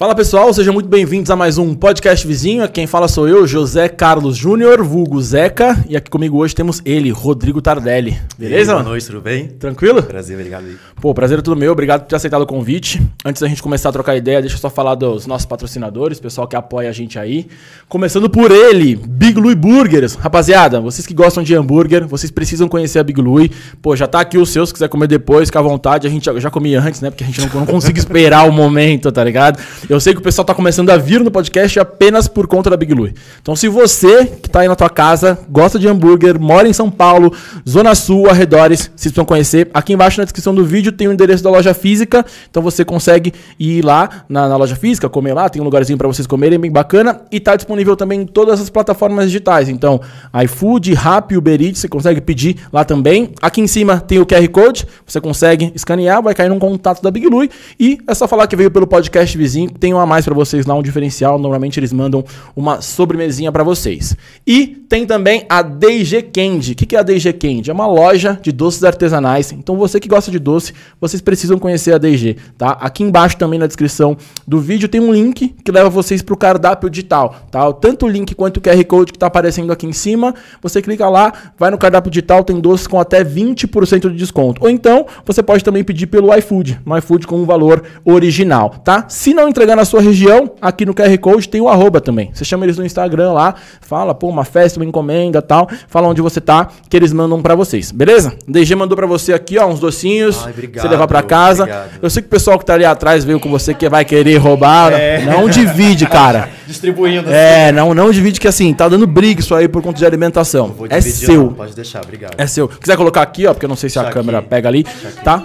Fala 0.00 0.14
pessoal, 0.14 0.50
sejam 0.54 0.72
muito 0.72 0.88
bem-vindos 0.88 1.30
a 1.30 1.36
mais 1.36 1.58
um 1.58 1.74
podcast 1.74 2.26
vizinho. 2.26 2.66
Quem 2.70 2.86
fala 2.86 3.06
sou 3.06 3.28
eu, 3.28 3.46
José 3.46 3.86
Carlos 3.86 4.34
Júnior, 4.34 4.82
vulgo 4.82 5.20
Zeca, 5.20 5.78
e 5.86 5.94
aqui 5.94 6.08
comigo 6.08 6.38
hoje 6.38 6.54
temos 6.54 6.80
ele, 6.86 7.10
Rodrigo 7.10 7.60
Tardelli. 7.60 8.16
Beleza? 8.38 8.72
Boa 8.72 8.82
noite, 8.82 9.04
tudo 9.04 9.20
bem? 9.20 9.48
Tranquilo? 9.48 10.02
Prazer, 10.02 10.38
obrigado 10.38 10.64
aí. 10.64 10.76
Pô, 11.02 11.12
prazer 11.12 11.40
é 11.40 11.42
tudo 11.42 11.54
meu, 11.54 11.70
obrigado 11.72 12.00
por 12.00 12.06
ter 12.06 12.16
aceitado 12.16 12.40
o 12.40 12.46
convite. 12.46 12.98
Antes 13.26 13.42
da 13.42 13.48
gente 13.48 13.62
começar 13.62 13.90
a 13.90 13.92
trocar 13.92 14.16
ideia, 14.16 14.40
deixa 14.40 14.56
eu 14.56 14.60
só 14.60 14.70
falar 14.70 14.94
dos 14.94 15.26
nossos 15.26 15.44
patrocinadores, 15.44 16.18
pessoal 16.18 16.48
que 16.48 16.56
apoia 16.56 16.88
a 16.88 16.92
gente 16.92 17.18
aí. 17.18 17.46
Começando 17.86 18.30
por 18.30 18.50
ele, 18.50 18.96
Big 18.96 19.38
Louie 19.38 19.54
Burgers. 19.54 20.14
Rapaziada, 20.14 20.80
vocês 20.80 21.06
que 21.06 21.12
gostam 21.12 21.42
de 21.42 21.54
hambúrguer, 21.54 22.06
vocês 22.06 22.30
precisam 22.30 22.70
conhecer 22.70 23.00
a 23.00 23.04
Big 23.04 23.20
Louie. 23.20 23.50
Pô, 23.82 23.94
já 23.94 24.06
tá 24.06 24.20
aqui 24.20 24.38
o 24.38 24.46
seu, 24.46 24.64
se 24.64 24.72
quiser 24.72 24.88
comer 24.88 25.08
depois, 25.08 25.50
fica 25.50 25.58
à 25.58 25.62
vontade. 25.62 26.06
A 26.06 26.10
gente 26.10 26.24
já, 26.24 26.40
já 26.40 26.50
comia 26.50 26.80
antes, 26.80 27.02
né? 27.02 27.10
Porque 27.10 27.22
a 27.22 27.26
gente 27.26 27.38
não, 27.42 27.48
não 27.60 27.66
consigo 27.66 27.98
esperar 28.00 28.48
o 28.48 28.52
momento, 28.52 29.12
tá 29.12 29.22
ligado? 29.22 29.60
Eu 29.90 29.98
sei 29.98 30.14
que 30.14 30.20
o 30.20 30.22
pessoal 30.22 30.44
tá 30.44 30.54
começando 30.54 30.88
a 30.90 30.96
vir 30.96 31.18
no 31.18 31.32
podcast 31.32 31.80
apenas 31.80 32.28
por 32.28 32.46
conta 32.46 32.70
da 32.70 32.76
Big 32.76 32.94
Louie. 32.94 33.12
Então, 33.42 33.56
se 33.56 33.66
você 33.66 34.24
que 34.24 34.48
tá 34.48 34.60
aí 34.60 34.68
na 34.68 34.76
tua 34.76 34.88
casa, 34.88 35.36
gosta 35.50 35.80
de 35.80 35.88
hambúrguer, 35.88 36.38
mora 36.38 36.68
em 36.68 36.72
São 36.72 36.88
Paulo, 36.88 37.34
Zona 37.68 37.92
Sul, 37.96 38.30
arredores, 38.30 38.82
vocês 38.82 38.92
precisam 38.94 39.24
conhecer. 39.24 39.68
Aqui 39.74 39.92
embaixo 39.92 40.20
na 40.20 40.24
descrição 40.24 40.54
do 40.54 40.64
vídeo 40.64 40.92
tem 40.92 41.08
o 41.08 41.12
endereço 41.12 41.42
da 41.42 41.50
loja 41.50 41.74
física. 41.74 42.24
Então 42.48 42.62
você 42.62 42.84
consegue 42.84 43.34
ir 43.58 43.84
lá 43.84 44.24
na, 44.28 44.48
na 44.48 44.56
loja 44.56 44.76
física, 44.76 45.08
comer 45.08 45.34
lá, 45.34 45.48
tem 45.48 45.60
um 45.60 45.64
lugarzinho 45.64 45.98
para 45.98 46.06
vocês 46.06 46.24
comerem, 46.24 46.56
bem 46.56 46.70
bacana. 46.70 47.22
E 47.28 47.40
tá 47.40 47.56
disponível 47.56 47.96
também 47.96 48.20
em 48.20 48.26
todas 48.26 48.60
as 48.60 48.70
plataformas 48.70 49.24
digitais. 49.26 49.68
Então, 49.68 50.00
iFood, 50.44 50.94
Rappi, 50.94 51.36
Uber 51.36 51.60
Eats, 51.60 51.80
você 51.80 51.88
consegue 51.88 52.20
pedir 52.20 52.58
lá 52.72 52.84
também. 52.84 53.32
Aqui 53.42 53.60
em 53.60 53.66
cima 53.66 53.98
tem 53.98 54.20
o 54.20 54.24
QR 54.24 54.48
Code, 54.50 54.86
você 55.04 55.20
consegue 55.20 55.72
escanear, 55.74 56.22
vai 56.22 56.32
cair 56.32 56.48
num 56.48 56.60
contato 56.60 57.02
da 57.02 57.10
Big 57.10 57.26
Louie. 57.26 57.50
E 57.76 57.98
é 58.06 58.14
só 58.14 58.28
falar 58.28 58.46
que 58.46 58.54
veio 58.54 58.70
pelo 58.70 58.86
podcast 58.86 59.36
vizinho, 59.36 59.68
tem 59.80 59.94
um 59.94 59.98
a 59.98 60.06
mais 60.06 60.24
para 60.24 60.34
vocês 60.34 60.66
lá, 60.66 60.74
um 60.74 60.82
diferencial. 60.82 61.38
Normalmente 61.38 61.80
eles 61.80 61.92
mandam 61.92 62.24
uma 62.54 62.80
sobremesinha 62.80 63.50
para 63.50 63.64
vocês. 63.64 64.14
E 64.46 64.66
tem 64.88 65.06
também 65.06 65.46
a 65.48 65.62
DG 65.62 66.22
Candy. 66.22 66.72
O 66.72 66.74
que 66.74 66.94
é 66.94 66.98
a 66.98 67.02
DG 67.02 67.32
Candy? 67.32 67.70
É 67.70 67.72
uma 67.72 67.86
loja 67.86 68.38
de 68.42 68.52
doces 68.52 68.84
artesanais. 68.84 69.52
Então 69.52 69.76
você 69.76 69.98
que 69.98 70.08
gosta 70.08 70.30
de 70.30 70.38
doce, 70.38 70.74
vocês 71.00 71.22
precisam 71.22 71.58
conhecer 71.58 71.94
a 71.94 71.98
DG, 71.98 72.36
tá? 72.58 72.72
Aqui 72.72 73.02
embaixo 73.02 73.36
também 73.38 73.58
na 73.58 73.66
descrição 73.66 74.16
do 74.46 74.60
vídeo 74.60 74.88
tem 74.88 75.00
um 75.00 75.12
link 75.12 75.54
que 75.64 75.72
leva 75.72 75.88
vocês 75.88 76.20
para 76.22 76.34
o 76.34 76.36
cardápio 76.36 76.90
digital, 76.90 77.46
tá? 77.50 77.72
Tanto 77.72 78.06
o 78.06 78.08
link 78.08 78.34
quanto 78.34 78.58
o 78.58 78.60
QR 78.60 78.84
Code 78.84 79.12
que 79.12 79.16
está 79.16 79.26
aparecendo 79.26 79.72
aqui 79.72 79.86
em 79.86 79.92
cima, 79.92 80.34
você 80.60 80.82
clica 80.82 81.08
lá, 81.08 81.32
vai 81.58 81.70
no 81.70 81.78
cardápio 81.78 82.10
digital, 82.10 82.44
tem 82.44 82.60
doces 82.60 82.86
com 82.86 83.00
até 83.00 83.24
20% 83.24 84.10
de 84.10 84.16
desconto. 84.16 84.62
Ou 84.62 84.68
então, 84.68 85.06
você 85.24 85.42
pode 85.42 85.64
também 85.64 85.84
pedir 85.84 86.06
pelo 86.06 86.34
iFood, 86.36 86.80
no 86.84 86.98
iFood 86.98 87.26
com 87.26 87.36
um 87.36 87.46
valor 87.46 87.82
original, 88.04 88.70
tá? 88.84 89.06
Se 89.08 89.32
não 89.32 89.48
entregar 89.48 89.69
na 89.76 89.84
sua 89.84 90.00
região, 90.00 90.52
aqui 90.60 90.84
no 90.86 90.94
QR 90.94 91.16
Code 91.18 91.48
tem 91.48 91.60
o 91.60 91.68
arroba 91.68 92.00
também. 92.00 92.30
Você 92.32 92.44
chama 92.44 92.64
eles 92.64 92.78
no 92.78 92.84
Instagram 92.84 93.32
lá, 93.32 93.54
fala, 93.80 94.14
pô, 94.14 94.28
uma 94.28 94.44
festa, 94.44 94.78
uma 94.78 94.84
encomenda, 94.86 95.40
tal, 95.42 95.68
fala 95.88 96.08
onde 96.08 96.20
você 96.22 96.40
tá, 96.40 96.68
que 96.88 96.96
eles 96.96 97.12
mandam 97.12 97.40
para 97.42 97.54
vocês, 97.54 97.90
beleza? 97.90 98.34
DG 98.46 98.74
mandou 98.74 98.96
para 98.96 99.06
você 99.06 99.32
aqui, 99.32 99.58
ó, 99.58 99.66
uns 99.66 99.80
docinhos, 99.80 100.42
Ai, 100.44 100.52
obrigado, 100.52 100.82
você 100.82 100.88
levar 100.88 101.06
para 101.06 101.22
casa. 101.22 101.62
obrigado. 101.64 101.90
Eu 102.02 102.10
sei 102.10 102.22
que 102.22 102.26
o 102.28 102.30
pessoal 102.30 102.58
que 102.58 102.64
tá 102.64 102.74
ali 102.74 102.84
atrás 102.84 103.24
veio 103.24 103.38
com 103.40 103.50
você 103.50 103.74
que 103.74 103.88
vai 103.88 104.04
querer 104.04 104.36
roubar, 104.36 104.92
É. 104.92 105.24
não 105.24 105.48
divide, 105.48 106.06
cara. 106.06 106.48
Distribuindo 106.66 107.30
É, 107.30 107.72
não, 107.72 107.92
não 107.94 108.10
divide 108.12 108.38
que 108.40 108.46
assim, 108.48 108.72
tá 108.72 108.88
dando 108.88 109.06
briga 109.06 109.40
isso 109.40 109.54
aí 109.54 109.66
por 109.68 109.82
conta 109.82 109.98
de 109.98 110.06
alimentação. 110.06 110.74
É 110.88 111.00
seu. 111.00 111.44
não, 111.44 111.52
Pode 111.54 111.74
deixar, 111.74 112.02
obrigado. 112.02 112.34
É 112.38 112.46
seu. 112.46 112.68
Quiser 112.68 112.96
colocar 112.96 113.22
aqui, 113.22 113.46
ó, 113.46 113.52
porque 113.52 113.64
eu 113.66 113.68
não 113.68 113.76
sei 113.76 113.90
se 113.90 113.98
a 113.98 114.02
Deixa 114.02 114.14
câmera 114.14 114.38
aqui. 114.38 114.48
pega 114.48 114.68
ali, 114.68 114.84
tá? 115.24 115.42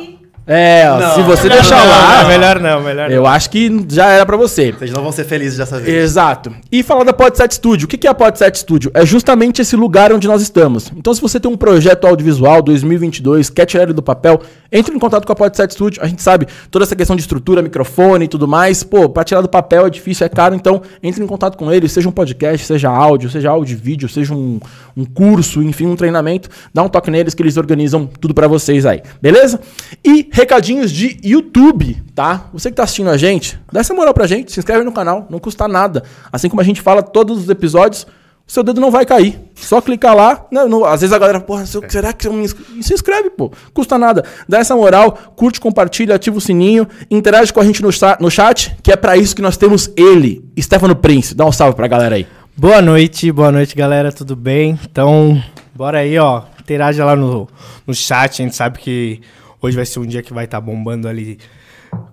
É, 0.47 0.85
ó, 0.87 0.99
Não, 0.99 1.15
se 1.15 1.21
você 1.23 1.43
melhor 1.43 1.61
deixar 1.61 1.79
não, 1.79 1.89
lá, 1.89 2.21
não, 2.21 2.27
melhor 2.29 2.59
não, 2.59 2.81
melhor 2.81 3.11
eu 3.11 3.25
acho 3.25 3.49
que 3.49 3.85
já 3.89 4.09
era 4.09 4.25
pra 4.25 4.37
você. 4.37 4.71
Vocês 4.71 4.91
não 4.91 5.01
vão 5.01 5.11
ser 5.11 5.23
felizes 5.23 5.57
dessa 5.57 5.79
vez. 5.79 6.03
Exato. 6.03 6.53
E 6.71 6.83
falar 6.83 7.03
da 7.03 7.13
Podset 7.13 7.55
Studio. 7.55 7.85
O 7.85 7.87
que 7.87 7.97
que 7.97 8.05
é 8.05 8.09
a 8.11 8.13
Podset 8.13 8.59
Studio? 8.59 8.91
É 8.93 9.03
justamente 9.03 9.61
esse 9.61 9.75
lugar 9.75 10.13
onde 10.13 10.27
nós 10.27 10.43
estamos. 10.43 10.91
Então, 10.95 11.13
se 11.15 11.21
você 11.21 11.39
tem 11.39 11.49
um 11.49 11.57
projeto 11.57 12.05
audiovisual 12.05 12.61
2022, 12.61 13.49
quer 13.49 13.65
tirar 13.65 13.83
ele 13.83 13.93
do 13.93 14.03
papel, 14.03 14.39
entre 14.71 14.95
em 14.95 14.99
contato 14.99 15.25
com 15.25 15.31
a 15.31 15.35
Podset 15.35 15.73
Studio. 15.73 16.03
A 16.03 16.07
gente 16.07 16.21
sabe 16.21 16.47
toda 16.69 16.85
essa 16.85 16.95
questão 16.95 17.15
de 17.15 17.23
estrutura, 17.23 17.63
microfone 17.63 18.25
e 18.25 18.27
tudo 18.27 18.47
mais. 18.47 18.83
Pô, 18.83 19.09
pra 19.09 19.23
tirar 19.23 19.41
do 19.41 19.49
papel 19.49 19.87
é 19.87 19.89
difícil, 19.89 20.27
é 20.27 20.29
caro. 20.29 20.53
Então, 20.53 20.79
entre 21.01 21.23
em 21.23 21.27
contato 21.27 21.57
com 21.57 21.71
eles, 21.71 21.91
seja 21.91 22.07
um 22.07 22.11
podcast, 22.11 22.67
seja 22.67 22.89
áudio, 22.89 23.31
seja 23.31 23.49
áudio 23.49 23.73
e 23.73 23.75
vídeo, 23.75 24.07
seja 24.07 24.31
um, 24.31 24.59
um 24.95 25.05
curso, 25.05 25.63
enfim, 25.63 25.87
um 25.87 25.95
treinamento. 25.95 26.49
Dá 26.71 26.83
um 26.83 26.89
toque 26.89 27.09
neles 27.09 27.33
que 27.33 27.41
eles 27.41 27.57
organizam 27.57 28.05
tudo 28.05 28.33
pra 28.35 28.47
vocês 28.47 28.85
aí. 28.85 29.01
Beleza? 29.19 29.59
E 30.03 30.23
recadinhos 30.35 30.91
de 30.91 31.17
YouTube, 31.23 32.03
tá? 32.13 32.47
Você 32.51 32.69
que 32.69 32.75
tá 32.75 32.83
assistindo 32.83 33.09
a 33.09 33.15
gente, 33.15 33.57
dá 33.71 33.79
essa 33.79 33.93
moral 33.93 34.13
pra 34.13 34.27
gente, 34.27 34.51
se 34.51 34.59
inscreve 34.59 34.83
no 34.83 34.91
canal, 34.91 35.25
não 35.29 35.39
custa 35.39 35.65
nada. 35.65 36.03
Assim 36.29 36.49
como 36.49 36.59
a 36.59 36.63
gente 36.63 36.81
fala 36.81 37.01
todos 37.01 37.39
os 37.43 37.49
episódios, 37.49 38.05
o 38.45 38.51
seu 38.51 38.61
dedo 38.61 38.81
não 38.81 38.91
vai 38.91 39.05
cair. 39.05 39.39
Só 39.55 39.79
clicar 39.79 40.13
lá. 40.13 40.45
né, 40.51 40.65
no- 40.65 40.83
às 40.83 40.99
vezes 40.99 41.13
a 41.13 41.17
galera, 41.17 41.39
porra, 41.39 41.65
se 41.65 41.77
eu- 41.77 41.83
será 41.89 42.11
que 42.11 42.27
eu 42.27 42.33
me 42.33 42.43
inscrevo? 42.43 42.83
Se 42.83 42.93
inscreve, 42.93 43.29
pô. 43.29 43.49
Custa 43.73 43.97
nada. 43.97 44.25
Dá 44.47 44.59
essa 44.59 44.75
moral, 44.75 45.13
curte, 45.37 45.57
compartilha, 45.61 46.13
ativa 46.15 46.37
o 46.37 46.41
sininho, 46.41 46.85
interage 47.09 47.53
com 47.53 47.61
a 47.61 47.63
gente 47.63 47.81
no, 47.81 47.89
no 48.19 48.29
chat, 48.29 48.75
que 48.83 48.91
é 48.91 48.97
pra 48.97 49.15
isso 49.15 49.33
que 49.37 49.41
nós 49.41 49.55
temos 49.55 49.89
ele, 49.95 50.43
Stefano 50.59 50.97
Prince. 50.97 51.33
Dá 51.33 51.45
um 51.45 51.51
salve 51.53 51.77
pra 51.77 51.87
galera 51.87 52.15
aí. 52.15 52.27
Boa 52.57 52.81
noite, 52.81 53.31
boa 53.31 53.53
noite, 53.53 53.73
galera, 53.73 54.11
tudo 54.11 54.35
bem? 54.35 54.77
Então, 54.83 55.41
bora 55.73 55.99
aí, 55.99 56.17
ó, 56.19 56.41
interaja 56.59 57.05
lá 57.05 57.15
no, 57.15 57.47
no 57.87 57.93
chat, 57.95 58.41
a 58.41 58.45
gente 58.45 58.55
sabe 58.55 58.79
que 58.79 59.21
hoje 59.65 59.75
vai 59.75 59.85
ser 59.85 59.99
um 59.99 60.05
dia 60.05 60.21
que 60.21 60.33
vai 60.33 60.45
estar 60.45 60.61
bombando 60.61 61.07
ali 61.07 61.37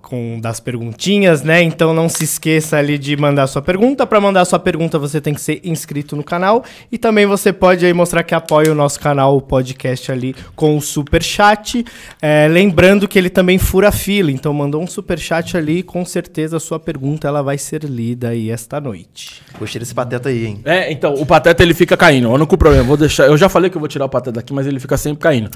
com 0.00 0.38
das 0.40 0.60
perguntinhas, 0.60 1.42
né? 1.42 1.62
Então 1.62 1.94
não 1.94 2.08
se 2.08 2.24
esqueça 2.24 2.76
ali 2.76 2.98
de 2.98 3.16
mandar 3.16 3.46
sua 3.46 3.62
pergunta. 3.62 4.06
Para 4.06 4.20
mandar 4.20 4.44
sua 4.44 4.58
pergunta, 4.58 4.98
você 4.98 5.20
tem 5.20 5.34
que 5.34 5.40
ser 5.40 5.60
inscrito 5.64 6.14
no 6.14 6.22
canal 6.22 6.64
e 6.90 6.98
também 6.98 7.26
você 7.26 7.52
pode 7.52 7.84
aí 7.84 7.92
mostrar 7.92 8.22
que 8.22 8.34
apoia 8.34 8.70
o 8.70 8.74
nosso 8.74 9.00
canal, 9.00 9.36
o 9.36 9.40
podcast 9.40 10.12
ali 10.12 10.34
com 10.54 10.76
o 10.76 10.80
super 10.80 11.22
chat. 11.22 11.84
É, 12.20 12.46
lembrando 12.48 13.08
que 13.08 13.18
ele 13.18 13.30
também 13.30 13.58
fura 13.58 13.90
fila, 13.90 14.30
então 14.30 14.52
mandou 14.52 14.82
um 14.82 14.86
super 14.86 15.19
chat 15.19 15.56
ali, 15.56 15.82
com 15.82 16.04
certeza 16.04 16.56
a 16.56 16.60
sua 16.60 16.78
pergunta 16.78 17.26
ela 17.26 17.42
vai 17.42 17.58
ser 17.58 17.84
lida 17.84 18.28
aí 18.28 18.50
esta 18.50 18.80
noite. 18.80 19.42
Gostei 19.58 19.80
desse 19.80 19.94
pateta 19.94 20.28
aí, 20.28 20.46
hein? 20.46 20.60
É, 20.64 20.92
então, 20.92 21.14
o 21.14 21.24
Pateta 21.24 21.62
ele 21.62 21.74
fica 21.74 21.96
caindo. 21.96 22.30
Eu 22.30 22.38
não 22.38 22.46
com 22.46 22.56
problema. 22.56 22.84
Vou 22.84 22.96
deixar. 22.96 23.26
Eu 23.26 23.36
já 23.36 23.48
falei 23.48 23.70
que 23.70 23.76
eu 23.76 23.80
vou 23.80 23.88
tirar 23.88 24.04
o 24.04 24.08
Pateta 24.08 24.32
daqui, 24.32 24.52
mas 24.52 24.66
ele 24.66 24.80
fica 24.80 24.96
sempre 24.96 25.20
caindo. 25.20 25.50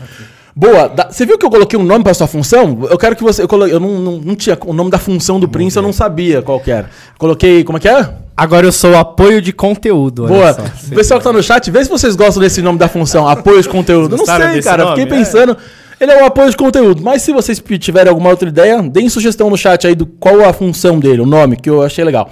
Boa. 0.59 0.89
da- 0.89 1.11
você 1.11 1.27
viu 1.27 1.37
que 1.37 1.45
eu 1.45 1.51
coloquei 1.51 1.79
um 1.79 1.83
nome 1.83 2.03
pra 2.03 2.15
sua 2.15 2.27
função? 2.27 2.79
Eu 2.89 2.97
quero 2.97 3.15
que 3.15 3.23
você. 3.23 3.43
Eu, 3.43 3.49
colo- 3.49 3.67
eu 3.67 3.79
não, 3.79 3.99
não, 4.01 4.13
não 4.19 4.35
tinha 4.35 4.57
o 4.65 4.73
nome 4.73 4.91
da 4.91 4.99
função 4.99 5.39
do 5.39 5.47
Prince, 5.47 5.77
eu 5.77 5.83
não 5.83 5.93
sabia 5.93 6.41
qual 6.41 6.59
que 6.59 6.71
era. 6.71 6.89
Coloquei. 7.19 7.63
Como 7.63 7.77
é 7.77 7.81
que 7.81 7.89
é? 7.89 8.09
Agora 8.35 8.67
eu 8.67 8.73
sou 8.73 8.93
o 8.93 8.97
apoio 8.97 9.43
de 9.43 9.53
conteúdo. 9.53 10.27
Boa. 10.27 10.55
só. 10.55 10.63
O 10.63 10.95
pessoal 10.95 11.21
que 11.21 11.25
tá 11.25 11.33
no 11.33 11.43
chat, 11.43 11.71
vê 11.71 11.85
se 11.85 11.91
vocês 11.91 12.17
gostam 12.17 12.43
desse 12.43 12.63
nome 12.63 12.79
da 12.79 12.89
função, 12.89 13.29
apoio 13.29 13.61
de 13.63 13.69
conteúdo. 13.69 14.17
Não 14.17 14.25
sei, 14.25 14.63
cara. 14.63 14.85
nome? 14.87 14.97
Fiquei 15.01 15.15
É. 15.15 15.19
pensando. 15.19 15.57
Ele 15.99 16.13
é 16.13 16.23
o 16.23 16.27
apoio 16.27 16.51
de 16.51 16.57
conteúdo. 16.57 17.03
Mas 17.03 17.23
se 17.23 17.33
vocês 17.33 17.63
tiverem 17.79 18.09
alguma 18.11 18.31
outra 18.31 18.49
ideia, 18.49 18.83
deem 18.83 19.09
sugestão 19.11 19.49
no 19.51 19.57
chat 19.57 19.87
aí 19.87 19.95
do 19.95 20.05
qual 20.07 20.43
a 20.47 20.53
função 20.55 20.99
dele, 20.99 21.21
o 21.23 21.27
nome, 21.27 21.57
que 21.57 21.69
eu 21.71 21.83
achei 21.83 22.05
legal. 22.05 22.31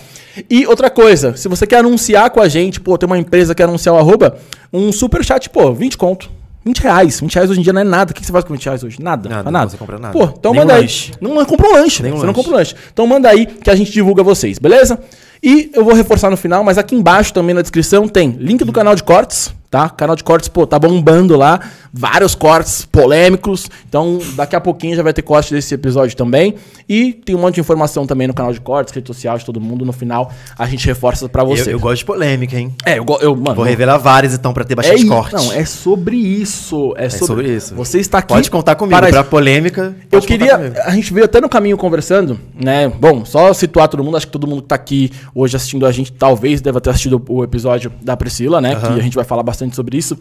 E 0.50 0.66
outra 0.66 0.88
coisa, 0.90 1.34
se 1.36 1.48
você 1.48 1.66
quer 1.66 1.78
anunciar 1.78 2.28
com 2.30 2.40
a 2.40 2.48
gente, 2.48 2.78
pô, 2.80 2.98
tem 2.98 3.06
uma 3.06 3.16
empresa 3.18 3.54
que 3.54 3.58
quer 3.62 3.68
anunciar 3.68 3.94
o 3.94 3.98
arroba, 3.98 4.36
um 4.72 4.92
super 4.92 5.24
chat, 5.24 5.48
pô, 5.48 5.72
20 5.72 5.96
conto. 5.96 6.28
20 6.64 6.78
reais. 6.80 7.20
20 7.20 7.34
reais 7.34 7.50
hoje 7.50 7.60
em 7.60 7.62
dia 7.62 7.72
não 7.72 7.80
é 7.80 7.84
nada. 7.84 8.12
O 8.12 8.14
que 8.14 8.24
você 8.24 8.32
faz 8.32 8.44
com 8.44 8.54
20 8.54 8.64
reais 8.64 8.82
hoje? 8.82 9.02
Nada. 9.02 9.28
Nada, 9.28 9.50
nada. 9.50 9.64
não 9.64 9.70
você 9.70 9.76
compra 9.76 9.98
nada. 9.98 10.12
Pô, 10.18 10.24
então 10.24 10.52
Nem 10.52 10.60
um 10.60 10.64
manda 10.64 10.74
aí. 10.74 10.80
lanche. 10.82 11.12
Não 11.20 11.44
compra 11.44 11.68
um 11.68 11.72
lanche. 11.72 12.02
Nem 12.02 12.12
um 12.12 12.16
você 12.16 12.20
não 12.20 12.32
lanche. 12.32 12.34
compra 12.36 12.52
um 12.52 12.56
lanche. 12.56 12.74
Então 12.92 13.06
manda 13.06 13.28
aí 13.28 13.46
que 13.46 13.70
a 13.70 13.74
gente 13.76 13.92
divulga 13.92 14.22
vocês, 14.22 14.58
beleza? 14.58 14.98
E 15.42 15.70
eu 15.74 15.84
vou 15.84 15.92
reforçar 15.94 16.30
no 16.30 16.36
final, 16.38 16.64
mas 16.64 16.78
aqui 16.78 16.94
embaixo 16.94 17.32
também 17.34 17.54
na 17.54 17.60
descrição 17.60 18.08
tem 18.08 18.30
link 18.30 18.64
do 18.64 18.72
canal 18.72 18.94
de 18.94 19.02
cortes, 19.02 19.52
tá? 19.74 19.88
Canal 19.90 20.14
de 20.14 20.22
cortes, 20.22 20.48
pô, 20.48 20.64
tá 20.68 20.78
bombando 20.78 21.36
lá. 21.36 21.58
Vários 21.92 22.36
cortes 22.36 22.84
polêmicos. 22.84 23.68
Então, 23.88 24.20
daqui 24.36 24.54
a 24.54 24.60
pouquinho 24.60 24.94
já 24.94 25.02
vai 25.02 25.12
ter 25.12 25.22
corte 25.22 25.52
desse 25.52 25.74
episódio 25.74 26.16
também. 26.16 26.54
E 26.88 27.12
tem 27.12 27.34
um 27.34 27.40
monte 27.40 27.56
de 27.56 27.60
informação 27.60 28.06
também 28.06 28.28
no 28.28 28.34
canal 28.34 28.52
de 28.52 28.60
cortes, 28.60 28.94
rede 28.94 29.08
social 29.08 29.36
de 29.36 29.44
todo 29.44 29.60
mundo. 29.60 29.84
No 29.84 29.92
final, 29.92 30.30
a 30.56 30.66
gente 30.66 30.86
reforça 30.86 31.28
pra 31.28 31.42
você. 31.42 31.70
Eu, 31.70 31.72
eu 31.72 31.80
gosto 31.80 31.98
de 31.98 32.04
polêmica, 32.04 32.56
hein? 32.56 32.72
É, 32.84 32.98
eu, 32.98 33.06
eu 33.20 33.34
mano. 33.34 33.56
Vou 33.56 33.64
revelar 33.64 33.98
várias, 33.98 34.32
então, 34.32 34.52
pra 34.52 34.62
ter 34.64 34.74
é, 34.74 34.76
bastante 34.76 35.04
i- 35.04 35.08
corte. 35.08 35.34
Não, 35.34 35.52
é 35.52 35.64
sobre 35.64 36.16
isso. 36.16 36.94
É, 36.96 37.08
sobre, 37.08 37.26
sobre 37.26 37.48
isso. 37.56 37.74
Você 37.74 37.98
está 37.98 38.18
aqui. 38.18 38.28
Pode 38.28 38.50
contar 38.50 38.76
comigo. 38.76 38.96
para 38.96 39.08
Pra 39.10 39.24
polêmica, 39.24 39.96
Eu 40.12 40.20
queria. 40.20 40.72
A 40.84 40.90
gente 40.90 41.12
veio 41.12 41.24
até 41.24 41.40
no 41.40 41.48
caminho 41.48 41.76
conversando, 41.76 42.38
né? 42.54 42.88
Bom, 42.88 43.24
só 43.24 43.52
situar 43.52 43.88
todo 43.88 44.04
mundo. 44.04 44.16
Acho 44.16 44.26
que 44.26 44.32
todo 44.32 44.46
mundo 44.46 44.62
que 44.62 44.68
tá 44.68 44.76
aqui 44.76 45.10
hoje 45.34 45.56
assistindo 45.56 45.84
a 45.84 45.90
gente, 45.90 46.12
talvez 46.12 46.60
deva 46.60 46.80
ter 46.80 46.90
assistido 46.90 47.20
o 47.28 47.42
episódio 47.42 47.92
da 48.02 48.16
Priscila, 48.16 48.60
né? 48.60 48.74
Aham. 48.74 48.94
Que 48.94 49.00
a 49.00 49.02
gente 49.02 49.14
vai 49.16 49.24
falar 49.24 49.42
bastante 49.42 49.63
sobre 49.72 49.96
isso. 49.96 50.18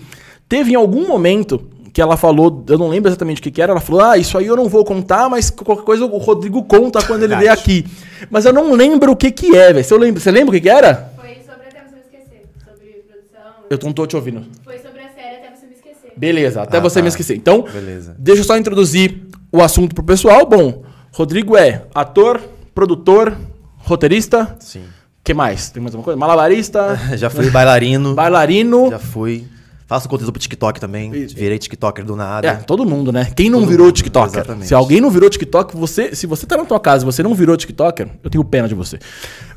Teve 0.48 0.72
em 0.72 0.75
algum 0.75 1.07
momento 1.07 1.62
que 1.92 2.01
ela 2.01 2.18
falou, 2.18 2.63
eu 2.68 2.78
não 2.78 2.88
lembro 2.88 3.10
exatamente 3.10 3.40
o 3.40 3.44
que, 3.44 3.51
que 3.51 3.62
era, 3.62 3.72
ela 3.72 3.81
falou: 3.81 4.01
Ah, 4.01 4.18
isso 4.18 4.38
aí 4.38 4.45
eu 4.48 4.56
não 4.56 4.68
vou 4.69 4.84
contar, 4.84 5.30
mas 5.30 5.50
qualquer 5.50 5.84
coisa 5.84 6.06
o 6.06 6.18
Rodrigo 6.18 6.63
conta 6.63 7.01
quando 7.06 7.24
ele 7.24 7.36
vier 7.36 7.51
aqui. 7.51 7.86
Mas 8.30 8.45
eu 8.45 8.54
não 8.54 8.74
lembro 8.74 9.12
o 9.12 9.16
que, 9.16 9.31
que 9.31 9.56
é, 9.56 9.74
velho. 9.74 9.84
Você 9.84 9.98
lembra, 9.98 10.19
você 10.22 10.31
lembra 10.31 10.50
o 10.50 10.54
que, 10.54 10.62
que 10.62 10.69
era? 10.69 11.12
Foi 11.19 11.30
sobre 11.45 11.68
Até 11.68 11.84
Você 11.84 11.95
Me 11.95 12.01
Esquecer. 12.01 12.45
Sobre 12.66 12.88
produção. 13.07 13.51
Eu 13.69 13.80
não 13.84 13.94
tô 13.94 14.07
te 14.07 14.16
ouvindo. 14.16 14.44
Foi 14.63 14.78
sobre 14.80 15.01
a 15.01 15.10
série 15.10 15.38
Até 15.38 15.56
Você 15.56 15.66
Me 15.68 15.74
Esquecer. 15.74 16.13
Beleza, 16.18 16.62
até 16.62 16.78
Ah, 16.78 16.81
você 16.81 16.95
tá. 17.00 17.01
me 17.04 17.07
esquecer. 17.10 17.36
Então, 17.38 17.62
Beleza. 17.63 18.16
deixa 18.18 18.42
eu 18.42 18.45
só 18.45 18.57
introduzir 18.57 19.22
o 19.51 19.62
assunto 19.62 19.94
pro 19.94 20.04
pessoal. 20.04 20.45
Bom, 20.48 20.84
Rodrigo 21.12 21.56
é 21.56 21.84
ator, 21.94 22.42
produtor, 22.74 23.38
roteirista, 23.78 24.56
Sim. 24.60 24.84
Que 25.24 25.34
mais? 25.34 25.70
Tem 25.70 25.81
mais 25.81 25.94
alguma 25.96 26.04
coisa? 26.04 26.20
Malabarista, 26.20 27.00
Já 27.16 27.30
fui 27.30 27.50
bailarino. 27.50 28.14
bailarino. 28.14 28.90
Já 28.90 29.00
fui. 29.00 29.46
Faço 29.86 30.08
conteúdo 30.10 30.31
pro 30.31 30.42
TikTok 30.42 30.80
também. 30.80 31.12
Virei 31.12 31.60
TikToker 31.60 32.04
do 32.04 32.16
nada. 32.16 32.48
É, 32.48 32.54
todo 32.56 32.86
mundo, 32.86 33.12
né? 33.12 33.30
Quem 33.36 33.50
não 33.50 33.60
Todo 33.60 33.70
virou 33.70 33.86
mundo, 33.88 33.96
TikToker? 33.96 34.40
exatamente. 34.40 34.68
Se 34.68 34.74
alguém 34.74 35.00
não 35.00 35.10
virou 35.12 35.30
TikTok, 35.30 35.75
você, 35.78 36.16
se 36.16 36.25
você 36.25 36.46
tá 36.48 36.58
na 36.58 36.66
tua 36.66 36.80
casa 36.80 37.04
e 37.04 37.06
você 37.06 37.22
não 37.22 37.36
virou 37.36 37.56
TikToker, 37.56 38.08
eu 38.24 38.30
tenho 38.30 38.44
pena 38.44 38.68
de 38.68 38.74
você. 38.74 38.98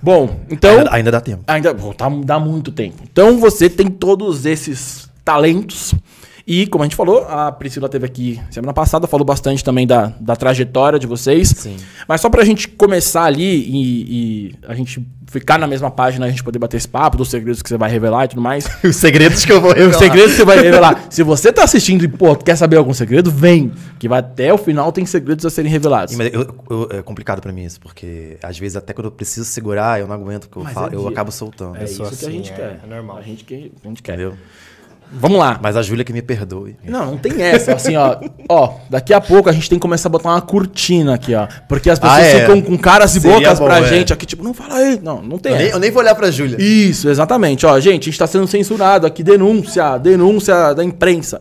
Bom, 0.03 0.41
então 0.51 0.79
Ainda, 0.79 0.93
ainda 0.95 1.11
dá 1.13 1.21
tempo. 1.21 1.43
ainda 1.47 1.75
pô, 1.75 1.95
tá, 1.95 2.09
dá 2.25 2.39
muito 2.39 2.71
tempo. 2.73 2.97
Então 3.11 3.39
você 3.39 3.71
tem 3.71 3.87
todos 3.87 4.45
esses 4.45 5.09
talentos. 5.25 5.95
E, 6.47 6.65
como 6.69 6.85
a 6.85 6.87
gente 6.87 6.95
falou, 6.95 7.27
a 7.29 7.51
Priscila 7.51 7.89
teve 7.89 8.07
aqui 8.07 8.41
semana 8.53 8.73
passada, 8.73 9.09
falou 9.09 9.25
bastante 9.27 9.65
também 9.65 9.85
da, 9.85 10.13
da 10.21 10.37
trajetória 10.37 10.97
de 10.97 11.07
vocês. 11.07 11.49
Sim. 11.49 11.77
Mas 12.07 12.21
só 12.21 12.31
pra 12.31 12.45
gente 12.45 12.69
começar 12.69 13.25
ali 13.25 13.43
e, 13.43 14.47
e 14.49 14.55
a 14.69 14.73
gente 14.75 15.05
ficar 15.27 15.59
na 15.59 15.67
mesma 15.67 15.91
página, 15.91 16.25
a 16.25 16.31
gente 16.31 16.45
poder 16.45 16.61
bater 16.61 16.77
esse 16.77 16.87
papo 16.87 17.17
dos 17.17 17.29
segredos 17.31 17.61
que 17.63 17.69
você 17.69 17.77
vai 17.77 17.91
revelar 17.91 18.27
e 18.27 18.29
tudo 18.29 18.41
mais. 18.41 18.65
Os 18.85 18.95
segredos 18.95 19.45
que 19.45 19.51
eu 19.51 19.61
vou 19.61 19.71
Os 19.73 19.77
revelar. 19.77 19.99
segredos 19.99 20.31
que 20.31 20.37
você 20.37 20.45
vai 20.45 20.61
revelar. 20.63 21.07
Se 21.11 21.23
você 21.25 21.53
tá 21.53 21.65
assistindo 21.65 22.05
e, 22.05 22.09
pô, 22.09 22.37
quer 22.37 22.55
saber 22.55 22.77
algum 22.77 22.95
segredo, 22.95 23.29
vem. 23.29 23.73
Que 23.99 24.09
vai 24.09 24.21
até 24.21 24.53
o 24.55 24.57
final 24.59 24.93
tem 24.93 25.05
segredos 25.05 25.45
a 25.45 25.51
serem 25.51 25.71
revelados. 25.71 26.15
Mas 26.15 26.33
eu- 26.33 26.55
eu- 26.71 26.89
é 26.93 27.03
complicado 27.03 27.41
pra 27.41 27.53
mim 27.53 27.65
isso, 27.65 27.81
porque 27.81 28.39
às 28.41 28.57
vezes 28.57 28.77
até 28.77 28.93
quando 28.93 29.07
eu 29.07 29.11
preciso 29.11 29.45
segurar, 29.47 29.99
eu 29.99 30.07
não 30.07 30.15
aguento, 30.15 30.43
porque 30.49 30.61
eu, 30.61 30.63
Mas 30.65 30.73
falo, 30.75 30.93
é 30.93 30.95
eu 30.95 31.09
acabo 31.09 31.33
soltando. 31.33 31.77
É 31.77 31.85
isso 31.85 31.97
sou 31.97 32.07
que 32.07 32.13
a 32.15 32.17
assim, 32.19 32.31
gente 32.31 32.53
é- 32.53 32.55
quer. 32.55 32.81
é 32.85 32.87
normal. 32.87 33.19
A 33.19 33.23
gente 33.23 33.43
que 33.45 33.73
a 33.85 33.89
gente 33.89 34.01
quer. 34.01 34.13
Entendeu? 34.15 34.35
Vamos 35.12 35.38
lá. 35.38 35.58
Mas 35.62 35.76
a 35.76 35.82
Júlia 35.82 36.05
que 36.05 36.12
me 36.12 36.20
perdoe. 36.20 36.76
Não, 36.85 37.12
não 37.12 37.17
tem 37.17 37.41
essa. 37.43 37.75
Assim, 37.75 37.97
ó. 37.97 38.17
Ó, 38.49 38.75
daqui 38.91 39.14
a 39.14 39.20
pouco 39.20 39.49
a 39.49 39.53
gente 39.53 39.69
tem 39.70 39.79
que 39.79 39.82
começar 39.82 40.08
a 40.08 40.11
botar 40.11 40.31
uma 40.31 40.41
cortina 40.43 41.14
aqui, 41.14 41.35
ó. 41.35 41.47
Porque 41.69 41.88
as 41.88 41.99
pessoas 41.99 42.19
Ah, 42.20 42.25
é. 42.26 42.41
ficam 42.41 42.61
com 42.61 42.76
caras 42.76 43.14
e 43.14 43.20
Seria 43.20 43.37
bocas 43.38 43.58
bom, 43.58 43.64
pra 43.67 43.79
é. 43.79 43.85
gente 43.85 44.12
aqui, 44.12 44.26
tipo, 44.26 44.43
não 44.43 44.53
fala 44.53 44.75
aí. 44.76 45.00
Não, 45.03 45.23
não 45.23 45.38
tem 45.38 45.53
Eu 45.53 45.58
nem, 45.58 45.67
essa. 45.69 45.76
eu 45.76 45.81
nem 45.81 45.91
vou 45.91 46.03
olhar 46.03 46.14
pra 46.14 46.31
Júlia. 46.31 46.56
Isso, 46.61 47.08
exatamente. 47.08 47.64
Ó, 47.64 47.79
gente, 47.81 48.03
a 48.03 48.05
gente 48.06 48.19
tá 48.19 48.26
sendo 48.26 48.47
censurado 48.47 49.06
aqui. 49.06 49.23
Denúncia, 49.23 49.97
denúncia 49.99 50.75
da 50.75 50.82
imprensa. 50.85 51.41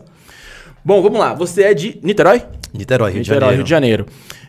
Bom, 0.84 1.02
vamos 1.02 1.18
lá. 1.18 1.34
Você 1.34 1.62
é 1.64 1.74
de 1.74 1.98
Niterói? 2.02 2.42
Niterói, 2.72 3.10
Rio 3.12 3.22
de 3.22 3.30
Niterói, 3.30 3.40
Janeiro. 3.40 3.56
Rio 3.56 3.64
de 3.64 3.70
Janeiro. 3.70 4.06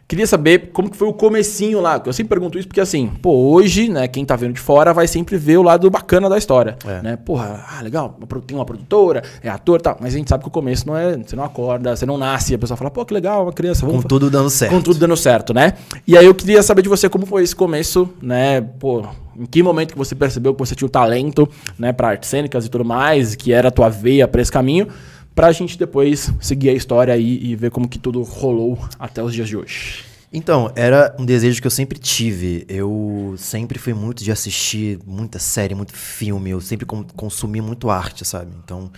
Queria 0.07 0.25
saber 0.25 0.69
como 0.71 0.89
que 0.89 0.95
foi 0.95 1.05
o 1.05 1.11
comecinho 1.11 1.81
lá. 1.81 2.01
Eu 2.05 2.13
sempre 2.13 2.29
pergunto 2.29 2.57
isso 2.57 2.65
porque, 2.65 2.79
assim, 2.79 3.11
pô, 3.21 3.51
hoje, 3.51 3.89
né, 3.89 4.07
quem 4.07 4.23
tá 4.23 4.37
vendo 4.37 4.53
de 4.53 4.59
fora 4.61 4.93
vai 4.93 5.05
sempre 5.05 5.35
ver 5.35 5.57
o 5.57 5.61
lado 5.61 5.89
bacana 5.89 6.29
da 6.29 6.37
história. 6.37 6.77
É. 6.85 7.01
Né? 7.01 7.17
Porra, 7.17 7.65
ah, 7.69 7.81
legal, 7.81 8.17
tem 8.47 8.55
uma 8.55 8.63
produtora, 8.63 9.21
é 9.43 9.49
ator 9.49 9.81
e 9.81 9.83
tal. 9.83 9.97
Mas 9.99 10.13
a 10.13 10.17
gente 10.17 10.29
sabe 10.29 10.43
que 10.43 10.47
o 10.47 10.51
começo 10.51 10.87
não 10.87 10.95
é. 10.95 11.17
Você 11.17 11.35
não 11.35 11.43
acorda, 11.43 11.93
você 11.93 12.05
não 12.05 12.17
nasce, 12.17 12.55
a 12.55 12.57
pessoa 12.57 12.77
fala, 12.77 12.89
pô, 12.89 13.03
que 13.03 13.13
legal, 13.13 13.43
uma 13.43 13.51
criança, 13.51 13.85
vamos 13.85 14.03
Com 14.03 14.07
tudo 14.07 14.29
dando 14.29 14.49
certo. 14.49 14.71
com 14.71 14.81
tudo 14.81 14.97
dando 14.97 15.17
certo, 15.17 15.53
né? 15.53 15.73
E 16.07 16.17
aí 16.17 16.25
eu 16.25 16.33
queria 16.33 16.63
saber 16.63 16.83
de 16.83 16.89
você 16.89 17.09
como 17.09 17.25
foi 17.25 17.43
esse 17.43 17.55
começo, 17.55 18.09
né? 18.21 18.61
Pô, 18.61 19.05
em 19.37 19.45
que 19.45 19.61
momento 19.61 19.91
que 19.91 19.97
você 19.97 20.15
percebeu 20.15 20.53
que 20.53 20.59
você 20.59 20.73
tinha 20.73 20.87
o 20.87 20.89
talento, 20.89 21.47
né, 21.77 21.91
para 21.91 22.09
artes 22.09 22.29
cênicas 22.29 22.65
e 22.65 22.69
tudo 22.69 22.85
mais, 22.85 23.35
que 23.35 23.51
era 23.51 23.67
a 23.67 23.71
tua 23.71 23.89
veia 23.89 24.27
para 24.27 24.41
esse 24.41 24.51
caminho, 24.51 24.87
pra 25.37 25.51
gente 25.51 25.77
depois 25.77 26.31
seguir 26.41 26.69
a 26.71 26.73
história 26.73 27.13
aí 27.13 27.39
e 27.43 27.55
ver 27.55 27.69
como 27.69 27.87
que 27.87 27.99
tudo 27.99 28.23
rolou 28.23 28.75
até 28.97 29.21
os 29.21 29.31
dias 29.31 29.47
de 29.47 29.55
hoje. 29.55 30.03
Então, 30.33 30.71
era 30.75 31.15
um 31.19 31.23
desejo 31.23 31.61
que 31.61 31.67
eu 31.67 31.71
sempre 31.71 31.99
tive. 31.99 32.65
Eu 32.67 33.35
sempre 33.37 33.77
fui 33.77 33.93
muito 33.93 34.23
de 34.23 34.31
assistir 34.31 34.99
muita 35.05 35.37
série, 35.37 35.75
muito 35.75 35.93
filme. 35.93 36.49
Eu 36.49 36.59
sempre 36.59 36.87
con- 36.87 37.05
consumi 37.15 37.61
muito 37.61 37.87
arte, 37.89 38.25
sabe? 38.25 38.51
Então, 38.63 38.91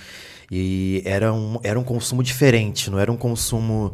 e 0.50 1.02
era 1.06 1.34
um, 1.34 1.60
era 1.62 1.78
um 1.78 1.84
consumo 1.84 2.24
diferente. 2.24 2.90
Não 2.90 2.98
era 2.98 3.12
um 3.12 3.18
consumo 3.18 3.94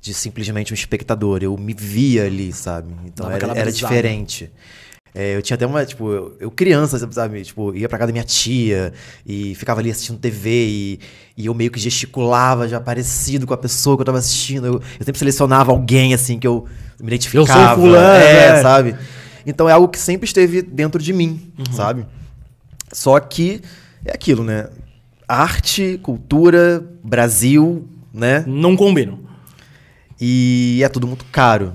de 0.00 0.14
simplesmente 0.14 0.72
um 0.72 0.74
espectador. 0.74 1.40
Eu 1.42 1.56
me 1.58 1.74
via 1.74 2.24
ali, 2.24 2.50
sabe? 2.50 2.92
Então, 3.04 3.26
Dava 3.28 3.36
era, 3.36 3.58
era 3.58 3.70
diferente. 3.70 4.50
É, 5.14 5.36
eu 5.36 5.42
tinha 5.42 5.54
até 5.54 5.64
uma, 5.64 5.86
tipo, 5.86 6.10
eu, 6.10 6.36
eu 6.40 6.50
criança, 6.50 6.98
sabe? 7.12 7.42
Tipo, 7.42 7.72
ia 7.72 7.88
pra 7.88 7.96
casa 7.96 8.08
da 8.08 8.12
minha 8.12 8.24
tia 8.24 8.92
e 9.24 9.54
ficava 9.54 9.80
ali 9.80 9.88
assistindo 9.88 10.18
TV 10.18 10.50
e, 10.50 11.00
e 11.36 11.46
eu 11.46 11.54
meio 11.54 11.70
que 11.70 11.78
gesticulava 11.78 12.66
já 12.66 12.80
parecido 12.80 13.46
com 13.46 13.54
a 13.54 13.56
pessoa 13.56 13.96
que 13.96 14.00
eu 14.00 14.06
tava 14.06 14.18
assistindo. 14.18 14.66
Eu, 14.66 14.74
eu 14.74 15.04
sempre 15.04 15.18
selecionava 15.18 15.70
alguém, 15.70 16.14
assim, 16.14 16.36
que 16.36 16.46
eu 16.46 16.66
me 17.00 17.06
identificava. 17.06 17.80
fulano, 17.80 17.96
é, 17.96 18.58
é. 18.58 18.62
sabe? 18.62 18.96
Então 19.46 19.68
é 19.68 19.72
algo 19.72 19.86
que 19.86 19.98
sempre 19.98 20.26
esteve 20.26 20.62
dentro 20.62 21.00
de 21.00 21.12
mim, 21.12 21.52
sabe? 21.70 22.06
Só 22.92 23.18
que 23.20 23.60
é 24.04 24.12
aquilo, 24.12 24.42
né? 24.42 24.68
Arte, 25.28 25.98
cultura, 26.02 26.84
Brasil, 27.04 27.88
né? 28.12 28.42
Não 28.46 28.76
combinam. 28.76 29.20
E 30.20 30.80
é 30.82 30.88
tudo 30.88 31.06
muito 31.06 31.24
caro. 31.26 31.74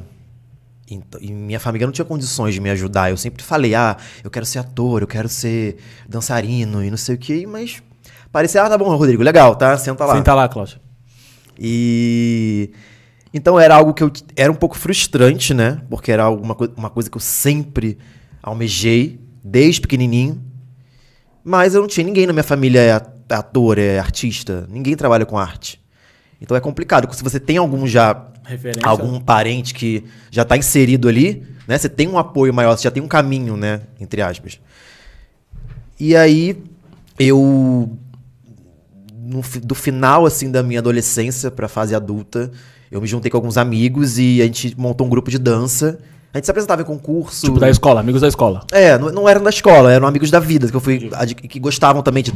Então, 0.89 1.19
e 1.21 1.31
minha 1.31 1.59
família 1.59 1.85
não 1.85 1.91
tinha 1.91 2.05
condições 2.05 2.53
de 2.53 2.59
me 2.61 2.69
ajudar. 2.71 3.09
Eu 3.11 3.17
sempre 3.17 3.43
falei, 3.43 3.75
ah, 3.75 3.95
eu 4.23 4.31
quero 4.31 4.45
ser 4.45 4.59
ator, 4.59 5.01
eu 5.01 5.07
quero 5.07 5.29
ser 5.29 5.77
dançarino 6.07 6.83
e 6.83 6.89
não 6.89 6.97
sei 6.97 7.15
o 7.15 7.17
quê, 7.17 7.45
mas 7.47 7.81
parecia, 8.31 8.63
ah, 8.63 8.69
tá 8.69 8.77
bom, 8.77 8.89
Rodrigo, 8.95 9.21
legal, 9.21 9.55
tá? 9.55 9.77
Senta 9.77 10.05
lá. 10.05 10.15
Senta 10.15 10.33
lá, 10.33 10.47
Cláudio. 10.47 10.79
E 11.57 12.71
então 13.33 13.59
era 13.59 13.75
algo 13.75 13.93
que 13.93 14.01
eu 14.01 14.11
era 14.35 14.51
um 14.51 14.55
pouco 14.55 14.75
frustrante, 14.77 15.53
né? 15.53 15.81
Porque 15.89 16.11
era 16.11 16.23
alguma 16.23 16.55
coi- 16.55 16.71
uma 16.75 16.89
coisa 16.89 17.09
que 17.09 17.17
eu 17.17 17.21
sempre 17.21 17.97
almejei 18.41 19.19
desde 19.43 19.81
pequenininho. 19.81 20.41
Mas 21.43 21.75
eu 21.75 21.81
não 21.81 21.87
tinha 21.87 22.05
ninguém 22.05 22.25
na 22.25 22.33
minha 22.33 22.43
família 22.43 22.79
é 22.79 22.91
ator, 23.35 23.77
é 23.77 23.99
artista, 23.99 24.65
ninguém 24.69 24.95
trabalha 24.95 25.25
com 25.25 25.37
arte. 25.37 25.79
Então 26.41 26.55
é 26.55 26.59
complicado. 26.59 27.13
Se 27.13 27.21
você 27.23 27.39
tem 27.39 27.57
algum 27.57 27.85
já 27.85 28.13
Referência. 28.49 28.81
algum 28.89 29.19
parente 29.19 29.73
que 29.73 30.03
já 30.31 30.41
está 30.41 30.57
inserido 30.57 31.07
ali, 31.07 31.43
né? 31.67 31.77
Você 31.77 31.87
tem 31.87 32.07
um 32.07 32.17
apoio 32.17 32.53
maior, 32.53 32.75
você 32.75 32.83
já 32.83 32.91
tem 32.91 33.03
um 33.03 33.07
caminho, 33.07 33.55
né? 33.55 33.81
Entre 33.99 34.21
aspas. 34.21 34.59
E 35.99 36.15
aí 36.15 36.57
eu 37.17 37.97
no 39.13 39.41
do 39.61 39.75
final 39.75 40.25
assim 40.25 40.49
da 40.49 40.63
minha 40.63 40.79
adolescência 40.79 41.51
para 41.51 41.67
fase 41.67 41.93
adulta, 41.93 42.51
eu 42.91 42.99
me 42.99 43.07
juntei 43.07 43.29
com 43.29 43.37
alguns 43.37 43.57
amigos 43.57 44.17
e 44.17 44.41
a 44.41 44.45
gente 44.45 44.73
montou 44.77 45.05
um 45.05 45.09
grupo 45.09 45.29
de 45.29 45.37
dança. 45.37 45.99
A 46.33 46.37
gente 46.37 46.45
se 46.45 46.51
apresentava 46.51 46.81
em 46.81 46.85
concurso. 46.85 47.45
Tipo, 47.45 47.59
da 47.59 47.69
escola, 47.69 47.99
amigos 47.99 48.21
da 48.21 48.27
escola. 48.27 48.63
É, 48.71 48.97
não, 48.97 49.09
não 49.09 49.29
eram 49.29 49.41
da 49.43 49.49
escola, 49.49 49.91
eram 49.91 50.07
amigos 50.07 50.29
da 50.29 50.39
vida, 50.39 50.67
que 50.67 50.75
eu 50.75 50.79
fui. 50.79 51.09
que 51.49 51.59
gostavam 51.59 52.01
também 52.01 52.23
de. 52.23 52.31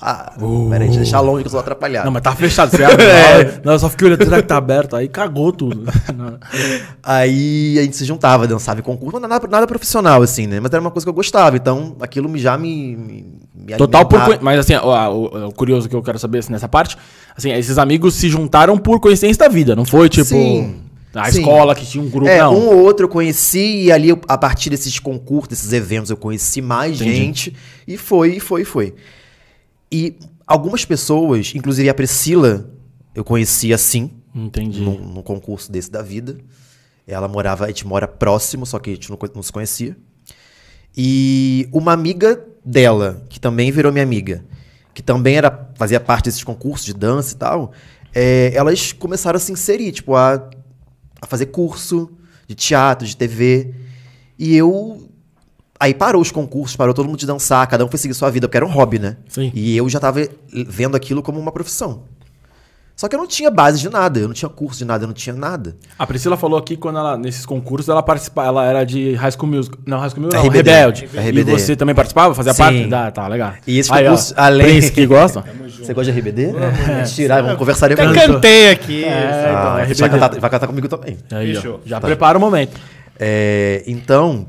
Ah, 0.00 0.32
peraí, 0.70 0.86
deixa 0.86 0.94
eu 0.94 1.02
deixar 1.02 1.20
longe 1.20 1.42
que 1.42 1.48
eu 1.48 1.50
sou 1.50 1.60
atrapalhado. 1.60 2.04
Não, 2.06 2.12
mas 2.12 2.22
tá 2.22 2.34
fechado. 2.34 2.70
Você 2.70 2.82
abre, 2.84 3.04
É. 3.04 3.60
Não, 3.64 3.72
eu 3.72 3.78
só 3.78 3.88
fiquei 3.88 4.06
olhando, 4.06 4.22
será 4.24 4.40
que 4.40 4.46
tá 4.48 4.56
aberto? 4.56 4.94
Aí 4.94 5.08
cagou 5.08 5.52
tudo. 5.52 5.84
Aí 7.02 7.78
a 7.78 7.82
gente 7.82 7.96
se 7.96 8.04
juntava, 8.04 8.46
dançava 8.46 8.80
em 8.80 8.82
concurso, 8.82 9.18
nada, 9.20 9.46
nada 9.48 9.66
profissional, 9.66 10.22
assim, 10.22 10.46
né? 10.46 10.60
Mas 10.60 10.72
era 10.72 10.80
uma 10.80 10.90
coisa 10.90 11.04
que 11.04 11.08
eu 11.10 11.14
gostava, 11.14 11.56
então 11.56 11.96
aquilo 12.00 12.36
já 12.38 12.56
me. 12.56 12.96
me, 12.96 13.26
me 13.54 13.76
Total 13.76 14.06
por. 14.06 14.16
alimentava. 14.16 14.44
Mas 14.44 14.60
assim, 14.60 14.74
ó, 14.74 15.10
o, 15.12 15.48
o 15.48 15.52
curioso 15.52 15.88
que 15.88 15.96
eu 15.96 16.02
quero 16.02 16.18
saber 16.18 16.38
assim, 16.38 16.52
nessa 16.52 16.68
parte, 16.68 16.96
assim, 17.36 17.52
esses 17.52 17.78
amigos 17.78 18.14
se 18.14 18.28
juntaram 18.28 18.78
por 18.78 19.00
coincidência 19.00 19.44
da 19.44 19.48
vida, 19.48 19.74
não 19.74 19.84
foi 19.84 20.08
tipo. 20.08 20.26
Sim, 20.26 20.76
A 21.14 21.30
sim. 21.30 21.40
escola 21.40 21.74
que 21.74 21.84
tinha 21.86 22.02
um 22.04 22.08
grupo, 22.08 22.28
É, 22.28 22.38
não. 22.38 22.54
um 22.54 22.66
ou 22.68 22.78
outro 22.84 23.06
eu 23.06 23.08
conheci, 23.08 23.84
e 23.84 23.92
ali, 23.92 24.16
a 24.28 24.38
partir 24.38 24.70
desses 24.70 24.98
concursos, 24.98 25.48
desses 25.48 25.72
eventos, 25.72 26.10
eu 26.10 26.16
conheci 26.16 26.60
mais 26.62 27.00
Entendi. 27.00 27.16
gente, 27.16 27.56
e 27.86 27.96
foi, 27.96 28.36
e 28.36 28.40
foi, 28.40 28.62
e 28.62 28.64
foi. 28.64 28.94
E 29.90 30.18
algumas 30.46 30.84
pessoas, 30.84 31.52
inclusive 31.54 31.88
a 31.88 31.94
Priscila, 31.94 32.70
eu 33.14 33.24
conheci 33.24 33.72
assim, 33.72 34.10
Entendi. 34.34 34.80
num, 34.80 34.98
num 34.98 35.22
concurso 35.22 35.70
desse 35.70 35.90
da 35.90 36.02
vida. 36.02 36.38
Ela 37.06 37.26
morava, 37.26 37.64
a 37.64 37.68
gente 37.68 37.86
mora 37.86 38.06
próximo, 38.06 38.66
só 38.66 38.78
que 38.78 38.90
a 38.90 38.94
gente 38.94 39.10
não, 39.10 39.18
não 39.34 39.42
se 39.42 39.50
conhecia. 39.50 39.96
E 40.96 41.68
uma 41.72 41.92
amiga 41.92 42.44
dela, 42.64 43.24
que 43.28 43.40
também 43.40 43.70
virou 43.70 43.90
minha 43.92 44.04
amiga, 44.04 44.44
que 44.92 45.02
também 45.02 45.36
era 45.36 45.70
fazia 45.76 46.00
parte 46.00 46.24
desses 46.24 46.44
concursos 46.44 46.84
de 46.84 46.92
dança 46.92 47.34
e 47.34 47.38
tal, 47.38 47.72
é, 48.14 48.52
elas 48.54 48.92
começaram 48.92 49.36
a 49.36 49.40
se 49.40 49.52
inserir, 49.52 49.92
tipo, 49.92 50.14
a, 50.14 50.50
a 51.20 51.26
fazer 51.26 51.46
curso 51.46 52.10
de 52.46 52.54
teatro, 52.54 53.06
de 53.06 53.16
TV. 53.16 53.74
E 54.38 54.56
eu. 54.56 55.07
Aí 55.80 55.94
parou 55.94 56.20
os 56.20 56.30
concursos, 56.32 56.76
parou 56.76 56.92
todo 56.92 57.06
mundo 57.06 57.18
de 57.18 57.26
dançar, 57.26 57.66
cada 57.68 57.84
um 57.84 57.88
foi 57.88 57.98
seguir 57.98 58.14
sua 58.14 58.30
vida, 58.30 58.48
porque 58.48 58.56
era 58.56 58.66
um 58.66 58.70
hobby, 58.70 58.98
né? 58.98 59.16
Sim. 59.28 59.52
E 59.54 59.76
eu 59.76 59.88
já 59.88 60.00
tava 60.00 60.26
vendo 60.52 60.96
aquilo 60.96 61.22
como 61.22 61.38
uma 61.38 61.52
profissão. 61.52 62.02
Só 62.96 63.06
que 63.06 63.14
eu 63.14 63.18
não 63.20 63.28
tinha 63.28 63.48
base 63.48 63.78
de 63.78 63.88
nada, 63.88 64.18
eu 64.18 64.26
não 64.26 64.34
tinha 64.34 64.48
curso 64.48 64.78
de 64.80 64.84
nada, 64.84 65.04
eu 65.04 65.06
não 65.06 65.14
tinha 65.14 65.32
nada. 65.32 65.76
A 65.96 66.04
Priscila 66.04 66.36
falou 66.36 66.58
aqui 66.58 66.76
quando 66.76 66.98
ela, 66.98 67.16
nesses 67.16 67.46
concursos, 67.46 67.88
ela 67.88 68.02
participava, 68.02 68.48
ela 68.48 68.64
era 68.66 68.82
de 68.84 69.14
High 69.14 69.30
School 69.30 69.46
Music. 69.52 69.78
Não, 69.86 70.00
High 70.00 70.10
School 70.10 70.22
Music, 70.24 70.36
não, 70.42 70.48
RBD. 70.50 70.68
Rebelde. 70.72 71.04
RBD. 71.14 71.52
E 71.52 71.58
você 71.60 71.76
também 71.76 71.94
participava? 71.94 72.34
Fazia 72.34 72.52
Sim. 72.54 72.58
parte? 72.64 72.86
Da, 72.88 73.10
tá, 73.12 73.28
legal. 73.28 73.52
E 73.64 73.78
esse 73.78 73.92
Aí, 73.92 74.04
ó, 74.04 74.10
concurso, 74.10 74.34
além- 74.36 74.66
Prince 74.66 74.90
que 74.90 75.06
gosta? 75.06 75.44
Você 75.80 75.94
gosta 75.94 76.10
de 76.10 76.18
RBD? 76.18 76.48
Tirar, 77.14 77.40
vamos 77.42 77.56
conversar 77.56 77.86
depois. 77.86 78.10
cantei 78.20 78.70
aqui. 78.72 79.04
É, 79.04 79.08
então, 79.48 79.56
Ah, 79.56 79.78
RBD. 79.82 80.00
vai, 80.00 80.10
cantar, 80.10 80.40
vai 80.40 80.50
cantar 80.50 80.66
comigo 80.66 80.88
também. 80.88 81.18
Aí, 81.30 81.52
ó, 81.52 81.60
Fechou. 81.60 81.80
já 81.86 82.00
prepara 82.00 82.36
o 82.36 82.40
momento. 82.40 82.76
É, 83.16 83.84
então, 83.86 84.44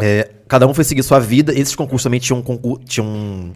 é, 0.00 0.30
cada 0.48 0.66
um 0.66 0.74
foi 0.74 0.84
seguir 0.84 1.02
sua 1.02 1.18
vida. 1.18 1.52
Esses 1.52 1.74
concursos 1.74 2.02
também 2.02 2.20
tinham 2.20 2.44
um. 2.46 2.76
Tinham. 2.84 3.52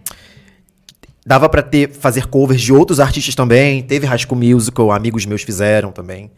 Dava 1.27 1.49
pra 1.49 1.63
ter, 1.63 1.91
fazer 1.91 2.27
covers 2.27 2.61
de 2.61 2.73
outros 2.73 3.01
artistas 3.01 3.35
também. 3.35 3.83
Teve 3.83 4.07
School 4.19 4.39
Musical, 4.39 4.93
amigos 4.93 5.25
meus 5.25 5.43
fizeram 5.43 5.91
também. 5.91 6.31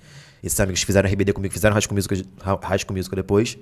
Esses 0.42 0.58
amigos 0.60 0.82
fizeram 0.82 1.08
RBD 1.08 1.32
comigo 1.32 1.52
fizeram 1.52 1.80
School 1.80 1.94
Musical, 1.94 2.18
School 2.78 2.96
Musical 2.96 3.16
depois. 3.16 3.58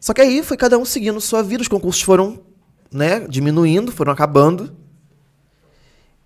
Só 0.00 0.12
que 0.12 0.20
aí 0.20 0.42
foi 0.42 0.56
cada 0.56 0.76
um 0.76 0.84
seguindo 0.84 1.20
sua 1.20 1.42
vida, 1.42 1.62
os 1.62 1.68
concursos 1.68 2.02
foram, 2.02 2.40
né, 2.90 3.20
diminuindo, 3.28 3.92
foram 3.92 4.12
acabando. 4.12 4.72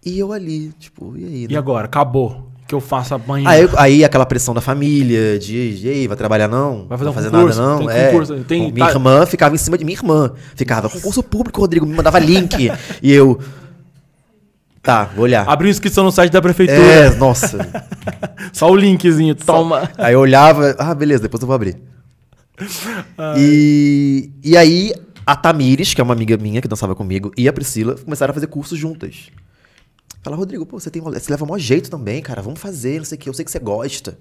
E 0.03 0.19
eu 0.19 0.33
ali, 0.33 0.73
tipo, 0.79 1.15
e 1.17 1.25
aí? 1.25 1.45
E 1.45 1.49
né? 1.49 1.59
agora? 1.59 1.85
Acabou. 1.85 2.51
Que 2.67 2.75
eu 2.75 2.81
faço 2.81 3.15
amanhã? 3.15 3.49
Aí, 3.49 3.69
aí 3.77 4.05
aquela 4.05 4.27
pressão 4.27 4.53
da 4.53 4.61
família, 4.61 5.39
de, 5.39 5.79
de 5.79 5.89
ei, 5.89 6.09
vai 6.09 6.17
trabalhar 6.17 6.49
não? 6.49 6.87
Vai 6.89 6.99
fazer 6.99 7.11
um 7.11 7.13
fazer 7.13 7.31
concurso? 7.31 7.61
nada 7.61 7.71
não? 7.71 7.87
Tem 7.87 7.97
é. 7.97 8.07
concurso, 8.07 8.35
tem- 8.45 8.73
minha 8.73 8.87
tá- 8.87 8.93
irmã 8.93 9.25
ficava 9.25 9.55
em 9.55 9.59
cima 9.59 9.79
de 9.79 9.85
minha 9.85 9.97
irmã. 9.97 10.33
Ficava, 10.57 10.89
concurso 10.91 11.23
público, 11.23 11.61
Rodrigo, 11.61 11.87
me 11.87 11.95
mandava 11.95 12.19
link. 12.19 12.71
e 13.01 13.13
eu, 13.13 13.39
tá, 14.83 15.05
vou 15.05 15.25
olhar. 15.25 15.49
Abriu 15.49 15.71
inscrição 15.71 16.03
no 16.03 16.11
site 16.11 16.33
da 16.33 16.43
prefeitura. 16.43 16.81
É, 16.81 17.15
nossa. 17.15 17.59
Só 18.53 18.69
o 18.69 18.75
linkzinho, 18.75 19.37
toma. 19.37 19.89
Aí 19.97 20.15
eu 20.15 20.21
olhava, 20.21 20.75
ah, 20.77 20.95
beleza, 20.95 21.23
depois 21.23 21.41
eu 21.41 21.47
vou 21.47 21.55
abrir. 21.55 21.77
E, 23.37 24.31
e 24.43 24.57
aí 24.57 24.93
a 25.25 25.37
Tamires, 25.37 25.95
que 25.95 26.01
é 26.01 26.05
uma 26.05 26.15
amiga 26.15 26.37
minha 26.37 26.61
que 26.61 26.69
dançava 26.69 26.95
comigo, 26.95 27.33
e 27.37 27.49
a 27.49 27.53
Priscila 27.53 27.97
começaram 27.97 28.31
a 28.31 28.35
fazer 28.35 28.47
cursos 28.47 28.79
juntas. 28.79 29.29
Fala, 30.27 30.37
Rodrigo, 30.37 30.67
pô, 30.67 30.81
você, 30.81 30.91
tem, 30.91 31.01
você 31.01 31.31
leva 31.31 31.47
maior 31.47 31.57
jeito 31.57 31.89
também, 31.89 32.21
cara, 32.21 32.43
vamos 32.43 32.59
fazer, 32.59 32.99
não 32.99 33.05
sei 33.05 33.15
o 33.17 33.21
que, 33.21 33.29
eu 33.29 33.33
sei 33.33 33.45
que 33.45 33.51
você 33.53 33.61
gosta. 33.61 34.19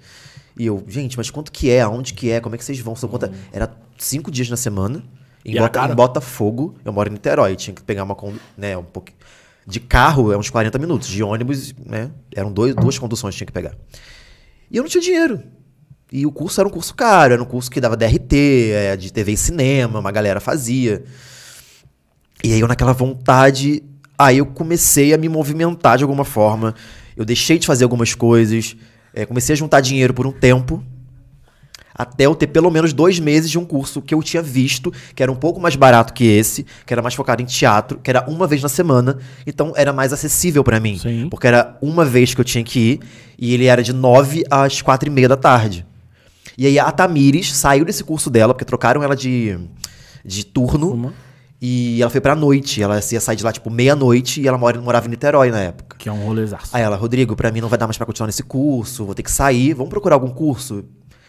E 0.56 0.68
eu, 0.68 0.86
gente, 0.88 1.18
mas 1.18 1.32
quanto 1.32 1.52
que 1.52 1.68
é? 1.68 1.82
Aonde 1.82 2.14
que 2.14 2.30
é? 2.30 2.40
Como 2.40 2.54
é 2.54 2.60
que 2.60 2.64
vocês 2.64 2.80
vão? 2.80 2.96
São 2.96 3.10
quanta... 3.10 3.34
Era 3.52 3.76
cinco 3.98 4.30
dias 4.30 4.48
na 4.48 4.56
semana. 4.56 5.04
Em, 5.44 5.58
Bota, 5.58 5.84
em 5.84 5.96
Botafogo, 5.96 6.76
eu 6.86 6.94
moro 6.94 7.10
em 7.10 7.14
Niterói, 7.14 7.56
tinha 7.56 7.74
que 7.74 7.82
pegar 7.82 8.04
uma, 8.04 8.16
né, 8.56 8.78
um 8.78 8.84
pouco... 8.84 9.12
De 9.66 9.80
carro 9.80 10.32
é 10.32 10.38
uns 10.38 10.48
40 10.48 10.78
minutos, 10.78 11.08
de 11.08 11.24
ônibus, 11.24 11.74
né, 11.84 12.12
eram 12.36 12.52
dois, 12.54 12.76
duas 12.76 13.00
conduções 13.00 13.34
que 13.34 13.40
tinha 13.40 13.48
que 13.48 13.52
pegar. 13.52 13.74
E 14.70 14.78
eu 14.78 14.84
não 14.84 14.90
tinha 14.92 15.02
dinheiro. 15.02 15.42
E 16.12 16.24
o 16.24 16.32
curso 16.32 16.62
era 16.62 16.68
um 16.68 16.72
curso 16.72 16.94
caro, 16.94 17.34
era 17.34 17.42
um 17.42 17.48
curso 17.48 17.72
que 17.72 17.82
dava 17.82 17.98
DRT, 17.98 18.70
é, 18.74 18.96
de 18.96 19.12
TV 19.12 19.32
e 19.32 19.38
cinema, 19.38 19.98
uma 19.98 20.12
galera 20.12 20.40
fazia. 20.40 21.04
E 22.44 22.54
aí 22.54 22.60
eu 22.60 22.68
naquela 22.68 22.94
vontade, 22.94 23.82
aí 24.18 24.38
eu 24.38 24.46
comecei 24.46 25.14
a 25.14 25.18
me 25.18 25.30
movimentar 25.30 25.98
de 25.98 26.04
alguma 26.04 26.26
forma. 26.26 26.76
Eu 27.16 27.26
deixei 27.26 27.58
de 27.58 27.68
fazer 27.68 27.84
algumas 27.84 28.14
coisas, 28.14 28.76
é, 29.14 29.26
comecei 29.26 29.54
a 29.54 29.56
juntar 29.56 29.82
dinheiro 29.82 30.14
por 30.14 30.28
um 30.28 30.32
tempo, 30.32 30.84
até 31.98 32.26
eu 32.26 32.36
ter 32.36 32.48
pelo 32.48 32.70
menos 32.70 32.92
dois 32.92 33.20
meses 33.20 33.50
de 33.50 33.58
um 33.58 33.64
curso 33.64 34.02
que 34.02 34.14
eu 34.14 34.22
tinha 34.22 34.44
visto, 34.44 34.92
que 35.16 35.24
era 35.24 35.32
um 35.32 35.36
pouco 35.36 35.62
mais 35.62 35.78
barato 35.78 36.14
que 36.14 36.26
esse, 36.26 36.66
que 36.86 36.94
era 36.94 37.02
mais 37.02 37.14
focado 37.14 37.42
em 37.42 37.46
teatro, 37.46 38.00
que 38.04 38.10
era 38.10 38.30
uma 38.30 38.46
vez 38.46 38.62
na 38.62 38.68
semana, 38.68 39.18
então 39.48 39.72
era 39.78 39.94
mais 39.94 40.12
acessível 40.12 40.62
pra 40.62 40.78
mim. 40.80 40.98
Sim. 40.98 41.30
Porque 41.30 41.48
era 41.48 41.78
uma 41.82 42.04
vez 42.04 42.34
que 42.34 42.42
eu 42.42 42.46
tinha 42.46 42.64
que 42.64 42.80
ir, 42.80 43.00
e 43.40 43.54
ele 43.54 43.66
era 43.66 43.82
de 43.82 43.94
nove 43.94 44.44
às 44.52 44.82
quatro 44.82 45.08
e 45.08 45.12
meia 45.12 45.30
da 45.30 45.38
tarde. 45.38 45.86
E 46.58 46.68
aí 46.68 46.78
a 46.78 46.92
Tamires 46.92 47.56
saiu 47.56 47.86
desse 47.86 48.04
curso 48.04 48.30
dela, 48.30 48.54
porque 48.54 48.66
trocaram 48.66 49.02
ela 49.02 49.16
de, 49.16 49.58
de 50.24 50.46
turno. 50.46 50.92
Uma. 50.92 51.14
E 51.68 52.00
ela 52.00 52.12
foi 52.12 52.22
pra 52.22 52.36
noite. 52.36 52.84
Ela 52.84 53.02
ia 53.12 53.20
sair 53.20 53.36
de 53.36 53.44
lá, 53.44 53.52
tipo, 53.52 53.72
meia-noite, 53.72 54.40
e 54.40 54.48
ela 54.48 54.56
mora, 54.56 54.80
morava 54.80 55.08
em 55.08 55.10
Niterói 55.10 55.50
na 55.50 55.62
época. 55.62 55.98
Que 55.98 56.08
é 56.08 56.12
um 56.12 56.24
rolezaço. 56.24 56.70
Aí 56.72 56.84
ela, 56.84 56.96
Rodrigo, 56.96 57.36
pra 57.36 57.52
mim 57.52 57.60
não 57.60 57.68
vai 57.68 57.80
dar 57.80 57.88
mais 57.88 57.98
pra 57.98 58.06
continuar 58.06 58.28
nesse 58.28 58.44
curso, 58.44 59.04
vou 59.04 59.16
ter 59.16 59.24
que 59.24 59.32
sair, 59.32 59.74
vamos 59.74 59.90
procurar 59.90 60.16
algum 60.16 60.30
curso. 60.30 60.86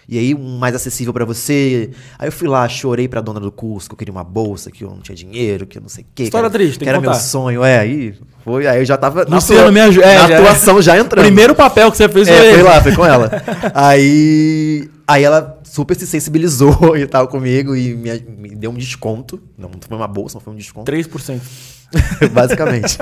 E 0.09 0.19
aí, 0.19 0.35
um 0.35 0.57
mais 0.59 0.75
acessível 0.75 1.13
pra 1.13 1.25
você. 1.25 1.91
Aí 2.19 2.29
eu 2.29 2.33
fui 2.33 2.47
lá, 2.47 2.69
chorei 2.69 3.09
pra 3.09 3.21
dona 3.21 3.41
do 3.41 3.51
curso, 3.51 3.89
que 3.89 3.95
eu 3.95 3.99
queria 3.99 4.13
uma 4.13 4.23
bolsa, 4.23 4.71
que 4.71 4.85
eu 4.85 4.91
não 4.91 5.01
tinha 5.01 5.17
dinheiro, 5.17 5.67
que 5.67 5.79
eu 5.79 5.83
não 5.83 5.89
sei 5.89 6.05
o 6.05 6.07
quê. 6.15 6.23
História 6.25 6.49
que 6.49 6.57
era, 6.57 6.65
triste, 6.65 6.79
tem 6.79 6.87
que 6.87 6.89
era 6.91 7.01
meu 7.01 7.13
sonho. 7.15 7.65
É, 7.65 7.79
aí 7.81 8.15
foi, 8.45 8.67
aí 8.69 8.79
eu 8.81 8.85
já 8.85 8.97
tava 8.97 9.25
Luciano, 9.29 9.63
atua- 9.63 9.73
me 9.73 9.81
ajuda. 9.81 10.07
É, 10.07 10.15
na 10.19 10.29
já- 10.29 10.39
atuação 10.39 10.81
já 10.81 10.97
entrando. 10.97 11.25
Primeiro 11.25 11.55
papel 11.57 11.91
que 11.91 11.97
você 11.97 12.09
fez 12.09 12.29
É, 12.29 12.53
foi 12.55 12.63
lá, 12.63 12.81
foi 12.81 12.95
com 12.95 13.05
ela. 13.05 13.31
aí, 13.75 14.89
aí 15.09 15.25
ela 15.25 15.59
super 15.65 15.97
se 15.97 16.07
sensibilizou 16.07 16.97
e 16.97 17.07
tal 17.07 17.27
comigo 17.27 17.75
e 17.75 17.95
me, 17.95 18.21
me 18.39 18.55
deu 18.55 18.71
um 18.71 18.75
desconto. 18.75 19.41
Não 19.59 19.71
foi 19.89 19.97
uma 19.97 20.07
bolsa, 20.09 20.37
não 20.37 20.41
foi 20.41 20.53
um 20.53 20.57
desconto. 20.57 20.91
3%. 20.91 21.41
basicamente. 22.33 22.99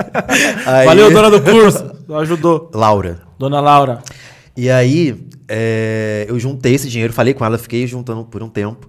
Aí- 0.66 0.86
Valeu, 0.86 1.10
dona 1.10 1.30
do 1.30 1.40
curso. 1.42 1.84
Ajudou. 2.20 2.70
Laura. 2.74 3.20
Dona 3.38 3.60
Laura. 3.60 4.00
E 4.56 4.70
aí, 4.70 5.26
é, 5.48 6.26
eu 6.28 6.38
juntei 6.38 6.74
esse 6.74 6.88
dinheiro, 6.88 7.12
falei 7.12 7.34
com 7.34 7.44
ela, 7.44 7.58
fiquei 7.58 7.86
juntando 7.86 8.24
por 8.24 8.42
um 8.42 8.48
tempo. 8.48 8.88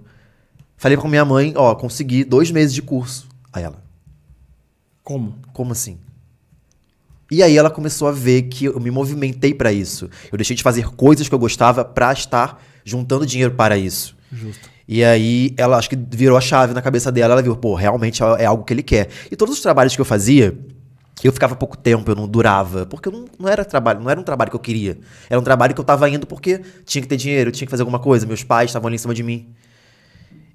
Falei 0.76 0.96
com 0.96 1.08
minha 1.08 1.24
mãe, 1.24 1.52
ó, 1.56 1.74
consegui 1.74 2.22
dois 2.24 2.50
meses 2.50 2.74
de 2.74 2.82
curso. 2.82 3.28
Aí 3.52 3.62
ela, 3.64 3.82
Como? 5.02 5.38
como 5.52 5.72
assim? 5.72 5.98
E 7.30 7.42
aí 7.42 7.56
ela 7.56 7.70
começou 7.70 8.06
a 8.06 8.12
ver 8.12 8.42
que 8.42 8.66
eu 8.66 8.78
me 8.78 8.90
movimentei 8.90 9.52
pra 9.52 9.72
isso. 9.72 10.08
Eu 10.30 10.38
deixei 10.38 10.54
de 10.54 10.62
fazer 10.62 10.86
coisas 10.90 11.28
que 11.28 11.34
eu 11.34 11.38
gostava 11.38 11.84
pra 11.84 12.12
estar 12.12 12.62
juntando 12.84 13.26
dinheiro 13.26 13.52
para 13.54 13.76
isso. 13.76 14.16
Justo. 14.30 14.68
E 14.86 15.02
aí 15.02 15.52
ela 15.56 15.76
acho 15.76 15.90
que 15.90 15.96
virou 15.96 16.38
a 16.38 16.40
chave 16.40 16.72
na 16.72 16.80
cabeça 16.80 17.10
dela, 17.10 17.32
ela 17.34 17.42
viu, 17.42 17.56
pô, 17.56 17.74
realmente 17.74 18.22
é 18.22 18.42
é 18.42 18.46
algo 18.46 18.62
que 18.62 18.72
ele 18.72 18.84
quer. 18.84 19.08
E 19.28 19.34
todos 19.34 19.56
os 19.56 19.60
trabalhos 19.60 19.96
que 19.96 20.00
eu 20.00 20.04
fazia, 20.04 20.56
eu 21.24 21.32
ficava 21.32 21.56
pouco 21.56 21.76
tempo, 21.76 22.10
eu 22.10 22.14
não 22.14 22.28
durava, 22.28 22.84
porque 22.84 23.08
eu 23.08 23.12
não, 23.12 23.24
não 23.38 23.48
era 23.48 23.64
trabalho, 23.64 24.00
não 24.00 24.10
era 24.10 24.20
um 24.20 24.22
trabalho 24.22 24.50
que 24.50 24.56
eu 24.56 24.60
queria. 24.60 24.98
Era 25.30 25.40
um 25.40 25.42
trabalho 25.42 25.74
que 25.74 25.80
eu 25.80 25.84
tava 25.84 26.08
indo 26.10 26.26
porque 26.26 26.60
tinha 26.84 27.00
que 27.00 27.08
ter 27.08 27.16
dinheiro, 27.16 27.50
tinha 27.50 27.66
que 27.66 27.70
fazer 27.70 27.82
alguma 27.82 27.98
coisa, 27.98 28.26
meus 28.26 28.44
pais 28.44 28.70
estavam 28.70 28.88
ali 28.88 28.96
em 28.96 28.98
cima 28.98 29.14
de 29.14 29.22
mim. 29.22 29.46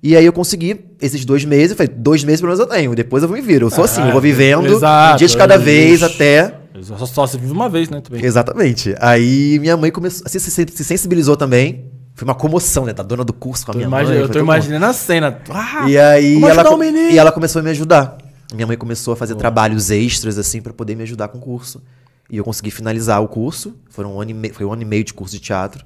E 0.03 0.15
aí 0.15 0.25
eu 0.25 0.33
consegui 0.33 0.83
esses 0.99 1.25
dois 1.25 1.45
meses, 1.45 1.71
eu 1.71 1.77
falei, 1.77 1.91
dois 1.95 2.23
meses 2.23 2.41
pelo 2.41 2.53
menos 2.53 2.59
eu 2.59 2.67
tenho, 2.67 2.95
depois 2.95 3.23
eu 3.23 3.29
vou 3.29 3.37
me 3.37 3.43
vir. 3.43 3.61
Eu 3.61 3.69
sou 3.69 3.83
assim, 3.83 4.01
eu 4.01 4.11
vou 4.11 4.21
vivendo 4.21 4.67
exato, 4.67 5.15
um 5.15 5.17
dia 5.17 5.27
de 5.27 5.37
cada 5.37 5.55
é 5.55 5.57
vez 5.57 6.03
até 6.03 6.55
Só, 6.81 7.05
só 7.05 7.27
se 7.27 7.37
vive 7.37 7.51
uma 7.51 7.69
vez, 7.69 7.89
né? 7.89 8.01
Também. 8.01 8.23
Exatamente. 8.23 8.95
Aí 8.99 9.59
minha 9.59 9.77
mãe 9.77 9.91
começou, 9.91 10.27
se, 10.27 10.39
se, 10.39 10.51
se 10.51 10.83
sensibilizou 10.83 11.35
também. 11.35 11.91
Foi 12.13 12.25
uma 12.25 12.35
comoção, 12.35 12.85
né? 12.85 12.93
Da 12.93 13.03
dona 13.03 13.23
do 13.23 13.33
curso 13.33 13.65
com 13.65 13.71
a 13.71 13.73
Tô 13.73 13.77
minha 13.77 13.89
mãe. 13.89 14.05
eu 14.05 14.29
tô 14.29 14.37
imaginando 14.39 14.85
a 14.85 14.93
cena. 14.93 15.39
Ah, 15.49 15.85
E 15.87 15.97
aí, 15.97 16.43
ela, 16.43 16.63
e 17.11 17.17
ela 17.17 17.31
começou 17.31 17.61
a 17.61 17.63
me 17.63 17.69
ajudar. 17.71 18.17
Minha 18.53 18.67
mãe 18.67 18.77
começou 18.77 19.13
a 19.13 19.17
fazer 19.17 19.36
trabalhos 19.36 19.89
extras, 19.91 20.38
assim, 20.38 20.62
pra 20.62 20.74
poder 20.74 20.96
me 20.96 21.03
ajudar 21.03 21.27
com 21.29 21.38
o 21.38 21.41
curso. 21.41 21.81
E 22.29 22.38
eu 22.38 22.43
consegui 22.43 22.72
finalizar 22.72 23.22
o 23.22 23.27
curso. 23.27 23.75
Foram 23.89 24.15
um 24.15 24.22
ano 24.22 24.31
e 24.31 24.34
meio, 24.34 24.53
foi 24.53 24.65
um 24.65 24.74
ano 24.74 24.81
e 24.81 24.86
meio 24.86 25.03
de 25.03 25.13
curso 25.13 25.34
de 25.36 25.39
teatro. 25.41 25.86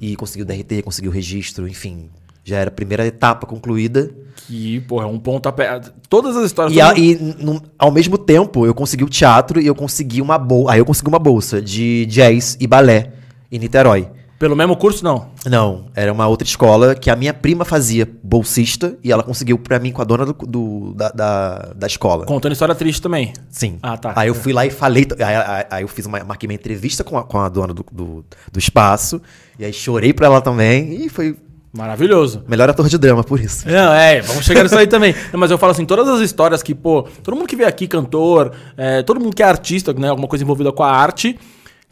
E 0.00 0.16
consegui 0.16 0.42
o 0.42 0.44
DRT, 0.46 0.82
consegui 0.82 1.08
o 1.08 1.10
registro, 1.10 1.66
enfim. 1.68 2.10
Já 2.44 2.58
era 2.58 2.68
a 2.68 2.72
primeira 2.72 3.06
etapa 3.06 3.46
concluída. 3.46 4.10
Que, 4.46 4.80
porra, 4.80 5.04
é 5.04 5.06
um 5.06 5.18
pontapé. 5.18 5.80
Todas 6.08 6.36
as 6.36 6.46
histórias. 6.46 6.76
E, 6.76 6.80
a- 6.80 6.96
e 6.98 7.14
num- 7.38 7.60
ao 7.78 7.90
mesmo 7.92 8.18
tempo, 8.18 8.66
eu 8.66 8.74
consegui 8.74 9.04
o 9.04 9.08
teatro 9.08 9.60
e 9.60 9.66
eu 9.66 9.74
consegui 9.74 10.20
uma 10.20 10.36
bolsa. 10.38 10.72
Aí 10.72 10.78
eu 10.80 10.84
consegui 10.84 11.08
uma 11.08 11.18
bolsa 11.20 11.62
de 11.62 12.04
jazz 12.06 12.56
e 12.60 12.66
balé 12.66 13.12
em 13.50 13.58
Niterói. 13.60 14.08
Pelo 14.42 14.56
mesmo 14.56 14.74
curso, 14.76 15.04
não. 15.04 15.28
Não, 15.46 15.84
era 15.94 16.12
uma 16.12 16.26
outra 16.26 16.44
escola 16.44 16.96
que 16.96 17.08
a 17.08 17.14
minha 17.14 17.32
prima 17.32 17.64
fazia 17.64 18.08
bolsista 18.24 18.98
e 19.00 19.12
ela 19.12 19.22
conseguiu 19.22 19.56
pra 19.56 19.78
mim 19.78 19.92
com 19.92 20.02
a 20.02 20.04
dona 20.04 20.26
do, 20.26 20.32
do- 20.32 20.94
da, 20.94 21.10
da, 21.10 21.58
da 21.76 21.86
escola. 21.86 22.26
Contando 22.26 22.50
história 22.50 22.74
triste 22.74 23.00
também. 23.00 23.32
Sim. 23.48 23.78
Ah, 23.80 23.96
tá. 23.96 24.14
Aí 24.16 24.26
eu 24.26 24.34
fui 24.34 24.52
lá 24.52 24.66
e 24.66 24.70
falei. 24.70 25.06
Aí, 25.16 25.22
aí- 25.36 25.66
aí 25.70 25.82
eu 25.84 25.86
fiz 25.86 26.06
uma, 26.06 26.24
marquei 26.24 26.48
uma 26.48 26.54
entrevista 26.54 27.04
com 27.04 27.16
a, 27.16 27.22
com 27.22 27.38
a 27.38 27.48
dona 27.48 27.72
do, 27.72 27.86
do, 27.92 28.24
do 28.50 28.58
espaço. 28.58 29.22
E 29.60 29.64
aí 29.64 29.72
chorei 29.72 30.12
pra 30.12 30.26
ela 30.26 30.40
também. 30.40 31.04
E 31.04 31.08
foi 31.08 31.36
Maravilhoso. 31.72 32.42
melhor 32.48 32.68
ator 32.68 32.88
de 32.88 32.98
drama 32.98 33.22
por 33.22 33.38
isso. 33.38 33.68
Não, 33.68 33.92
é, 33.94 34.22
vamos 34.22 34.44
chegar 34.44 34.64
nisso 34.64 34.76
aí 34.76 34.88
também. 34.88 35.14
Não, 35.32 35.38
mas 35.38 35.52
eu 35.52 35.56
falo 35.56 35.70
assim, 35.70 35.84
todas 35.86 36.08
as 36.08 36.20
histórias 36.20 36.64
que, 36.64 36.74
pô, 36.74 37.02
todo 37.22 37.36
mundo 37.36 37.46
que 37.46 37.54
vem 37.54 37.64
aqui, 37.66 37.86
cantor, 37.86 38.50
é, 38.76 39.02
todo 39.04 39.20
mundo 39.20 39.36
que 39.36 39.42
é 39.42 39.46
artista, 39.46 39.92
né, 39.92 40.08
alguma 40.08 40.26
coisa 40.26 40.42
envolvida 40.42 40.72
com 40.72 40.82
a 40.82 40.90
arte, 40.90 41.38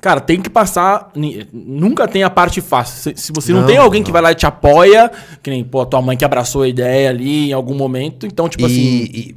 cara, 0.01 0.21
tem 0.21 0.41
que 0.41 0.51
passar. 0.51 1.11
Nunca 1.53 2.09
tem 2.09 2.23
a 2.23 2.31
parte 2.31 2.61
fácil. 2.61 3.15
Se, 3.17 3.23
se 3.23 3.33
você 3.33 3.53
não, 3.53 3.61
Não, 3.61 3.67
tem 3.67 3.77
alguém 3.77 4.01
não. 4.01 4.07
que 4.07 4.13
vai 4.13 4.23
lá 4.23 4.33
e 4.33 4.35
te 4.35 4.47
apoia, 4.47 5.11
que 5.43 5.51
nem, 5.51 5.63
pô, 5.65 5.81
a 5.81 5.87
tua 5.87 6.01
mãe 6.03 6.17
que 6.17 6.25
abraçou 6.25 6.63
a 6.63 6.69
ideia 6.69 7.11
ali 7.11 7.51
em 7.51 7.53
algum 7.53 7.75
momento, 7.75 8.27
então, 8.27 8.49
tipo 8.49 8.67
assim. 8.67 8.75
e, 8.75 9.37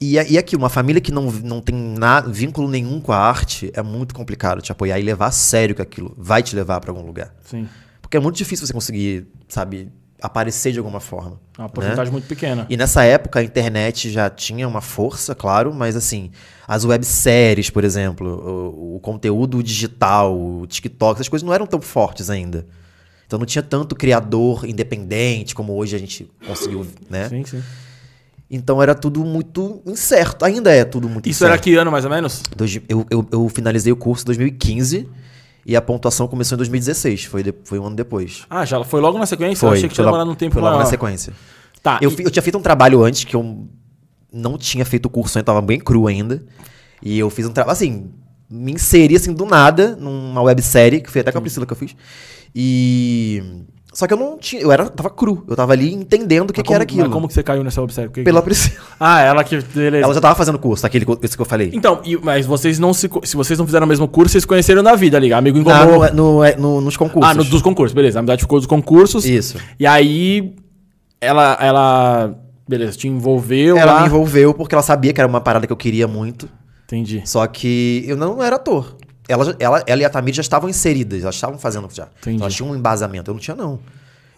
e, 0.00 0.16
e, 0.16 0.32
e 0.32 0.38
aqui, 0.38 0.54
uma 0.54 0.68
família 0.68 1.00
que 1.00 1.10
não, 1.10 1.24
não 1.24 1.60
tem 1.60 1.74
na, 1.74 2.20
vínculo 2.20 2.68
nenhum 2.68 3.00
com 3.00 3.12
a 3.12 3.18
arte 3.18 3.70
é 3.74 3.82
muito 3.82 4.14
complicado 4.14 4.62
te 4.62 4.70
apoiar 4.70 4.98
e 4.98 5.02
levar 5.02 5.26
a 5.26 5.30
sério 5.32 5.74
que 5.74 5.82
aquilo 5.82 6.14
vai 6.16 6.42
te 6.42 6.54
levar 6.54 6.80
pra 6.80 6.90
algum 6.92 7.04
lugar. 7.04 7.34
Sim. 7.44 7.68
Porque 8.00 8.16
é 8.16 8.20
muito 8.20 8.36
difícil 8.36 8.66
você 8.66 8.72
conseguir, 8.72 9.26
sabe, 9.48 9.90
aparecer 10.20 10.72
de 10.72 10.78
alguma 10.78 11.00
forma. 11.00 11.40
É 11.56 11.62
uma 11.62 11.68
né? 11.68 11.72
porcentagem 11.72 12.12
muito 12.12 12.26
pequena. 12.26 12.66
E 12.68 12.76
nessa 12.76 13.04
época 13.04 13.40
a 13.40 13.42
internet 13.42 14.10
já 14.10 14.28
tinha 14.28 14.66
uma 14.66 14.80
força, 14.80 15.34
claro, 15.34 15.72
mas 15.72 15.96
assim, 15.96 16.30
as 16.66 16.84
webséries, 16.84 17.70
por 17.70 17.84
exemplo, 17.84 18.28
o, 18.28 18.96
o 18.96 19.00
conteúdo 19.00 19.62
digital, 19.62 20.36
o 20.36 20.66
TikTok, 20.66 21.16
essas 21.16 21.28
coisas 21.28 21.46
não 21.46 21.54
eram 21.54 21.66
tão 21.66 21.80
fortes 21.80 22.30
ainda. 22.30 22.66
Então 23.26 23.38
não 23.38 23.46
tinha 23.46 23.62
tanto 23.62 23.94
criador 23.94 24.64
independente 24.64 25.54
como 25.54 25.74
hoje 25.76 25.94
a 25.94 25.98
gente 25.98 26.30
conseguiu, 26.46 26.86
né? 27.10 27.28
Sim, 27.28 27.44
sim. 27.44 27.62
Então 28.50 28.82
era 28.82 28.94
tudo 28.94 29.22
muito 29.24 29.82
incerto. 29.84 30.44
Ainda 30.44 30.72
é 30.72 30.82
tudo 30.82 31.08
muito 31.08 31.28
Isso 31.28 31.44
era 31.44 31.52
incerto. 31.54 31.64
que 31.64 31.74
ano, 31.76 31.92
mais 31.92 32.06
ou 32.06 32.10
menos? 32.10 32.42
Eu, 32.88 33.06
eu, 33.10 33.28
eu 33.30 33.48
finalizei 33.50 33.92
o 33.92 33.96
curso 33.96 34.24
em 34.24 34.26
2015 34.26 35.08
e 35.68 35.76
a 35.76 35.82
pontuação 35.82 36.26
começou 36.26 36.56
em 36.56 36.58
2016. 36.58 37.24
Foi, 37.26 37.42
de- 37.42 37.54
foi 37.64 37.78
um 37.78 37.84
ano 37.86 37.94
depois. 37.94 38.44
Ah, 38.48 38.64
já 38.64 38.82
foi 38.82 39.00
logo 39.02 39.18
na 39.18 39.26
sequência? 39.26 39.66
eu 39.66 39.70
achei 39.70 39.88
que 39.88 39.94
tinha 39.94 40.02
foi 40.02 40.10
demorado 40.10 40.30
um 40.30 40.34
tempo 40.34 40.54
foi 40.54 40.62
logo 40.62 40.72
maior. 40.74 40.84
na 40.84 40.90
sequência. 40.90 41.34
Tá, 41.82 41.98
Eu, 42.02 42.10
e- 42.10 42.22
eu 42.24 42.30
tinha 42.30 42.42
feito 42.42 42.56
um 42.58 42.62
trabalho 42.62 43.04
antes 43.04 43.22
que 43.24 43.36
eu 43.36 43.68
não 44.32 44.56
tinha 44.56 44.84
feito 44.86 45.06
o 45.06 45.10
curso 45.10 45.36
ainda, 45.38 45.44
tava 45.44 45.60
bem 45.60 45.78
cru 45.78 46.06
ainda. 46.06 46.42
E 47.02 47.18
eu 47.18 47.28
fiz 47.30 47.46
um 47.46 47.52
trabalho, 47.52 47.72
assim, 47.74 48.10
me 48.50 48.72
inseri 48.72 49.14
assim 49.14 49.32
do 49.32 49.44
nada 49.44 49.94
numa 49.94 50.40
websérie, 50.42 51.00
que 51.02 51.10
foi 51.10 51.20
até 51.20 51.30
com 51.30 51.38
a 51.38 51.40
Priscila 51.42 51.66
que 51.66 51.72
eu 51.72 51.76
fiz. 51.76 51.94
E 52.54 53.42
Só 53.92 54.06
que 54.06 54.12
eu 54.12 54.18
não 54.18 54.36
tinha. 54.38 54.60
Eu 54.62 54.70
era, 54.70 54.86
tava 54.88 55.08
cru. 55.10 55.44
Eu 55.48 55.56
tava 55.56 55.72
ali 55.72 55.92
entendendo 55.92 56.50
o 56.50 56.52
que, 56.52 56.62
que 56.62 56.72
era 56.72 56.82
aquilo. 56.82 57.02
Mas 57.02 57.12
como 57.12 57.26
que 57.26 57.34
você 57.34 57.42
caiu 57.42 57.64
nessa 57.64 57.80
websérie? 57.80 58.08
O 58.08 58.12
que- 58.12 58.22
Pela 58.22 58.42
Priscila. 58.42 58.76
Ah, 59.00 59.20
ela 59.22 59.42
que. 59.42 59.56
Beleza. 59.60 60.04
Ela 60.04 60.14
já 60.14 60.20
tava 60.20 60.34
fazendo 60.34 60.58
curso, 60.58 60.86
aquele 60.86 61.06
esse 61.22 61.34
que 61.36 61.40
eu 61.42 61.46
falei. 61.46 61.70
Então, 61.72 62.00
e- 62.04 62.16
mas 62.16 62.44
vocês 62.46 62.78
não 62.78 62.92
se. 62.92 63.08
Se 63.24 63.36
vocês 63.36 63.58
não 63.58 63.64
fizeram 63.66 63.86
o 63.86 63.88
mesmo 63.88 64.06
curso, 64.06 64.32
vocês 64.32 64.44
conheceram 64.44 64.82
na 64.82 64.94
vida 64.94 65.16
ali. 65.16 65.32
Amigo 65.32 65.58
em 65.58 65.64
comum. 65.64 66.06
no, 66.12 66.34
no- 66.34 66.44
é, 66.44 66.54
no- 66.56 66.80
nos 66.80 66.96
concursos. 66.96 67.30
Ah, 67.30 67.34
no, 67.34 67.44
dos 67.44 67.62
concursos, 67.62 67.94
beleza. 67.94 68.18
A 68.18 68.20
amizade 68.20 68.42
ficou 68.42 68.58
dos 68.58 68.66
concursos. 68.66 69.24
Isso. 69.24 69.56
E 69.80 69.86
aí. 69.86 70.54
Ela. 71.20 71.56
ela 71.60 72.34
beleza, 72.68 72.98
te 72.98 73.08
envolveu. 73.08 73.76
Ela 73.78 73.92
lá. 73.94 74.00
me 74.02 74.06
envolveu 74.06 74.52
porque 74.52 74.74
ela 74.74 74.82
sabia 74.82 75.12
que 75.12 75.20
era 75.20 75.26
uma 75.28 75.40
parada 75.40 75.66
que 75.66 75.72
eu 75.72 75.76
queria 75.76 76.06
muito. 76.06 76.48
Entendi. 76.84 77.22
Só 77.24 77.46
que 77.46 78.04
eu 78.06 78.16
não 78.16 78.42
era 78.42 78.56
ator. 78.56 78.96
Ela, 79.28 79.54
ela, 79.58 79.84
ela 79.86 80.02
e 80.02 80.04
a 80.04 80.10
Tamir 80.10 80.34
já 80.34 80.40
estavam 80.40 80.68
inseridas, 80.70 81.22
elas 81.22 81.34
estavam 81.34 81.58
fazendo 81.58 81.86
já. 81.92 82.08
Entendi. 82.22 82.40
Elas 82.42 82.54
tinham 82.54 82.70
um 82.72 82.74
embasamento. 82.76 83.30
Eu 83.30 83.34
não 83.34 83.40
tinha, 83.40 83.54
não. 83.54 83.78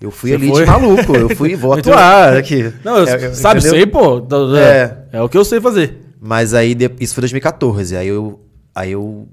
Eu 0.00 0.10
fui 0.10 0.30
Você 0.30 0.36
ali 0.36 0.48
foi? 0.48 0.64
de 0.64 0.70
maluco. 0.70 1.16
Eu 1.16 1.36
fui, 1.36 1.54
vou 1.54 1.72
atuar 1.78 2.36
aqui. 2.36 2.72
Não, 2.84 2.96
eu, 2.98 3.04
É, 3.06 3.32
sabe, 3.34 3.60
entendeu? 3.60 3.76
sei, 3.78 3.86
pô. 3.86 4.26
É. 4.56 5.04
é 5.12 5.22
o 5.22 5.28
que 5.28 5.38
eu 5.38 5.44
sei 5.44 5.60
fazer. 5.60 6.00
Mas 6.20 6.52
aí, 6.54 6.76
isso 6.98 7.14
foi 7.14 7.20
2014. 7.22 7.96
Aí 7.96 8.08
eu, 8.08 8.40
aí 8.74 8.92
eu. 8.92 9.28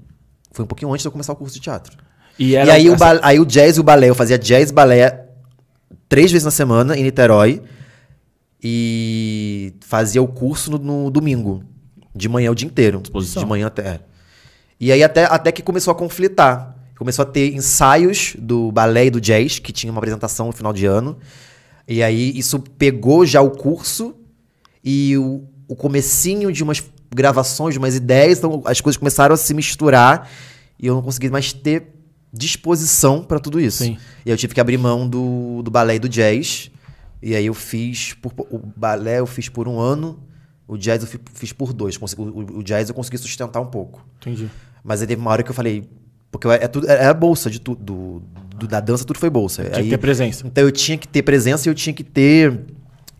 Foi 0.52 0.64
um 0.64 0.68
pouquinho 0.68 0.90
antes 0.92 1.02
de 1.02 1.08
eu 1.08 1.12
começar 1.12 1.32
o 1.32 1.36
curso 1.36 1.54
de 1.54 1.60
teatro. 1.60 1.96
E, 2.38 2.50
E 2.50 2.56
era 2.56 2.72
aí, 2.74 2.88
o 2.88 2.94
essa- 2.94 3.14
ba- 3.14 3.20
aí 3.22 3.40
o 3.40 3.44
jazz 3.44 3.76
e 3.76 3.80
o 3.80 3.82
balé, 3.82 4.08
eu 4.08 4.14
fazia 4.14 4.38
jazz 4.38 4.70
e 4.70 4.72
balé 4.72 5.24
três 6.08 6.30
vezes 6.30 6.44
na 6.44 6.50
semana 6.50 6.96
em 6.96 7.02
Niterói. 7.02 7.62
E 8.62 9.74
fazia 9.86 10.22
o 10.22 10.28
curso 10.28 10.70
no, 10.70 10.78
no 11.04 11.10
domingo. 11.10 11.62
De 12.14 12.28
manhã 12.28 12.50
o 12.50 12.54
dia 12.54 12.66
inteiro. 12.66 13.00
Disposição. 13.00 13.42
De 13.42 13.48
manhã 13.48 13.66
até. 13.68 14.00
E 14.80 14.92
aí 14.92 15.02
até, 15.02 15.24
até 15.24 15.50
que 15.52 15.62
começou 15.62 15.90
a 15.92 15.94
conflitar. 15.94 16.74
Começou 16.96 17.22
a 17.22 17.26
ter 17.26 17.54
ensaios 17.54 18.34
do 18.38 18.72
balé 18.72 19.06
e 19.06 19.10
do 19.10 19.20
jazz, 19.20 19.58
que 19.58 19.72
tinha 19.72 19.90
uma 19.92 19.98
apresentação 19.98 20.46
no 20.46 20.52
final 20.52 20.72
de 20.72 20.84
ano. 20.86 21.16
E 21.86 22.02
aí 22.02 22.36
isso 22.36 22.58
pegou 22.58 23.24
já 23.24 23.40
o 23.40 23.50
curso 23.50 24.14
e 24.84 25.16
o, 25.16 25.44
o 25.68 25.74
comecinho 25.76 26.52
de 26.52 26.62
umas 26.62 26.82
gravações, 27.14 27.74
de 27.74 27.78
umas 27.78 27.94
ideias, 27.94 28.38
então 28.38 28.62
as 28.66 28.80
coisas 28.80 28.98
começaram 28.98 29.32
a 29.34 29.36
se 29.38 29.54
misturar 29.54 30.28
e 30.78 30.86
eu 30.86 30.94
não 30.94 31.02
consegui 31.02 31.30
mais 31.30 31.52
ter 31.52 31.94
disposição 32.32 33.22
para 33.22 33.38
tudo 33.40 33.60
isso. 33.60 33.84
Sim. 33.84 33.96
E 34.24 34.30
eu 34.30 34.36
tive 34.36 34.54
que 34.54 34.60
abrir 34.60 34.76
mão 34.78 35.08
do, 35.08 35.62
do 35.62 35.70
balé 35.70 35.96
e 35.96 35.98
do 35.98 36.08
jazz. 36.08 36.70
E 37.22 37.34
aí 37.34 37.46
eu 37.46 37.54
fiz 37.54 38.12
por, 38.14 38.32
o 38.50 38.58
balé 38.76 39.18
eu 39.18 39.26
fiz 39.26 39.48
por 39.48 39.66
um 39.66 39.78
ano, 39.80 40.20
o 40.68 40.76
jazz 40.76 41.02
eu 41.02 41.08
fi- 41.08 41.18
fiz 41.34 41.52
por 41.52 41.72
dois. 41.72 41.96
Consegui- 41.96 42.22
O, 42.22 42.58
o 42.58 42.62
jazz 42.62 42.88
eu 42.88 42.94
consegui 42.94 43.18
sustentar 43.18 43.60
um 43.60 43.66
pouco. 43.66 44.06
Entendi. 44.20 44.48
Mas 44.84 45.00
aí 45.00 45.06
teve 45.06 45.20
uma 45.20 45.30
hora 45.30 45.42
que 45.42 45.50
eu 45.50 45.54
falei, 45.54 45.84
porque 46.30 46.46
eu- 46.46 46.52
é 46.52 46.66
tudo 46.68 46.88
era 46.90 47.12
bolsa 47.14 47.50
de 47.50 47.60
tudo, 47.60 47.82
do, 47.82 48.22
do- 48.56 48.68
da 48.68 48.80
dança 48.80 49.04
tudo 49.04 49.18
foi 49.18 49.30
bolsa. 49.30 49.62
Tinha 49.64 49.76
aí, 49.76 49.84
que 49.84 49.90
ter 49.90 49.98
presença. 49.98 50.46
Então 50.46 50.64
eu 50.64 50.72
tinha 50.72 50.96
que 50.98 51.06
ter 51.08 51.22
presença 51.22 51.68
e 51.68 51.70
eu 51.70 51.74
tinha 51.74 51.92
que 51.92 52.04
ter 52.04 52.60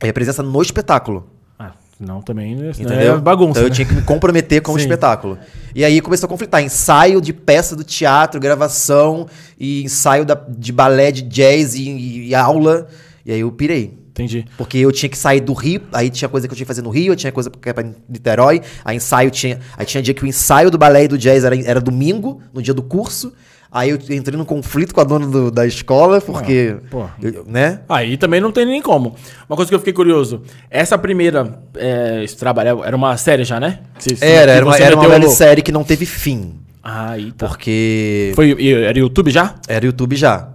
é, 0.00 0.12
presença 0.12 0.42
no 0.42 0.62
espetáculo. 0.62 1.28
Ah, 1.58 1.72
não 1.98 2.22
também. 2.22 2.54
né? 2.54 2.70
Entendeu? 2.70 3.16
É 3.16 3.18
bagunça. 3.18 3.50
Então 3.58 3.62
eu 3.64 3.68
né? 3.68 3.74
tinha 3.74 3.86
que 3.86 3.94
me 3.94 4.02
comprometer 4.02 4.62
com 4.62 4.72
o 4.72 4.78
espetáculo. 4.78 5.36
E 5.74 5.84
aí 5.84 6.00
começou 6.00 6.26
a 6.26 6.30
conflitar. 6.30 6.62
Ensaio 6.62 7.20
de 7.20 7.32
peça 7.32 7.74
do 7.74 7.82
teatro, 7.84 8.40
gravação, 8.40 9.26
e 9.58 9.82
ensaio 9.82 10.24
da- 10.24 10.40
de 10.48 10.72
balé, 10.72 11.10
de 11.10 11.22
jazz 11.22 11.74
e, 11.74 11.82
e- 11.90 12.28
e 12.28 12.34
aula. 12.34 12.86
E 13.26 13.32
aí 13.32 13.40
eu 13.40 13.50
pirei. 13.50 13.97
Entendi. 14.18 14.44
Porque 14.56 14.78
eu 14.78 14.90
tinha 14.90 15.08
que 15.08 15.16
sair 15.18 15.40
do 15.40 15.52
Rio, 15.52 15.80
aí 15.92 16.10
tinha 16.10 16.28
coisa 16.28 16.48
que 16.48 16.52
eu 16.52 16.56
tinha 16.56 16.64
que 16.64 16.68
fazer 16.68 16.82
no 16.82 16.90
Rio, 16.90 17.12
eu 17.12 17.16
tinha 17.16 17.30
coisa 17.32 17.48
que 17.50 17.68
era 17.68 17.74
pra 17.74 17.90
Niterói, 18.08 18.60
aí 18.84 18.96
ensaio 18.96 19.30
tinha. 19.30 19.60
Aí 19.76 19.86
tinha 19.86 20.02
dia 20.02 20.12
que 20.14 20.24
o 20.24 20.26
ensaio 20.26 20.70
do 20.70 20.76
balé 20.78 21.04
e 21.04 21.08
do 21.08 21.16
jazz 21.16 21.44
era, 21.44 21.56
era 21.64 21.80
domingo, 21.80 22.40
no 22.52 22.60
dia 22.60 22.74
do 22.74 22.82
curso. 22.82 23.32
Aí 23.70 23.90
eu 23.90 23.96
entrei 24.10 24.34
num 24.36 24.46
conflito 24.46 24.94
com 24.94 25.00
a 25.02 25.04
dona 25.04 25.26
do- 25.26 25.50
da 25.50 25.66
escola, 25.66 26.20
porque. 26.22 26.76
pô. 26.90 27.04
eu- 27.22 27.44
né? 27.46 27.80
Aí 27.88 28.16
também 28.16 28.40
não 28.40 28.50
tem 28.50 28.64
nem 28.64 28.80
como. 28.80 29.14
Uma 29.46 29.56
coisa 29.56 29.68
que 29.68 29.74
eu 29.74 29.78
fiquei 29.78 29.92
curioso. 29.92 30.42
Essa 30.70 30.96
primeira 30.96 31.60
é, 31.76 32.24
esse 32.24 32.34
trabalho 32.36 32.82
era 32.82 32.96
uma 32.96 33.14
série 33.18 33.44
já, 33.44 33.60
né? 33.60 33.80
Que 33.98 34.16
você- 34.16 34.24
Era, 34.24 34.52
era 34.52 34.64
uma, 34.64 34.76
era 34.78 34.96
uma 34.96 35.16
louco. 35.18 35.34
série 35.34 35.60
que 35.60 35.70
não 35.70 35.84
teve 35.84 36.06
fim. 36.06 36.54
Aí 36.82 37.30
tá. 37.32 37.46
Porque. 37.46 38.32
Foi, 38.34 38.56
era 38.72 38.98
YouTube 38.98 39.30
já? 39.30 39.54
Era 39.68 39.84
YouTube 39.84 40.16
já. 40.16 40.48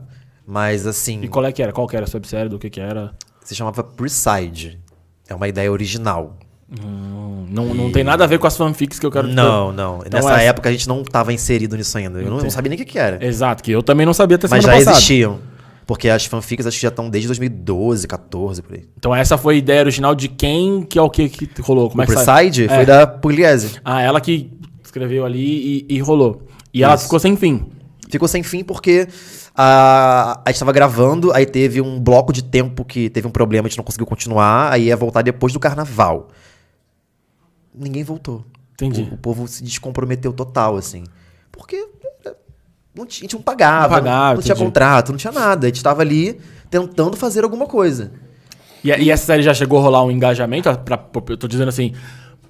Mas 0.46 0.88
assim. 0.88 1.22
E 1.22 1.28
qual 1.28 1.46
é 1.46 1.52
que 1.52 1.62
era? 1.62 1.72
Qual 1.72 1.88
que 1.88 1.96
era 1.96 2.08
a 2.08 2.10
websérie? 2.12 2.50
Do 2.50 2.58
que 2.58 2.70
que 2.72 2.80
era? 2.82 3.12
Se 3.44 3.56
chamava 3.56 3.84
Preside. 3.84 4.80
É 5.28 5.36
uma 5.36 5.48
ideia 5.48 5.72
original. 5.72 6.38
Hum, 6.72 7.46
não, 7.50 7.74
não 7.74 7.92
tem 7.92 8.04
nada 8.04 8.24
a 8.24 8.28
ver 8.28 8.40
com 8.40 8.48
as 8.48 8.58
fanfics 8.58 8.98
que 9.00 9.06
eu 9.06 9.12
quero... 9.12 9.28
Não, 9.28 9.72
não. 9.72 10.00
Então 10.06 10.20
Nessa 10.20 10.34
essa- 10.34 10.42
época 10.42 10.70
a 10.70 10.72
gente 10.72 10.88
não 10.88 11.02
estava 11.02 11.32
inserido 11.32 11.78
nisso 11.78 11.98
ainda. 11.98 12.20
Eu 12.20 12.30
não, 12.30 12.38
não 12.40 12.50
sabia 12.50 12.70
nem 12.70 12.80
o 12.80 12.84
que, 12.86 12.92
que 12.92 13.00
era. 13.00 13.24
Exato, 13.24 13.62
que 13.64 13.72
eu 13.72 13.84
também 13.84 14.06
não 14.06 14.14
sabia 14.14 14.36
até 14.36 14.48
Mas 14.50 14.64
já 14.64 14.72
passada. 14.74 14.92
existiam. 14.98 15.40
Porque 15.86 16.08
as 16.10 16.26
fanfics 16.26 16.66
acho 16.66 16.78
que 16.78 16.82
já 16.82 16.88
estão 16.90 17.10
desde 17.10 17.28
2012, 17.28 18.08
14, 18.08 18.62
por 18.62 18.76
aí. 18.76 18.86
Então 18.98 19.14
essa 19.14 19.38
foi 19.38 19.56
a 19.56 19.58
ideia 19.58 19.82
original 19.82 20.16
de 20.16 20.30
quem, 20.30 20.82
que 20.84 20.98
é 20.98 21.02
o 21.02 21.10
que 21.10 21.28
que 21.30 21.62
rolou? 21.62 21.90
Como 21.90 22.02
o 22.02 22.04
é 22.04 22.08
que? 22.08 22.14
Preside 22.14 22.66
É. 22.66 22.70
foi 22.76 22.86
da 22.86 23.06
Pugliese. 23.06 23.80
Ah, 23.84 24.02
ela 24.02 24.20
que 24.22 24.50
escreveu 24.84 25.26
ali 25.26 25.86
e, 25.90 25.96
e 25.96 26.00
rolou. 26.00 26.42
E 26.74 26.84
ela 26.84 26.96
Isso. 26.96 27.04
ficou 27.04 27.20
sem 27.20 27.36
fim. 27.36 27.66
Ficou 28.10 28.28
sem 28.28 28.42
fim 28.44 28.64
porque 28.64 29.08
a, 29.56 30.42
a 30.46 30.50
gente 30.50 30.56
estava 30.56 30.72
gravando, 30.72 31.32
aí 31.34 31.46
teve 31.46 31.80
um 31.82 32.00
bloco 32.00 32.34
de 32.34 32.44
tempo 32.44 32.84
que 32.84 33.10
teve 33.10 33.28
um 33.28 33.32
problema, 33.32 33.68
a 33.68 33.70
gente 33.70 33.78
não 33.78 33.84
conseguiu 33.84 34.06
continuar, 34.08 34.72
aí 34.74 34.86
ia 34.86 34.98
voltar 34.98 35.22
depois 35.22 35.54
do 35.54 35.60
carnaval. 35.60 36.30
Ninguém 37.74 38.04
voltou. 38.04 38.46
Entendi. 38.74 39.08
O, 39.12 39.16
o 39.16 39.18
povo 39.18 39.48
se 39.48 39.64
descomprometeu 39.64 40.34
total, 40.34 40.76
assim. 40.78 41.04
Porque 41.52 41.88
não 42.96 43.06
tinha, 43.06 43.22
a 43.22 43.26
gente 43.26 43.36
não 43.36 43.42
pagava, 43.42 43.96
Não 43.96 44.04
pagava, 44.04 44.34
não, 44.36 44.42
tinha 44.42 44.54
entendi. 44.54 44.66
contrato, 44.66 45.10
não 45.12 45.18
tinha 45.18 45.34
nada. 45.34 45.66
A 45.66 45.70
gente 45.70 45.78
estava 45.78 46.02
ali 46.02 46.40
tentando 46.70 47.16
fazer 47.18 47.44
alguma 47.44 47.66
coisa. 47.66 48.12
E, 48.84 48.90
e 48.90 49.10
essa 49.12 49.26
série 49.26 49.42
já 49.44 49.54
chegou 49.54 49.80
a 49.80 49.82
rolar 49.82 50.04
um 50.04 50.12
engajamento? 50.12 50.64
Pra, 50.80 50.98
pra- 50.98 51.24
eu 51.30 51.38
tô 51.38 51.48
dizendo 51.48 51.70
assim, 51.70 51.94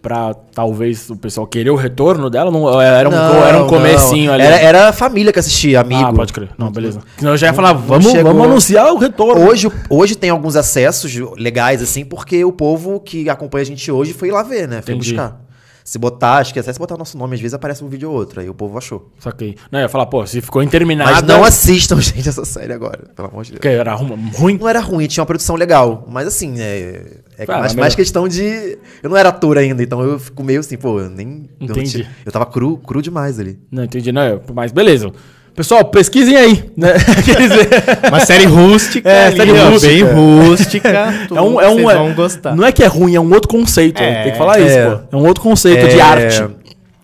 pra 0.04 0.36
talvez 0.54 1.10
o 1.10 1.16
pessoal 1.16 1.48
querer 1.48 1.70
o 1.70 1.76
retorno 1.76 2.30
dela? 2.30 2.52
Não, 2.52 2.80
era, 2.80 3.08
um, 3.08 3.12
Não, 3.12 3.44
era 3.48 3.58
um 3.58 3.62
não. 3.62 3.68
comecinho 3.70 4.34
ali. 4.34 4.44
Era, 4.44 4.58
era 4.58 4.90
a 4.90 4.94
família 4.94 5.32
que 5.32 5.40
assistia, 5.40 5.80
amigo. 5.80 6.04
Ah, 6.04 6.14
pode 6.14 6.34
crer. 6.34 6.50
Não, 6.58 6.70
beleza. 6.70 7.00
Senão 7.18 7.32
eu 7.32 7.38
já 7.38 7.48
ia 7.48 7.54
falar, 7.54 7.74
não 7.74 7.82
vamos, 7.82 8.12
chegou. 8.12 8.34
vamos 8.34 8.46
anunciar 8.48 8.92
o 8.94 8.98
retorno. 8.98 9.48
Hoje, 9.48 9.72
hoje 9.90 10.16
tem 10.16 10.30
alguns 10.30 10.58
acessos 10.58 11.12
legais, 11.38 11.82
assim, 11.82 12.04
porque 12.04 12.44
o 12.44 12.52
povo 12.52 13.00
que 13.00 13.30
acompanha 13.30 13.62
a 13.62 13.66
gente 13.66 13.90
hoje 13.90 14.12
foi 14.12 14.30
lá 14.30 14.44
ver, 14.44 14.68
né? 14.68 14.82
Foi 14.82 14.94
Entendi. 14.94 15.14
buscar. 15.14 15.42
Se 15.84 16.00
botar, 16.00 16.36
acho 16.38 16.54
que 16.54 16.60
até 16.60 16.72
se 16.72 16.80
botar 16.80 16.96
nosso 16.98 17.18
nome, 17.18 17.36
às 17.36 17.42
vezes 17.42 17.54
aparece 17.54 17.84
um 17.84 17.88
vídeo 17.90 18.10
ou 18.10 18.16
outro. 18.16 18.40
Aí 18.40 18.50
o 18.50 18.54
povo 18.54 18.78
achou. 18.78 19.12
Saquei. 19.20 19.56
Não, 19.72 19.80
eu 19.80 19.84
ia 19.84 19.90
falar, 19.90 20.06
pô, 20.06 20.26
se 20.26 20.40
ficou 20.42 20.64
interminada... 20.64 21.12
Mas 21.12 21.22
não 21.24 21.44
assistam, 21.44 22.00
gente, 22.02 22.28
essa 22.30 22.46
série 22.46 22.72
agora. 22.72 23.00
Pelo 23.16 23.28
amor 23.28 23.44
de 23.44 23.52
Deus. 23.52 23.62
Que 23.62 23.68
era 23.68 23.94
ru- 23.94 24.18
ruim? 24.36 24.58
Não 24.58 24.70
era 24.70 24.80
ruim, 24.80 25.08
tinha 25.08 25.22
uma 25.22 25.26
produção 25.28 25.56
legal. 25.58 26.06
Mas 26.10 26.26
assim, 26.28 26.60
é, 26.60 27.18
é 27.38 27.46
Ah, 27.48 27.60
mais, 27.60 27.74
mais 27.76 27.96
questão 27.96 28.28
de. 28.28 28.78
Eu 29.02 29.10
não 29.10 29.18
era 29.18 29.30
ator 29.30 29.58
ainda, 29.58 29.84
então 29.84 30.02
eu 30.02 30.18
fico 30.20 30.42
meio 30.44 30.62
assim, 30.62 30.78
pô, 30.78 31.00
eu 31.02 31.10
nem. 31.10 31.50
eu 31.60 31.68
não 31.68 31.76
Entendi. 31.76 31.92
tinha- 31.92 32.12
Eu, 32.26 32.32
tava 32.32 32.46
cru, 32.46 32.78
cru 32.78 33.02
demais 33.02 33.38
ali. 33.40 33.60
Não, 33.70 33.84
entendi. 33.84 34.12
Não, 34.12 34.22
eu- 34.24 34.42
mas 34.54 34.72
beleza. 34.72 35.12
Pessoal, 35.56 35.86
pesquisem 35.86 36.36
aí. 36.36 36.66
Né? 36.76 36.94
Quer 37.26 37.38
dizer, 37.42 37.70
Uma 38.10 38.20
série 38.22 38.46
rústica, 38.46 39.08
É, 39.10 39.28
ali, 39.28 39.38
série 39.38 39.52
rústica. 39.52 39.88
bem 39.94 40.02
rústica. 40.04 40.90
é 40.90 41.42
um, 41.42 41.62
é 41.62 41.68
um, 41.70 41.74
vocês 41.76 41.90
é- 41.90 41.96
vão 41.96 42.14
gostar. 42.14 42.56
Não 42.56 42.66
é 42.66 42.72
que 42.72 42.84
é 42.84 42.88
ruim, 42.88 43.16
é 43.16 43.20
um 43.20 43.32
outro 43.32 43.48
conceito. 43.50 44.02
É, 44.02 44.24
tem 44.24 44.32
que 44.32 44.38
falar 44.38 44.60
isso, 44.60 44.76
é. 44.78 44.90
pô. 44.90 45.00
É 45.12 45.16
um 45.22 45.28
outro 45.28 45.44
conceito 45.44 45.88
de 45.88 46.00
É, 46.00 46.02
arte. 46.02 46.44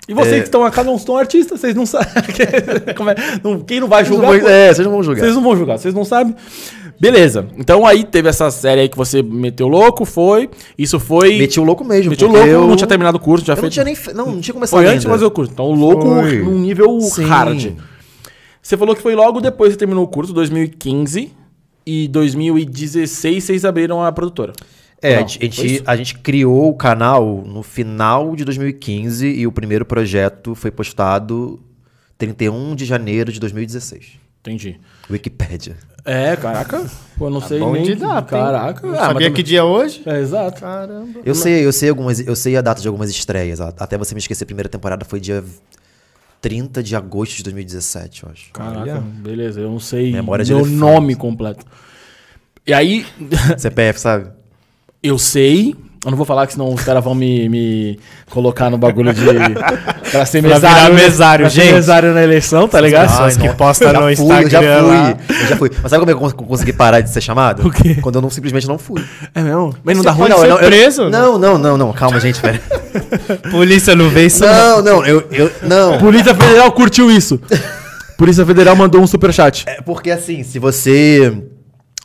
E 0.07 0.13
vocês 0.15 0.33
é. 0.33 0.39
que 0.39 0.45
estão 0.45 0.65
aqui 0.65 0.83
não 0.83 0.95
estão 0.95 1.15
artistas, 1.15 1.59
vocês 1.59 1.75
não 1.75 1.85
sabem. 1.85 2.07
É? 2.39 3.39
Não- 3.43 3.59
quem 3.59 3.79
não 3.79 3.87
vai 3.87 4.03
Vocês 4.03 4.17
não 4.17 4.25
julgar? 4.25 4.41
vão- 4.41 4.49
é, 4.49 4.73
vocês 4.73 4.85
não 4.87 4.91
vão 4.93 5.03
julgar. 5.03 5.19
Vocês 5.21 5.35
não 5.35 5.43
vão 5.43 5.55
julgar, 5.55 5.77
vocês 5.77 5.93
não 5.93 6.03
sabem. 6.05 6.35
Beleza. 6.99 7.45
Então 7.57 7.85
aí 7.85 8.03
teve 8.03 8.27
essa 8.27 8.49
série 8.51 8.81
aí 8.81 8.89
que 8.89 8.97
você 8.97 9.21
meteu 9.21 9.67
louco, 9.67 10.03
foi. 10.05 10.49
Isso 10.77 10.99
foi. 10.99 11.37
Meti 11.37 11.59
o 11.59 11.63
louco 11.63 11.85
mesmo. 11.85 12.09
Meteu 12.09 12.27
porque 12.27 12.43
louco, 12.49 12.63
eu- 12.63 12.67
não 12.67 12.75
tinha 12.75 12.87
terminado 12.87 13.17
o 13.17 13.19
curso, 13.21 13.45
já 13.45 13.53
Eu 13.53 13.57
não 13.57 13.61
fez. 13.61 13.73
tinha 13.73 13.85
nem. 13.85 13.95
Não, 14.15 14.25
não 14.33 14.41
tinha 14.41 14.53
começado 14.53 14.79
Foi 14.79 14.87
antes 14.89 15.01
de 15.03 15.07
fazer 15.07 15.23
o 15.25 15.31
curso. 15.31 15.51
Então 15.53 15.65
o 15.65 15.73
louco 15.75 16.01
Foi. 16.07 16.39
num 16.39 16.57
nível 16.59 16.99
Sim. 17.01 17.23
hard. 17.25 17.67
Você 18.69 18.77
falou 18.77 18.95
que 18.95 19.01
foi 19.01 19.15
logo 19.15 19.41
depois 19.41 19.69
que 19.69 19.73
você 19.73 19.79
terminou 19.79 20.03
o 20.03 20.07
curso, 20.07 20.31
2015. 20.31 21.33
E 21.87 22.07
2016 22.07 23.43
vocês 23.43 23.65
abriram 23.65 24.03
a 24.03 24.11
produtora. 24.11 24.53
É, 25.01 25.15
Não, 25.15 25.23
a, 25.23 25.27
gente, 25.27 25.83
a 25.87 25.95
gente 25.95 26.19
criou 26.19 26.69
o 26.69 26.75
canal 26.75 27.43
no 27.47 27.63
final 27.63 28.35
de 28.35 28.45
2015 28.45 29.25
e 29.27 29.47
o 29.47 29.51
primeiro 29.51 29.85
projeto 29.85 30.53
foi 30.53 30.69
postado 30.69 31.59
31 32.15 32.75
de 32.75 32.85
janeiro 32.85 33.31
de 33.31 33.39
2016. 33.39 34.19
Entendi. 34.41 34.79
Wikipédia. 35.09 35.75
É, 36.05 36.35
caraca. 36.35 36.85
Pô, 37.17 37.25
eu 37.25 37.31
não 37.31 37.41
sei 37.41 37.57
Tá 37.57 37.65
Bom 37.65 37.71
nem. 37.73 37.81
de 37.81 37.95
data, 37.95 38.37
hein? 38.37 38.43
Caraca. 38.43 38.85
Não 38.85 38.93
Ah, 38.93 38.97
sabia 38.97 39.13
também- 39.13 39.33
que 39.33 39.41
dia 39.41 39.59
é 39.61 39.63
hoje? 39.63 40.03
É, 40.05 40.19
exato. 40.19 40.61
Caramba. 40.61 41.21
Eu 41.25 41.33
sei, 41.33 41.65
eu 41.65 41.73
sei 41.73 41.89
algumas, 41.89 42.19
eu 42.19 42.35
sei 42.35 42.55
a 42.55 42.61
data 42.61 42.79
de 42.79 42.87
algumas 42.87 43.09
estreias. 43.09 43.59
Até 43.59 43.97
você 43.97 44.13
me 44.13 44.19
esquecer, 44.19 44.43
a 44.43 44.45
primeira 44.45 44.69
temporada 44.69 45.03
foi 45.05 45.19
dia 45.19 45.43
30 46.41 46.81
de 46.81 46.95
agosto 46.95 47.37
de 47.37 47.43
2017, 47.43 48.23
eu 48.23 48.29
acho. 48.31 48.51
Caraca, 48.53 48.79
Olha. 48.81 49.01
beleza. 49.01 49.59
Eu 49.59 49.71
não 49.71 49.79
sei 49.79 50.11
Memória 50.11 50.45
meu 50.45 50.65
nome 50.65 51.15
completo. 51.15 51.65
E 52.65 52.73
aí, 52.73 53.05
CPF, 53.57 53.99
sabe? 53.99 54.29
eu 55.01 55.17
sei, 55.17 55.75
Eu 56.05 56.11
não 56.11 56.17
vou 56.17 56.25
falar 56.25 56.47
que 56.47 56.53
senão 56.53 56.73
os 56.73 56.81
caras 56.81 57.03
vão 57.03 57.13
me, 57.13 57.49
me 57.49 57.99
colocar 58.29 58.69
no 58.69 58.77
bagulho 58.77 59.13
de. 59.13 59.21
pra 60.11 60.25
ser 60.25 60.41
mesário. 60.41 60.93
né? 60.95 61.01
mesário, 61.01 61.43
Pra 61.43 61.49
ser 61.49 61.61
gente. 61.61 61.73
mesário 61.73 62.13
na 62.13 62.23
eleição, 62.23 62.69
tá 62.69 62.79
ligado? 62.79 63.09
pessoas 63.09 63.35
que 63.35 63.49
postam 63.49 63.91
no 63.91 63.99
eu 64.03 64.09
Instagram 64.11 64.49
já 64.49 64.59
fui, 64.61 64.87
lá. 64.87 65.17
eu 65.29 65.47
já 65.47 65.55
fui. 65.57 65.71
Mas 65.81 65.89
sabe 65.91 65.99
como 65.99 66.11
é 66.11 66.13
eu 66.13 66.17
cons- 66.19 66.31
consegui 66.33 66.71
parar 66.71 67.01
de 67.01 67.09
ser 67.09 67.19
chamado? 67.19 67.67
O 67.67 67.69
quê? 67.71 67.95
Quando 67.95 68.15
eu 68.15 68.21
não, 68.21 68.29
simplesmente 68.29 68.65
não 68.65 68.77
fui. 68.77 69.03
É 69.35 69.41
mesmo? 69.41 69.75
Mas 69.83 69.97
não 69.97 70.03
Você 70.03 70.09
dá 70.09 70.11
ruim, 70.13 70.29
não. 70.29 70.37
ser 70.39 70.45
eu- 70.49 70.57
eu- 70.57 70.67
preso? 70.67 71.09
Não, 71.09 71.37
não, 71.37 71.57
não, 71.57 71.77
não. 71.77 71.91
Calma, 71.91 72.17
gente, 72.19 72.39
pera. 72.39 72.61
Polícia 73.51 73.93
não 73.93 74.09
vê 74.09 74.25
isso. 74.27 74.43
não. 74.45 74.77
Não, 74.77 74.81
não, 74.81 75.05
eu, 75.05 75.27
eu 75.31 75.51
não. 75.63 75.97
Polícia 75.97 76.33
Federal 76.33 76.71
curtiu 76.71 77.11
isso. 77.11 77.39
Polícia 78.17 78.45
Federal 78.45 78.75
mandou 78.75 79.01
um 79.01 79.07
superchat. 79.07 79.65
É 79.67 79.81
porque 79.81 80.11
assim, 80.11 80.43
se 80.43 80.59
você 80.59 81.33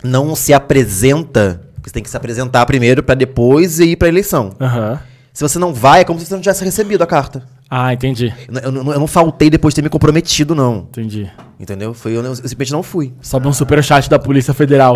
não 0.03 0.35
se 0.35 0.53
apresenta, 0.53 1.61
você 1.89 1.95
tem 1.95 2.03
que 2.03 2.11
se 2.11 2.17
apresentar 2.17 2.65
primeiro 2.67 3.03
pra 3.03 3.15
depois 3.15 3.79
ir 3.79 3.97
pra 3.97 4.09
eleição. 4.09 4.55
Aham. 4.61 5.01
Se 5.33 5.43
você 5.43 5.59
não 5.59 5.75
vai, 5.75 6.01
é 6.01 6.05
como 6.05 6.19
se 6.21 6.27
você 6.27 6.35
não 6.35 6.41
tivesse 6.41 6.65
recebido 6.65 7.03
a 7.03 7.07
carta. 7.07 7.43
Ah, 7.77 7.93
entendi. 7.93 8.33
Eu, 8.49 8.61
eu 8.61 8.71
não- 8.73 8.93
eu 8.93 9.01
não 9.01 9.07
faltei 9.09 9.51
depois 9.51 9.75
de 9.75 9.77
ter 9.81 9.83
me 9.83 9.89
comprometido, 9.91 10.55
não. 10.55 10.87
Entendi. 10.91 11.29
Entendeu? 11.59 11.93
Foi, 11.93 12.13
eu, 12.17 12.23
eu 12.23 12.35
simplesmente 12.37 12.73
não 12.73 12.83
fui. 12.85 13.13
Sobe 13.21 13.49
um 13.49 13.53
superchat 13.53 14.09
da 14.09 14.17
Polícia 14.19 14.55
Federal. 14.55 14.95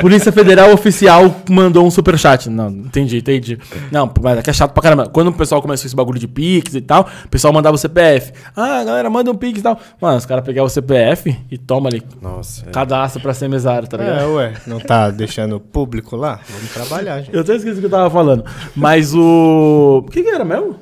Polícia 0.00 0.30
Federal 0.30 0.72
oficial 0.72 1.34
mandou 1.48 1.84
um 1.84 1.90
superchat. 1.90 2.48
Não, 2.48 2.68
entendi, 2.70 3.18
entendi. 3.18 3.58
Não, 3.90 4.08
mas 4.22 4.38
é 4.38 4.42
que 4.42 4.50
é 4.50 4.52
chato 4.52 4.72
pra 4.72 4.82
caramba. 4.82 5.08
Quando 5.08 5.28
o 5.28 5.32
pessoal 5.32 5.60
começou 5.60 5.86
esse 5.86 5.96
bagulho 5.96 6.20
de 6.20 6.28
Pix 6.28 6.74
e 6.74 6.80
tal, 6.80 7.08
o 7.24 7.28
pessoal 7.28 7.52
mandava 7.52 7.74
o 7.74 7.78
CPF. 7.78 8.32
Ah, 8.56 8.84
galera, 8.84 9.10
manda 9.10 9.28
um 9.30 9.34
Pix 9.34 9.58
e 9.58 9.62
tal. 9.62 9.76
Mano, 10.00 10.16
os 10.18 10.26
caras 10.26 10.44
pegavam 10.44 10.66
o 10.66 10.70
CPF 10.70 11.36
e 11.50 11.58
toma 11.58 11.88
ali. 11.88 12.00
Nossa. 12.22 12.66
Cadastro 12.66 13.20
pra 13.20 13.34
ser 13.34 13.48
mesário, 13.48 13.88
tá 13.88 13.96
ligado? 13.96 14.20
É, 14.20 14.26
ué. 14.26 14.52
Não 14.68 14.78
tá 14.78 15.10
deixando 15.10 15.58
público 15.58 16.14
lá? 16.16 16.38
Vamos 16.48 16.70
trabalhar, 16.72 17.22
gente. 17.22 17.34
Eu 17.34 17.40
até 17.40 17.56
esqueci 17.56 17.78
o 17.78 17.80
que 17.80 17.86
eu 17.86 17.90
tava 17.90 18.08
falando. 18.10 18.44
Mas 18.76 19.14
o. 19.14 20.04
O 20.06 20.10
que, 20.10 20.22
que 20.22 20.28
era 20.28 20.44
mesmo? 20.44 20.76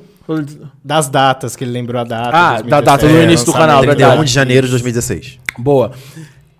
Das 0.83 1.09
datas, 1.09 1.55
que 1.55 1.63
ele 1.63 1.71
lembrou 1.71 1.99
a 2.01 2.03
data. 2.03 2.29
Ah, 2.37 2.49
2017, 2.61 2.69
da 2.69 2.81
data 2.81 3.07
do 3.07 3.21
início 3.21 3.45
do 3.45 3.53
canal, 3.53 3.79
verdade. 3.81 3.99
31 4.03 4.23
de 4.23 4.31
janeiro 4.31 4.67
de 4.67 4.71
2016. 4.71 5.39
Boa. 5.57 5.91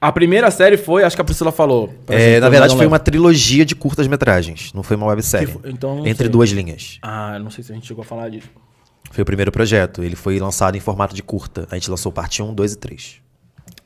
A 0.01 0.11
primeira 0.11 0.49
série 0.49 0.77
foi, 0.77 1.03
acho 1.03 1.15
que 1.15 1.21
a 1.21 1.25
Priscila 1.25 1.51
falou. 1.51 1.87
gente, 2.09 2.21
É, 2.21 2.37
eu 2.37 2.41
na 2.41 2.49
verdade, 2.49 2.71
foi 2.73 2.79
lembro. 2.81 2.93
uma 2.93 2.99
trilogia 2.99 3.65
de 3.65 3.75
curtas-metragens. 3.75 4.71
Não 4.73 4.81
foi 4.81 4.95
uma 4.95 5.07
websérie. 5.07 5.47
Que 5.47 5.53
foi- 5.59 5.71
então, 5.71 5.99
Entre 6.07 6.23
sei. 6.23 6.29
duas 6.29 6.49
linhas. 6.51 6.99
Ah, 7.01 7.37
não 7.37 7.49
sei 7.51 7.63
se 7.63 7.71
a 7.71 7.75
gente 7.75 7.85
chegou 7.87 8.01
a 8.01 8.05
falar 8.05 8.29
disso. 8.29 8.47
Foi 9.11 9.21
o 9.23 9.25
primeiro 9.25 9.51
projeto. 9.51 10.01
Ele 10.03 10.15
foi 10.15 10.39
lançado 10.39 10.75
em 10.77 10.79
formato 10.79 11.13
de 11.13 11.21
curta. 11.23 11.67
A 11.69 11.75
gente 11.75 11.89
lançou 11.89 12.11
parte 12.11 12.41
1, 12.41 12.53
2 12.53 12.73
e 12.73 12.77
3. 12.77 13.15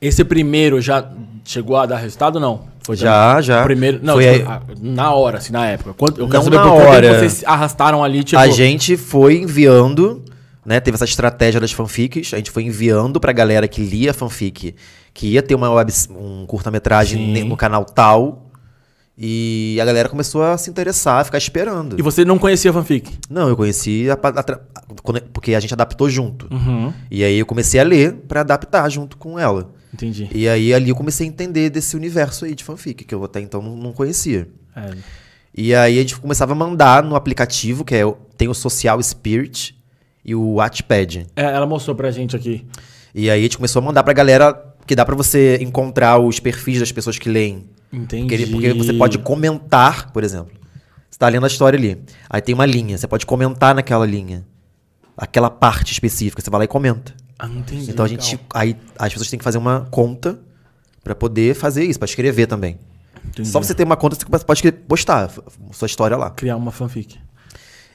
Esse 0.05 0.23
primeiro 0.23 0.81
já 0.81 1.07
chegou 1.45 1.77
a 1.77 1.85
dar 1.85 1.97
resultado 1.97 2.35
ou 2.35 2.41
não? 2.41 2.61
Foi 2.81 2.97
Já, 2.97 3.39
já. 3.41 3.61
O 3.61 3.63
primeiro, 3.63 3.99
não, 4.03 4.15
Foi 4.15 4.33
tipo, 4.39 4.49
ah, 4.49 4.61
na 4.81 5.13
hora, 5.13 5.37
assim, 5.37 5.53
na 5.53 5.65
época. 5.67 5.93
Quanto, 5.93 6.17
eu 6.19 6.23
Não 6.25 6.29
quero 6.29 6.43
saber 6.43 6.57
na 6.57 6.63
por 6.63 6.81
hora. 6.81 7.19
vocês 7.19 7.43
arrastaram 7.45 8.03
ali, 8.03 8.23
tipo... 8.25 8.41
a 8.41 8.47
gente 8.49 8.97
foi 8.97 9.37
enviando, 9.37 10.21
né? 10.65 10.81
Teve 10.81 10.95
essa 10.95 11.05
estratégia 11.05 11.61
das 11.61 11.71
fanfics. 11.71 12.33
A 12.33 12.37
gente 12.37 12.51
foi 12.51 12.63
enviando 12.63 13.19
pra 13.21 13.31
galera 13.31 13.67
que 13.67 13.81
lia 13.81 14.11
a 14.11 14.13
fanfic 14.13 14.75
que 15.13 15.27
ia 15.27 15.41
ter 15.41 15.55
uma 15.55 15.71
web, 15.71 15.93
um 16.09 16.45
curta-metragem 16.45 17.35
Sim. 17.35 17.43
no 17.45 17.55
canal 17.55 17.85
tal. 17.85 18.49
E 19.17 19.77
a 19.79 19.85
galera 19.85 20.09
começou 20.09 20.41
a 20.43 20.57
se 20.57 20.69
interessar, 20.71 21.21
a 21.21 21.23
ficar 21.23 21.37
esperando. 21.37 21.97
E 21.99 22.01
você 22.01 22.25
não 22.25 22.39
conhecia 22.39 22.71
a 22.71 22.73
fanfic? 22.73 23.11
Não, 23.29 23.47
eu 23.47 23.55
conheci 23.55 24.07
a, 24.09 24.13
a 24.15 24.43
quando- 25.03 25.21
porque 25.31 25.53
a 25.53 25.59
gente 25.59 25.73
adaptou 25.73 26.09
junto. 26.09 26.47
Uhum. 26.51 26.91
E 27.11 27.23
aí 27.23 27.37
eu 27.37 27.45
comecei 27.45 27.79
a 27.79 27.83
ler 27.83 28.13
pra 28.27 28.41
adaptar 28.41 28.89
junto 28.89 29.15
com 29.15 29.37
ela. 29.37 29.69
Entendi. 29.93 30.29
E 30.33 30.47
aí 30.47 30.73
ali 30.73 30.89
eu 30.89 30.95
comecei 30.95 31.27
a 31.27 31.29
entender 31.29 31.69
desse 31.69 31.95
universo 31.95 32.45
aí 32.45 32.55
de 32.55 32.63
fanfic, 32.63 33.05
que 33.05 33.13
eu 33.13 33.23
até 33.23 33.39
então 33.39 33.61
não, 33.61 33.75
não 33.75 33.93
conhecia. 33.93 34.47
É. 34.75 34.91
E 35.55 35.75
aí 35.75 35.99
a 35.99 36.01
gente 36.01 36.17
começava 36.17 36.53
a 36.53 36.55
mandar 36.55 37.03
no 37.03 37.15
aplicativo, 37.15 37.85
que 37.85 37.93
é 37.93 38.03
tem 38.35 38.47
o 38.47 38.53
Social 38.53 39.01
Spirit 39.03 39.77
e 40.25 40.33
o 40.33 40.55
Wattpad. 40.55 41.27
É, 41.35 41.43
ela 41.43 41.67
mostrou 41.67 41.95
pra 41.95 42.09
gente 42.09 42.35
aqui. 42.35 42.65
E 43.13 43.29
aí 43.29 43.39
a 43.39 43.43
gente 43.43 43.57
começou 43.57 43.79
a 43.81 43.85
mandar 43.85 44.01
pra 44.01 44.13
galera 44.13 44.73
que 44.87 44.95
dá 44.95 45.05
pra 45.05 45.15
você 45.15 45.57
encontrar 45.61 46.17
os 46.17 46.39
perfis 46.39 46.79
das 46.79 46.91
pessoas 46.91 47.19
que 47.19 47.29
leem. 47.29 47.65
Entendi. 47.91 48.27
Porque, 48.27 48.47
porque 48.47 48.73
você 48.73 48.93
pode 48.93 49.19
comentar, 49.19 50.11
por 50.11 50.23
exemplo. 50.23 50.51
Você 51.09 51.19
tá 51.19 51.29
lendo 51.29 51.43
a 51.43 51.47
história 51.47 51.77
ali. 51.77 52.03
Aí 52.27 52.41
tem 52.41 52.55
uma 52.55 52.65
linha, 52.65 52.97
você 52.97 53.07
pode 53.07 53.25
comentar 53.25 53.75
naquela 53.75 54.05
linha. 54.05 54.43
Aquela 55.15 55.51
parte 55.51 55.91
específica, 55.91 56.41
você 56.41 56.49
vai 56.49 56.59
lá 56.59 56.65
e 56.65 56.67
comenta. 56.67 57.13
Ah, 57.45 57.49
entendi. 57.49 57.89
Então 57.91 58.05
a 58.05 58.07
gente. 58.07 58.39
Aí 58.53 58.75
as 58.97 59.11
pessoas 59.11 59.29
têm 59.29 59.37
que 59.37 59.43
fazer 59.43 59.57
uma 59.57 59.87
conta 59.91 60.39
pra 61.03 61.13
poder 61.13 61.53
fazer 61.55 61.83
isso, 61.83 61.99
pra 61.99 62.05
escrever 62.05 62.47
também. 62.47 62.79
Entendi. 63.27 63.49
Só 63.49 63.61
você 63.61 63.73
ter 63.73 63.83
uma 63.83 63.97
conta, 63.97 64.15
você 64.15 64.45
pode 64.45 64.71
postar 64.87 65.29
sua 65.71 65.85
história 65.85 66.15
lá. 66.15 66.29
Criar 66.29 66.55
uma 66.55 66.71
fanfic. 66.71 67.17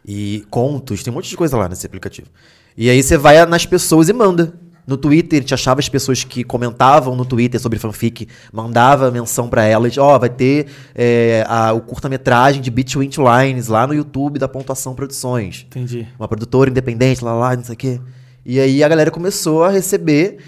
E 0.07 0.45
contos, 0.51 1.03
tem 1.03 1.13
um 1.13 1.17
monte 1.17 1.29
de 1.29 1.37
coisa 1.37 1.57
lá 1.57 1.69
nesse 1.69 1.87
aplicativo. 1.87 2.29
E 2.77 2.89
aí 2.89 3.03
você 3.03 3.17
vai 3.17 3.45
nas 3.47 3.67
pessoas 3.67 4.09
e 4.09 4.13
manda. 4.13 4.55
No 4.87 4.97
Twitter, 4.97 5.45
te 5.45 5.53
achava 5.53 5.81
as 5.81 5.89
pessoas 5.89 6.25
que 6.25 6.43
comentavam 6.43 7.15
no 7.15 7.23
Twitter 7.27 7.61
sobre 7.61 7.79
fanfic, 7.79 8.27
mandava 8.51 9.11
menção 9.11 9.47
pra 9.47 9.63
elas, 9.65 9.99
ó, 9.99 10.19
vai 10.19 10.31
ter 10.31 10.67
é, 10.95 11.45
a- 11.47 11.75
o 11.75 11.83
curta-metragem 11.83 12.63
de 12.63 12.71
Between 12.71 13.11
Lines 13.19 13.67
lá 13.69 13.87
no 13.87 13.93
YouTube 13.93 14.39
da 14.39 14.49
Pontuação 14.49 14.95
Produções. 14.95 15.67
Entendi. 15.69 16.09
Uma 16.19 16.27
produtora 16.27 16.71
independente, 16.71 17.23
lá, 17.23 17.35
lá, 17.35 17.55
não 17.55 17.63
sei 17.65 17.75
o 17.75 17.77
quê. 17.77 18.01
E 18.45 18.59
aí 18.59 18.83
a 18.83 18.89
galera 18.89 19.11
começou 19.11 19.65
a 19.65 19.71
receber. 19.71 20.39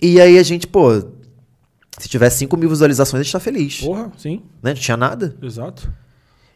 E 0.00 0.20
aí 0.20 0.38
a 0.38 0.42
gente, 0.42 0.66
pô, 0.66 0.90
se 1.98 2.08
tiver 2.08 2.30
5 2.30 2.56
mil 2.56 2.68
visualizações, 2.68 3.20
a 3.20 3.22
gente 3.22 3.32
tá 3.32 3.40
feliz. 3.40 3.80
Porra, 3.80 4.10
sim. 4.16 4.42
Né? 4.62 4.74
Não 4.74 4.80
tinha 4.80 4.96
nada. 4.96 5.36
Exato. 5.40 5.92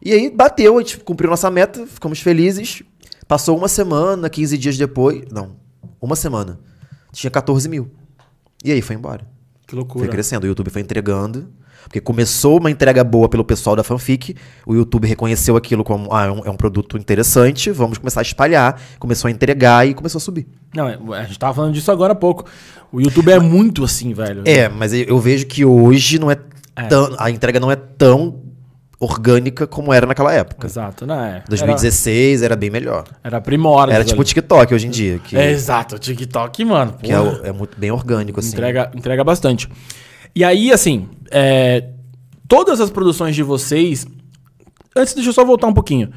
E 0.03 0.13
aí 0.13 0.31
bateu, 0.31 0.77
a 0.77 0.81
gente 0.81 0.99
cumpriu 0.99 1.31
nossa 1.31 1.51
meta, 1.51 1.87
ficamos 1.87 2.21
felizes. 2.21 2.83
Passou 3.29 3.57
uma 3.57 3.69
semana, 3.69 4.29
15 4.29 4.59
dias 4.59 4.77
depois. 4.77 5.23
Não, 5.31 5.57
uma 6.01 6.17
semana. 6.17 6.59
Tinha 7.13 7.31
14 7.31 7.69
mil. 7.69 7.91
E 8.65 8.73
aí 8.73 8.83
foi 8.83 8.97
embora. 8.97 9.27
Que 9.67 9.75
loucura. 9.75 10.05
Foi 10.05 10.09
crescendo. 10.13 10.45
O 10.45 10.47
YouTube 10.47 10.71
foi 10.71 10.83
entregando. 10.83 11.49
Porque 11.87 12.01
começou 12.01 12.59
uma 12.59 12.69
entrega 12.69 13.05
boa 13.05 13.29
pelo 13.29 13.45
pessoal 13.45 13.77
da 13.77 13.85
fanfic. 13.85 14.35
O 14.67 14.75
YouTube 14.75 15.07
reconheceu 15.07 15.57
aquilo 15.57 15.85
como 15.85 16.13
ah, 16.13 16.27
é, 16.27 16.31
um, 16.31 16.41
é 16.47 16.51
um 16.51 16.57
produto 16.57 16.99
interessante. 16.99 17.71
Vamos 17.71 17.97
começar 17.97 18.21
a 18.21 18.23
espalhar. 18.23 18.81
Começou 18.99 19.29
a 19.29 19.31
entregar 19.31 19.87
e 19.87 19.95
começou 19.95 20.19
a 20.19 20.21
subir. 20.21 20.49
Não, 20.75 20.89
é, 20.89 20.99
a 21.21 21.25
gente 21.25 21.39
tava 21.39 21.55
falando 21.55 21.73
disso 21.73 21.91
agora 21.93 22.13
há 22.13 22.17
pouco. 22.17 22.45
O 22.91 23.01
YouTube 23.01 23.31
é 23.31 23.39
muito 23.39 23.85
assim, 23.85 24.13
velho. 24.13 24.43
É, 24.45 24.69
mas 24.69 24.93
eu, 24.93 25.19
vejo 25.21 25.47
que 25.47 25.65
hoje 25.65 26.19
não 26.19 26.29
é, 26.29 26.37
É. 26.75 26.83
tão. 26.83 27.15
A 27.19 27.31
entrega 27.31 27.61
não 27.61 27.71
é 27.71 27.77
tão 27.77 28.43
orgânica 28.99 29.65
como 29.65 29.93
era 29.93 30.07
naquela 30.07 30.33
época. 30.33 30.67
Exato, 30.67 31.07
né? 31.07 31.45
2016 31.49 32.43
era, 32.43 32.57
bem 32.57 32.71
melhor. 32.71 33.05
Era, 33.23 33.37
era 33.37 33.41
primórdio. 33.41 33.95
Era 33.95 34.05
tipo 34.05 34.21
o. 34.21 34.25
TikTok 34.25 34.75
hoje 34.75 34.89
em 34.89 34.91
dia. 34.91 35.21
Que, 35.21 35.37
É, 35.37 35.53
exato, 35.53 35.95
o 35.95 35.99
TikTok, 36.01 36.65
mano. 36.65 36.95
que 37.01 37.13
é, 37.13 37.49
é 37.49 37.53
muito 37.53 37.79
bem 37.79 37.93
orgânico, 37.93 38.41
assim. 38.41 38.51
Entrega, 38.51 38.91
entrega 38.93 39.23
bastante. 39.23 39.69
E 40.35 40.45
aí, 40.45 40.73
assim, 40.73 41.09
é, 41.31 41.91
todas 42.49 42.81
as 42.81 42.91
produções 42.91 43.35
de 43.35 43.43
vocês. 43.43 44.07
Antes, 44.97 45.15
deixa 45.15 45.31
eu 45.31 45.35
só 45.35 45.45
voltar 45.45 45.67
um 45.67 45.75
pouquinho. 45.75 46.11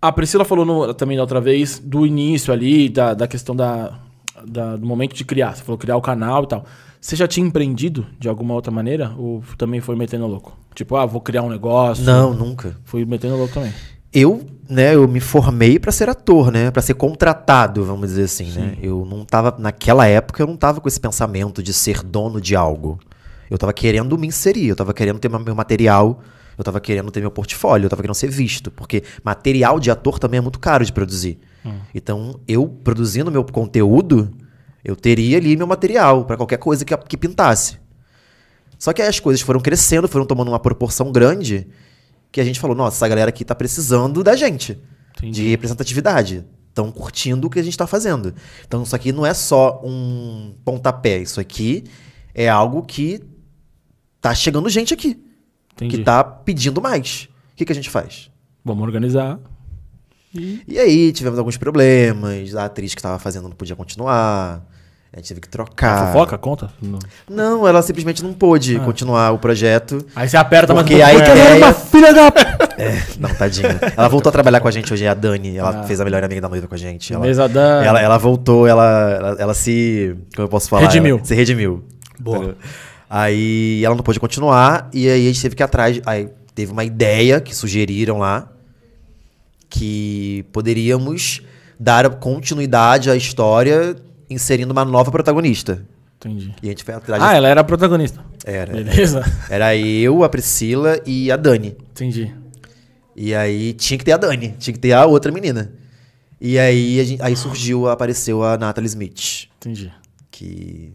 A 0.00 0.10
Priscila 0.12 0.44
falou 0.44 0.64
no- 0.64 0.92
também 0.94 1.16
da 1.16 1.22
outra 1.22 1.40
vez 1.40 1.78
do 1.78 2.04
início 2.06 2.52
ali, 2.52 2.88
da, 2.88 3.14
da 3.14 3.26
questão 3.28 3.54
da, 3.54 3.98
da- 4.46 4.76
do 4.76 4.86
momento 4.86 5.14
de 5.14 5.24
criar. 5.24 5.54
Você 5.54 5.62
falou 5.62 5.78
criar 5.78 5.96
o 5.96 6.00
canal 6.02 6.44
e 6.44 6.48
tal. 6.48 6.64
Você 7.00 7.16
já 7.16 7.26
tinha 7.26 7.46
empreendido 7.46 8.06
de 8.18 8.28
alguma 8.28 8.54
outra 8.54 8.70
maneira? 8.72 9.12
Ou 9.16 9.42
também 9.56 9.80
foi 9.80 9.96
metendo 9.96 10.26
louco? 10.26 10.56
Tipo, 10.74 10.96
ah, 10.96 11.06
vou 11.06 11.20
criar 11.20 11.42
um 11.42 11.48
negócio. 11.50 12.04
Não, 12.04 12.32
nunca. 12.34 12.76
Fui 12.84 13.04
metendo 13.04 13.36
louco 13.36 13.54
também. 13.54 13.72
Eu, 14.12 14.44
né, 14.68 14.94
eu 14.94 15.08
me 15.08 15.20
formei 15.20 15.78
pra 15.78 15.90
ser 15.90 16.08
ator, 16.10 16.52
né, 16.52 16.70
Pra 16.70 16.82
ser 16.82 16.92
contratado, 16.94 17.82
vamos 17.84 18.08
dizer 18.10 18.24
assim, 18.24 18.50
né? 18.52 18.76
Eu 18.82 19.06
não 19.08 19.24
tava 19.24 19.54
naquela 19.58 20.06
época 20.06 20.42
eu 20.42 20.46
não 20.46 20.56
tava 20.56 20.80
com 20.82 20.88
esse 20.88 21.00
pensamento 21.00 21.62
de 21.62 21.72
ser 21.72 22.02
dono 22.02 22.38
de 22.40 22.54
algo. 22.54 22.98
Eu 23.52 23.58
tava 23.58 23.72
querendo 23.74 24.16
me 24.16 24.26
inserir, 24.26 24.68
eu 24.68 24.76
tava 24.76 24.94
querendo 24.94 25.18
ter 25.18 25.28
meu 25.28 25.54
material, 25.54 26.22
eu 26.56 26.64
tava 26.64 26.80
querendo 26.80 27.10
ter 27.10 27.20
meu 27.20 27.30
portfólio, 27.30 27.84
eu 27.84 27.90
tava 27.90 28.00
querendo 28.00 28.14
ser 28.14 28.30
visto, 28.30 28.70
porque 28.70 29.04
material 29.22 29.78
de 29.78 29.90
ator 29.90 30.18
também 30.18 30.38
é 30.38 30.40
muito 30.40 30.58
caro 30.58 30.82
de 30.82 30.90
produzir. 30.90 31.38
Então, 31.94 32.40
eu 32.48 32.66
produzindo 32.66 33.30
meu 33.30 33.44
conteúdo, 33.44 34.34
eu 34.82 34.96
teria 34.96 35.36
ali 35.36 35.54
meu 35.54 35.66
material 35.66 36.24
pra 36.24 36.36
qualquer 36.36 36.56
coisa 36.56 36.82
que, 36.82 36.96
que 36.96 37.16
pintasse. 37.16 37.76
Só 38.78 38.90
que 38.94 39.02
aí 39.02 39.08
as 39.08 39.20
coisas 39.20 39.42
foram 39.42 39.60
crescendo, 39.60 40.08
foram 40.08 40.24
tomando 40.24 40.48
uma 40.48 40.58
proporção 40.58 41.12
grande, 41.12 41.68
que 42.32 42.40
a 42.40 42.44
gente 42.44 42.58
falou, 42.58 42.74
nossa, 42.74 42.96
essa 42.96 43.06
galera 43.06 43.28
aqui 43.28 43.44
tá 43.44 43.54
precisando 43.54 44.24
da 44.24 44.34
gente. 44.34 44.80
Entendi. 45.18 45.42
De 45.42 45.50
representatividade. 45.50 46.42
Estão 46.70 46.90
curtindo 46.90 47.48
o 47.48 47.50
que 47.50 47.60
a 47.60 47.62
gente 47.62 47.76
tá 47.76 47.86
fazendo. 47.86 48.34
Então 48.66 48.82
isso 48.82 48.96
aqui 48.96 49.12
não 49.12 49.26
é 49.26 49.34
só 49.34 49.82
um 49.84 50.54
pontapé, 50.64 51.18
isso 51.18 51.38
aqui 51.38 51.84
é 52.34 52.48
algo 52.48 52.82
que 52.82 53.22
tá 54.22 54.34
chegando 54.34 54.70
gente 54.70 54.94
aqui. 54.94 55.20
Entendi. 55.74 55.98
Que 55.98 56.02
tá 56.04 56.24
pedindo 56.24 56.80
mais. 56.80 57.28
O 57.52 57.56
que, 57.56 57.64
que 57.66 57.72
a 57.72 57.74
gente 57.74 57.90
faz? 57.90 58.30
Vamos 58.64 58.82
organizar. 58.84 59.38
E 60.34 60.78
aí 60.78 61.12
tivemos 61.12 61.38
alguns 61.38 61.58
problemas, 61.58 62.54
a 62.56 62.64
atriz 62.64 62.94
que 62.94 63.00
estava 63.00 63.18
fazendo 63.18 63.48
não 63.48 63.56
podia 63.56 63.76
continuar. 63.76 64.62
A 65.12 65.18
gente 65.18 65.28
teve 65.28 65.40
que 65.42 65.48
A 65.48 65.50
trocar. 65.50 66.06
fofoca, 66.06 66.38
conta? 66.38 66.70
Não. 66.80 66.98
Não, 67.28 67.68
ela 67.68 67.82
simplesmente 67.82 68.22
não 68.24 68.32
pôde 68.32 68.78
continuar 68.78 69.30
o 69.32 69.38
projeto. 69.38 70.02
Aí 70.16 70.26
você 70.26 70.38
aperta, 70.38 70.72
mas 70.72 70.84
Porque 70.84 71.02
a 71.02 71.08
porque 71.10 71.22
ela 71.30 71.38
era 71.38 71.50
ideia- 71.56 71.66
uma 71.66 71.74
filha 71.74 72.14
da... 72.14 72.28
É, 72.78 73.02
não, 73.20 73.28
tadinha. 73.34 73.78
Ela 73.94 74.08
voltou 74.08 74.30
a 74.30 74.32
trabalhar 74.32 74.60
com 74.60 74.68
a 74.68 74.70
gente 74.70 74.90
hoje, 74.90 75.04
é 75.04 75.08
a 75.08 75.14
Dani. 75.14 75.58
Ela 75.58 75.82
fez 75.82 76.00
a 76.00 76.04
melhor 76.04 76.24
amiga 76.24 76.40
da 76.40 76.48
noiva 76.48 76.66
com 76.66 76.74
a 76.74 76.78
gente. 76.78 77.12
Ela, 77.12 77.26
Mesa 77.26 77.46
da... 77.46 77.84
ela, 77.84 78.00
ela 78.00 78.16
voltou, 78.16 78.66
ela, 78.66 79.10
ela, 79.10 79.36
ela 79.38 79.54
se. 79.54 80.16
Como 80.34 80.46
eu 80.46 80.48
posso 80.48 80.70
falar? 80.70 80.82
Redimiu. 80.84 81.20
Se 81.22 81.34
redimiu. 81.34 81.84
Boa. 82.18 82.56
Aí 83.14 83.84
ela 83.84 83.94
não 83.94 84.02
pôde 84.02 84.18
continuar, 84.18 84.88
e 84.90 85.06
aí 85.06 85.24
a 85.28 85.30
gente 85.30 85.42
teve 85.42 85.54
que 85.54 85.62
ir 85.62 85.64
atrás. 85.64 86.00
Aí 86.06 86.30
teve 86.54 86.72
uma 86.72 86.82
ideia 86.82 87.42
que 87.42 87.54
sugeriram 87.54 88.16
lá 88.18 88.50
que 89.68 90.44
poderíamos 90.52 91.42
dar 91.78 92.08
continuidade 92.16 93.10
à 93.10 93.16
história 93.16 93.96
inserindo 94.30 94.72
uma 94.72 94.84
nova 94.84 95.10
protagonista. 95.10 95.84
Entendi. 96.16 96.54
E 96.62 96.68
a 96.68 96.70
gente 96.70 96.84
foi 96.84 96.94
atrás. 96.94 97.22
Ah, 97.22 97.34
ela 97.34 97.48
era 97.48 97.60
a 97.60 97.64
protagonista. 97.64 98.24
Era. 98.46 98.72
Beleza. 98.72 99.22
Era 99.50 99.76
eu, 99.76 100.22
a 100.24 100.28
Priscila 100.28 100.98
e 101.04 101.30
a 101.30 101.36
Dani. 101.36 101.76
Entendi. 101.90 102.32
E 103.14 103.34
aí 103.34 103.72
tinha 103.74 103.98
que 103.98 104.04
ter 104.04 104.12
a 104.12 104.16
Dani, 104.16 104.54
tinha 104.58 104.72
que 104.72 104.80
ter 104.80 104.92
a 104.92 105.04
outra 105.04 105.30
menina. 105.30 105.70
E 106.40 106.58
aí, 106.58 107.04
gente- 107.04 107.22
aí 107.22 107.36
surgiu, 107.36 107.88
apareceu 107.88 108.42
a 108.42 108.56
Natalie 108.56 108.88
Smith, 108.88 109.48
Entendi. 109.58 109.92
que 110.30 110.92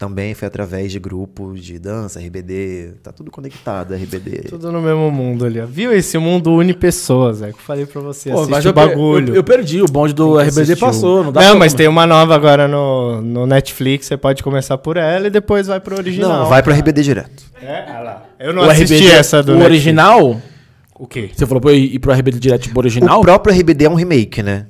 também 0.00 0.32
foi 0.34 0.48
através 0.48 0.90
de 0.90 0.98
grupos 0.98 1.62
de 1.62 1.78
dança, 1.78 2.18
RBD, 2.18 2.94
tá 3.02 3.12
tudo 3.12 3.30
conectado, 3.30 3.94
RBD. 3.94 4.48
Tudo 4.48 4.72
no 4.72 4.80
mesmo 4.80 5.10
mundo 5.10 5.44
ali, 5.44 5.60
ó. 5.60 5.66
Viu? 5.66 5.92
Esse 5.92 6.16
mundo 6.16 6.52
une 6.54 6.72
pessoas, 6.72 7.42
é 7.42 7.48
que 7.52 7.58
eu 7.58 7.62
falei 7.62 7.84
pra 7.84 8.00
você. 8.00 8.30
Pô, 8.30 8.46
mas 8.48 8.64
o 8.64 8.72
bagulho. 8.72 9.28
eu, 9.28 9.34
eu 9.36 9.44
perdi, 9.44 9.82
o 9.82 9.84
bonde 9.86 10.14
do 10.14 10.38
RBD 10.38 10.48
assistir 10.62 10.72
o- 10.72 10.86
passou, 10.86 11.22
não 11.24 11.30
dá 11.30 11.42
Não, 11.42 11.50
pra- 11.50 11.58
mas 11.58 11.74
tem 11.74 11.86
uma 11.86 12.06
nova 12.06 12.34
agora 12.34 12.66
no, 12.66 13.20
no 13.20 13.46
Netflix, 13.46 14.06
você 14.06 14.16
pode 14.16 14.42
começar 14.42 14.78
por 14.78 14.96
ela 14.96 15.26
e 15.26 15.30
depois 15.30 15.66
vai 15.66 15.78
pro 15.78 15.96
original. 15.98 16.30
Não, 16.30 16.46
vai 16.48 16.62
pro 16.62 16.72
RBD 16.72 17.02
direto. 17.02 17.44
É, 17.62 17.84
ah 17.90 18.00
lá. 18.00 18.24
Eu 18.40 18.54
não 18.54 18.62
o 18.62 18.70
assisti 18.70 18.94
RBD, 18.96 19.12
essa 19.12 19.42
do 19.42 19.52
O 19.52 19.54
Netflix. 19.56 19.70
original, 19.84 20.40
O 20.98 21.06
quê? 21.06 21.28
você 21.34 21.46
falou 21.46 21.60
pra 21.60 21.72
eu 21.72 21.76
ir 21.76 21.98
pro 21.98 22.10
RBD 22.10 22.38
direto 22.38 22.62
tipo 22.62 22.80
original? 22.80 23.18
O 23.20 23.22
próprio 23.22 23.54
RBD 23.54 23.84
é 23.84 23.90
um 23.90 23.94
remake, 23.94 24.42
né? 24.42 24.66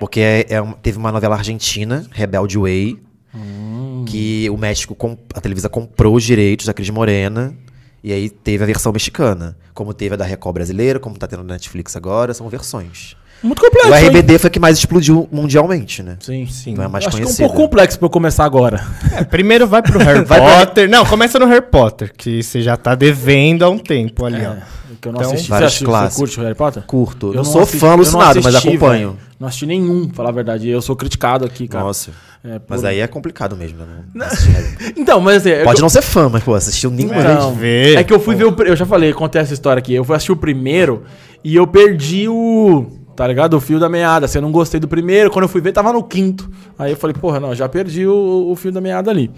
Porque 0.00 0.18
é, 0.20 0.46
é 0.50 0.60
um- 0.60 0.72
teve 0.72 0.98
uma 0.98 1.12
novela 1.12 1.36
argentina, 1.36 2.04
Rebelde 2.10 2.58
Way, 2.58 2.98
Hum. 3.34 3.81
Que 4.04 4.48
o 4.50 4.56
México, 4.56 4.96
a 5.34 5.40
Televisa 5.40 5.68
comprou 5.68 6.14
os 6.16 6.22
direitos 6.24 6.66
da 6.66 6.72
Cris 6.74 6.90
Morena, 6.90 7.54
e 8.02 8.12
aí 8.12 8.28
teve 8.28 8.62
a 8.62 8.66
versão 8.66 8.92
mexicana. 8.92 9.56
Como 9.74 9.94
teve 9.94 10.14
a 10.14 10.16
da 10.18 10.24
Record 10.24 10.54
brasileira, 10.54 10.98
como 11.00 11.16
tá 11.16 11.26
tendo 11.26 11.42
na 11.44 11.54
Netflix 11.54 11.96
agora, 11.96 12.34
são 12.34 12.48
versões. 12.48 13.16
Muito 13.42 13.60
complexo, 13.60 13.90
o 13.90 13.94
hein? 13.96 14.06
RBD 14.08 14.38
foi 14.38 14.48
o 14.48 14.50
que 14.52 14.60
mais 14.60 14.78
explodiu 14.78 15.28
mundialmente, 15.32 16.00
né? 16.00 16.16
Sim, 16.20 16.46
Sim. 16.46 16.72
Então 16.72 16.84
é 16.84 16.88
mais 16.88 17.04
Acho 17.06 17.16
que 17.16 17.22
é 17.24 17.26
um 17.26 17.34
pouco 17.34 17.56
complexo 17.56 17.98
pra 17.98 18.06
eu 18.06 18.10
começar 18.10 18.44
agora. 18.44 18.86
É, 19.16 19.24
primeiro 19.24 19.66
vai 19.66 19.82
pro 19.82 19.98
Harry 20.04 20.24
Potter. 20.24 20.88
Não, 20.88 21.04
começa 21.04 21.40
no 21.40 21.46
Harry 21.46 21.62
Potter, 21.66 22.12
que 22.16 22.40
você 22.42 22.62
já 22.62 22.76
tá 22.76 22.94
devendo 22.94 23.64
há 23.64 23.68
um 23.68 23.78
tempo 23.78 24.24
ali, 24.24 24.36
ó. 24.46 24.52
É, 24.52 24.62
que 25.00 25.08
eu 25.08 25.12
não 25.12 25.18
Então, 25.20 25.32
assisti. 25.32 25.46
Você, 25.46 25.50
vários 25.50 25.74
você 25.74 25.84
clássicos. 25.84 26.16
curte 26.18 26.38
o 26.38 26.42
Harry 26.44 26.54
Potter? 26.54 26.82
Curto. 26.84 27.26
Eu 27.28 27.34
não, 27.34 27.42
não 27.42 27.44
sou 27.44 27.62
assisti- 27.62 27.78
fã 27.80 27.86
eu 27.86 27.88
não 27.88 27.94
alucinado, 27.96 28.40
mas 28.44 28.54
acompanho. 28.54 29.08
velho. 29.10 29.18
Não 29.40 29.48
assisti 29.48 29.66
nenhum, 29.66 30.06
pra 30.06 30.14
falar 30.18 30.28
a 30.28 30.32
verdade. 30.32 30.68
Eu 30.68 30.80
sou 30.80 30.94
criticado 30.94 31.44
aqui, 31.44 31.66
cara. 31.66 31.84
Nossa. 31.84 32.12
É, 32.44 32.58
por- 32.58 32.66
Mas 32.70 32.84
aí 32.84 32.98
é 33.00 33.06
complicado 33.06 33.56
mesmo. 33.56 33.78
né? 33.78 34.04
Não. 34.14 34.26
Então, 34.96 35.20
mas 35.20 35.46
assim... 35.46 35.62
Pode 35.64 35.76
que 35.76 35.82
não 35.82 35.88
ser 35.88 36.02
fã, 36.02 36.28
mas, 36.28 36.42
pô, 36.42 36.54
assistiu 36.54 36.90
nenhuma 36.90 37.14
eu- 37.16 37.22
vez. 37.22 37.38
Não, 37.38 37.54
ver. 37.54 37.96
É 37.98 38.04
que 38.04 38.12
eu 38.12 38.18
fui 38.20 38.34
ver 38.34 38.44
o... 38.44 38.62
Eu 38.64 38.74
já 38.76 38.84
falei, 38.84 39.12
contei 39.12 39.40
essa 39.40 39.54
história 39.54 39.78
aqui. 39.80 39.94
Eu 39.94 40.04
fui 40.04 40.14
assistir 40.16 40.32
o 40.32 40.36
primeiro 40.36 41.04
e 41.44 41.54
eu 41.54 41.66
perdi 41.66 42.28
o... 42.28 42.86
Tá 43.14 43.26
ligado? 43.28 43.54
O 43.54 43.60
fio 43.60 43.78
da 43.78 43.88
meada. 43.88 44.24
Assim, 44.26 44.38
eu 44.38 44.42
não 44.42 44.50
gostei 44.50 44.80
do 44.80 44.88
primeiro. 44.88 45.30
Quando 45.30 45.44
eu 45.44 45.48
fui 45.48 45.60
ver, 45.60 45.72
tava 45.72 45.92
no 45.92 46.02
quinto. 46.02 46.50
Aí 46.78 46.92
eu 46.92 46.96
falei, 46.96 47.14
porra, 47.14 47.38
não, 47.38 47.54
já 47.54 47.68
perdi 47.68 48.06
o, 48.06 48.48
o 48.50 48.56
fio 48.56 48.72
da 48.72 48.80
meada 48.80 49.10
ali. 49.10 49.30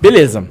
Beleza. 0.00 0.44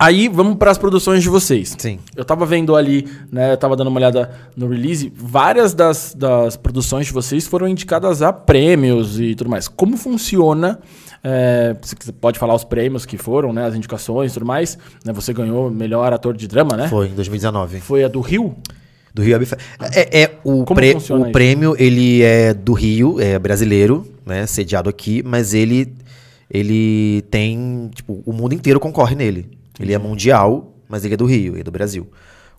Aí, 0.00 0.28
vamos 0.28 0.56
para 0.56 0.70
as 0.70 0.78
produções 0.78 1.22
de 1.22 1.28
vocês. 1.28 1.76
Sim. 1.78 1.98
Eu 2.16 2.24
tava 2.24 2.46
vendo 2.46 2.74
ali, 2.74 3.06
né? 3.30 3.52
Eu 3.52 3.56
tava 3.58 3.76
dando 3.76 3.88
uma 3.88 3.98
olhada 3.98 4.30
no 4.56 4.66
release. 4.66 5.12
Várias 5.14 5.74
das, 5.74 6.14
das 6.18 6.56
produções 6.56 7.06
de 7.06 7.12
vocês 7.12 7.46
foram 7.46 7.68
indicadas 7.68 8.22
a 8.22 8.32
prêmios 8.32 9.20
e 9.20 9.34
tudo 9.34 9.50
mais. 9.50 9.68
Como 9.68 9.96
funciona? 9.98 10.78
é, 11.22 11.76
você 11.82 11.94
quiser- 11.94 12.12
pode 12.12 12.38
falar 12.38 12.54
os 12.54 12.64
prêmios 12.64 13.04
que 13.04 13.18
foram, 13.18 13.52
né? 13.52 13.66
As 13.66 13.74
indicações 13.74 14.30
e 14.30 14.34
tudo 14.34 14.46
mais. 14.46 14.78
Né, 15.04 15.12
você 15.12 15.34
ganhou 15.34 15.70
melhor 15.70 16.10
ator 16.14 16.34
de 16.34 16.48
drama, 16.48 16.78
né? 16.78 16.88
Foi, 16.88 17.08
em 17.08 17.14
2019. 17.14 17.78
Foi 17.80 18.02
a 18.02 18.08
do 18.08 18.22
Rio? 18.22 18.56
Do 19.12 19.20
Rio 19.22 19.36
É, 19.94 20.22
é 20.22 20.30
o, 20.42 20.64
Como 20.64 20.76
prê- 20.76 20.94
funciona 20.94 21.28
o 21.28 21.30
prêmio, 21.30 21.74
ele 21.78 22.22
é 22.22 22.54
do 22.54 22.72
Rio, 22.72 23.20
é 23.20 23.38
brasileiro, 23.38 24.06
né? 24.24 24.46
Sediado 24.46 24.88
aqui, 24.88 25.22
mas 25.22 25.52
ele, 25.52 25.92
ele 26.50 27.20
tem. 27.30 27.90
Tipo, 27.94 28.22
o 28.24 28.32
mundo 28.32 28.54
inteiro 28.54 28.80
concorre 28.80 29.14
nele. 29.14 29.59
Ele 29.80 29.92
é 29.92 29.98
mundial, 29.98 30.74
mas 30.88 31.04
ele 31.04 31.14
é 31.14 31.16
do 31.16 31.24
Rio, 31.26 31.54
ele 31.54 31.60
é 31.60 31.64
do 31.64 31.70
Brasil. 31.70 32.08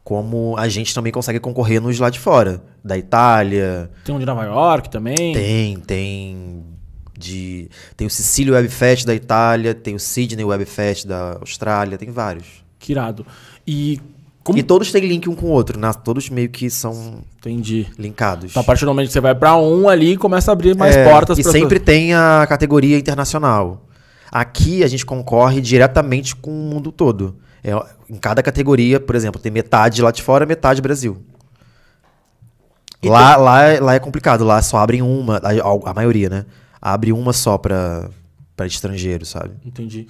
Como 0.03 0.55
a 0.57 0.67
gente 0.67 0.93
também 0.95 1.12
consegue 1.12 1.39
concorrer 1.39 1.79
nos 1.81 1.99
lá 1.99 2.10
de 2.10 2.19
fora. 2.19 2.63
Da 2.84 2.97
Itália, 2.97 3.91
Tem 4.03 4.15
um 4.15 4.19
de 4.19 4.25
Nova 4.25 4.43
York 4.45 4.89
também. 4.89 5.34
tem, 5.34 5.77
tem. 5.77 6.63
De, 7.17 7.69
tem 7.95 8.07
o 8.07 8.10
Sicílio 8.10 8.55
Web 8.55 8.67
Fest 8.67 9.05
da 9.05 9.13
Itália, 9.13 9.75
tem 9.75 9.93
o 9.93 9.99
Sydney 9.99 10.43
Web 10.43 10.65
Fest 10.65 11.05
da 11.05 11.38
Austrália, 11.39 11.95
tem 11.95 12.10
vários. 12.10 12.47
Que 12.79 12.93
irado. 12.93 13.23
E 13.67 13.99
como... 14.43 14.57
E 14.57 14.63
todos 14.63 14.91
têm 14.91 15.05
link 15.05 15.29
um 15.29 15.36
com 15.36 15.45
o 15.45 15.49
outro, 15.49 15.79
né? 15.79 15.91
Todos 16.03 16.31
meio 16.31 16.49
que 16.49 16.67
são 16.67 17.19
Entendi. 17.38 17.86
linkados. 17.99 18.49
Então, 18.49 18.62
a 18.62 18.65
partir 18.65 18.86
do 18.86 18.88
momento 18.88 19.05
que 19.07 19.13
você 19.13 19.21
vai 19.21 19.36
pra 19.36 19.55
um 19.55 19.88
ali, 19.88 20.17
começa 20.17 20.51
a 20.51 20.53
abrir 20.53 20.75
mais 20.75 20.95
É, 20.95 21.07
portas 21.07 21.38
E 21.38 21.43
sempre 21.43 21.79
tem 21.79 22.12
a 22.15 22.43
categoria 22.49 22.97
internacional. 22.97 23.86
Aqui 24.31 24.83
a 24.83 24.87
gente 24.87 25.05
concorre 25.05 25.59
diretamente 25.59 26.35
com 26.35 26.49
o 26.51 26.53
mundo 26.69 26.91
todo. 26.91 27.35
É, 27.63 27.71
em 28.09 28.15
cada 28.17 28.41
categoria, 28.41 28.99
por 28.99 29.15
exemplo, 29.15 29.39
tem 29.41 29.51
metade 29.51 30.01
lá 30.01 30.09
de 30.11 30.23
fora, 30.23 30.45
metade 30.45 30.81
Brasil. 30.81 31.21
Lá, 33.03 33.35
lá, 33.35 33.63
é- 33.63 33.79
lá 33.79 33.93
é 33.95 33.99
complicado, 33.99 34.43
lá 34.43 34.61
só 34.61 34.77
abrem 34.77 35.01
uma, 35.01 35.37
a, 35.37 35.89
a 35.89 35.93
maioria, 35.93 36.29
né? 36.29 36.45
Abre 36.79 37.11
uma 37.11 37.33
só 37.33 37.57
pra, 37.57 38.09
pra 38.55 38.65
estrangeiro, 38.67 39.25
sabe? 39.25 39.55
Entendi. 39.65 40.07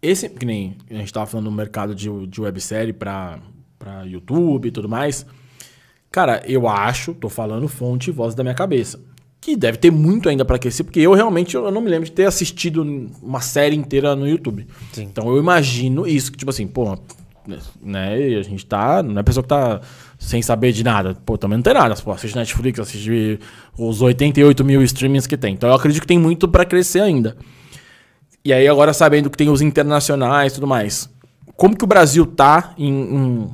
Esse, 0.00 0.28
que 0.28 0.44
nem 0.46 0.76
a 0.90 0.94
gente 0.94 1.12
tava 1.12 1.26
falando 1.26 1.44
no 1.46 1.52
mercado 1.52 1.94
de, 1.94 2.08
de 2.26 2.40
websérie 2.40 2.92
pra, 2.92 3.38
pra 3.78 4.02
YouTube 4.02 4.66
e 4.68 4.70
tudo 4.70 4.88
mais. 4.88 5.24
Cara, 6.10 6.42
eu 6.46 6.66
acho, 6.68 7.14
tô 7.14 7.28
falando 7.28 7.68
fonte 7.68 8.08
e 8.10 8.12
voz 8.12 8.34
da 8.34 8.42
minha 8.42 8.54
cabeça. 8.54 8.98
Que 9.42 9.56
deve 9.56 9.76
ter 9.76 9.90
muito 9.90 10.28
ainda 10.28 10.44
pra 10.44 10.54
aquecer, 10.56 10.84
porque 10.86 11.00
eu 11.00 11.12
realmente 11.14 11.56
eu 11.56 11.68
não 11.70 11.80
me 11.80 11.90
lembro 11.90 12.04
de 12.06 12.12
ter 12.12 12.26
assistido 12.26 13.10
uma 13.20 13.40
série 13.40 13.74
inteira 13.74 14.14
no 14.14 14.26
YouTube. 14.26 14.66
Sim. 14.92 15.02
Então 15.02 15.28
eu 15.28 15.36
imagino 15.38 16.06
isso, 16.06 16.30
que 16.30 16.38
tipo 16.38 16.50
assim, 16.50 16.64
pô, 16.66 16.96
né, 17.82 18.28
e 18.30 18.36
a 18.36 18.42
gente 18.42 18.64
tá, 18.64 19.02
não 19.02 19.18
é 19.18 19.22
pessoa 19.24 19.42
que 19.42 19.48
tá 19.48 19.80
sem 20.16 20.40
saber 20.40 20.70
de 20.70 20.84
nada. 20.84 21.16
Pô, 21.26 21.36
também 21.36 21.58
não 21.58 21.62
tem 21.62 21.74
nada. 21.74 21.96
Pô, 21.96 22.12
assiste 22.12 22.36
Netflix, 22.36 22.78
assiste 22.78 23.40
os 23.76 24.00
88 24.00 24.64
mil 24.64 24.80
streamings 24.84 25.26
que 25.26 25.36
tem. 25.36 25.54
Então 25.54 25.68
eu 25.68 25.74
acredito 25.74 26.02
que 26.02 26.06
tem 26.06 26.20
muito 26.20 26.46
pra 26.46 26.64
crescer 26.64 27.00
ainda. 27.00 27.36
E 28.44 28.52
aí, 28.52 28.68
agora 28.68 28.92
sabendo 28.92 29.28
que 29.28 29.36
tem 29.36 29.48
os 29.48 29.60
internacionais 29.60 30.52
e 30.52 30.54
tudo 30.54 30.66
mais, 30.68 31.10
como 31.56 31.76
que 31.76 31.82
o 31.84 31.86
Brasil 31.88 32.24
tá 32.26 32.74
em, 32.78 32.92
em- 32.92 33.50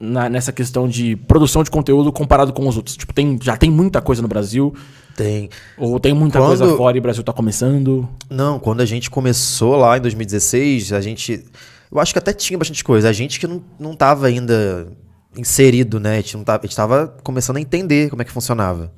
na- 0.00 0.28
nessa 0.28 0.52
questão 0.52 0.88
de 0.88 1.16
produção 1.16 1.62
de 1.64 1.70
conteúdo 1.70 2.12
comparado 2.12 2.52
com 2.52 2.66
os 2.68 2.76
outros? 2.76 2.96
Tipo, 2.96 3.12
tem, 3.12 3.38
já 3.42 3.56
tem 3.56 3.70
muita 3.70 4.00
coisa 4.00 4.22
no 4.22 4.28
Brasil? 4.28 4.74
Tem. 5.16 5.48
Ou 5.76 5.98
tem 5.98 6.12
muita 6.14 6.38
Quando- 6.38 6.48
coisa 6.58 6.76
fora 6.76 6.96
e 6.96 7.00
o 7.00 7.02
Brasil 7.02 7.22
tá 7.24 7.32
começando? 7.32 8.08
Não, 8.30 8.58
quando 8.60 8.80
a 8.80 8.86
gente 8.86 9.10
começou 9.10 9.76
lá 9.76 9.98
em 9.98 10.00
2016, 10.00 10.92
a 10.92 11.00
gente. 11.00 11.44
Eu 11.90 11.98
acho 11.98 12.12
que 12.12 12.18
até 12.18 12.32
tinha 12.32 12.56
bastante 12.58 12.84
coisa. 12.84 13.08
A 13.08 13.12
gente 13.12 13.40
que 13.40 13.46
não, 13.46 13.62
não 13.80 13.94
tava 13.96 14.26
ainda 14.26 14.86
inserido, 15.36 15.98
né? 15.98 16.12
A 16.12 16.16
gente, 16.20 16.36
não 16.36 16.44
tava, 16.44 16.60
a 16.62 16.66
gente 16.66 16.76
tava 16.76 17.16
começando 17.24 17.56
a 17.56 17.60
entender 17.60 18.10
como 18.10 18.22
é 18.22 18.24
que 18.24 18.30
funcionava. 18.30 18.92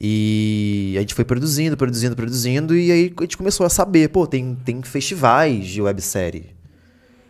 E 0.00 0.94
a 0.96 1.00
gente 1.00 1.14
foi 1.14 1.24
produzindo, 1.24 1.76
produzindo, 1.76 2.16
produzindo, 2.16 2.76
e 2.76 2.90
aí 2.90 3.12
a 3.16 3.22
gente 3.22 3.36
começou 3.36 3.64
a 3.64 3.68
saber, 3.70 4.08
pô, 4.08 4.26
tem, 4.26 4.56
tem 4.64 4.82
festivais 4.82 5.66
de 5.68 5.80
websérie, 5.80 6.46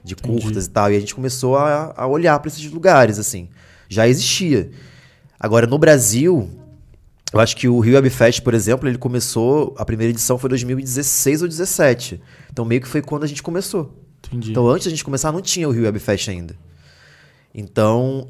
de 0.04 0.14
curtas 0.14 0.66
e 0.66 0.70
tal, 0.70 0.92
e 0.92 0.96
a 0.96 1.00
gente 1.00 1.14
começou 1.14 1.56
a, 1.56 1.94
a 1.96 2.06
olhar 2.06 2.38
para 2.38 2.48
esses 2.48 2.70
lugares, 2.70 3.18
assim. 3.18 3.48
Já 3.88 4.06
existia. 4.06 4.70
Agora, 5.40 5.66
no 5.66 5.78
Brasil, 5.78 6.50
eu 7.32 7.40
acho 7.40 7.56
que 7.56 7.66
o 7.66 7.80
Rio 7.80 7.94
Web 7.94 8.10
Fest, 8.10 8.42
por 8.42 8.54
exemplo, 8.54 8.88
ele 8.88 8.98
começou, 8.98 9.74
a 9.78 9.84
primeira 9.84 10.10
edição 10.10 10.38
foi 10.38 10.48
2016 10.50 11.42
ou 11.42 11.48
2017. 11.48 12.20
Então 12.52 12.64
meio 12.64 12.80
que 12.80 12.86
foi 12.86 13.02
quando 13.02 13.24
a 13.24 13.26
gente 13.26 13.42
começou. 13.42 13.92
Entendi. 14.26 14.50
Então 14.52 14.68
antes 14.68 14.84
da 14.84 14.90
gente 14.90 15.04
começar 15.04 15.32
não 15.32 15.40
tinha 15.40 15.68
o 15.68 15.72
Rio 15.72 15.84
Web 15.84 15.98
Fest 15.98 16.28
ainda. 16.28 16.54
Então, 17.54 18.28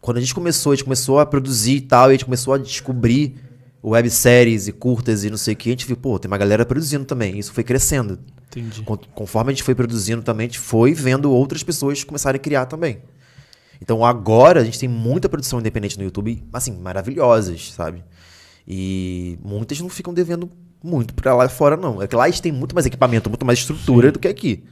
quando 0.00 0.16
a 0.16 0.20
gente 0.20 0.34
começou, 0.34 0.72
a 0.72 0.74
gente 0.74 0.84
começou 0.84 1.18
a 1.18 1.26
produzir 1.26 1.76
e 1.76 1.80
tal, 1.82 2.08
e 2.08 2.10
a 2.10 2.12
gente 2.12 2.24
começou 2.24 2.54
a 2.54 2.58
descobrir 2.58 3.36
webséries 3.90 4.66
e 4.66 4.72
curtas 4.72 5.24
e 5.24 5.30
não 5.30 5.36
sei 5.36 5.54
o 5.54 5.56
que, 5.56 5.68
a 5.68 5.72
gente 5.72 5.86
viu, 5.86 5.96
pô, 5.96 6.18
tem 6.18 6.30
uma 6.30 6.38
galera 6.38 6.64
produzindo 6.64 7.04
também. 7.04 7.38
Isso 7.38 7.52
foi 7.52 7.62
crescendo. 7.64 8.18
Entendi. 8.48 8.82
Con- 8.82 8.98
Conforme 9.14 9.50
a 9.50 9.54
gente 9.54 9.62
foi 9.62 9.74
produzindo 9.74 10.22
também, 10.22 10.44
a 10.46 10.48
gente 10.48 10.58
foi 10.60 10.94
vendo 10.94 11.30
outras 11.32 11.62
pessoas 11.62 12.02
começarem 12.04 12.38
a 12.38 12.42
criar 12.42 12.66
também. 12.66 12.98
Então 13.82 14.04
agora 14.04 14.60
a 14.60 14.64
gente 14.64 14.78
tem 14.78 14.88
muita 14.88 15.28
produção 15.28 15.58
independente 15.60 15.98
no 15.98 16.04
YouTube, 16.04 16.42
assim, 16.52 16.72
maravilhosas, 16.72 17.72
sabe? 17.72 18.02
E 18.66 19.38
muitas 19.44 19.78
não 19.80 19.88
ficam 19.90 20.14
devendo 20.14 20.50
muito 20.82 21.12
pra 21.12 21.34
lá 21.34 21.48
fora, 21.48 21.76
não. 21.76 22.00
É 22.00 22.06
que 22.06 22.16
lá 22.16 22.24
a 22.24 22.28
gente 22.30 22.40
tem 22.40 22.52
muito 22.52 22.74
mais 22.74 22.86
equipamento, 22.86 23.28
muito 23.28 23.44
mais 23.44 23.58
estrutura 23.58 24.10
do 24.12 24.18
que 24.18 24.28
aqui. 24.28 24.64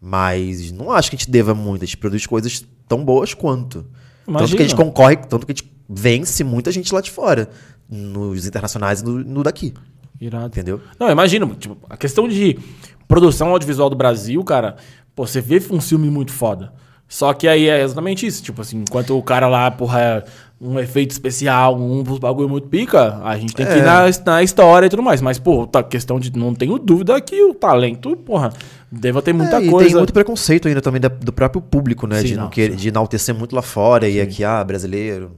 Mas 0.00 0.70
não 0.72 0.90
acho 0.92 1.08
que 1.10 1.16
a 1.16 1.18
gente 1.18 1.30
deva 1.30 1.54
muito. 1.54 1.82
A 1.82 1.86
gente 1.86 1.96
produz 1.96 2.26
coisas 2.26 2.64
tão 2.86 3.02
boas 3.04 3.32
quanto. 3.32 3.82
Tanto 3.82 3.90
Imagina. 4.28 4.56
que 4.56 4.62
a 4.62 4.66
gente 4.66 4.76
concorre, 4.76 5.16
tanto 5.16 5.46
que 5.46 5.52
a 5.52 5.54
gente 5.54 5.72
vence 5.88 6.44
muita 6.44 6.70
gente 6.72 6.92
lá 6.92 7.00
de 7.00 7.10
fora. 7.10 7.48
Nos 7.88 8.46
internacionais 8.46 9.00
e 9.00 9.04
no, 9.04 9.18
no 9.24 9.42
daqui. 9.42 9.74
Irado. 10.20 10.46
Entendeu? 10.46 10.80
Não, 10.98 11.10
imagina, 11.10 11.46
tipo, 11.58 11.76
a 11.88 11.96
questão 11.96 12.26
de 12.28 12.58
produção 13.06 13.48
audiovisual 13.50 13.90
do 13.90 13.96
Brasil, 13.96 14.42
cara, 14.44 14.76
pô, 15.14 15.26
você 15.26 15.40
vê 15.40 15.60
um 15.70 15.80
filme 15.80 16.08
muito 16.08 16.32
foda. 16.32 16.72
Só 17.06 17.32
que 17.34 17.46
aí 17.46 17.68
é 17.68 17.82
exatamente 17.82 18.26
isso, 18.26 18.42
tipo 18.42 18.62
assim, 18.62 18.78
enquanto 18.78 19.16
o 19.16 19.22
cara 19.22 19.46
lá, 19.46 19.70
porra, 19.70 20.00
é 20.00 20.24
um 20.60 20.78
efeito 20.80 21.10
especial, 21.10 21.76
um 21.78 22.02
bagulho 22.02 22.48
muito 22.48 22.66
pica, 22.68 23.20
a 23.22 23.36
gente 23.36 23.54
tem 23.54 23.66
que 23.66 23.72
ir 23.72 23.80
É. 23.80 23.84
na, 23.84 24.04
na 24.24 24.42
história 24.42 24.86
e 24.86 24.88
tudo 24.88 25.02
mais. 25.02 25.20
Mas, 25.20 25.38
pô, 25.38 25.66
tá, 25.66 25.82
questão 25.82 26.18
de. 26.18 26.34
Não 26.34 26.54
tenho 26.54 26.78
dúvida 26.78 27.20
que 27.20 27.42
o 27.44 27.52
talento, 27.52 28.16
porra, 28.16 28.52
deva 28.90 29.20
ter 29.20 29.34
muita 29.34 29.60
É, 29.60 29.64
e 29.66 29.70
coisa. 29.70 29.88
tem 29.90 29.96
muito 29.98 30.12
preconceito 30.14 30.66
ainda 30.66 30.80
também 30.80 31.00
da- 31.00 31.08
do 31.08 31.32
próprio 31.32 31.60
público, 31.60 32.06
né? 32.06 32.20
Sim, 32.22 32.26
de, 32.28 32.36
não, 32.36 32.44
não 32.44 32.50
querer, 32.50 32.74
de 32.74 32.88
enaltecer 32.88 33.34
muito 33.34 33.54
lá 33.54 33.62
fora 33.62 34.08
e 34.08 34.18
aqui, 34.20 34.42
ah, 34.42 34.64
brasileiro. 34.64 35.32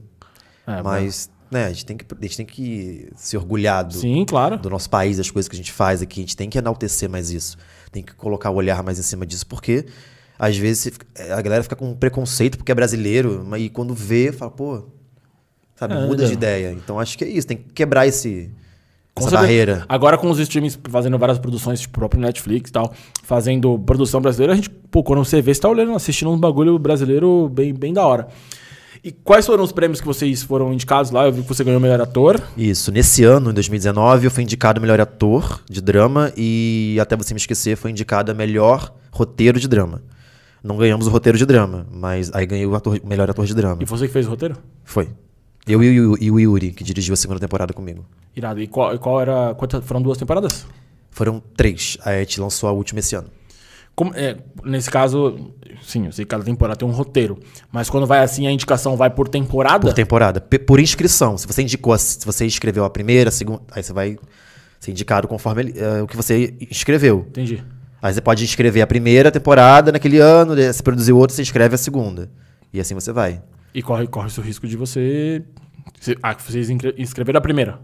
É, 0.65 0.81
Mas, 0.81 1.29
né, 1.51 1.65
a 1.65 1.69
gente, 1.69 1.85
tem 1.85 1.97
que, 1.97 2.05
a 2.09 2.21
gente 2.21 2.37
tem 2.37 2.45
que 2.45 3.09
se 3.15 3.37
orgulhar 3.37 3.85
do, 3.85 3.93
Sim, 3.93 4.25
claro. 4.25 4.57
do 4.57 4.69
nosso 4.69 4.89
país, 4.89 5.17
das 5.17 5.31
coisas 5.31 5.47
que 5.47 5.55
a 5.55 5.57
gente 5.57 5.71
faz 5.71 6.01
aqui. 6.01 6.19
A 6.19 6.23
gente 6.23 6.35
tem 6.37 6.49
que 6.49 6.57
enaltecer 6.57 7.09
mais 7.09 7.31
isso. 7.31 7.57
Tem 7.91 8.03
que 8.03 8.13
colocar 8.13 8.49
o 8.49 8.55
olhar 8.55 8.83
mais 8.83 8.99
em 8.99 9.03
cima 9.03 9.25
disso, 9.25 9.45
porque 9.47 9.85
às 10.37 10.57
vezes 10.57 10.91
a 11.31 11.41
galera 11.41 11.63
fica 11.63 11.75
com 11.75 11.95
preconceito 11.95 12.57
porque 12.57 12.71
é 12.71 12.75
brasileiro, 12.75 13.43
mas 13.47 13.61
e 13.63 13.69
quando 13.69 13.93
vê, 13.93 14.31
fala, 14.31 14.51
pô, 14.51 14.83
sabe, 15.75 15.93
É, 15.95 16.05
muda 16.05 16.23
né? 16.23 16.27
de 16.27 16.33
ideia. 16.33 16.71
Então 16.73 16.99
acho 16.99 17.17
que 17.17 17.23
é 17.23 17.27
isso, 17.27 17.47
tem 17.47 17.57
que 17.57 17.73
quebrar 17.73 18.05
esse, 18.05 18.51
Com 19.15 19.21
essa 19.21 19.31
barreira. 19.37 19.85
Agora 19.89 20.17
com 20.17 20.29
os 20.29 20.37
streams 20.37 20.77
fazendo 20.89 21.17
várias 21.17 21.39
produções, 21.39 21.79
tipo 21.79 21.97
o 21.97 21.99
próprio 21.99 22.21
Netflix 22.21 22.69
e 22.69 22.73
tal, 22.73 22.93
fazendo 23.23 23.79
produção 23.79 24.21
brasileira, 24.21 24.53
a 24.53 24.55
gente, 24.55 24.69
pô, 24.69 25.01
quando 25.01 25.23
você 25.23 25.41
vê, 25.41 25.53
você 25.53 25.61
tá 25.61 25.69
olhando, 25.69 25.95
assistindo 25.95 26.29
um 26.29 26.37
bagulho 26.37 26.77
brasileiro 26.77 27.49
bem, 27.49 27.73
bem 27.73 27.93
da 27.93 28.05
hora. 28.05 28.27
E 29.03 29.11
quais 29.11 29.45
foram 29.45 29.63
os 29.63 29.71
prêmios 29.71 29.99
que 30.01 30.07
vocês 30.07 30.43
foram 30.43 30.73
indicados 30.73 31.11
lá? 31.11 31.25
Eu 31.25 31.31
vi 31.31 31.41
que 31.41 31.47
você 31.47 31.63
ganhou 31.63 31.79
o 31.79 31.81
melhor 31.81 32.01
ator. 32.01 32.41
Isso, 32.57 32.91
nesse 32.91 33.23
ano, 33.23 33.51
em 33.51 33.53
2019, 33.53 34.25
eu 34.25 34.31
fui 34.31 34.43
indicado 34.43 34.81
melhor 34.81 34.99
ator 34.99 35.61
de 35.69 35.81
drama 35.81 36.31
e, 36.35 36.97
até 36.99 37.15
você 37.15 37.33
me 37.33 37.39
esquecer, 37.39 37.75
foi 37.77 37.91
indicado 37.91 38.31
a 38.31 38.33
melhor 38.35 38.93
roteiro 39.11 39.59
de 39.59 39.67
drama. 39.67 40.01
Não 40.63 40.75
ganhamos 40.77 41.07
o 41.07 41.09
roteiro 41.09 41.37
de 41.37 41.45
drama, 41.45 41.85
mas 41.91 42.33
aí 42.33 42.45
ganhei 42.45 42.65
o 42.65 42.75
ator- 42.75 42.99
melhor 43.05 43.29
ator 43.29 43.45
de 43.45 43.53
drama. 43.53 43.81
E 43.81 43.85
você 43.85 44.07
que 44.07 44.13
fez 44.13 44.25
o 44.25 44.29
roteiro? 44.31 44.55
Foi. 44.83 45.09
Eu 45.67 45.83
e 45.83 45.99
o, 46.01 46.17
e 46.19 46.31
o 46.31 46.39
Yuri, 46.39 46.71
que 46.71 46.83
dirigiu 46.83 47.13
a 47.13 47.17
segunda 47.17 47.39
temporada 47.39 47.73
comigo. 47.73 48.05
Irado. 48.35 48.61
E 48.61 48.67
qual, 48.67 48.95
e 48.95 48.97
qual 48.97 49.21
era. 49.21 49.53
Quantas, 49.55 49.83
foram 49.85 50.01
duas 50.01 50.17
temporadas? 50.17 50.65
Foram 51.11 51.41
três. 51.55 51.97
A 52.05 52.13
gente 52.19 52.39
lançou 52.39 52.69
a 52.69 52.71
última 52.71 52.99
esse 52.99 53.15
ano. 53.15 53.27
Como- 53.97 54.13
é, 54.13 54.37
nesse 54.63 54.91
caso, 54.91 55.51
sim, 55.81 56.05
eu 56.05 56.11
sei 56.11 56.23
que 56.23 56.29
cada 56.29 56.43
temporada 56.43 56.77
tem 56.77 56.87
um 56.87 56.91
roteiro. 56.91 57.39
Mas 57.71 57.89
quando 57.89 58.05
vai 58.05 58.19
assim, 58.23 58.45
a 58.45 58.51
indicação 58.51 58.95
vai 58.95 59.09
por 59.09 59.27
temporada? 59.27 59.79
Por 59.79 59.91
temporada. 59.93 60.39
Pe- 60.39 60.59
Por 60.59 60.79
inscrição. 60.79 61.35
Se 61.35 61.47
você 61.47 61.63
indicou, 61.63 61.93
a- 61.93 61.97
se 61.97 62.23
você 62.23 62.45
escreveu 62.45 62.85
a 62.85 62.91
primeira, 62.91 63.29
a 63.29 63.31
segunda, 63.31 63.61
aí 63.71 63.81
você 63.81 63.91
vai 63.91 64.15
ser 64.79 64.91
indicado 64.91 65.27
conforme 65.27 65.73
eh, 65.75 66.03
o 66.03 66.05
que 66.07 66.15
você 66.15 66.53
escreveu. 66.69 67.25
Entendi. 67.29 67.63
Aí 67.99 68.13
você 68.13 68.21
pode 68.21 68.43
inscrever 68.43 68.83
a 68.83 68.87
primeira 68.87 69.31
temporada 69.31 69.91
naquele 69.91 70.19
ano, 70.19 70.55
você 70.55 70.83
produziu 70.83 71.17
outra, 71.17 71.35
você 71.35 71.41
escreve 71.41 71.73
a 71.73 71.77
segunda. 71.79 72.29
E 72.71 72.79
assim 72.79 72.93
você 72.93 73.11
vai. 73.11 73.41
E 73.73 73.81
corre, 73.81 74.05
corre 74.05 74.29
o 74.37 74.41
risco 74.41 74.67
de 74.67 74.77
você. 74.77 75.41
se- 75.99 76.15
Ah, 76.21 76.35
vocês 76.37 76.69
inscre- 76.69 76.93
inscreveram 76.99 77.39
a 77.39 77.41
primeira. 77.41 77.79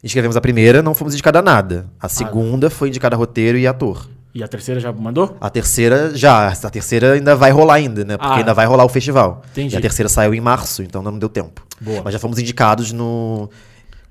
Escrevemos 0.00 0.36
a 0.36 0.40
primeira, 0.40 0.80
não 0.80 0.94
fomos 0.94 1.12
indicados 1.14 1.40
a 1.40 1.42
nada. 1.42 1.86
Ah. 1.98 2.06
A 2.06 2.08
segunda 2.08 2.70
foi 2.70 2.86
indicada 2.88 3.16
a 3.16 3.18
roteiro 3.18 3.58
e 3.58 3.66
ator. 3.66 4.08
E 4.34 4.42
a 4.44 4.48
terceira 4.48 4.78
já 4.80 4.92
mandou? 4.92 5.36
A 5.40 5.50
terceira 5.50 6.14
já. 6.16 6.48
A 6.48 6.70
terceira 6.70 7.14
ainda 7.14 7.34
vai 7.34 7.50
rolar 7.50 7.74
ainda, 7.74 8.04
né? 8.04 8.16
Porque 8.16 8.32
Ah. 8.32 8.36
ainda 8.36 8.54
vai 8.54 8.64
rolar 8.66 8.84
o 8.84 8.88
festival. 8.88 9.42
Entendi. 9.50 9.74
E 9.74 9.78
a 9.78 9.80
terceira 9.80 10.08
saiu 10.08 10.32
em 10.34 10.40
março, 10.40 10.82
então 10.82 11.02
não 11.02 11.18
deu 11.18 11.28
tempo. 11.28 11.66
Boa. 11.80 12.02
Mas 12.04 12.12
já 12.12 12.18
fomos 12.18 12.38
indicados 12.38 12.92
no 12.92 13.50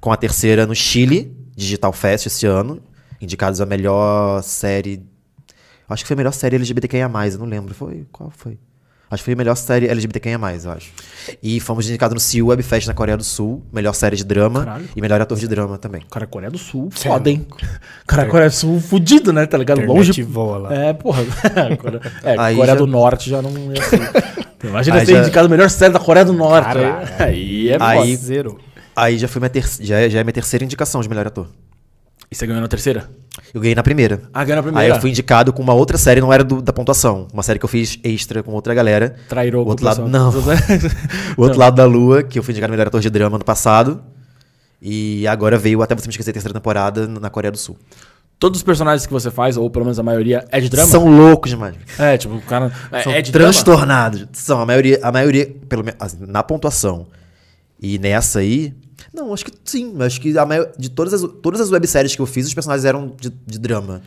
com 0.01 0.11
a 0.11 0.17
terceira 0.17 0.65
no 0.65 0.75
Chile, 0.75 1.35
Digital 1.55 1.93
Fest 1.93 2.25
esse 2.25 2.45
ano. 2.45 2.81
Indicados 3.21 3.59
a 3.61 3.65
melhor 3.65 4.41
série. 4.43 5.03
Acho 5.87 6.03
que 6.03 6.07
foi 6.07 6.15
a 6.15 6.17
melhor 6.17 6.31
série 6.33 6.55
LGBTQIA, 6.55 7.09
eu 7.31 7.39
não 7.39 7.45
lembro. 7.45 7.73
Foi. 7.73 8.05
Qual 8.11 8.29
foi? 8.29 8.57
Acho 9.11 9.21
que 9.21 9.25
foi 9.25 9.33
a 9.33 9.37
melhor 9.37 9.55
série 9.55 9.87
LGBTQIA, 9.87 10.39
eu 10.63 10.71
acho. 10.71 10.91
E 11.41 11.59
fomos 11.59 11.87
indicados 11.89 12.13
no 12.13 12.19
Seoul 12.19 12.49
Web 12.49 12.61
Fest 12.61 12.87
na 12.87 12.93
Coreia 12.93 13.17
do 13.17 13.23
Sul, 13.23 13.63
melhor 13.73 13.93
série 13.93 14.15
de 14.15 14.23
drama 14.23 14.63
Caralho. 14.65 14.89
e 14.95 15.01
melhor 15.01 15.19
ator 15.19 15.37
de 15.37 15.47
drama 15.47 15.77
também. 15.79 16.01
Cara, 16.11 16.27
Coreia 16.27 16.51
do 16.51 16.57
Sul, 16.59 16.89
Cê 16.95 17.07
foda, 17.09 17.29
hein? 17.29 17.47
Cara, 18.05 18.27
Coreia 18.27 18.49
do 18.49 18.55
Sul, 18.55 18.79
fudido, 18.79 19.33
né? 19.33 19.45
Tá 19.47 19.57
ligado? 19.57 19.81
Internet 19.81 20.07
Longe. 20.07 20.23
voa 20.23 20.57
lá. 20.59 20.73
É, 20.75 20.93
porra. 20.93 21.23
Coreia- 21.81 22.01
é, 22.23 22.35
Aí 22.39 22.55
Coreia 22.55 22.73
já- 22.75 22.79
do 22.79 22.87
Norte 22.87 23.29
já 23.31 23.41
não 23.41 23.51
ia 23.73 23.81
ser. 23.83 23.99
Imagina 24.63 24.97
Aí 24.97 25.05
ser 25.05 25.13
já- 25.13 25.21
indicado 25.21 25.47
a 25.47 25.49
melhor 25.49 25.69
série 25.69 25.93
da 25.93 25.99
Coreia 25.99 26.25
do 26.25 26.33
Norte. 26.33 26.65
Caralho. 26.65 27.07
Aí 27.19 27.69
é 27.69 27.77
Aí- 27.79 27.97
foda. 28.15 28.15
Zero. 28.27 28.59
Aí 28.95 29.17
já 29.17 29.27
foi 29.27 29.39
minha 29.39 29.49
ter... 29.49 29.65
já, 29.79 29.97
é- 29.99 30.09
já 30.09 30.19
é 30.19 30.23
minha 30.23 30.33
terceira 30.33 30.63
indicação 30.63 31.01
de 31.01 31.09
melhor 31.09 31.25
ator. 31.25 31.47
E 32.31 32.35
você 32.35 32.45
ganhou 32.45 32.61
na 32.61 32.67
terceira? 32.67 33.09
Eu 33.53 33.61
ganhei 33.61 33.73
na 33.73 33.81
primeira. 33.81 34.21
Ah, 34.33 34.43
ganhou 34.43 34.57
na 34.57 34.63
primeira. 34.63 34.85
Aí 34.93 34.95
eu 34.97 35.01
fui 35.01 35.09
indicado 35.09 35.51
com 35.51 35.61
uma 35.63 35.73
outra 35.73 35.97
série, 35.97 36.21
não 36.21 36.31
era 36.31 36.43
do- 36.43 36.61
da 36.61 36.71
pontuação. 36.71 37.27
Uma 37.33 37.41
série 37.41 37.57
que 37.57 37.65
eu 37.65 37.69
fiz 37.69 37.97
extra 38.03 38.43
com 38.43 38.51
outra 38.51 38.73
galera. 38.73 39.15
Trairou 39.27 39.65
o 39.65 39.69
outro 39.69 39.85
lado, 39.85 40.05
não. 40.09 40.29
o 41.37 41.41
outro 41.41 41.57
lado 41.57 41.75
da 41.75 41.85
lua, 41.85 42.21
que 42.21 42.37
eu 42.37 42.43
fui 42.43 42.51
indicado 42.51 42.71
melhor 42.71 42.87
ator 42.87 43.01
de 43.01 43.09
drama 43.09 43.37
ano 43.37 43.45
passado. 43.45 44.01
E 44.81 45.27
agora 45.27 45.57
veio 45.57 45.81
Até 45.81 45.95
Você 45.95 46.07
Me 46.07 46.11
Esquecer 46.11 46.31
terceira 46.33 46.53
temporada 46.53 47.07
na 47.07 47.29
Coreia 47.29 47.51
do 47.51 47.57
Sul. 47.57 47.77
Todos 48.37 48.59
os 48.59 48.63
personagens 48.63 49.05
que 49.05 49.11
você 49.11 49.29
faz, 49.29 49.57
ou 49.57 49.69
pelo 49.69 49.83
menos 49.83 49.99
a 49.99 50.03
maioria, 50.03 50.45
é 50.49 50.61
de 50.61 50.69
drama? 50.69 50.87
São 50.89 51.05
loucos 51.09 51.49
demais. 51.51 51.75
É, 51.97 52.17
tipo, 52.17 52.35
o 52.35 52.41
cara. 52.41 52.71
É, 52.91 53.01
São 53.01 53.11
é 53.11 53.21
de 53.21 53.31
drama? 53.33 53.51
transtornados. 53.51 54.25
São, 54.31 54.61
a 54.61 54.65
maioria, 54.65 54.97
a 55.03 55.11
maioria 55.11 55.53
pelo 55.67 55.83
menos 55.83 55.99
assim, 55.99 56.17
na 56.25 56.41
pontuação. 56.43 57.07
E 57.81 57.97
nessa 57.99 58.39
aí. 58.39 58.73
Não, 59.13 59.33
acho 59.33 59.45
que 59.45 59.51
sim. 59.65 59.93
Acho 59.99 60.21
que 60.21 60.37
a 60.37 60.45
maior, 60.45 60.71
de 60.77 60.89
todas 60.89 61.13
as, 61.13 61.21
todas 61.41 61.61
as 61.61 61.71
webséries 61.71 62.15
que 62.15 62.21
eu 62.21 62.25
fiz, 62.25 62.47
os 62.47 62.53
personagens 62.53 62.85
eram 62.85 63.13
de, 63.19 63.29
de 63.29 63.59
drama. 63.59 64.01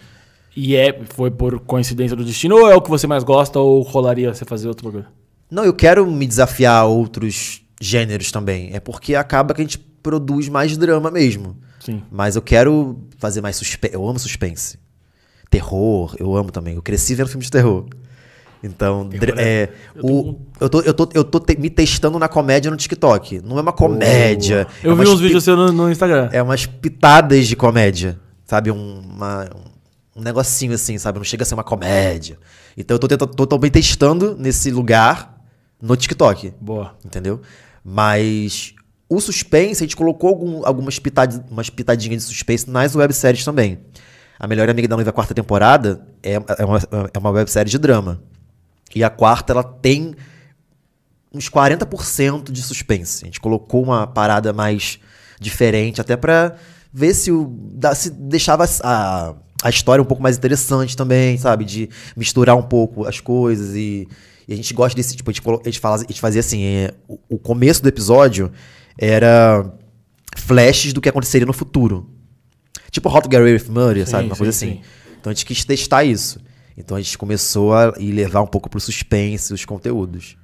E 0.56 0.76
é, 0.76 1.00
foi 1.14 1.30
por 1.30 1.58
coincidência 1.60 2.16
do 2.16 2.24
destino, 2.24 2.56
ou 2.56 2.70
é 2.70 2.76
o 2.76 2.82
que 2.82 2.90
você 2.90 3.06
mais 3.06 3.24
gosta, 3.24 3.58
ou 3.58 3.82
rolaria 3.82 4.32
você 4.32 4.44
fazer 4.44 4.68
outro 4.68 4.84
bagulho? 4.84 5.06
Não, 5.50 5.64
eu 5.64 5.74
quero 5.74 6.06
me 6.10 6.26
desafiar 6.26 6.82
a 6.82 6.84
outros 6.84 7.62
gêneros 7.80 8.30
também. 8.30 8.70
É 8.72 8.80
porque 8.80 9.14
acaba 9.14 9.54
que 9.54 9.60
a 9.60 9.64
gente 9.64 9.78
produz 9.78 10.48
mais 10.48 10.76
drama 10.76 11.10
mesmo. 11.10 11.56
Sim. 11.80 12.02
Mas 12.10 12.36
eu 12.36 12.42
quero 12.42 12.98
fazer 13.18 13.40
mais 13.40 13.56
suspense. 13.56 13.94
Eu 13.94 14.08
amo 14.08 14.18
suspense. 14.18 14.78
Terror, 15.50 16.14
eu 16.18 16.36
amo 16.36 16.50
também. 16.50 16.74
Eu 16.74 16.82
cresci 16.82 17.14
vendo 17.14 17.28
filmes 17.28 17.46
de 17.46 17.52
terror. 17.52 17.86
Então, 18.62 19.08
dr- 19.08 19.34
é, 19.38 19.68
Eu 19.94 20.04
o, 20.04 20.40
eu 20.60 20.68
tô, 20.68 20.80
eu 20.82 20.94
tô, 20.94 21.08
eu 21.14 21.24
tô 21.24 21.40
te- 21.40 21.56
me 21.58 21.68
testando 21.68 22.18
na 22.18 22.28
comédia 22.28 22.70
no 22.70 22.76
TikTok. 22.76 23.40
Não 23.44 23.58
é 23.58 23.60
uma 23.60 23.72
comédia. 23.72 24.66
é 24.82 24.86
Eu 24.86 24.94
vi 24.94 25.02
uns 25.02 25.16
pi- 25.20 25.26
vídeos 25.26 25.44
seus 25.44 25.56
no, 25.58 25.72
no 25.72 25.90
Instagram. 25.90 26.28
É 26.32 26.40
umas 26.42 26.64
pitadas 26.66 27.46
de 27.48 27.56
comédia. 27.56 28.20
Sabe? 28.44 28.70
Um, 28.70 29.00
uma- 29.00 29.48
um 30.14 30.20
negocinho 30.22 30.74
assim, 30.74 30.96
sabe? 30.98 31.18
Não 31.18 31.24
chega 31.24 31.42
a 31.42 31.46
ser 31.46 31.54
uma 31.54 31.64
comédia. 31.64 32.38
Então 32.76 32.94
eu 32.94 32.98
tô, 32.98 33.08
tentando, 33.08 33.34
tô 33.34 33.46
também 33.46 33.70
testando 33.70 34.36
nesse 34.38 34.70
lugar 34.70 35.36
no 35.80 35.96
TikTok. 35.96 36.52
Boa. 36.60 36.94
Entendeu? 37.04 37.40
Mas 37.84 38.74
o 39.08 39.20
suspense, 39.20 39.82
a 39.82 39.86
gente 39.86 39.96
colocou 39.96 40.28
algum- 40.30 40.62
algumas 40.66 40.98
pitad, 40.98 41.34
umas 41.50 41.68
pitadinhas 41.68 42.22
de 42.22 42.28
suspense 42.28 42.68
nas 42.70 42.94
webséries 42.94 43.44
também. 43.44 43.78
A 44.38 44.46
Melhor 44.46 44.68
Amiga 44.68 44.88
da 44.88 44.96
Noiva, 44.96 45.12
quarta 45.12 45.34
temporada, 45.34 46.00
é, 46.22 46.34
é, 46.34 46.64
uma, 46.64 46.78
é 47.14 47.18
uma 47.18 47.30
websérie 47.30 47.70
de 47.70 47.78
drama. 47.78 48.20
E 48.94 49.02
a 49.04 49.10
quarta, 49.10 49.52
ela 49.52 49.62
tem 49.64 50.14
uns 51.32 51.48
40% 51.48 52.50
de 52.50 52.62
suspense. 52.62 53.24
A 53.24 53.26
gente 53.26 53.40
colocou 53.40 53.82
uma 53.82 54.06
parada 54.06 54.52
mais 54.52 54.98
diferente, 55.40 56.00
até 56.00 56.16
pra 56.16 56.56
ver 56.92 57.14
se, 57.14 57.32
o, 57.32 57.56
se 57.94 58.10
deixava 58.10 58.64
a, 58.82 59.34
a 59.62 59.70
história 59.70 60.02
um 60.02 60.06
pouco 60.06 60.22
mais 60.22 60.36
interessante 60.36 60.96
também, 60.96 61.38
sabe? 61.38 61.64
De 61.64 61.88
misturar 62.16 62.56
um 62.56 62.62
pouco 62.62 63.06
as 63.06 63.18
coisas 63.18 63.74
e, 63.74 64.06
e 64.46 64.52
a 64.52 64.56
gente 64.56 64.74
gosta 64.74 64.94
desse 64.94 65.16
tipo, 65.16 65.30
a 65.30 65.32
gente, 65.32 65.42
a 65.48 65.64
gente, 65.64 65.80
fala- 65.80 65.96
a 65.96 65.98
gente 66.00 66.20
fazia 66.20 66.40
assim, 66.40 66.62
é, 66.64 66.94
o, 67.08 67.18
o 67.30 67.38
começo 67.38 67.82
do 67.82 67.88
episódio 67.88 68.52
era 68.98 69.72
flashes 70.36 70.92
do 70.92 71.00
que 71.00 71.08
aconteceria 71.08 71.46
no 71.46 71.52
futuro. 71.52 72.10
Tipo 72.90 73.08
Hot 73.08 73.34
Away 73.34 73.54
with 73.54 73.60
Sim, 74.04 74.10
sabe? 74.10 74.26
Uma 74.26 74.34
sim, 74.34 74.38
coisa 74.38 74.52
sim. 74.52 74.70
assim. 74.72 74.80
Então 75.18 75.30
a 75.30 75.34
gente 75.34 75.46
quis 75.46 75.64
testar 75.64 76.04
isso. 76.04 76.38
Então 76.76 76.96
a 76.96 77.00
gente 77.00 77.18
começou 77.18 77.74
a 77.74 77.94
levar 77.98 78.42
um 78.42 78.46
pouco 78.46 78.68
pro 78.68 78.80
suspense 78.80 79.52
os 79.52 79.64
conteúdos. 79.64 80.36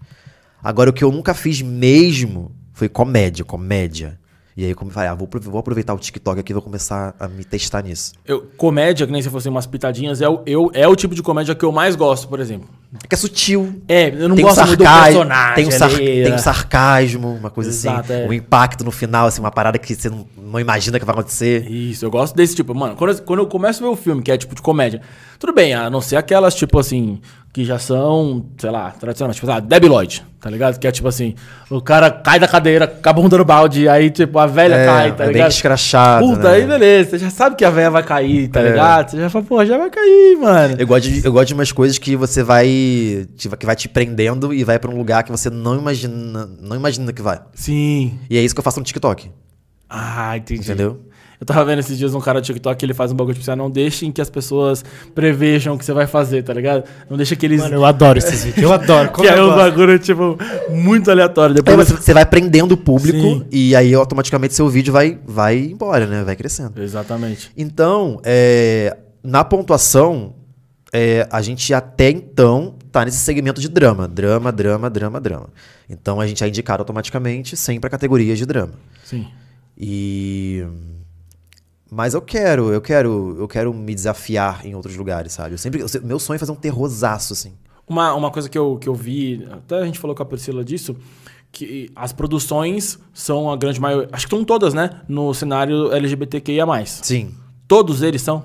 Agora, 0.63 0.91
o 0.91 0.93
que 0.93 1.05
eu 1.05 1.13
nunca 1.13 1.35
fiz 1.35 1.63
mesmo 1.63 2.53
foi 2.73 2.89
comédia, 2.89 3.45
comédia. 3.45 4.18
E 4.59 4.65
aí, 4.65 4.75
como 4.75 4.91
eu 4.91 4.93
falei, 4.93 5.09
ah, 5.09 5.15
vou, 5.15 5.29
vou 5.41 5.61
aproveitar 5.61 5.95
o 5.95 5.99
TikTok 6.01 6.41
aqui 6.41 6.51
e 6.51 6.53
vou 6.53 6.61
começar 6.61 7.15
a 7.21 7.29
me 7.29 7.45
testar 7.45 7.81
nisso. 7.81 8.15
Eu, 8.27 8.45
comédia, 8.57 9.07
que 9.07 9.13
nem 9.13 9.23
se 9.23 9.31
fosse 9.31 9.49
umas 9.49 9.69
pitadinhas, 9.69 10.21
é 10.21 10.29
o, 10.29 10.43
eu, 10.45 10.69
é 10.75 10.89
o 10.89 10.97
tipo 10.97 11.15
de 11.15 11.23
comédia 11.23 11.55
que 11.55 11.65
eu 11.65 11.71
mais 11.71 11.95
gosto, 11.95 12.27
por 12.27 12.41
exemplo. 12.41 12.69
É 13.05 13.07
que 13.07 13.15
é 13.15 13.17
sutil. 13.17 13.81
É, 13.87 14.09
eu 14.09 14.29
não 14.29 14.35
tem 14.35 14.45
um 14.45 14.49
gosto 14.49 14.67
muito 14.67 14.79
do 14.79 14.85
personagem. 14.85 15.55
tem 15.55 15.67
um, 15.69 15.71
sar- 15.71 15.95
ali, 15.95 16.25
tem 16.25 16.35
um 16.35 16.39
sarcasmo, 16.39 17.35
uma 17.37 17.51
coisa 17.51 17.71
Exato, 17.71 18.13
assim. 18.13 18.23
é. 18.25 18.27
Um 18.27 18.33
impacto 18.33 18.83
no 18.83 18.91
final, 18.91 19.29
assim, 19.29 19.41
uma 19.41 19.53
parada 19.53 19.79
que 19.79 19.95
você 19.95 20.11
não, 20.11 20.27
não 20.37 20.59
imagina 20.59 20.99
que 20.99 21.05
vai 21.05 21.13
acontecer. 21.15 21.71
Isso, 21.71 22.05
eu 22.05 22.11
gosto 22.11 22.35
desse 22.35 22.57
tipo. 22.57 22.75
Mano, 22.75 22.97
quando 22.97 23.13
eu, 23.13 23.23
quando 23.23 23.39
eu 23.39 23.47
começo 23.47 23.81
a 23.85 23.87
ver 23.87 23.93
o 23.93 23.97
filme, 23.97 24.23
que 24.23 24.33
é 24.33 24.37
tipo 24.37 24.57
de 24.57 24.63
comédia, 24.63 25.01
tudo 25.39 25.53
bem, 25.53 25.73
a 25.73 25.89
não 25.89 26.01
ser 26.01 26.17
aquelas, 26.17 26.57
tipo 26.57 26.81
assim, 26.81 27.21
que 27.53 27.65
já 27.65 27.79
são, 27.79 28.47
sei 28.59 28.71
lá, 28.71 28.91
tradicionais, 28.93 29.37
tipo, 29.37 29.51
ah, 29.51 29.59
Debbie 29.59 29.89
Lloyd, 29.89 30.25
tá 30.39 30.49
ligado? 30.51 30.79
Que 30.79 30.87
é 30.87 30.93
tipo 30.93 31.09
assim, 31.09 31.35
o 31.71 31.81
cara 31.81 32.11
cai 32.11 32.39
da 32.39 32.47
cadeira, 32.47 32.85
acaba 32.85 33.21
bunda 33.21 33.37
no 33.39 33.45
balde, 33.45 33.89
aí, 33.89 34.11
tipo, 34.11 34.39
a 34.39 34.47
velha 34.47 34.75
É, 34.77 34.87
cai, 34.87 35.17
tá 35.17 35.25
é 35.25 35.27
bem 35.27 35.33
ligado? 35.37 35.51
escrachado, 35.51 36.27
Puta, 36.27 36.43
né? 36.51 36.55
aí 36.57 36.67
beleza, 36.67 37.11
você 37.11 37.19
já 37.19 37.31
sabe 37.31 37.57
que 37.57 37.65
a 37.65 37.71
velha 37.71 37.91
vai 37.91 38.03
cair, 38.03 38.49
tá 38.49 38.61
É. 38.61 38.71
ligado? 38.71 39.11
Você 39.11 39.17
já 39.19 39.31
fala, 39.31 39.45
pô, 39.45 39.65
já 39.65 39.77
vai 39.79 39.91
cair, 39.91 40.37
mano. 40.37 40.77
Eu 40.79 40.87
gosto, 40.87 41.09
de, 41.09 41.25
eu 41.25 41.33
gosto 41.33 41.49
de 41.49 41.55
umas 41.55 41.73
coisas 41.73 41.99
que 41.99 42.15
você 42.15 42.43
vai. 42.43 42.67
que 43.59 43.67
vai 43.67 43.75
te 43.75 43.89
prendendo 43.89 44.53
e 44.55 44.63
vai 44.63 44.79
pra 44.79 44.91
um 44.91 44.97
lugar 44.97 45.25
que 45.25 45.31
você 45.31 45.49
não 45.51 45.77
imagina. 45.77 46.49
Não 46.61 46.77
imagina 46.77 47.13
que 47.13 47.23
vai. 47.23 47.41
Sim. 47.55 48.19
E 48.31 48.37
é 48.39 48.43
isso 48.43 48.55
que 48.55 48.61
eu 48.61 48.65
faço 48.65 48.79
no 48.79 48.85
TikTok. 48.85 49.31
Ah, 49.91 50.37
entendi. 50.37 50.61
Entendeu? 50.61 51.01
Eu 51.41 51.47
tava 51.47 51.65
vendo 51.65 51.79
esses 51.79 51.97
dias 51.97 52.15
um 52.15 52.21
cara 52.21 52.41
do 52.41 52.45
TikTok 52.45 52.77
que 52.77 52.85
ele 52.85 52.95
faz 52.95 53.13
um 53.13 53.15
bagulho 53.15 53.35
tipo 53.35 53.43
assim, 53.43 53.53
ah, 53.53 53.57
não 53.57 53.71
deixem 53.71 54.11
que 54.11 54.21
as 54.21 54.29
pessoas 54.29 54.85
prevejam 55.15 55.75
o 55.75 55.79
que 55.79 55.85
você 55.85 55.93
vai 55.93 56.07
fazer, 56.07 56.43
tá 56.43 56.53
ligado? 56.53 56.85
Não 57.09 57.17
deixa 57.17 57.37
que 57.37 57.47
eles. 57.47 57.61
Mano, 57.61 57.75
eu 57.75 57.85
adoro 57.85 58.19
esses 58.19 58.45
vídeos. 58.45 58.63
Eu 58.63 58.73
adoro. 58.73 59.13
que 59.15 59.27
é 59.27 59.41
um 59.41 59.47
gosto. 59.47 59.57
bagulho, 59.57 59.99
tipo, 59.99 60.37
muito 60.71 61.11
aleatório. 61.11 61.55
Depois 61.55 61.77
você, 61.77 61.95
você 61.95 62.13
vai 62.13 62.27
prendendo 62.27 62.73
o 62.73 62.77
público 62.77 63.19
Sim. 63.19 63.47
e 63.53 63.77
aí 63.77 63.95
automaticamente 63.95 64.55
seu 64.55 64.69
vídeo 64.69 64.93
vai, 64.93 65.19
vai 65.25 65.59
embora, 65.59 66.07
né? 66.07 66.25
Vai 66.25 66.35
crescendo. 66.35 66.83
Exatamente. 66.83 67.53
Então, 67.57 68.21
é, 68.25 68.97
na 69.23 69.45
pontuação, 69.45 70.35
é, 70.93 71.29
a 71.31 71.41
gente 71.41 71.73
até 71.73 72.11
então 72.11 72.75
tá 72.91 73.05
nesse 73.05 73.19
segmento 73.19 73.61
de 73.61 73.69
drama. 73.69 74.09
Drama, 74.09 74.51
drama, 74.51 74.91
drama, 74.91 75.21
drama. 75.21 75.49
Então 75.89 76.21
a 76.21 76.27
gente 76.27 76.43
é 76.43 76.49
indicado 76.49 76.81
automaticamente 76.81 77.57
sempre 77.57 77.87
a 77.87 77.91
categoria 77.91 78.35
de 78.35 78.45
drama. 78.45 78.73
Sim. 79.05 79.27
E. 79.77 80.67
Mas 81.91 82.13
eu 82.15 82.21
quero, 82.21 82.73
eu 82.73 82.81
quero, 82.81 83.37
eu 83.39 83.49
quero 83.49 83.73
me 83.73 83.95
desafiar 83.95 84.65
em 84.67 84.75
outros 84.75 84.97
lugares, 84.97 85.33
sabe? 85.33 85.55
Eu 85.55 85.59
sempre, 85.59 85.81
eu 85.81 85.87
meu 86.03 86.19
sonho 86.19 86.37
é 86.37 86.39
fazer 86.39 86.53
um 86.53 86.57
terrorzaço, 86.57 87.33
assim. 87.33 87.55
Uma, 87.89 88.15
uma 88.15 88.31
coisa 88.31 88.49
que 88.49 88.59
eu, 88.59 88.77
que 88.79 88.89
eu 88.89 88.95
vi, 88.95 89.49
até 89.51 89.79
a 89.79 89.85
gente 89.87 89.99
falou 89.99 90.15
com 90.15 90.23
a 90.23 90.27
Priscila 90.27 90.63
disso, 90.63 90.95
que 91.51 91.91
as 91.97 92.13
produções 92.13 92.99
são 93.15 93.51
a 93.51 93.57
grande 93.57 93.81
maioria, 93.81 94.09
acho 94.13 94.27
que 94.29 94.35
são 94.37 94.45
todas, 94.45 94.75
né? 94.75 95.01
No 95.09 95.33
cenário 95.33 95.91
LGBTQIA. 95.93 96.67
Sim. 96.87 97.35
Todos 97.67 98.03
eles 98.03 98.21
são? 98.21 98.45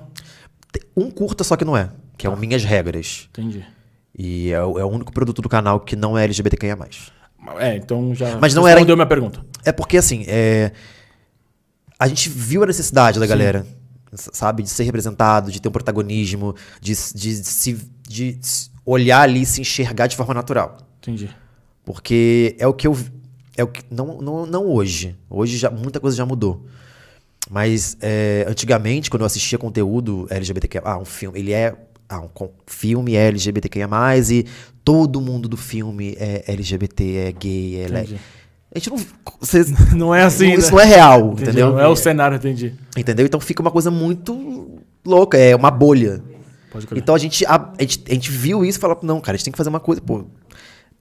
Um 0.96 1.10
curta 1.10 1.44
só 1.44 1.56
que 1.56 1.64
não 1.64 1.76
é, 1.76 1.90
que 2.16 2.26
é 2.26 2.30
o 2.30 2.36
Minhas 2.36 2.64
Regras. 2.64 3.28
Entendi. 3.30 3.64
E 4.16 4.50
é, 4.52 4.62
o 4.62 4.78
é 4.78 4.84
o 4.84 4.88
único 4.88 5.12
produto 5.12 5.42
do 5.42 5.48
canal 5.48 5.80
que 5.80 5.94
não 5.94 6.16
é 6.16 6.24
LGBTQIA+. 6.24 6.78
É, 7.58 7.76
então 7.76 8.14
já 8.14 8.38
Mas 8.40 8.54
não 8.54 8.66
era- 8.66 8.76
respondeu 8.76 8.96
minha 8.96 9.06
pergunta. 9.06 9.44
É 9.64 9.72
porque, 9.72 9.98
assim, 9.98 10.24
é... 10.26 10.72
a 12.04 12.08
gente 12.08 12.28
viu 12.28 12.62
a 12.62 12.66
necessidade 12.66 13.18
da 13.18 13.26
galera, 13.26 13.66
s- 14.12 14.30
sabe? 14.32 14.62
De 14.62 14.68
ser 14.70 14.84
representado, 14.84 15.50
de 15.50 15.60
ter 15.60 15.68
um 15.68 15.72
protagonismo, 15.72 16.54
de, 16.80 16.92
s- 16.92 17.16
de, 17.16 17.34
se, 17.36 17.78
de 18.08 18.38
olhar 18.84 19.22
ali 19.22 19.42
e 19.42 19.46
se 19.46 19.60
enxergar 19.60 20.06
de 20.06 20.16
forma 20.16 20.34
natural. 20.34 20.76
Entendi. 21.00 21.28
Porque 21.84 22.56
é 22.58 22.66
o 22.66 22.72
que 22.74 22.86
eu. 22.86 22.96
É 23.56 23.62
o 23.62 23.68
que, 23.68 23.82
não, 23.90 24.20
não, 24.20 24.46
não 24.46 24.66
hoje. 24.66 25.16
Hoje 25.30 25.56
já, 25.56 25.70
muita 25.70 26.00
coisa 26.00 26.16
já 26.16 26.26
mudou. 26.26 26.66
Mas 27.50 27.96
é, 28.00 28.44
antigamente, 28.48 29.10
quando 29.10 29.20
eu 29.20 29.26
assistia 29.26 29.58
conteúdo 29.58 30.26
LGBTQ, 30.30 30.80
ah, 30.84 30.98
um 30.98 31.04
filme, 31.04 31.38
ele 31.38 31.52
é. 31.52 31.74
Ah, 32.08 32.20
um 32.20 32.28
filme 32.66 33.14
é 33.14 33.28
LGBTQIA, 33.28 33.88
e 34.30 34.44
todo 34.84 35.20
mundo 35.22 35.48
do 35.48 35.56
filme 35.56 36.14
é 36.18 36.44
LGBT, 36.48 37.16
é 37.16 37.32
gay, 37.32 37.76
é. 37.80 37.88
le- 37.88 38.00
Entendi. 38.00 38.20
A 38.74 38.78
gente 38.78 38.90
não. 38.90 38.98
Não 39.96 40.14
é 40.14 40.22
assim, 40.22 40.52
Isso 40.52 40.66
né? 40.66 40.72
não 40.72 40.80
é 40.80 40.84
real, 40.84 41.20
Entendi. 41.26 41.42
entendeu? 41.42 41.72
Não 41.72 41.80
é 41.80 41.86
o 41.86 41.94
cenário, 41.94 42.36
entendi. 42.36 42.74
Entendeu? 42.96 43.24
Então 43.26 43.38
fica 43.38 43.60
uma 43.62 43.70
coisa 43.70 43.90
muito 43.90 44.80
louca, 45.04 45.36
é 45.38 45.54
uma 45.54 45.70
bolha. 45.70 46.20
Então 46.96 47.14
a 47.14 47.18
gente, 47.18 47.46
a, 47.46 47.72
a 47.78 47.82
gente, 47.82 48.02
a 48.08 48.14
gente 48.14 48.30
viu 48.30 48.64
isso 48.64 48.78
e 48.78 48.80
falou, 48.80 48.98
não, 49.02 49.20
cara, 49.20 49.34
a 49.34 49.36
gente 49.36 49.44
tem 49.44 49.52
que 49.52 49.56
fazer 49.56 49.68
uma 49.70 49.80
coisa, 49.80 50.00
pô. 50.00 50.24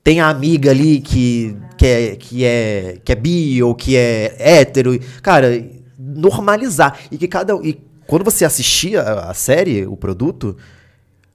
Tem 0.03 0.19
a 0.19 0.27
amiga 0.27 0.69
ali 0.69 0.99
que, 0.99 1.55
que, 1.77 1.85
é, 1.85 2.15
que, 2.15 2.43
é, 2.45 2.97
que 3.03 3.11
é 3.11 3.15
bi 3.15 3.63
ou 3.63 3.73
que 3.73 3.95
é 3.95 4.35
hétero. 4.37 4.99
Cara, 5.21 5.47
normalizar. 5.97 6.99
E 7.09 7.17
que 7.17 7.27
cada. 7.27 7.55
E 7.63 7.81
quando 8.05 8.23
você 8.23 8.43
assistia 8.43 9.01
a 9.01 9.33
série, 9.33 9.87
o 9.87 9.95
produto, 9.95 10.57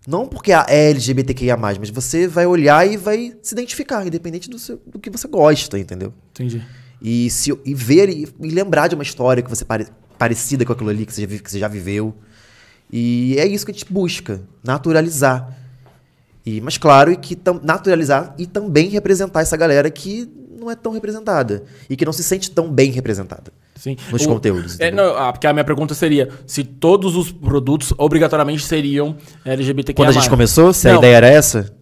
não 0.09 0.27
porque 0.27 0.53
a 0.53 0.65
é 0.67 0.89
LGBTQIA, 0.89 1.55
mas 1.59 1.77
você 1.91 2.27
vai 2.27 2.47
olhar 2.47 2.91
e 2.91 2.97
vai 2.97 3.35
se 3.43 3.53
identificar, 3.53 4.07
independente 4.07 4.49
do, 4.49 4.59
seu, 4.59 4.81
do 4.87 4.99
que 4.99 5.11
você 5.11 5.29
gosta, 5.29 5.79
entendeu? 5.79 6.15
Entendi. 6.31 6.65
E, 7.01 7.29
se, 7.29 7.53
e 7.63 7.75
ver 7.75 8.09
e, 8.09 8.27
e 8.41 8.49
lembrar 8.49 8.89
de 8.89 8.95
uma 8.95 9.05
história 9.05 9.43
que 9.43 9.51
você 9.51 9.67
pare, 9.67 9.87
parecida 10.17 10.65
com 10.65 10.73
aquilo 10.73 10.89
ali 10.89 11.05
que 11.05 11.13
você, 11.13 11.29
já, 11.29 11.39
que 11.39 11.51
você 11.51 11.59
já 11.59 11.69
viveu. 11.69 12.15
E 12.91 13.37
é 13.39 13.47
isso 13.47 13.67
que 13.67 13.71
a 13.71 13.75
gente 13.75 13.93
busca, 13.93 14.41
naturalizar. 14.65 15.55
E, 16.45 16.59
mas 16.63 16.79
claro, 16.79 17.13
e 17.13 17.17
que 17.17 17.37
tam- 17.37 17.61
naturalizar 17.63 18.35
e 18.39 18.47
também 18.47 18.89
representar 18.89 19.43
essa 19.43 19.59
galera 19.59 19.91
que 19.91 20.27
não 20.59 20.71
é 20.71 20.75
tão 20.75 20.93
representada 20.93 21.65
e 21.91 21.95
que 21.95 22.07
não 22.07 22.15
se 22.15 22.25
sente 22.25 22.51
tão 22.51 22.73
bem 22.73 22.91
representada 22.91 23.53
Sim. 23.79 23.97
nos 24.11 24.25
O- 24.25 24.29
conteúdos. 24.29 24.79
É, 24.81 24.91
não, 24.91 25.17
ah, 25.17 25.33
porque 25.33 25.47
a 25.47 25.53
minha 25.53 25.65
pergunta 25.65 25.95
seria 25.95 26.29
se 26.47 26.65
todos 26.65 27.15
os 27.17 27.31
produtos 27.33 27.95
obrigatoriamente 27.97 28.63
seriam 28.65 29.17
LGBTQIA+. 29.45 29.95
Quando 29.95 30.09
a 30.11 30.13
gente 30.21 30.29
começou, 30.29 30.73
se 30.73 30.89
a 30.89 30.93
Não. 30.93 30.99
ideia 30.99 31.17
era 31.17 31.29
essa? 31.29 31.73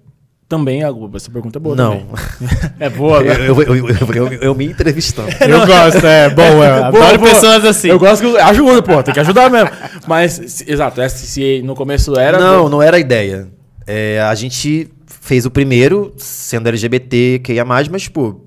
Também, 0.49 0.85
a- 0.85 0.91
essa 1.15 1.29
pergunta 1.29 1.59
é 1.59 1.61
boa 1.61 1.75
Não. 1.75 2.07
É 2.79 2.89
boa, 2.89 3.19
Eu, 3.19 3.25
né? 3.25 3.49
eu, 3.49 3.63
eu, 3.63 3.89
eu- 4.15 4.33
eu- 4.35 4.55
me 4.55 4.67
entrevistando. 4.67 5.29
Eu 5.41 5.67
gosto, 5.67 6.07
é 6.07 6.31
bom. 6.35 6.43
Eu 6.43 6.63
adoro 6.63 6.93
Boa, 6.93 7.19
boa. 7.19 7.31
pessoas 7.31 7.65
assim. 7.65 7.89
Eu 7.89 7.99
gosto 7.99 8.23
que 8.31 8.39
ajuda, 8.39 8.81
pô, 8.83 9.03
tem 9.03 9.13
que 9.13 9.19
ajudar 9.21 9.51
mesmo. 9.51 9.71
Mas, 10.07 10.63
exato, 10.69 11.01
essa, 11.01 11.17
se 11.17 11.63
no 11.63 11.75
começo 11.75 12.17
era... 12.17 12.39
Não, 12.39 12.69
não 12.69 12.81
era 12.81 12.97
a 12.97 13.01
ideia. 13.01 13.49
É, 13.85 14.21
a 14.21 14.35
gente 14.37 14.89
fez 15.07 15.47
o 15.47 15.51
primeiro 15.51 16.13
sendo 16.17 16.69
LGBT, 16.69 17.41
que 17.43 17.55
ia 17.55 17.65
mais, 17.65 17.89
mas, 17.89 18.03
tipo, 18.03 18.46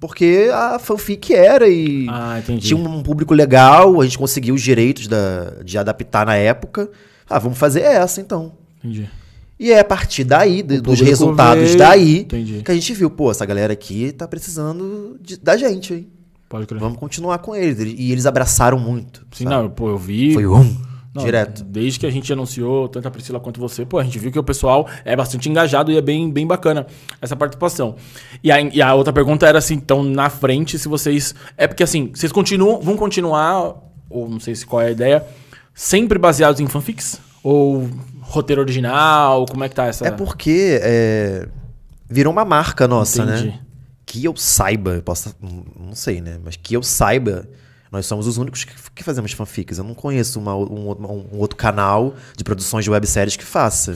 porque 0.00 0.48
a 0.52 0.78
fanfic 0.78 1.32
era 1.34 1.68
e 1.68 2.06
Ah, 2.08 2.40
tinha 2.58 2.76
um 2.76 3.02
público 3.02 3.34
legal, 3.34 4.00
a 4.00 4.04
gente 4.04 4.16
conseguiu 4.18 4.54
os 4.54 4.62
direitos 4.62 5.06
da, 5.06 5.52
de 5.62 5.76
adaptar 5.78 6.24
na 6.26 6.34
época. 6.36 6.90
Ah, 7.28 7.38
vamos 7.38 7.58
fazer 7.58 7.82
essa 7.82 8.20
então. 8.20 8.52
Entendi. 8.78 9.08
E 9.58 9.70
é 9.72 9.80
a 9.80 9.84
partir 9.84 10.24
daí, 10.24 10.62
de- 10.62 10.80
dos 10.80 11.00
resultados 11.00 11.64
veio, 11.64 11.78
daí, 11.78 12.18
entendi. 12.20 12.62
que 12.64 12.70
a 12.70 12.74
gente 12.74 12.94
viu, 12.94 13.10
pô, 13.10 13.30
essa 13.30 13.44
galera 13.44 13.74
aqui 13.74 14.10
tá 14.10 14.26
precisando 14.26 15.18
de- 15.20 15.36
da 15.36 15.54
gente, 15.56 15.92
hein? 15.92 16.08
Pode 16.48 16.66
crer. 16.66 16.80
Vamos 16.80 16.98
continuar 16.98 17.38
com 17.38 17.54
eles. 17.54 17.78
E 17.96 18.10
eles 18.10 18.24
abraçaram 18.26 18.78
muito. 18.78 19.24
Sim, 19.32 19.44
sabe? 19.44 19.54
não, 19.54 19.70
pô, 19.70 19.90
eu 19.90 19.98
vi... 19.98 20.32
Foi 20.32 20.46
um, 20.46 20.76
Não, 21.12 21.24
direto. 21.24 21.64
Desde 21.64 21.98
que 21.98 22.06
a 22.06 22.10
gente 22.10 22.32
anunciou, 22.32 22.88
tanto 22.88 23.08
a 23.08 23.10
Priscila 23.10 23.40
quanto 23.40 23.58
você, 23.58 23.84
pô, 23.84 23.98
a 23.98 24.04
gente 24.04 24.18
viu 24.18 24.30
que 24.30 24.38
o 24.38 24.44
pessoal 24.44 24.88
é 25.04 25.16
bastante 25.16 25.48
engajado 25.48 25.90
e 25.90 25.96
é 25.96 26.00
bem, 26.00 26.30
bem 26.30 26.46
bacana 26.46 26.86
essa 27.20 27.34
participação. 27.34 27.96
E 28.44 28.52
a, 28.52 28.60
e 28.60 28.80
a 28.80 28.94
outra 28.94 29.12
pergunta 29.12 29.46
era 29.46 29.58
assim, 29.58 29.74
então, 29.74 30.04
na 30.04 30.30
frente, 30.30 30.78
se 30.78 30.88
vocês. 30.88 31.34
É 31.56 31.66
porque 31.66 31.82
assim, 31.82 32.10
vocês 32.14 32.30
continuam, 32.30 32.80
vão 32.80 32.96
continuar, 32.96 33.74
ou 34.08 34.28
não 34.28 34.38
sei 34.38 34.54
se 34.54 34.64
qual 34.64 34.82
é 34.82 34.86
a 34.86 34.90
ideia, 34.92 35.26
sempre 35.74 36.16
baseados 36.16 36.60
em 36.60 36.68
fanfics? 36.68 37.20
Ou 37.42 37.88
roteiro 38.20 38.62
original? 38.62 39.46
Como 39.46 39.64
é 39.64 39.68
que 39.68 39.74
tá 39.74 39.86
essa. 39.86 40.06
É 40.06 40.10
porque 40.12 40.78
é, 40.80 41.48
virou 42.08 42.32
uma 42.32 42.44
marca 42.44 42.86
nossa, 42.86 43.22
Entendi. 43.22 43.46
né? 43.46 43.60
Que 44.06 44.24
eu 44.24 44.36
saiba, 44.36 44.92
eu 44.92 45.02
posso, 45.02 45.34
não 45.40 45.94
sei, 45.94 46.20
né? 46.20 46.38
Mas 46.44 46.56
que 46.56 46.74
eu 46.74 46.82
saiba, 46.82 47.48
nós 47.90 48.06
somos 48.06 48.26
os 48.26 48.36
únicos 48.38 48.64
que, 48.64 48.72
que 48.94 49.02
fazemos 49.02 49.32
fanfics. 49.32 49.78
Eu 49.78 49.84
não 49.84 49.94
conheço 49.94 50.38
uma- 50.38 50.54
um, 50.56 50.86
outro- 50.86 51.06
um 51.34 51.38
outro 51.38 51.56
canal 51.56 52.14
de 52.36 52.44
produções 52.44 52.84
de 52.84 52.90
webséries 52.90 53.36
que 53.36 53.44
faça, 53.44 53.92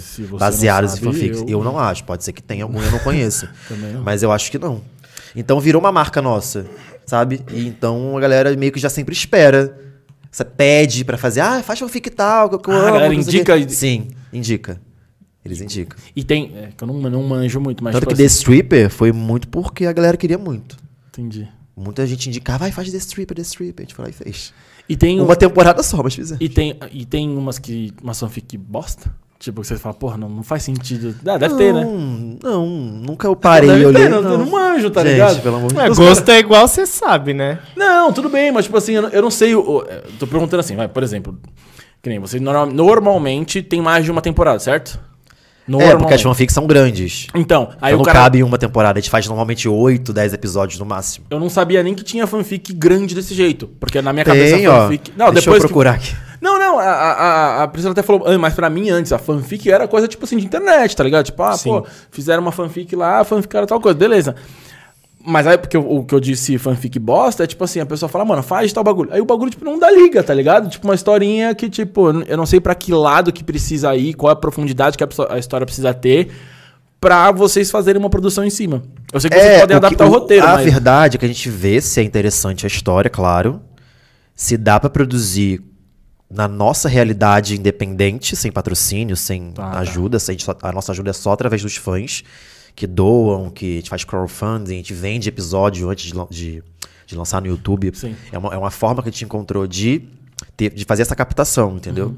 não 0.96 0.98
em 0.98 1.12
fanfics. 1.12 1.40
eu- 1.42 1.48
Eu... 1.48 1.64
não 1.64 1.78
acho, 1.78 2.04
pode 2.04 2.24
ser 2.24 2.32
que 2.32 2.42
tenha 2.42 2.64
algum, 2.64 2.80
eu 2.82 2.90
não 2.90 2.98
conheço. 2.98 3.48
Também 3.68 3.92
não. 3.92 4.02
Mas 4.02 4.22
eu 4.22 4.32
acho 4.32 4.50
que 4.50 4.58
não. 4.58 4.82
Então 5.36 5.58
virou 5.60 5.80
uma 5.80 5.92
marca 5.92 6.20
nossa, 6.22 6.66
sabe? 7.06 7.40
E 7.52 7.66
então 7.66 8.16
a 8.16 8.20
galera 8.20 8.56
meio 8.56 8.70
que 8.72 8.78
já 8.80 8.88
sempre 8.90 9.12
espera. 9.14 9.76
Você 10.30 10.44
pede 10.44 11.04
pra 11.04 11.16
fazer, 11.16 11.40
ah, 11.40 11.62
faz 11.62 11.78
fanfic 11.78 12.08
e 12.08 12.10
tal, 12.10 12.58
que 12.58 12.68
eu 12.68 12.74
Ah, 12.74 12.76
a 12.76 12.80
amo. 12.82 12.92
galera 12.94 13.12
o 13.12 13.14
quê." 13.16 13.20
indica- 13.20 13.68
Sim, 13.68 14.08
indica. 14.32 14.80
Eles 15.44 15.60
indicam. 15.60 15.96
E 16.16 16.24
tem. 16.24 16.52
É, 16.56 16.68
que 16.76 16.82
eu 16.82 16.88
não, 16.88 16.94
não 17.10 17.22
manjo 17.22 17.60
muito, 17.60 17.84
mas. 17.84 17.92
Tanto 17.92 18.02
tipo 18.04 18.12
que 18.12 18.16
The 18.16 18.24
assim, 18.26 18.38
Stripper 18.38 18.90
foi 18.90 19.12
muito 19.12 19.46
porque 19.48 19.84
a 19.86 19.92
galera 19.92 20.16
queria 20.16 20.38
muito. 20.38 20.76
Entendi. 21.10 21.46
Muita 21.76 22.06
gente 22.06 22.28
indicava, 22.28 22.58
vai, 22.60 22.72
faz 22.72 22.90
The 22.90 22.96
Stripper, 22.98 23.36
The 23.36 23.42
Stripper. 23.42 23.82
A 23.82 23.86
gente 23.86 23.94
foi 23.94 24.04
lá 24.04 24.10
e 24.10 24.12
fez. 24.12 24.52
E 24.88 24.96
tem. 24.96 25.20
Uma 25.20 25.34
temporada 25.36 25.82
só, 25.82 26.02
mas 26.02 26.14
fizemos. 26.14 26.40
E 26.40 26.48
tem, 26.48 26.78
e 26.92 27.04
tem 27.04 27.36
umas 27.36 27.58
que. 27.58 27.92
Uma 28.02 28.14
fanfic 28.14 28.56
bosta? 28.56 29.12
Tipo, 29.40 29.60
que 29.60 29.66
você 29.66 29.76
fala, 29.76 29.94
porra, 29.94 30.16
não, 30.16 30.28
não 30.28 30.42
faz 30.42 30.62
sentido. 30.62 31.14
Ah, 31.26 31.36
deve 31.36 31.56
ter, 31.56 31.74
né? 31.74 31.84
Não, 31.84 32.38
não, 32.42 32.66
nunca 32.66 33.26
eu 33.26 33.36
parei 33.36 33.68
Deve 33.68 33.82
e 33.82 33.86
olhei. 33.86 34.02
ter, 34.04 34.08
não, 34.08 34.22
eu 34.22 34.38
não 34.38 34.46
manjo, 34.50 34.88
tá 34.90 35.02
Gente, 35.02 35.12
ligado? 35.12 35.42
pelo 35.42 35.56
amor 35.56 35.72
de 35.72 35.78
É, 35.78 35.84
Deus. 35.84 35.98
gosto 35.98 36.28
é 36.30 36.38
igual 36.38 36.66
você 36.66 36.86
sabe, 36.86 37.34
né? 37.34 37.58
Não, 37.76 38.10
tudo 38.12 38.30
bem, 38.30 38.50
mas 38.52 38.64
tipo 38.64 38.76
assim, 38.78 38.92
eu 38.92 39.02
não, 39.02 39.08
eu 39.10 39.20
não 39.20 39.30
sei. 39.30 39.54
o- 39.54 39.60
o- 39.60 39.82
eu 39.82 40.02
tô 40.18 40.26
perguntando 40.26 40.60
assim, 40.60 40.76
vai, 40.76 40.88
por 40.88 41.02
exemplo. 41.02 41.36
Que 42.00 42.08
nem 42.08 42.18
você 42.18 42.38
norma- 42.40 42.72
normalmente 42.72 43.62
tem 43.62 43.82
mais 43.82 44.04
de 44.04 44.10
uma 44.10 44.22
temporada, 44.22 44.58
certo? 44.60 44.98
É, 45.80 45.96
porque 45.96 46.12
as 46.14 46.20
fanfics 46.22 46.54
são 46.54 46.66
grandes. 46.66 47.26
Então, 47.34 47.70
aí 47.80 47.92
Então 47.92 47.94
o 47.94 47.96
não 47.98 48.04
cara. 48.04 48.18
cabe 48.18 48.38
em 48.38 48.42
uma 48.42 48.58
temporada. 48.58 48.98
A 48.98 49.00
gente 49.00 49.10
faz 49.10 49.26
normalmente 49.26 49.68
8, 49.68 50.12
10 50.12 50.32
episódios 50.34 50.78
no 50.78 50.84
máximo. 50.84 51.26
Eu 51.30 51.40
não 51.40 51.48
sabia 51.48 51.82
nem 51.82 51.94
que 51.94 52.02
tinha 52.04 52.26
fanfic 52.26 52.72
grande 52.74 53.14
desse 53.14 53.34
jeito. 53.34 53.66
Porque 53.80 54.02
na 54.02 54.12
minha 54.12 54.24
Tem, 54.24 54.34
cabeça 54.34 54.70
ó. 54.70 54.82
fanfic. 54.82 55.12
Não, 55.16 55.32
Deixa 55.32 55.40
depois 55.46 55.62
eu 55.62 55.68
procurar 55.68 55.98
que... 55.98 56.10
aqui. 56.10 56.16
Não, 56.40 56.58
não, 56.58 56.78
a, 56.78 56.84
a, 56.84 57.62
a- 57.62 57.68
Priscila 57.68 57.92
até 57.92 58.02
falou, 58.02 58.24
"Ah, 58.26 58.36
mas 58.36 58.52
pra 58.52 58.68
mim 58.68 58.90
antes, 58.90 59.10
a 59.12 59.18
fanfic 59.18 59.70
era 59.70 59.88
coisa 59.88 60.06
tipo 60.06 60.24
assim 60.26 60.36
de 60.36 60.44
internet, 60.44 60.94
tá 60.94 61.02
ligado? 61.02 61.24
Tipo, 61.24 61.42
ah, 61.42 61.56
Sim. 61.56 61.70
pô, 61.70 61.86
fizeram 62.10 62.42
uma 62.42 62.52
fanfic 62.52 62.94
lá, 62.94 63.20
a 63.20 63.24
fanfic 63.24 63.56
era 63.56 63.66
tal 63.66 63.80
coisa, 63.80 63.98
beleza. 63.98 64.34
Mas 65.26 65.46
aí, 65.46 65.56
porque 65.56 65.78
o, 65.78 65.98
o 66.00 66.04
que 66.04 66.14
eu 66.14 66.20
disse 66.20 66.58
fanfic 66.58 66.98
bosta 66.98 67.44
é 67.44 67.46
tipo 67.46 67.64
assim, 67.64 67.80
a 67.80 67.86
pessoa 67.86 68.08
fala, 68.10 68.24
mano, 68.26 68.42
faz 68.42 68.72
tal 68.72 68.84
bagulho. 68.84 69.10
Aí 69.12 69.20
o 69.20 69.24
bagulho, 69.24 69.50
tipo, 69.50 69.64
não 69.64 69.78
dá 69.78 69.90
liga, 69.90 70.22
tá 70.22 70.34
ligado? 70.34 70.68
Tipo, 70.68 70.86
uma 70.86 70.94
historinha 70.94 71.54
que, 71.54 71.70
tipo, 71.70 72.10
eu 72.26 72.36
não 72.36 72.44
sei 72.44 72.60
pra 72.60 72.74
que 72.74 72.92
lado 72.92 73.32
que 73.32 73.42
precisa 73.42 73.94
ir, 73.96 74.12
qual 74.14 74.30
é 74.30 74.32
a 74.34 74.36
profundidade 74.36 74.98
que 74.98 75.02
a, 75.04 75.06
pessoa- 75.06 75.32
a 75.32 75.38
história 75.38 75.64
precisa 75.64 75.94
ter 75.94 76.30
pra 77.00 77.30
vocês 77.30 77.70
fazerem 77.70 77.98
uma 78.00 78.10
produção 78.10 78.44
em 78.44 78.50
cima. 78.50 78.82
Eu 79.12 79.18
sei 79.20 79.30
que 79.30 79.36
vocês 79.38 79.60
podem 79.60 79.74
É, 79.74 79.78
o 79.78 79.80
que- 79.80 79.86
adaptar 79.86 80.06
o, 80.06 80.10
roteiro, 80.10 80.46
A 80.46 80.52
mas... 80.54 80.64
verdade 80.64 81.16
é 81.16 81.18
que 81.18 81.24
a 81.24 81.28
gente 81.28 81.48
vê 81.48 81.80
se 81.80 82.00
é 82.00 82.02
interessante 82.02 82.66
a 82.66 82.68
história, 82.68 83.08
claro. 83.10 83.62
Se 84.34 84.56
dá 84.58 84.78
pra 84.80 84.90
produzir 84.90 85.62
na 86.30 86.48
nossa 86.48 86.88
realidade 86.88 87.56
independente, 87.56 88.34
sem 88.36 88.50
patrocínio, 88.52 89.16
sem 89.16 89.52
Tá, 89.52 89.70
tá. 89.70 89.78
ajuda. 89.78 90.18
só- 90.18 90.56
a 90.62 90.72
nossa 90.72 90.92
ajuda 90.92 91.10
é 91.10 91.12
só 91.12 91.32
através 91.32 91.62
dos 91.62 91.76
fãs 91.76 92.22
que 92.74 92.86
doam, 92.86 93.50
que 93.50 93.74
a 93.74 93.76
gente 93.76 93.90
faz 93.90 94.04
crowdfunding, 94.04 94.72
a 94.74 94.76
gente 94.76 94.94
vende 94.94 95.28
episódio 95.28 95.88
antes 95.88 96.12
de, 96.12 96.14
de, 96.30 96.62
de 97.06 97.16
lançar 97.16 97.40
no 97.40 97.46
YouTube. 97.46 97.92
Sim. 97.94 98.16
É 98.32 98.38
uma, 98.38 98.54
é 98.54 98.58
uma 98.58 98.70
forma 98.70 99.02
que 99.02 99.08
a 99.08 99.12
gente 99.12 99.24
encontrou 99.24 99.66
de, 99.66 100.02
ter, 100.56 100.70
de 100.74 100.84
fazer 100.84 101.02
essa 101.02 101.14
captação, 101.14 101.76
entendeu? 101.76 102.08
Uhum. 102.08 102.16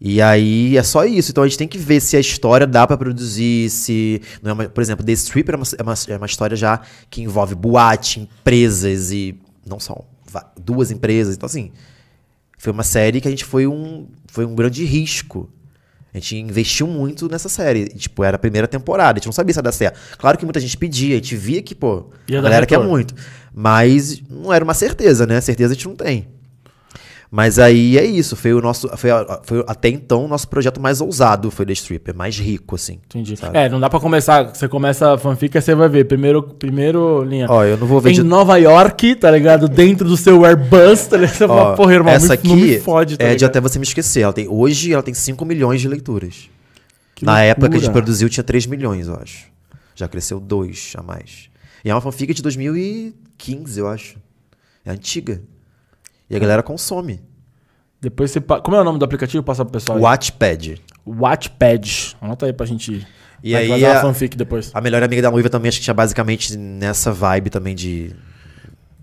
E 0.00 0.20
aí 0.20 0.76
é 0.76 0.82
só 0.82 1.04
isso. 1.04 1.30
Então 1.30 1.42
a 1.42 1.48
gente 1.48 1.56
tem 1.58 1.68
que 1.68 1.78
ver 1.78 2.00
se 2.00 2.16
a 2.16 2.20
história 2.20 2.66
dá 2.66 2.86
pra 2.86 2.96
produzir, 2.96 3.70
se. 3.70 4.20
Não 4.42 4.50
é 4.50 4.52
uma- 4.52 4.68
por 4.68 4.82
exemplo, 4.82 5.04
The 5.04 5.12
Stripper 5.12 5.54
é 5.54 5.56
uma, 5.58 5.64
é, 5.78 5.82
uma, 5.82 5.94
é 6.08 6.16
uma 6.18 6.26
história 6.26 6.56
já 6.56 6.80
que 7.08 7.22
envolve 7.22 7.54
boate, 7.54 8.20
empresas 8.20 9.10
e. 9.10 9.34
Não 9.66 9.80
só 9.80 10.04
duas 10.60 10.90
empresas. 10.90 11.34
Então, 11.36 11.46
assim. 11.46 11.70
Foi 12.58 12.72
uma 12.72 12.82
série 12.82 13.20
que 13.20 13.28
a 13.28 13.30
gente 13.30 13.44
foi 13.44 13.66
um. 13.66 14.06
Foi 14.26 14.44
um 14.44 14.54
grande 14.54 14.84
risco. 14.84 15.48
A 16.16 16.18
gente 16.18 16.34
investiu 16.38 16.86
muito 16.86 17.28
nessa 17.28 17.46
série. 17.46 17.80
E, 17.80 17.88
tipo, 17.98 18.24
era 18.24 18.36
a 18.36 18.38
primeira 18.38 18.66
temporada. 18.66 19.18
A 19.18 19.20
gente 19.20 19.26
não 19.26 19.34
sabia 19.34 19.52
se 19.52 19.58
ia 19.58 19.62
dar 19.62 19.70
certo. 19.70 20.00
Claro 20.16 20.38
que 20.38 20.46
muita 20.46 20.58
gente 20.58 20.74
pedia, 20.74 21.12
a 21.12 21.18
gente 21.18 21.36
via 21.36 21.60
que, 21.60 21.74
pô, 21.74 22.06
Ia 22.26 22.38
a 22.38 22.42
galera 22.42 22.64
quer 22.64 22.78
muito. 22.78 23.14
Mas 23.54 24.22
não 24.30 24.50
era 24.50 24.64
uma 24.64 24.72
certeza, 24.72 25.26
né? 25.26 25.38
Certeza 25.42 25.74
a 25.74 25.76
gente 25.76 25.86
não 25.86 25.94
tem. 25.94 26.26
Mas 27.30 27.58
aí 27.58 27.98
é 27.98 28.04
isso, 28.04 28.36
foi 28.36 28.54
o 28.54 28.60
nosso. 28.60 28.88
Foi, 28.96 29.10
foi 29.42 29.64
até 29.66 29.88
então 29.88 30.24
o 30.24 30.28
nosso 30.28 30.46
projeto 30.48 30.80
mais 30.80 31.00
ousado, 31.00 31.50
foi 31.50 31.66
The 31.66 31.72
Stripper, 31.72 32.14
mais 32.14 32.38
rico, 32.38 32.76
assim. 32.76 33.00
Entendi. 33.06 33.36
sabe? 33.36 33.58
É, 33.58 33.68
não 33.68 33.80
dá 33.80 33.90
pra 33.90 33.98
começar. 33.98 34.54
Você 34.54 34.68
começa 34.68 35.14
a 35.14 35.18
fanfic, 35.18 35.56
aí 35.56 35.60
você 35.62 35.74
vai 35.74 35.88
ver. 35.88 36.04
Primeiro, 36.04 36.40
primeiro 36.42 37.24
linha. 37.24 37.46
Ó, 37.50 37.64
eu 37.64 37.76
não 37.76 37.86
vou 37.86 38.00
ver 38.00 38.10
em 38.10 38.14
de- 38.14 38.22
Nova 38.22 38.56
York, 38.58 39.16
tá 39.16 39.28
ligado? 39.30 39.68
Dentro 39.68 40.06
do 40.08 40.16
seu 40.16 40.44
Airbus, 40.44 41.08
tá 41.08 41.16
ligado? 41.16 41.34
Você 41.34 41.44
Ó, 41.44 41.48
fala, 41.48 41.74
porra, 41.76 41.94
irmão, 41.94 42.12
essa 42.14 42.28
me, 42.28 42.32
aqui 42.34 42.48
não 42.48 42.56
me 42.56 42.78
fode, 42.78 43.16
tá 43.16 43.24
é 43.24 43.28
de 43.28 43.34
ligado? 43.34 43.50
até 43.50 43.60
você 43.60 43.78
me 43.80 43.84
esquecer. 43.84 44.20
Ela 44.20 44.32
tem, 44.32 44.46
hoje 44.48 44.92
ela 44.92 45.02
tem 45.02 45.12
5 45.12 45.44
milhões 45.44 45.80
de 45.80 45.88
leituras. 45.88 46.48
Que 47.14 47.24
Na 47.24 47.42
época 47.42 47.68
que 47.70 47.74
a 47.74 47.78
gente 47.78 47.86
loucura. 47.86 48.02
produziu 48.04 48.28
tinha 48.28 48.44
3 48.44 48.66
milhões, 48.66 49.08
eu 49.08 49.16
acho. 49.16 49.46
Já 49.96 50.06
cresceu 50.06 50.38
2 50.38 50.92
a 50.96 51.02
mais. 51.02 51.48
E 51.84 51.90
é 51.90 51.94
uma 51.94 52.00
fanfic 52.00 52.32
de 52.34 52.42
2015, 52.42 53.80
eu 53.80 53.88
acho. 53.88 54.16
É 54.84 54.90
antiga. 54.92 55.40
E 56.28 56.36
a 56.36 56.38
galera 56.38 56.62
consome. 56.62 57.20
Depois 58.00 58.30
você... 58.30 58.40
pa- 58.40 58.60
Como 58.60 58.76
é 58.76 58.80
o 58.80 58.84
nome 58.84 58.98
do 58.98 59.04
aplicativo? 59.04 59.42
Passa 59.42 59.64
pro 59.64 59.72
pessoal. 59.72 59.96
aí. 59.98 60.02
Wattpad. 60.04 60.82
Wattpad. 61.06 62.16
Anota 62.20 62.46
aí 62.46 62.52
pra 62.52 62.66
gente... 62.66 63.06
E 63.44 63.52
vai 63.52 63.70
aí 63.70 63.84
a- 63.84 64.00
fanfic 64.00 64.36
depois. 64.36 64.70
A 64.74 64.80
melhor 64.80 65.02
amiga 65.02 65.22
da 65.22 65.30
noiva 65.30 65.48
também 65.48 65.68
acho 65.68 65.78
que 65.78 65.84
tinha 65.84 65.94
basicamente 65.94 66.56
nessa 66.56 67.12
vibe 67.12 67.50
também 67.50 67.74
de. 67.74 68.10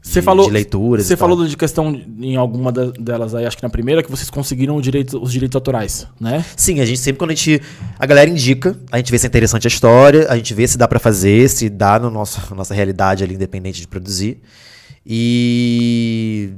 Você 0.02 0.22
falou... 0.22 0.46
de 0.48 0.52
leituras. 0.52 1.06
Você 1.06 1.16
falou 1.16 1.46
de 1.48 1.56
questão 1.56 1.94
em 2.20 2.36
alguma 2.36 2.72
da- 2.72 2.92
delas 2.92 3.34
aí, 3.36 3.46
acho 3.46 3.56
que 3.56 3.64
na 3.64 3.70
primeira, 3.70 4.04
que 4.04 4.12
vocês 4.12 4.30
conseguiram 4.30 4.76
o 4.76 4.82
direito, 4.82 5.22
os 5.22 5.32
direitos 5.32 5.56
autorais, 5.56 6.08
né? 6.20 6.44
Sim, 6.58 6.82
a 6.82 6.86
gente 6.86 7.00
sempre 7.00 7.20
quando 7.20 7.30
a 7.32 7.36
gente. 7.36 7.62
A 7.98 8.06
galera 8.06 8.30
indica, 8.30 8.78
a 8.92 8.98
gente 8.98 9.12
vê 9.12 9.18
se 9.20 9.26
é 9.26 9.30
interessante 9.30 9.66
a 9.66 9.70
história, 9.70 10.28
a 10.30 10.36
gente 10.36 10.54
vê 10.54 10.68
se 10.68 10.78
dá 10.78 10.88
pra 10.90 11.00
fazer, 11.00 11.48
se 11.48 11.70
dá 11.70 11.98
na 11.98 12.10
nossa, 12.10 12.42
na 12.50 12.56
nossa 12.58 12.74
realidade 12.74 13.24
ali, 13.24 13.36
independente 13.36 13.80
de 13.80 13.88
produzir. 13.88 14.42
E. 15.06 16.52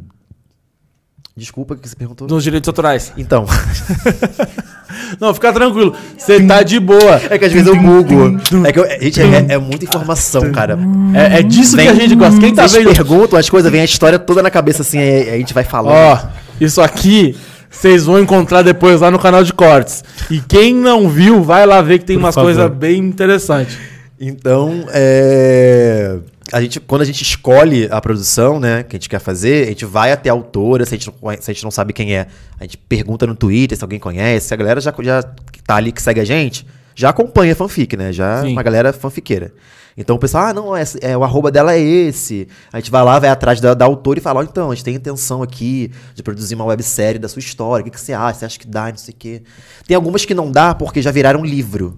Desculpa 1.38 1.74
o 1.74 1.78
que 1.78 1.90
você 1.90 1.96
perguntou. 1.96 2.28
Dos 2.28 2.44
direitos 2.44 2.68
autorais. 2.68 3.12
Então, 3.18 3.46
Não, 5.20 5.34
fica 5.34 5.52
tranquilo. 5.52 5.94
Você 6.18 6.42
tá 6.46 6.64
de 6.64 6.80
boa. 6.80 7.22
é 7.30 7.38
que 7.38 7.46
às 7.46 7.52
vezes 7.52 7.68
eu 7.68 7.76
bugo. 7.76 8.40
É 8.66 8.72
que 8.72 8.80
eu, 8.80 8.88
gente, 9.02 9.22
é, 9.22 9.46
é 9.50 9.58
muita 9.58 9.86
informação, 9.86 10.52
cara. 10.52 10.78
É, 11.14 11.40
é 11.40 11.44
disso 11.44 11.76
Vem- 11.76 11.88
que 11.88 11.92
a 11.92 11.96
gente 11.96 12.16
gosta. 12.16 12.40
Quem 12.40 12.54
tá 12.54 12.66
vendo... 12.68 12.94
perguntam 12.94 13.38
as 13.38 13.50
coisas, 13.50 13.72
vem 13.72 13.82
a 13.82 13.86
história 13.86 14.18
toda 14.18 14.42
na 14.42 14.50
cabeça 14.50 14.82
assim, 14.82 14.98
aí 14.98 15.30
a 15.30 15.38
gente 15.38 15.54
vai 15.54 15.64
falando. 15.64 15.94
Ó, 15.94 16.20
isso 16.60 16.82
aqui 16.82 17.36
vocês 17.70 18.06
vão 18.06 18.20
encontrar 18.20 18.62
depois 18.62 19.02
lá 19.02 19.12
no 19.12 19.20
canal 19.20 19.44
de 19.44 19.52
cortes. 19.52 20.04
E 20.32 20.40
quem 20.40 20.74
não 20.74 21.10
viu, 21.10 21.44
vai 21.44 21.66
lá 21.66 21.82
ver 21.82 22.00
que 22.00 22.06
tem 22.06 22.16
Por 22.16 22.24
umas 22.24 22.36
coisas 22.36 22.72
bem 22.72 23.00
interessantes. 23.00 23.78
Então, 24.20 24.86
é, 24.94 26.18
a 26.52 26.62
gente, 26.62 26.80
quando 26.80 27.02
a 27.02 27.06
gente 27.06 27.22
escolhe 27.22 27.88
a 27.92 28.00
produção, 28.00 28.60
né, 28.60 28.84
que 28.84 28.96
a 28.96 29.00
gente 29.00 29.10
quer 29.10 29.20
fazer, 29.20 29.64
a 29.66 29.68
gente 29.70 29.86
vai 29.86 30.12
até 30.12 30.30
a 30.30 30.34
autora, 30.34 30.86
se 30.86 30.94
a 30.94 30.98
gente 30.98 31.08
não, 31.22 31.32
se 31.42 31.52
a 31.52 31.54
gente 31.54 31.64
não 31.64 31.72
sabe 31.72 31.92
quem 31.94 32.16
é, 32.16 32.28
a 32.60 32.64
gente 32.64 32.78
pergunta 32.78 33.26
no 33.26 33.36
Twitter 33.36 33.78
se 33.78 33.84
alguém 33.84 34.00
conhece, 34.00 34.54
a 34.54 34.58
galera 34.58 34.80
já, 34.80 34.94
já 35.02 35.24
tá 35.66 35.76
ali 35.76 35.92
que 35.92 36.02
segue 36.02 36.20
a 36.20 36.26
gente, 36.26 36.66
já 36.94 37.10
acompanha 37.10 37.54
a 37.54 37.56
fanfic, 37.56 37.98
né, 37.98 38.14
já 38.14 38.42
Sim. 38.44 38.52
uma 38.52 38.64
galera 38.64 38.94
fanfiqueira. 38.94 39.52
Então 39.98 40.18
o 40.18 40.20
pessoal, 40.20 40.48
ah, 40.48 40.54
não, 40.54 40.76
essa- 40.76 41.00
é, 41.02 41.18
o 41.18 41.24
arroba 41.24 41.50
dela 41.50 41.74
é 41.74 41.80
esse. 41.80 42.50
A 42.72 42.80
gente 42.80 42.92
vai 42.92 43.02
lá, 43.02 43.18
vai 43.18 43.30
atrás 43.30 43.62
da, 43.62 43.74
da 43.74 43.86
autora 43.86 44.20
e 44.20 44.22
fala, 44.22 44.42
ó, 44.42 44.44
então, 44.44 44.70
a 44.70 44.76
gente 44.76 44.84
tem 44.84 44.94
intenção 44.94 45.42
aqui 45.42 45.90
de 46.14 46.22
produzir 46.22 46.54
uma 46.56 46.66
websérie 46.66 47.18
da 47.18 47.30
sua 47.30 47.40
história, 47.40 47.82
o 47.82 47.86
que, 47.86 47.92
que 47.92 48.00
você 48.02 48.12
acha? 48.12 48.40
Você 48.40 48.46
acha 48.46 48.60
que 48.60 48.68
dá, 48.68 48.90
não 48.90 48.98
sei 48.98 49.14
o 49.14 49.18
quê. 49.18 49.42
Tem 49.88 49.96
algumas 49.96 50.26
que 50.26 50.34
não 50.34 50.52
dá 50.52 50.76
porque 50.76 51.02
já 51.02 51.12
viraram 51.12 51.46
livro. 51.46 51.98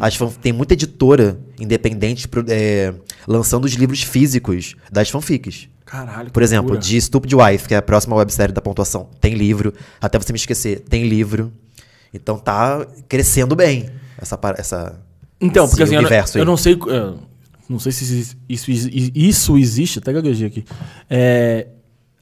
As 0.00 0.14
fan- 0.14 0.30
tem 0.42 0.52
muita 0.52 0.74
editora 0.74 1.38
independente 1.60 2.28
é, 2.48 2.94
lançando 3.26 3.64
os 3.64 3.72
livros 3.72 4.02
físicos 4.02 4.74
das 4.90 5.08
fanfics. 5.10 5.68
Caralho. 5.84 6.30
Por 6.32 6.42
exemplo, 6.42 6.76
de 6.76 7.00
Stupid 7.00 7.32
Wife, 7.34 7.68
que 7.68 7.74
é 7.74 7.76
a 7.76 7.82
próxima 7.82 8.16
websérie 8.16 8.52
da 8.52 8.60
pontuação, 8.60 9.08
tem 9.20 9.34
livro. 9.34 9.72
Até 10.00 10.18
você 10.18 10.32
me 10.32 10.38
esquecer, 10.38 10.80
tem 10.80 11.06
livro. 11.08 11.52
Então 12.12 12.38
tá 12.38 12.86
crescendo 13.08 13.54
bem 13.54 13.88
essa, 14.18 14.38
essa 14.56 14.98
Então, 15.40 15.64
esse 15.64 15.70
porque 15.72 15.82
assim, 15.84 15.94
eu 15.94 16.00
eu 16.40 16.44
não 16.44 16.56
sei. 16.56 16.72
eu 16.72 17.18
não 17.68 17.78
sei 17.78 17.92
se 17.92 18.36
isso, 18.48 18.70
isso, 18.70 18.88
isso 19.14 19.58
existe, 19.58 19.98
até 19.98 20.12
gaguejei 20.12 20.46
aqui. 20.48 20.64
É. 21.10 21.66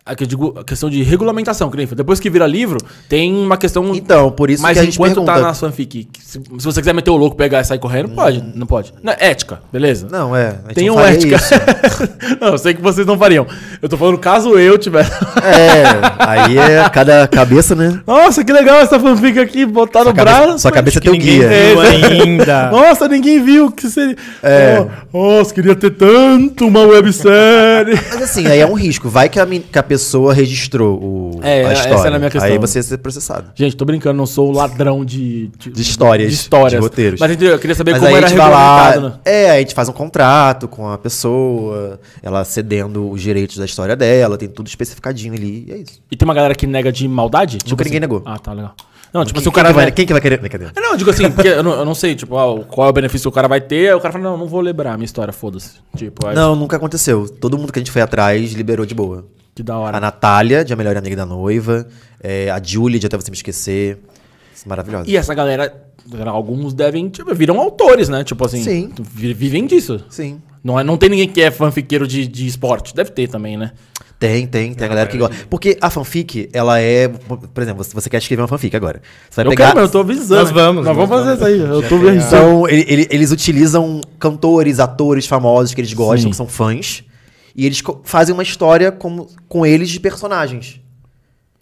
A 0.06 0.14
que 0.14 0.22
eu 0.24 0.26
digo, 0.26 0.54
a 0.58 0.62
questão 0.62 0.90
de 0.90 1.02
regulamentação, 1.02 1.70
que 1.70 1.78
nem 1.78 1.86
foi. 1.86 1.96
Depois 1.96 2.20
que 2.20 2.28
vira 2.28 2.46
livro, 2.46 2.76
tem 3.08 3.34
uma 3.34 3.56
questão. 3.56 3.94
Então, 3.94 4.30
por 4.30 4.50
isso 4.50 4.62
Mas 4.62 4.74
que 4.74 4.80
a 4.80 4.84
gente 4.84 4.96
enquanto 4.96 5.14
tá 5.24 5.32
pergunta. 5.32 5.40
na 5.48 5.54
fanfic, 5.54 6.06
se, 6.22 6.38
se 6.58 6.64
você 6.64 6.80
quiser 6.82 6.92
meter 6.92 7.08
o 7.10 7.16
louco, 7.16 7.34
pegar 7.34 7.62
e 7.62 7.64
sair 7.64 7.78
correndo, 7.78 8.10
pode. 8.10 8.44
Não 8.54 8.66
pode. 8.66 8.92
Não, 9.02 9.14
é 9.14 9.30
ética, 9.30 9.62
beleza? 9.72 10.06
Não, 10.10 10.36
é. 10.36 10.56
Tem 10.74 10.88
não 10.88 10.96
um 10.96 10.98
faria 10.98 11.16
ética. 11.16 11.36
isso. 11.36 11.54
não, 12.38 12.48
eu 12.48 12.58
sei 12.58 12.74
que 12.74 12.82
vocês 12.82 13.06
não 13.06 13.16
fariam. 13.16 13.46
Eu 13.80 13.88
tô 13.88 13.96
falando 13.96 14.18
caso 14.18 14.58
eu 14.58 14.76
tivesse. 14.76 15.10
É, 15.42 15.84
aí 16.18 16.58
é 16.58 16.86
cada 16.90 17.26
cabeça, 17.26 17.74
né? 17.74 17.98
Nossa, 18.06 18.44
que 18.44 18.52
legal 18.52 18.76
essa 18.80 19.00
fanfic 19.00 19.38
aqui, 19.38 19.64
botar 19.64 20.00
no 20.00 20.06
Sua 20.06 20.14
cabeça, 20.14 20.42
braço. 20.42 20.58
sua 20.58 20.70
cabeça 20.70 20.98
é 20.98 21.00
teu 21.00 21.14
guia. 21.16 21.48
ainda. 21.80 22.70
Nossa, 22.70 23.08
ninguém 23.08 23.42
viu 23.42 23.70
que 23.72 23.88
seria. 23.88 24.16
É. 24.42 24.84
Oh, 25.14 25.38
nossa, 25.38 25.54
queria 25.54 25.74
ter 25.74 25.92
tanto 25.92 26.66
uma 26.66 26.80
websérie. 26.80 27.98
Mas 28.12 28.20
assim, 28.22 28.46
aí 28.46 28.58
é 28.60 28.66
um 28.66 28.74
risco. 28.74 29.08
Vai 29.08 29.30
que 29.30 29.40
a, 29.40 29.46
que 29.46 29.78
a 29.78 29.82
pessoa 29.82 29.93
registrou 30.32 30.98
o, 30.98 31.40
É, 31.42 31.64
a 31.64 31.72
essa 31.72 31.82
história. 31.88 32.06
era 32.06 32.16
a 32.16 32.18
minha 32.18 32.30
questão. 32.30 32.50
Aí 32.50 32.58
você 32.58 32.78
ia 32.78 32.82
ser 32.82 32.98
processado. 32.98 33.50
Gente, 33.54 33.76
tô 33.76 33.84
brincando, 33.84 34.16
não 34.16 34.26
sou 34.26 34.48
o 34.48 34.52
ladrão 34.52 35.04
de, 35.04 35.48
De 35.58 35.80
histórias, 35.82 36.28
De 36.30 36.34
histórias. 36.34 36.72
de 36.72 36.78
roteiros. 36.78 37.20
Mas 37.20 37.30
entendeu? 37.30 37.52
eu 37.52 37.58
queria 37.58 37.74
saber 37.74 37.92
Mas 37.92 38.00
como 38.02 38.16
era 38.16 38.28
vai 38.28 38.36
lá, 38.38 38.90
regulamentado, 38.90 39.08
né? 39.08 39.20
é, 39.24 39.50
a 39.50 39.58
gente 39.58 39.74
faz 39.74 39.88
um 39.88 39.92
contrato 39.92 40.66
com 40.68 40.88
a 40.88 40.98
pessoa, 40.98 42.00
ela 42.22 42.44
cedendo 42.44 43.10
os 43.10 43.20
direitos 43.20 43.56
da 43.56 43.64
história 43.64 43.96
dela, 43.96 44.36
tem 44.38 44.48
tudo 44.48 44.66
especificadinho 44.66 45.34
ali, 45.34 45.64
e 45.68 45.72
é 45.72 45.76
isso. 45.78 46.00
E 46.10 46.16
tem 46.16 46.26
uma 46.26 46.34
galera 46.34 46.54
que 46.54 46.66
nega 46.66 46.90
de 46.92 47.06
maldade? 47.08 47.58
Tipo 47.58 47.70
Nunca 47.70 47.84
ninguém 47.84 48.00
negou. 48.00 48.22
Ah, 48.24 48.38
tá, 48.38 48.52
legal. 48.52 48.74
Não, 49.12 49.24
tipo 49.24 49.34
quem, 49.38 49.42
assim, 49.42 49.48
o 49.48 49.52
quem 49.52 49.62
cara 49.62 49.68
que 49.68 49.74
vai, 49.74 49.84
vai... 49.84 49.92
quem 49.92 50.06
que 50.06 50.12
vai 50.12 50.20
querer? 50.20 50.38
Brincadeira. 50.40 50.72
É, 50.74 50.80
Não, 50.80 50.90
eu 50.90 50.96
digo 50.96 51.08
assim, 51.10 51.30
porque 51.30 51.46
eu 51.46 51.62
não, 51.62 51.72
eu 51.72 51.84
não 51.84 51.94
sei, 51.94 52.16
tipo, 52.16 52.36
ah, 52.36 52.64
qual 52.64 52.88
é 52.88 52.90
o 52.90 52.92
benefício 52.92 53.22
que 53.22 53.28
o 53.28 53.32
cara 53.32 53.46
vai 53.46 53.60
ter, 53.60 53.94
o 53.94 54.00
cara 54.00 54.10
fala, 54.12 54.24
não, 54.24 54.36
não 54.36 54.46
vou 54.48 54.60
lembrar 54.60 54.92
a 54.92 54.96
minha 54.96 55.04
história, 55.04 55.32
foda-se. 55.32 55.74
Tipo, 55.96 56.26
aí, 56.26 56.34
Não, 56.34 56.56
nunca 56.56 56.76
aconteceu. 56.76 57.28
Todo 57.28 57.56
mundo 57.56 57.72
que 57.72 57.78
a 57.78 57.80
gente 57.82 57.92
foi 57.92 58.02
atrás 58.02 58.52
liberou 58.54 58.84
de 58.84 58.92
boa. 58.92 59.24
Que 59.54 59.62
da 59.62 59.74
A 59.74 59.78
hora. 59.78 60.00
Natália, 60.00 60.64
de 60.64 60.72
A 60.72 60.76
Melhor 60.76 60.96
Amiga 60.96 61.16
da 61.16 61.26
Noiva, 61.26 61.86
é, 62.22 62.50
a 62.50 62.60
Julie, 62.62 62.98
de 62.98 63.06
Até 63.06 63.16
Você 63.16 63.30
Me 63.30 63.36
Esquecer. 63.36 63.98
Maravilhosa. 64.66 65.08
E 65.10 65.16
essa 65.16 65.34
galera, 65.34 65.72
alguns 66.26 66.72
devem, 66.72 67.08
tipo, 67.08 67.34
viram 67.34 67.60
autores, 67.60 68.08
né? 68.08 68.24
Tipo 68.24 68.46
assim, 68.46 68.62
Sim. 68.62 68.92
vi- 69.12 69.34
vivem 69.34 69.66
disso. 69.66 70.02
Sim. 70.08 70.40
Não, 70.62 70.80
é, 70.80 70.82
não 70.84 70.96
tem 70.96 71.10
ninguém 71.10 71.28
que 71.28 71.42
é 71.42 71.50
fanfiqueiro 71.50 72.06
de, 72.08 72.26
de 72.26 72.46
esporte. 72.46 72.94
Deve 72.94 73.10
ter 73.10 73.28
também, 73.28 73.56
né? 73.58 73.72
Tem, 74.18 74.46
tem, 74.46 74.72
tem 74.72 74.86
a 74.86 74.88
galera 74.88 75.06
que 75.10 75.18
gosta. 75.18 75.36
Porque 75.50 75.76
a 75.82 75.90
fanfic, 75.90 76.48
ela 76.52 76.80
é. 76.80 77.08
Por 77.08 77.62
exemplo, 77.62 77.84
você 77.84 78.08
quer 78.08 78.16
escrever 78.18 78.40
uma 78.40 78.48
fanfic 78.48 78.74
agora. 78.74 79.02
Você 79.28 79.36
vai 79.36 79.44
eu 79.46 79.50
pegar. 79.50 79.66
quero, 79.66 79.76
mas 79.80 79.84
eu 79.88 79.92
tô 79.92 79.98
avisando. 80.00 80.40
Nós 80.40 80.50
vamos, 80.50 80.84
Nós 80.86 80.96
nós 80.96 81.08
vamos 81.08 81.10
fazer 81.26 81.36
vamos. 81.36 81.58
isso 81.58 81.64
aí. 81.64 81.70
Eu 81.70 81.82
Já 81.82 81.88
tô 81.88 81.94
a- 81.96 81.98
avisando. 82.10 82.26
Então, 82.26 82.68
ele- 82.68 82.86
ele- 82.88 83.08
eles 83.10 83.30
utilizam 83.30 84.00
cantores, 84.18 84.80
atores 84.80 85.26
famosos 85.26 85.74
que 85.74 85.80
eles 85.82 85.92
gostam, 85.92 86.22
Sim. 86.22 86.30
que 86.30 86.36
são 86.36 86.46
fãs. 86.48 87.04
E 87.54 87.64
eles 87.66 87.82
fazem 88.02 88.32
uma 88.34 88.42
história 88.42 88.90
com, 88.90 89.26
com 89.48 89.64
eles 89.64 89.88
de 89.90 90.00
personagens. 90.00 90.80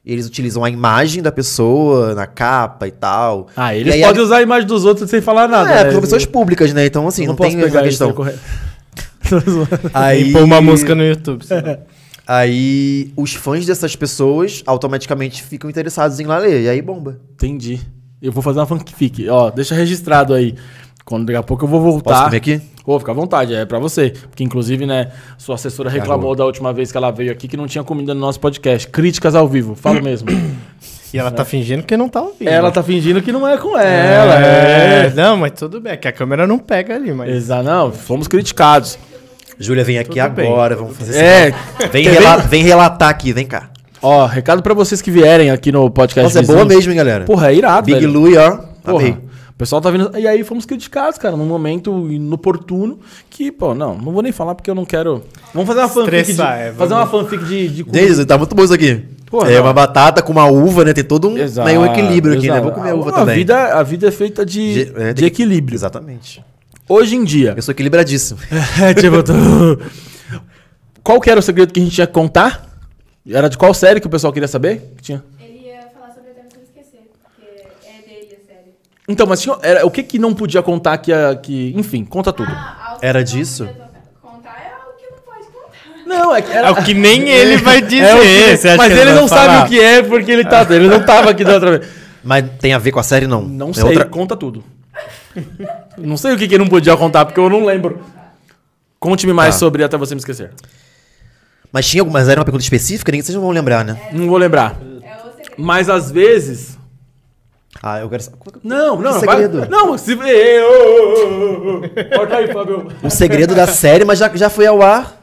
Eles 0.04 0.26
utilizam 0.26 0.64
a 0.64 0.70
imagem 0.70 1.22
da 1.22 1.30
pessoa 1.30 2.14
na 2.14 2.26
capa 2.26 2.88
e 2.88 2.90
tal. 2.90 3.46
Ah, 3.56 3.74
eles 3.74 3.94
aí 3.94 4.00
podem 4.02 4.20
a- 4.20 4.24
usar 4.24 4.36
a 4.38 4.42
imagem 4.42 4.66
dos 4.66 4.84
outros 4.84 5.08
sem 5.08 5.20
falar 5.20 5.46
nada. 5.46 5.70
É, 5.70 5.84
né? 5.84 5.90
são 5.92 6.00
pessoas 6.00 6.24
públicas, 6.26 6.72
né? 6.72 6.86
Então, 6.86 7.06
assim, 7.06 7.22
Eu 7.22 7.28
não, 7.28 7.36
posso 7.36 7.50
tem 7.50 7.60
essa 7.60 7.86
isso, 7.86 8.04
questão. 8.08 8.26
é. 8.26 8.34
Aí, 9.94 10.30
E 10.30 10.32
pôr 10.32 10.42
uma 10.42 10.60
música 10.60 10.94
no 10.94 11.04
YouTube. 11.04 11.44
aí, 12.26 13.12
os 13.16 13.34
fãs 13.34 13.64
dessas 13.66 13.94
pessoas 13.96 14.62
automaticamente 14.66 15.42
ficam 15.42 15.70
interessados 15.70 16.18
em 16.20 16.24
lá 16.26 16.38
ler. 16.38 16.62
E 16.62 16.68
aí 16.68 16.82
bomba. 16.82 17.18
Entendi. 17.34 17.80
Eu 18.20 18.32
vou 18.32 18.42
fazer 18.42 18.58
uma 18.58 18.66
fanfic. 18.66 19.28
Ó, 19.28 19.50
deixa 19.50 19.74
registrado 19.74 20.34
aí. 20.34 20.54
Quando 21.04 21.26
daqui 21.26 21.36
a 21.38 21.42
pouco 21.42 21.64
eu 21.64 21.68
vou 21.68 21.80
voltar. 21.80 22.10
Posso 22.10 22.24
comer 22.24 22.36
aqui? 22.36 22.60
Pô, 22.84 22.98
fica 22.98 23.12
à 23.12 23.14
vontade, 23.14 23.54
é 23.54 23.64
pra 23.64 23.78
você. 23.78 24.10
Porque, 24.28 24.42
inclusive, 24.42 24.84
né, 24.86 25.10
sua 25.38 25.54
assessora 25.54 25.88
reclamou 25.88 26.34
da 26.34 26.44
última 26.44 26.72
vez 26.72 26.90
que 26.90 26.96
ela 26.98 27.10
veio 27.12 27.30
aqui 27.30 27.46
que 27.46 27.56
não 27.56 27.66
tinha 27.66 27.84
comida 27.84 28.12
no 28.12 28.20
nosso 28.20 28.40
podcast. 28.40 28.88
Críticas 28.88 29.34
ao 29.34 29.46
vivo, 29.46 29.74
falo 29.76 30.00
mesmo. 30.02 30.28
E 31.14 31.18
ela 31.18 31.30
tá 31.30 31.44
fingindo 31.44 31.82
que 31.84 31.96
não 31.96 32.08
tá 32.08 32.20
ouvindo. 32.22 32.48
ela 32.48 32.70
tá 32.72 32.82
fingindo 32.82 33.20
que 33.22 33.30
não 33.30 33.46
é 33.46 33.56
com 33.58 33.78
ela. 33.78 34.44
É. 34.44 35.06
É, 35.06 35.12
não, 35.14 35.36
mas 35.36 35.52
tudo 35.52 35.80
bem, 35.80 35.92
é 35.92 35.96
que 35.96 36.08
a 36.08 36.12
câmera 36.12 36.46
não 36.46 36.58
pega 36.58 36.94
ali, 36.96 37.12
mas... 37.12 37.30
Exato, 37.30 37.62
não, 37.64 37.92
fomos 37.92 38.26
criticados. 38.26 38.98
Júlia, 39.58 39.84
vem 39.84 39.98
aqui 39.98 40.18
Tudo 40.20 40.30
bem. 40.32 40.46
agora. 40.50 40.74
Vamos 40.74 40.96
fazer 40.96 41.16
É. 41.22 41.54
Vem, 41.92 42.04
rela- 42.08 42.38
vem 42.38 42.62
relatar 42.64 43.10
aqui, 43.10 43.32
vem 43.32 43.46
cá. 43.46 43.68
Ó, 44.00 44.26
recado 44.26 44.60
pra 44.62 44.74
vocês 44.74 45.00
que 45.00 45.10
vierem 45.10 45.50
aqui 45.50 45.70
no 45.70 45.88
podcast. 45.90 46.34
Nossa, 46.34 46.40
é 46.40 46.54
boa 46.54 46.64
mesmo, 46.64 46.90
hein, 46.90 46.96
galera? 46.96 47.24
Porra, 47.24 47.52
é 47.52 47.54
irado, 47.54 47.86
Big 47.86 48.00
velho. 48.00 48.10
Louie, 48.12 48.36
ó. 48.36 48.56
Porra, 48.82 48.98
Amei. 49.04 49.16
O 49.62 49.64
pessoal 49.64 49.80
tá 49.80 49.90
vindo. 49.92 50.10
E 50.18 50.26
aí 50.26 50.42
fomos 50.42 50.66
criticados, 50.66 51.18
cara, 51.18 51.36
num 51.36 51.46
momento 51.46 52.10
inoportuno. 52.10 52.98
Que, 53.30 53.52
pô, 53.52 53.74
não, 53.74 53.96
não 53.96 54.12
vou 54.12 54.20
nem 54.20 54.32
falar 54.32 54.56
porque 54.56 54.68
eu 54.68 54.74
não 54.74 54.84
quero. 54.84 55.22
Vamos 55.54 55.68
fazer 55.68 55.80
uma 55.80 55.88
fanfic. 55.88 56.32
De, 56.32 56.42
é, 56.42 56.72
fazer 56.76 56.94
uma 56.94 57.06
fanfic 57.06 57.44
de. 57.44 57.68
de 57.68 58.26
tá 58.26 58.36
muito 58.36 58.56
bom 58.56 58.64
isso 58.64 58.74
aqui. 58.74 59.04
Porra, 59.26 59.52
é 59.52 59.56
não. 59.56 59.62
uma 59.62 59.72
batata 59.72 60.20
com 60.20 60.32
uma 60.32 60.46
uva, 60.46 60.84
né? 60.84 60.92
Tem 60.92 61.04
todo 61.04 61.28
um, 61.28 61.38
Exato, 61.38 61.68
né, 61.68 61.78
um 61.78 61.86
equilíbrio 61.86 62.36
aqui, 62.36 62.48
né? 62.48 62.54
exato. 62.54 62.64
Vou 62.64 62.72
comer 62.72 62.90
a 62.90 62.94
uva 62.96 63.10
a 63.10 63.12
também. 63.12 63.36
Vida, 63.36 63.74
a 63.78 63.82
vida 63.84 64.08
é 64.08 64.10
feita 64.10 64.44
de, 64.44 64.84
De- 64.86 65.00
é, 65.00 65.12
de 65.14 65.24
equilíbrio. 65.24 65.76
Exatamente. 65.76 66.44
Hoje 66.88 67.14
em 67.14 67.22
dia. 67.22 67.54
Eu 67.56 67.62
sou 67.62 67.70
equilibradíssimo. 67.72 68.40
É, 68.82 68.92
tipo, 68.92 69.22
tô- 69.22 69.32
Qual 71.04 71.20
que 71.20 71.30
era 71.30 71.38
o 71.38 71.42
segredo 71.42 71.72
que 71.72 71.78
a 71.80 71.82
gente 71.84 71.94
tinha 71.94 72.06
que 72.06 72.12
contar? 72.12 72.68
Era 73.28 73.48
de 73.48 73.56
qual 73.56 73.72
série 73.72 74.00
que 74.00 74.06
o 74.08 74.10
pessoal 74.10 74.32
queria 74.32 74.48
saber? 74.48 74.92
Que 74.96 75.02
tinha? 75.04 75.24
Ele 75.40 75.66
ia 75.68 75.82
falar 75.94 76.12
sobre 76.12 76.30
Até 76.30 76.42
Você 76.42 76.56
Me 76.58 76.64
Esquecer, 76.64 77.10
porque 77.22 77.86
é 77.86 78.02
dele 78.06 78.36
a 78.42 78.46
série. 78.52 78.72
Então, 79.12 79.26
mas 79.26 79.40
tinha, 79.42 79.56
era, 79.62 79.86
o 79.86 79.90
que 79.90 80.02
que 80.02 80.18
não 80.18 80.32
podia 80.32 80.62
contar 80.62 80.96
que, 80.98 81.12
a- 81.12 81.36
que 81.36 81.72
enfim, 81.76 82.02
conta 82.04 82.32
tudo. 82.32 82.50
Ah, 82.50 82.96
Era 83.02 83.22
disso? 83.22 83.64
é 83.64 83.66
não 83.66 83.74
pode 83.74 85.46
contar. 85.46 86.06
Não, 86.06 86.34
é 86.34 86.40
que 86.40 86.50
era, 86.50 86.68
É 86.68 86.70
o 86.70 86.76
que 86.82 86.94
nem 86.94 87.28
ele 87.28 87.58
vai 87.58 87.80
dizer. 87.82 88.04
É 88.04 88.50
que- 88.52 88.56
você 88.56 88.68
acha 88.68 88.76
mas 88.78 88.92
que 88.92 88.98
ele 88.98 89.10
vai 89.12 89.20
não 89.20 89.28
falar? 89.28 89.46
sabe 89.58 89.66
o 89.66 89.68
que 89.68 89.80
é 89.80 90.02
porque 90.02 90.30
ele 90.32 90.44
tá, 90.44 90.66
ele 90.70 90.88
não 90.88 91.04
tava 91.04 91.30
aqui 91.30 91.44
da 91.44 91.54
outra 91.54 91.78
vez. 91.78 91.90
Mas 92.24 92.44
tem 92.58 92.72
a 92.72 92.78
ver 92.78 92.90
com 92.92 93.00
a 93.00 93.02
série, 93.02 93.26
não? 93.26 93.42
Não 93.42 93.70
É 93.70 93.74
sei, 93.74 93.84
outra- 93.84 94.04
conta 94.06 94.34
tudo. 94.36 94.64
não 95.98 96.16
sei 96.16 96.32
o 96.34 96.38
que 96.38 96.48
que 96.48 96.56
não 96.58 96.66
podia 96.68 96.96
contar 96.96 97.24
porque 97.26 97.38
eu 97.40 97.50
não 97.50 97.64
lembro. 97.64 98.00
Conte-me 98.98 99.32
mais 99.32 99.54
Tá. 99.56 99.58
sobre 99.60 99.82
até 99.84 99.96
você 99.98 100.14
me 100.14 100.20
esquecer. 100.20 100.50
Mas 101.72 101.86
tinha 101.88 102.02
alguma... 102.02 102.18
Mas 102.20 102.28
era 102.28 102.38
uma 102.40 102.44
pergunta 102.44 102.62
específica? 102.62 103.10
Nem 103.10 103.20
vocês 103.20 103.34
não 103.34 103.42
vão 103.42 103.50
lembrar, 103.50 103.84
né? 103.84 103.98
Não 104.12 104.26
vou 104.28 104.38
lembrar. 104.38 104.76
É. 105.02 105.10
Mas 105.58 105.88
às 105.90 106.10
vezes 106.10 106.78
Ah, 107.82 108.00
eu 108.00 108.08
quero... 108.08 108.22
saber. 108.22 108.36
Não, 108.64 109.00
não, 109.00 109.12
vai- 109.20 109.20
segredo? 109.20 109.66
Não, 109.70 109.96
se. 109.96 110.12
Ei, 110.12 110.60
ô, 110.62 110.66
ô, 110.66 110.72
ô, 110.72 111.76
ô. 111.78 111.80
Corta 112.18 112.36
aí, 112.36 112.52
Fábio. 112.52 112.88
O 113.02 113.10
segredo 113.10 113.54
da 113.54 113.66
série, 113.66 114.04
mas 114.04 114.18
já, 114.18 114.28
já 114.34 114.50
foi 114.50 114.66
ao 114.66 114.82
ar. 114.82 115.20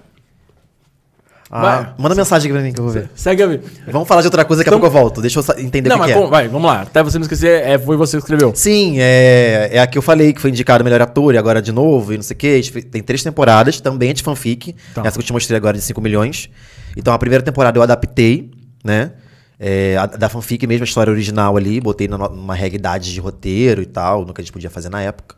Ah, 1.51 1.61
Vai. 1.61 1.93
manda 1.97 2.13
mensagem 2.13 2.47
aqui 2.47 2.53
pra 2.59 2.61
mim 2.63 2.71
que 2.71 2.79
eu 2.79 2.83
vou 2.83 2.93
ver. 2.93 3.09
Segue 3.15 3.41
a 3.41 3.47
vida. 3.47 3.63
Vamos 3.91 4.07
falar 4.07 4.21
de 4.21 4.27
outra 4.27 4.45
coisa, 4.45 4.59
daqui 4.61 4.69
a 4.69 4.71
Então- 4.71 4.79
pouco 4.79 4.95
eu 4.95 5.01
volto. 5.01 5.19
Deixa 5.19 5.39
eu 5.39 5.43
entender 5.59 5.89
Não, 5.89 5.95
o 5.95 5.99
que, 6.01 6.05
mas 6.07 6.15
que 6.15 6.23
é. 6.23 6.27
vai, 6.27 6.47
vamos 6.47 6.67
lá. 6.69 6.81
Até 6.81 7.01
você 7.01 7.17
me 7.17 7.23
esquecer, 7.23 7.63
é, 7.65 7.77
foi 7.79 7.97
você 7.97 8.17
que 8.17 8.21
escreveu. 8.23 8.51
Sim, 8.53 8.97
é, 8.99 9.69
é 9.73 9.79
a 9.79 9.87
que 9.87 9.97
eu 9.97 10.01
falei 10.03 10.31
que 10.31 10.39
foi 10.39 10.51
indicado 10.51 10.83
melhor 10.83 11.01
ator 11.01 11.33
e 11.33 11.39
agora 11.39 11.59
de 11.59 11.71
novo 11.71 12.13
e 12.13 12.17
não 12.17 12.23
sei 12.23 12.35
o. 12.35 12.59
A 12.59 12.63
fe- 12.63 12.83
Tem 12.83 13.01
três 13.01 13.23
temporadas, 13.23 13.81
também 13.81 14.11
é 14.11 14.13
de 14.13 14.21
fanfic. 14.21 14.75
Tá. 14.93 15.01
Essa 15.03 15.13
que 15.17 15.23
eu 15.23 15.25
te 15.25 15.33
mostrei 15.33 15.57
agora 15.57 15.75
de 15.75 15.83
5 15.83 15.99
milhões. 15.99 16.51
Então 16.95 17.11
a 17.15 17.17
primeira 17.17 17.43
temporada 17.43 17.79
eu 17.79 17.81
adaptei, 17.81 18.51
né? 18.83 19.13
É, 19.59 19.97
a- 19.97 20.05
da 20.05 20.29
fanfic 20.29 20.65
mesmo, 20.65 20.83
a 20.83 20.87
história 20.87 21.11
original 21.11 21.57
ali, 21.57 21.81
botei 21.81 22.07
numa 22.07 22.55
realidade 22.55 23.13
de 23.13 23.19
roteiro 23.19 23.81
e 23.81 23.85
tal, 23.85 24.25
no 24.25 24.33
que 24.33 24.39
a 24.39 24.43
gente 24.43 24.53
podia 24.53 24.69
fazer 24.69 24.87
na 24.89 25.01
época. 25.01 25.35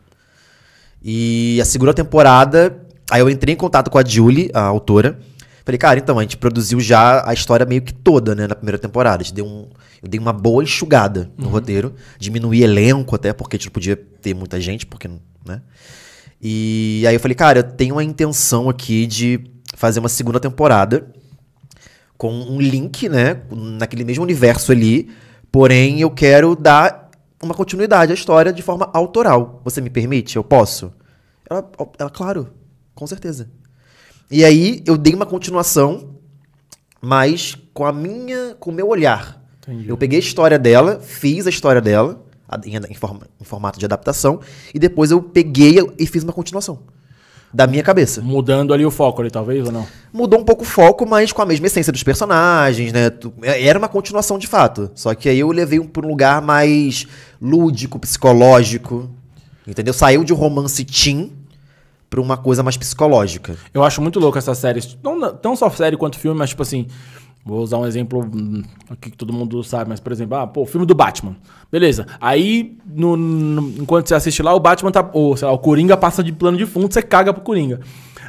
E 1.02 1.58
a 1.60 1.64
segunda 1.64 1.92
temporada, 1.92 2.80
aí 3.10 3.20
eu 3.20 3.28
entrei 3.28 3.54
em 3.54 3.56
contato 3.56 3.90
com 3.90 3.98
a 3.98 4.04
Julie, 4.04 4.50
a 4.54 4.62
autora. 4.62 5.18
Falei, 5.64 5.78
cara, 5.78 5.98
então, 5.98 6.18
a 6.18 6.22
gente 6.22 6.36
produziu 6.36 6.80
já 6.80 7.28
a 7.28 7.32
história 7.32 7.66
meio 7.66 7.82
que 7.82 7.92
toda, 7.92 8.34
né, 8.34 8.46
na 8.46 8.54
primeira 8.54 8.78
temporada. 8.78 9.22
A 9.22 9.24
gente 9.24 9.34
deu 9.34 9.46
um, 9.46 9.68
eu 10.02 10.08
dei 10.08 10.18
uma 10.18 10.32
boa 10.32 10.62
enxugada 10.62 11.30
no 11.36 11.48
roteiro. 11.48 11.94
Diminuí 12.18 12.62
elenco 12.62 13.14
até, 13.14 13.32
porque 13.32 13.56
a 13.56 13.58
gente 13.58 13.66
não 13.66 13.72
podia 13.72 13.96
ter 13.96 14.34
muita 14.34 14.60
gente, 14.60 14.86
porque, 14.86 15.08
né? 15.44 15.62
E 16.40 17.04
aí 17.06 17.14
eu 17.14 17.20
falei, 17.20 17.34
cara, 17.36 17.60
eu 17.60 17.62
tenho 17.62 17.94
uma 17.94 18.02
intenção 18.02 18.68
aqui 18.68 19.06
de 19.06 19.40
fazer 19.76 20.00
uma 20.00 20.08
segunda 20.08 20.40
temporada 20.40 21.06
com 22.22 22.32
um 22.32 22.60
link, 22.60 23.08
né, 23.08 23.42
naquele 23.50 24.04
mesmo 24.04 24.22
universo 24.22 24.70
ali, 24.70 25.10
porém 25.50 26.00
eu 26.00 26.08
quero 26.08 26.54
dar 26.54 27.10
uma 27.42 27.52
continuidade 27.52 28.12
à 28.12 28.14
história 28.14 28.52
de 28.52 28.62
forma 28.62 28.88
autoral. 28.94 29.60
Você 29.64 29.80
me 29.80 29.90
permite? 29.90 30.36
Eu 30.36 30.44
posso? 30.44 30.92
Ela, 31.50 31.68
ela 31.98 32.08
claro, 32.10 32.50
com 32.94 33.04
certeza. 33.08 33.50
E 34.30 34.44
aí 34.44 34.84
eu 34.86 34.96
dei 34.96 35.12
uma 35.14 35.26
continuação, 35.26 36.10
mas 37.00 37.56
com 37.74 37.84
a 37.84 37.92
minha, 37.92 38.54
com 38.60 38.70
o 38.70 38.72
meu 38.72 38.86
olhar. 38.86 39.42
Entendi. 39.60 39.88
Eu 39.88 39.96
peguei 39.96 40.20
a 40.20 40.22
história 40.22 40.60
dela, 40.60 41.00
fiz 41.00 41.44
a 41.48 41.50
história 41.50 41.80
dela 41.80 42.24
em, 42.64 42.76
em 42.88 42.94
forma- 42.94 43.26
em 43.40 43.44
formato 43.44 43.80
de 43.80 43.84
adaptação 43.84 44.38
e 44.72 44.78
depois 44.78 45.10
eu 45.10 45.20
peguei 45.20 45.78
e 45.98 46.06
fiz 46.06 46.22
uma 46.22 46.32
continuação 46.32 46.78
da 47.52 47.66
minha 47.66 47.82
cabeça. 47.82 48.20
Mudando 48.22 48.72
ali 48.72 48.84
o 48.86 48.90
foco 48.90 49.20
ali, 49.20 49.30
talvez, 49.30 49.66
ou 49.66 49.72
não? 49.72 49.86
Mudou 50.12 50.40
um 50.40 50.44
pouco 50.44 50.62
o 50.62 50.66
foco, 50.66 51.06
mas 51.06 51.32
com 51.32 51.42
a 51.42 51.46
mesma 51.46 51.66
essência 51.66 51.92
dos 51.92 52.02
personagens, 52.02 52.92
né? 52.92 53.10
É- 53.42 53.66
Era 53.66 53.78
uma 53.78 53.88
continuação 53.88 54.38
de 54.38 54.46
fato. 54.46 54.90
Só 54.94 55.14
que 55.14 55.28
aí 55.28 55.38
eu 55.38 55.50
levei 55.50 55.78
um, 55.78 55.86
por 55.86 56.04
um 56.04 56.08
lugar 56.08 56.40
mais 56.40 57.06
lúdico, 57.40 57.98
psicológico. 57.98 59.10
Entendeu? 59.66 59.92
Saiu 59.92 60.24
de 60.24 60.32
um 60.32 60.36
romance 60.36 60.84
teen 60.84 61.32
pra 62.10 62.20
uma 62.20 62.36
coisa 62.36 62.62
mais 62.62 62.76
psicológica. 62.76 63.56
Eu 63.72 63.82
acho 63.84 64.02
muito 64.02 64.18
louco 64.18 64.36
essas 64.38 64.58
séries. 64.58 64.96
Não, 65.02 65.18
não 65.42 65.56
só 65.56 65.70
série 65.70 65.96
quanto 65.96 66.18
filme, 66.18 66.38
mas 66.38 66.50
tipo 66.50 66.62
assim. 66.62 66.86
Vou 67.44 67.60
usar 67.60 67.78
um 67.78 67.86
exemplo 67.86 68.20
hum, 68.24 68.62
aqui 68.88 69.10
que 69.10 69.16
todo 69.16 69.32
mundo 69.32 69.64
sabe, 69.64 69.88
mas 69.90 69.98
por 69.98 70.12
exemplo, 70.12 70.36
ah, 70.36 70.46
pô, 70.46 70.64
filme 70.64 70.86
do 70.86 70.94
Batman. 70.94 71.34
Beleza. 71.72 72.06
Aí, 72.20 72.76
no, 72.86 73.16
no- 73.16 73.68
enquanto 73.82 74.06
você 74.08 74.14
assiste 74.14 74.42
lá, 74.42 74.54
o 74.54 74.60
Batman 74.60 74.92
tá. 74.92 75.10
Ou, 75.12 75.36
sei 75.36 75.48
lá, 75.48 75.52
o 75.52 75.58
Coringa 75.58 75.96
passa 75.96 76.22
de 76.22 76.32
plano 76.32 76.56
de 76.56 76.66
fundo, 76.66 76.92
você 76.92 77.02
caga 77.02 77.32
pro 77.32 77.42
Coringa. 77.42 77.80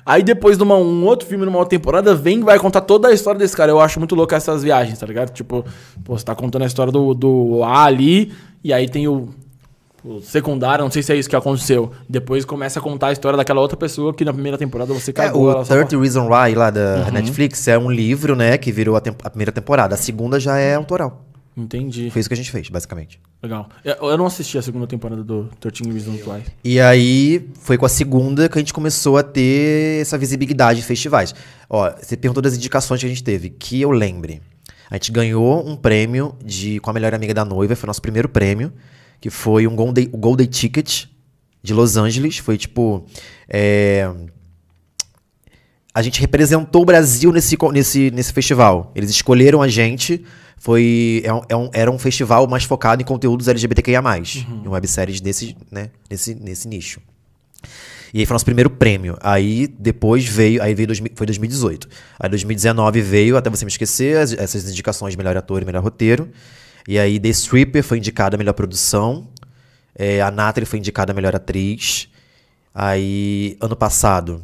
Aí 0.06 0.24
depois, 0.24 0.58
numa, 0.58 0.76
um 0.76 1.06
outro 1.06 1.28
filme, 1.28 1.46
numa 1.46 1.60
outra 1.60 1.78
temporada, 1.78 2.14
vem 2.16 2.40
e 2.40 2.44
vai 2.44 2.58
contar 2.60 2.82
toda 2.82 3.08
a 3.08 3.14
história 3.14 3.38
desse 3.38 3.56
cara. 3.56 3.72
Eu 3.72 3.80
acho 3.80 4.00
muito 4.00 4.16
louco 4.16 4.34
essas 4.34 4.64
viagens, 4.64 4.98
tá 5.00 5.06
ligado? 5.06 5.30
Tipo, 5.32 5.64
pô, 6.04 6.18
você 6.18 6.26
tá 6.26 6.34
contando 6.36 6.64
a 6.64 6.66
história 6.66 6.92
do, 6.92 7.14
do 7.14 7.64
A 7.64 7.84
ali, 7.86 8.34
e 8.64 8.74
aí 8.74 8.90
tem 8.90 9.08
o, 9.08 9.30
o 10.04 10.22
secundário, 10.22 10.84
não 10.84 10.92
sei 10.92 11.02
se 11.04 11.12
é 11.14 11.16
isso 11.16 11.30
que 11.30 11.36
aconteceu. 11.36 11.92
Depois 12.10 12.44
começa 12.46 12.80
a 12.80 12.82
contar 12.82 13.08
a 13.08 13.12
história 13.14 13.38
daquela 13.38 13.62
outra 13.62 13.78
pessoa 13.78 14.14
que 14.14 14.26
na 14.26 14.34
primeira 14.34 14.58
temporada 14.58 14.94
você 14.94 15.12
É, 15.12 15.14
cagou. 15.14 15.46
o 15.48 15.52
ela 15.52 15.66
só 15.66 15.74
30 15.76 15.98
Reason 16.00 16.28
Why 16.28 16.56
lá 16.56 16.70
da 16.70 17.10
Netflix 17.12 17.68
é 17.68 17.78
um 17.78 17.90
livro, 17.90 18.36
né, 18.36 18.58
que 18.58 18.72
virou 18.72 18.96
a, 18.96 19.02
tem- 19.02 19.16
a 19.24 19.30
primeira 19.30 19.52
temporada. 19.52 19.96
A 19.96 19.98
segunda 19.98 20.40
já 20.40 20.58
é 20.58 20.76
autoral. 20.76 21.26
Entendi. 21.56 22.10
Foi 22.10 22.20
isso 22.20 22.28
que 22.28 22.34
a 22.34 22.38
gente 22.38 22.50
fez, 22.50 22.68
basicamente. 22.68 23.20
Legal. 23.42 23.70
Eu, 23.86 24.10
eu 24.10 24.18
não 24.18 24.26
assisti 24.26 24.58
a 24.58 24.62
segunda 24.64 24.88
temporada 24.88 25.24
do 25.24 25.48
13 25.60 25.84
Reasons 25.92 26.26
Why. 26.26 26.42
E 26.64 26.80
aí, 26.80 27.48
foi 27.62 27.78
com 27.78 27.86
a 27.86 27.90
segunda 27.90 28.50
que 28.50 28.58
a 28.58 28.62
gente 28.62 28.74
começou 28.74 29.18
a 29.18 29.24
ter 29.24 30.02
essa 30.02 30.18
visibilidade 30.18 30.80
em 30.80 30.84
festivais. 30.84 31.36
Ó, 31.70 31.92
você 32.02 32.18
perguntou 32.18 32.42
das 32.42 32.56
indicações 32.56 33.00
que 33.02 33.06
a 33.06 33.10
gente 33.10 33.24
teve. 33.24 33.52
Que 33.52 33.80
eu 33.82 33.92
lembre. 33.92 34.42
A 34.90 34.96
gente 34.96 35.12
ganhou 35.12 35.64
um 35.68 35.76
prêmio 35.76 36.34
de 36.44 36.80
com 36.80 36.90
a 36.90 36.94
melhor 36.94 37.14
amiga 37.14 37.36
da 37.36 37.46
noiva, 37.46 37.76
foi 37.76 37.86
o 37.86 37.88
nosso 37.88 38.02
primeiro 38.02 38.28
prêmio, 38.28 38.74
que 39.24 39.30
foi 39.30 39.66
um 39.66 39.74
Golden, 39.74 40.10
o 40.12 40.18
Golden 40.18 40.46
Ticket 40.46 41.06
de 41.64 41.74
Los 41.74 41.96
Angeles. 41.96 42.40
Foi 42.40 42.58
tipo. 42.58 43.06
é, 43.48 44.12
A 45.94 46.02
gente 46.02 46.20
representou 46.20 46.82
o 46.82 46.86
Brasil 46.86 47.32
nesse, 47.32 47.56
nesse, 47.72 48.12
nesse 48.12 48.34
festival. 48.34 48.92
Eles 48.94 49.10
escolheram 49.10 49.62
a 49.62 49.68
gente, 49.70 50.22
Foi, 50.58 51.22
é 51.26 51.34
um- 51.34 51.42
é 51.50 51.56
um- 51.58 51.70
era 51.74 51.92
um 51.92 52.00
festival 52.00 52.48
mais 52.48 52.64
focado 52.64 53.02
em 53.02 53.06
conteúdos 53.06 53.50
LGBTQIA+, 53.50 54.02
Uhum. 54.02 54.64
em 54.66 54.68
webséries 54.70 55.20
desse, 55.20 55.58
né, 55.70 55.90
nesse, 56.10 56.36
nesse 56.36 56.70
nicho. 56.70 57.02
E 58.14 58.20
aí 58.20 58.26
foi 58.26 58.34
nosso 58.34 58.46
primeiro 58.46 58.70
prêmio. 58.70 59.18
Aí 59.22 59.68
depois 59.68 60.24
veio, 60.26 60.62
aí 60.64 60.74
veio 60.74 60.88
2000 60.88 61.12
foi 61.16 61.26
2018. 61.28 61.90
Aí 62.18 62.30
2019 62.30 63.02
veio, 63.02 63.36
até 63.36 63.50
você 63.50 63.66
me 63.66 63.72
esquecer, 63.72 64.16
as- 64.18 64.32
essas 64.34 64.70
indicações 64.70 65.16
melhor 65.18 65.36
ator 65.36 65.62
e 65.62 65.66
melhor 65.66 65.84
roteiro. 65.84 66.30
E 66.88 67.00
aí 67.00 67.20
The 67.20 67.30
Stripper 67.30 67.84
foi 67.84 67.98
indicada 67.98 68.36
a 68.36 68.38
melhor 68.38 68.54
produção. 68.54 69.28
É, 69.96 70.22
a 70.22 70.32
Natalie 70.32 70.66
foi 70.66 70.80
indicada 70.80 71.12
a 71.12 71.16
melhor 71.16 71.36
atriz. 71.36 72.10
Aí, 72.74 73.56
ano 73.62 73.76
passado, 73.76 74.44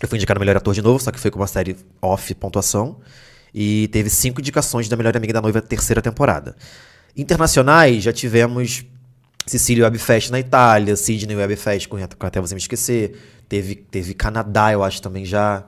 eu 0.00 0.08
fui 0.08 0.16
indicado 0.16 0.38
a 0.38 0.40
melhor 0.40 0.56
ator 0.56 0.74
de 0.74 0.82
novo, 0.82 0.98
só 0.98 1.10
que 1.10 1.20
foi 1.20 1.30
com 1.30 1.38
uma 1.38 1.46
série 1.46 1.76
off 2.00 2.34
pontuação. 2.34 2.98
E 3.52 3.88
teve 3.88 4.08
cinco 4.08 4.40
indicações 4.40 4.88
da 4.88 4.96
melhor 4.96 5.16
amiga 5.16 5.32
da 5.32 5.40
noiva 5.40 5.60
terceira 5.60 6.00
temporada. 6.00 6.56
Internacionais, 7.16 8.02
já 8.02 8.12
tivemos 8.12 8.84
Sicília 9.46 9.84
Webfest 9.84 10.30
na 10.30 10.38
Itália, 10.38 10.96
Sydney 10.96 11.36
Webfest 11.36 11.88
com 11.88 11.96
Até 12.20 12.40
Você 12.40 12.54
Me 12.54 12.60
Esquecer. 12.60 13.18
Teve, 13.48 13.74
teve 13.74 14.14
Canadá, 14.14 14.72
eu 14.72 14.82
acho, 14.82 15.02
também 15.02 15.24
já. 15.24 15.64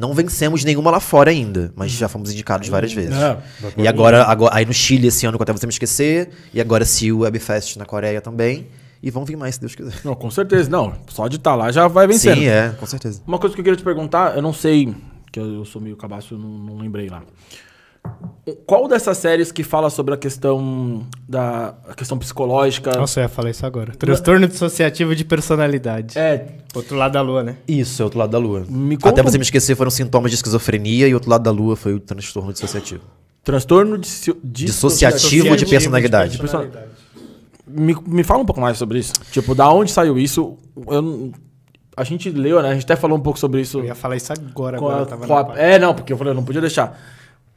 Não 0.00 0.14
vencemos 0.14 0.64
nenhuma 0.64 0.90
lá 0.90 0.98
fora 0.98 1.30
ainda, 1.30 1.72
mas 1.76 1.92
já 1.92 2.08
fomos 2.08 2.32
indicados 2.32 2.66
várias 2.68 2.92
vezes. 2.92 3.14
É, 3.14 3.36
e 3.76 3.86
agora, 3.86 4.24
agora, 4.24 4.56
aí 4.56 4.64
no 4.64 4.72
Chile 4.72 5.08
esse 5.08 5.26
ano 5.26 5.36
com 5.36 5.42
Até 5.42 5.52
Você 5.52 5.66
Me 5.66 5.72
Esquecer, 5.72 6.30
e 6.54 6.60
agora 6.60 6.86
Seal 6.86 7.18
Webfest 7.18 7.76
na 7.76 7.84
Coreia 7.84 8.20
também. 8.20 8.66
E 9.02 9.10
vão 9.10 9.24
vir 9.24 9.36
mais, 9.36 9.54
se 9.54 9.60
Deus 9.60 9.74
quiser. 9.74 9.94
Não, 10.04 10.14
com 10.14 10.30
certeza. 10.30 10.68
Não, 10.68 10.94
só 11.08 11.28
de 11.28 11.36
estar 11.36 11.54
lá 11.54 11.70
já 11.70 11.86
vai 11.88 12.06
vencendo. 12.06 12.38
Sim, 12.38 12.46
é, 12.46 12.74
com 12.78 12.86
certeza. 12.86 13.22
Uma 13.26 13.38
coisa 13.38 13.54
que 13.54 13.60
eu 13.60 13.64
queria 13.64 13.76
te 13.76 13.84
perguntar, 13.84 14.36
eu 14.36 14.42
não 14.42 14.52
sei, 14.52 14.94
que 15.30 15.38
eu, 15.38 15.54
eu 15.54 15.64
sou 15.64 15.80
meio 15.80 15.96
cabaço, 15.96 16.36
não, 16.36 16.48
não 16.48 16.78
lembrei 16.78 17.08
lá. 17.08 17.22
Qual 18.66 18.88
dessas 18.88 19.18
séries 19.18 19.52
que 19.52 19.62
fala 19.62 19.90
sobre 19.90 20.14
a 20.14 20.16
questão 20.16 21.06
da 21.28 21.74
a 21.88 21.94
questão 21.94 22.18
psicológica? 22.18 22.92
Nossa, 22.96 23.20
eu 23.20 23.22
ia 23.22 23.28
falar 23.28 23.50
isso 23.50 23.64
agora. 23.64 23.92
Transtorno 23.92 24.48
dissociativo 24.48 25.14
de 25.14 25.24
personalidade. 25.24 26.18
É, 26.18 26.46
Outro 26.74 26.96
lado 26.96 27.12
da 27.12 27.20
lua, 27.20 27.42
né? 27.42 27.56
Isso, 27.68 28.00
é 28.00 28.04
outro 28.04 28.18
lado 28.18 28.30
da 28.30 28.38
lua. 28.38 28.64
Me 28.68 28.96
conta 28.96 29.10
Até 29.10 29.22
você 29.22 29.38
me 29.38 29.42
esquecer, 29.44 29.76
foram 29.76 29.90
sintomas 29.90 30.30
de 30.30 30.36
esquizofrenia 30.36 31.06
e 31.06 31.14
outro 31.14 31.28
lado 31.30 31.42
da 31.42 31.50
lua 31.50 31.76
foi 31.76 31.94
o 31.94 32.00
transtorno 32.00 32.52
dissociativo. 32.52 33.02
transtorno 33.44 33.96
dissi- 33.98 34.34
Dissociativo 34.42 35.56
de 35.56 35.66
personalidade. 35.66 36.38
person- 36.38 36.66
Me, 37.66 37.94
me 38.06 38.24
fala 38.24 38.42
um 38.42 38.46
pouco 38.46 38.60
mais 38.60 38.76
sobre 38.78 38.98
isso. 38.98 39.12
Tipo, 39.30 39.54
da 39.54 39.70
onde 39.70 39.92
saiu 39.92 40.18
isso? 40.18 40.56
Eu 40.88 41.02
não- 41.02 41.32
a 41.96 42.02
gente 42.04 42.28
leu, 42.30 42.60
né? 42.62 42.70
A 42.70 42.74
gente 42.74 42.84
até 42.84 42.96
falou 42.96 43.16
um 43.16 43.20
pouco 43.20 43.38
sobre 43.38 43.60
isso. 43.60 43.78
Eu 43.80 43.84
ia 43.84 43.94
falar 43.94 44.16
isso 44.16 44.32
agora, 44.32 44.78
com 44.78 44.86
agora 44.86 44.96
a- 44.98 45.02
eu 45.02 45.06
tava 45.06 45.26
com 45.26 45.52
a-. 45.52 45.58
É, 45.58 45.78
não, 45.78 45.94
porque 45.94 46.12
eu 46.12 46.16
falei, 46.16 46.32
eu 46.32 46.34
não 46.36 46.44
podia 46.44 46.60
deixar. 46.60 46.98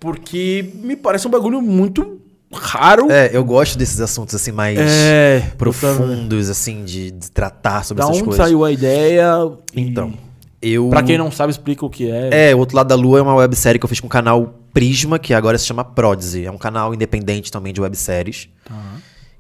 Porque 0.03 0.69
me 0.83 0.97
parece 0.97 1.25
um 1.25 1.31
bagulho 1.31 1.61
muito 1.61 2.19
raro. 2.53 3.09
É, 3.09 3.29
eu 3.31 3.41
gosto 3.45 3.77
desses 3.77 4.01
assuntos 4.01 4.35
assim 4.35 4.51
mais 4.51 4.77
É, 4.77 5.39
profundos, 5.57 6.49
assim, 6.49 6.83
de, 6.83 7.09
de 7.09 7.31
tratar 7.31 7.85
sobre 7.85 7.99
Da 8.03 8.09
essas 8.09 8.17
onde 8.17 8.25
coisas. 8.25 8.45
saiu 8.45 8.65
a 8.65 8.71
ideia? 8.71 9.31
e- 9.73 9.79
Então, 9.79 10.13
eu. 10.61 10.89
Pra 10.89 11.01
quem 11.01 11.17
não 11.17 11.31
sabe, 11.31 11.51
explica 11.51 11.85
o 11.85 11.89
que 11.89 12.11
é. 12.11 12.49
É, 12.49 12.53
o 12.53 12.57
Outro 12.59 12.75
Lado 12.75 12.87
da 12.89 12.95
Lua 12.95 13.19
é 13.19 13.21
uma 13.21 13.33
websérie 13.35 13.79
que 13.79 13.85
eu 13.85 13.89
fiz 13.89 14.01
com 14.01 14.07
o 14.07 14.09
canal 14.09 14.59
Prisma, 14.73 15.17
que 15.17 15.33
agora 15.33 15.57
se 15.57 15.65
chama 15.65 15.85
Prodigy. 15.85 16.45
É 16.45 16.51
um 16.51 16.57
canal 16.57 16.93
independente 16.93 17.49
também 17.49 17.71
de 17.71 17.79
webséries. 17.79 18.49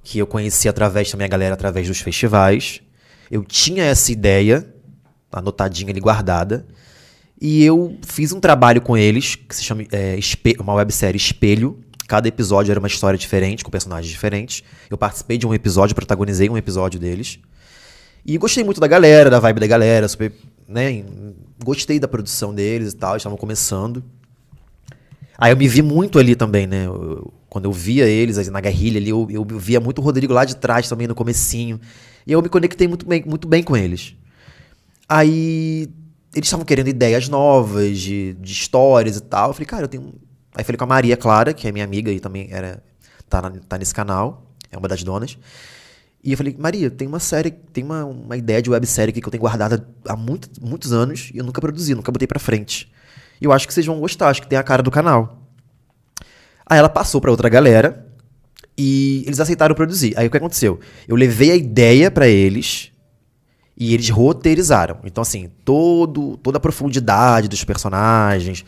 Que 0.01 0.17
eu 0.19 0.25
conheci 0.25 0.69
através 0.69 1.11
também 1.11 1.25
a 1.25 1.29
galera 1.29 1.55
através 1.55 1.89
dos 1.89 1.99
festivais. 1.99 2.79
Eu 3.29 3.43
tinha 3.43 3.83
essa 3.83 4.13
ideia, 4.13 4.65
anotadinha 5.29 5.89
ali 5.91 5.99
guardada. 5.99 6.65
E 7.45 7.61
eu 7.65 7.97
fiz 8.07 8.31
um 8.31 8.39
trabalho 8.39 8.79
com 8.79 8.95
eles, 8.95 9.35
que 9.35 9.53
se 9.53 9.65
chama 9.65 9.83
é, 9.91 10.17
uma 10.61 10.75
websérie 10.75 11.17
Espelho. 11.17 11.77
Cada 12.07 12.25
episódio 12.25 12.71
era 12.71 12.79
uma 12.79 12.87
história 12.87 13.19
diferente, 13.19 13.65
com 13.65 13.69
personagens 13.69 14.09
diferentes. 14.09 14.63
Eu 14.89 14.97
participei 14.97 15.37
de 15.37 15.45
um 15.45 15.53
episódio, 15.53 15.93
protagonizei 15.93 16.49
um 16.49 16.55
episódio 16.55 16.97
deles. 16.97 17.39
E 18.25 18.37
gostei 18.37 18.63
muito 18.63 18.79
da 18.79 18.87
galera, 18.87 19.29
da 19.29 19.41
vibe 19.41 19.59
da 19.59 19.67
galera, 19.67 20.07
super, 20.07 20.31
né? 20.69 21.03
Gostei 21.61 21.99
da 21.99 22.07
produção 22.07 22.55
deles 22.55 22.93
e 22.93 22.95
tal, 22.95 23.17
estavam 23.17 23.37
começando. 23.37 24.01
Aí 25.37 25.51
eu 25.51 25.57
me 25.57 25.67
vi 25.67 25.81
muito 25.81 26.19
ali 26.19 26.37
também, 26.37 26.65
né? 26.65 26.85
Eu- 26.85 27.33
quando 27.49 27.65
eu 27.65 27.73
via 27.73 28.05
eles 28.07 28.47
na 28.47 28.61
guerrilha 28.61 29.01
ali, 29.01 29.09
eu, 29.09 29.27
eu 29.29 29.43
via 29.43 29.81
muito 29.81 29.99
o 29.99 30.01
Rodrigo 30.01 30.31
lá 30.31 30.45
de 30.45 30.55
trás 30.55 30.87
também 30.87 31.07
no 31.07 31.13
comecinho. 31.13 31.77
E 32.25 32.31
eu 32.31 32.41
me 32.41 32.47
conectei 32.47 32.87
muito 32.87 33.05
bem, 33.05 33.21
muito 33.27 33.49
bem 33.49 33.61
com 33.61 33.75
eles. 33.75 34.15
Aí 35.09 35.89
eles 36.33 36.47
estavam 36.47 36.65
querendo 36.65 36.87
ideias 36.87 37.27
novas, 37.29 37.99
de, 37.99 38.33
de 38.35 38.51
histórias 38.51 39.17
e 39.17 39.21
tal. 39.21 39.49
Eu 39.49 39.53
falei, 39.53 39.65
cara, 39.67 39.83
eu 39.83 39.87
tenho. 39.87 40.13
Aí 40.55 40.63
falei 40.63 40.77
com 40.77 40.83
a 40.83 40.87
Maria 40.87 41.17
Clara, 41.17 41.53
que 41.53 41.67
é 41.67 41.71
minha 41.71 41.85
amiga 41.85 42.11
e 42.11 42.19
também 42.19 42.47
era, 42.51 42.83
tá, 43.29 43.41
na- 43.41 43.51
tá 43.67 43.77
nesse 43.77 43.93
canal, 43.93 44.51
é 44.71 44.77
uma 44.77 44.87
das 44.87 45.03
donas. 45.03 45.37
E 46.23 46.31
eu 46.31 46.37
falei, 46.37 46.55
Maria, 46.57 46.89
tem 46.89 47.07
uma 47.07 47.19
série, 47.19 47.51
tem 47.51 47.83
uma, 47.83 48.05
uma 48.05 48.37
ideia 48.37 48.61
de 48.61 48.69
websérie 48.69 49.09
aqui 49.11 49.19
que 49.19 49.27
eu 49.27 49.31
tenho 49.31 49.41
guardada 49.41 49.85
há 50.07 50.15
muito, 50.15 50.49
muitos 50.65 50.93
anos 50.93 51.29
e 51.33 51.37
eu 51.39 51.43
nunca 51.43 51.59
produzi, 51.59 51.93
nunca 51.93 52.11
botei 52.11 52.27
pra 52.27 52.39
frente. 52.39 52.89
E 53.41 53.45
eu 53.45 53.51
acho 53.51 53.67
que 53.67 53.73
vocês 53.73 53.85
vão 53.85 53.99
gostar, 53.99 54.29
acho 54.29 54.41
que 54.41 54.47
tem 54.47 54.57
a 54.57 54.63
cara 54.63 54.81
do 54.81 54.89
canal. 54.89 55.41
Aí 56.65 56.77
ela 56.79 56.87
passou 56.87 57.19
pra 57.19 57.29
outra 57.29 57.49
galera 57.49 58.07
e 58.77 59.23
eles 59.25 59.41
aceitaram 59.41 59.75
produzir. 59.75 60.13
Aí 60.17 60.25
o 60.27 60.31
que 60.31 60.37
aconteceu? 60.37 60.79
Eu 61.09 61.17
levei 61.17 61.51
a 61.51 61.55
ideia 61.55 62.09
pra 62.09 62.25
eles 62.27 62.92
e 63.77 63.93
eles 63.93 64.09
roteirizaram. 64.09 64.97
Então, 65.03 65.21
assim, 65.21 65.49
todo, 65.65 66.37
toda 66.37 66.57
a 66.57 66.61
profundidade 66.61 67.47
dos 67.47 67.63
personagens, 67.63 68.63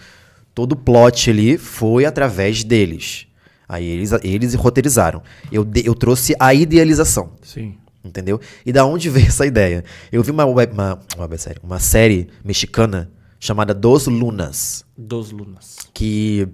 todo 0.54 0.74
o 0.74 0.76
plot 0.76 1.30
ali 1.30 1.58
foi 1.58 2.06
através 2.06 2.64
deles. 2.64 3.28
Aí 3.68 3.86
eles, 3.86 4.12
eles 4.24 4.54
roteirizaram. 4.56 5.22
Eu, 5.52 5.68
eu 5.84 5.96
trouxe 5.96 6.36
a 6.40 6.54
idealização. 6.54 7.32
Sim. 7.42 7.76
Entendeu? 8.04 8.40
E 8.66 8.72
da 8.72 8.86
onde 8.86 9.10
veio 9.12 9.28
essa 9.28 9.46
ideia? 9.46 9.84
Eu 10.12 10.24
vi 10.24 10.32
uma, 10.32 10.46
web, 10.46 10.74
uma, 10.74 11.00
uma, 11.16 11.26
websérie, 11.26 11.60
uma 11.64 11.80
série 11.80 12.28
mexicana 12.44 13.12
chamada 13.40 13.74
Dos 13.74 14.08
Lunas, 14.08 14.86
Dos 14.98 15.32
Lunas. 15.32 15.78
que 15.94 16.48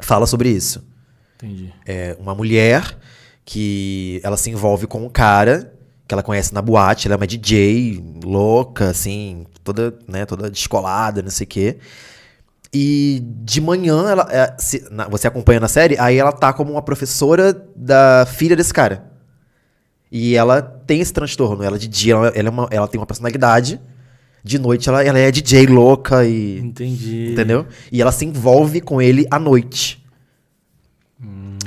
fala 0.00 0.26
sobre 0.26 0.50
isso. 0.50 0.84
Entendi. 1.36 1.72
É 1.86 2.16
uma 2.18 2.34
mulher 2.34 2.98
que 3.44 4.20
ela 4.22 4.36
se 4.36 4.50
envolve 4.50 4.86
com 4.86 5.04
um 5.04 5.08
cara 5.08 5.72
que 6.08 6.14
ela 6.14 6.22
conhece 6.22 6.54
na 6.54 6.62
boate, 6.62 7.06
ela 7.06 7.14
é 7.14 7.18
uma 7.18 7.26
DJ 7.26 8.02
louca, 8.24 8.88
assim, 8.88 9.44
toda, 9.62 9.94
né, 10.08 10.24
toda 10.24 10.50
descolada, 10.50 11.20
não 11.22 11.30
sei 11.30 11.44
o 11.44 11.48
quê. 11.48 11.76
E 12.72 13.22
de 13.44 13.60
manhã, 13.60 14.08
ela, 14.10 14.26
é, 14.30 14.54
se- 14.58 14.86
na- 14.90 15.06
você 15.06 15.26
acompanha 15.28 15.60
na 15.60 15.68
série, 15.68 15.98
aí 15.98 16.16
ela 16.16 16.32
tá 16.32 16.52
como 16.52 16.72
uma 16.72 16.82
professora 16.82 17.52
da 17.76 18.26
filha 18.26 18.56
desse 18.56 18.72
cara. 18.72 19.04
E 20.10 20.34
ela 20.34 20.62
tem 20.62 21.00
esse 21.00 21.12
transtorno. 21.12 21.62
Ela 21.62 21.78
de 21.78 21.86
dia, 21.86 22.14
ela, 22.14 22.28
ela, 22.28 22.48
é 22.48 22.50
uma- 22.50 22.68
ela 22.70 22.88
tem 22.88 22.98
uma 22.98 23.06
personalidade. 23.06 23.78
De 24.42 24.58
noite, 24.58 24.88
ela, 24.88 25.04
ela 25.04 25.18
é 25.18 25.30
DJ 25.30 25.66
louca 25.66 26.24
e. 26.24 26.58
Entendi. 26.60 27.32
Entendeu? 27.32 27.66
E 27.92 28.00
ela 28.00 28.12
se 28.12 28.24
envolve 28.24 28.80
com 28.80 29.02
ele 29.02 29.26
à 29.30 29.38
noite. 29.38 30.02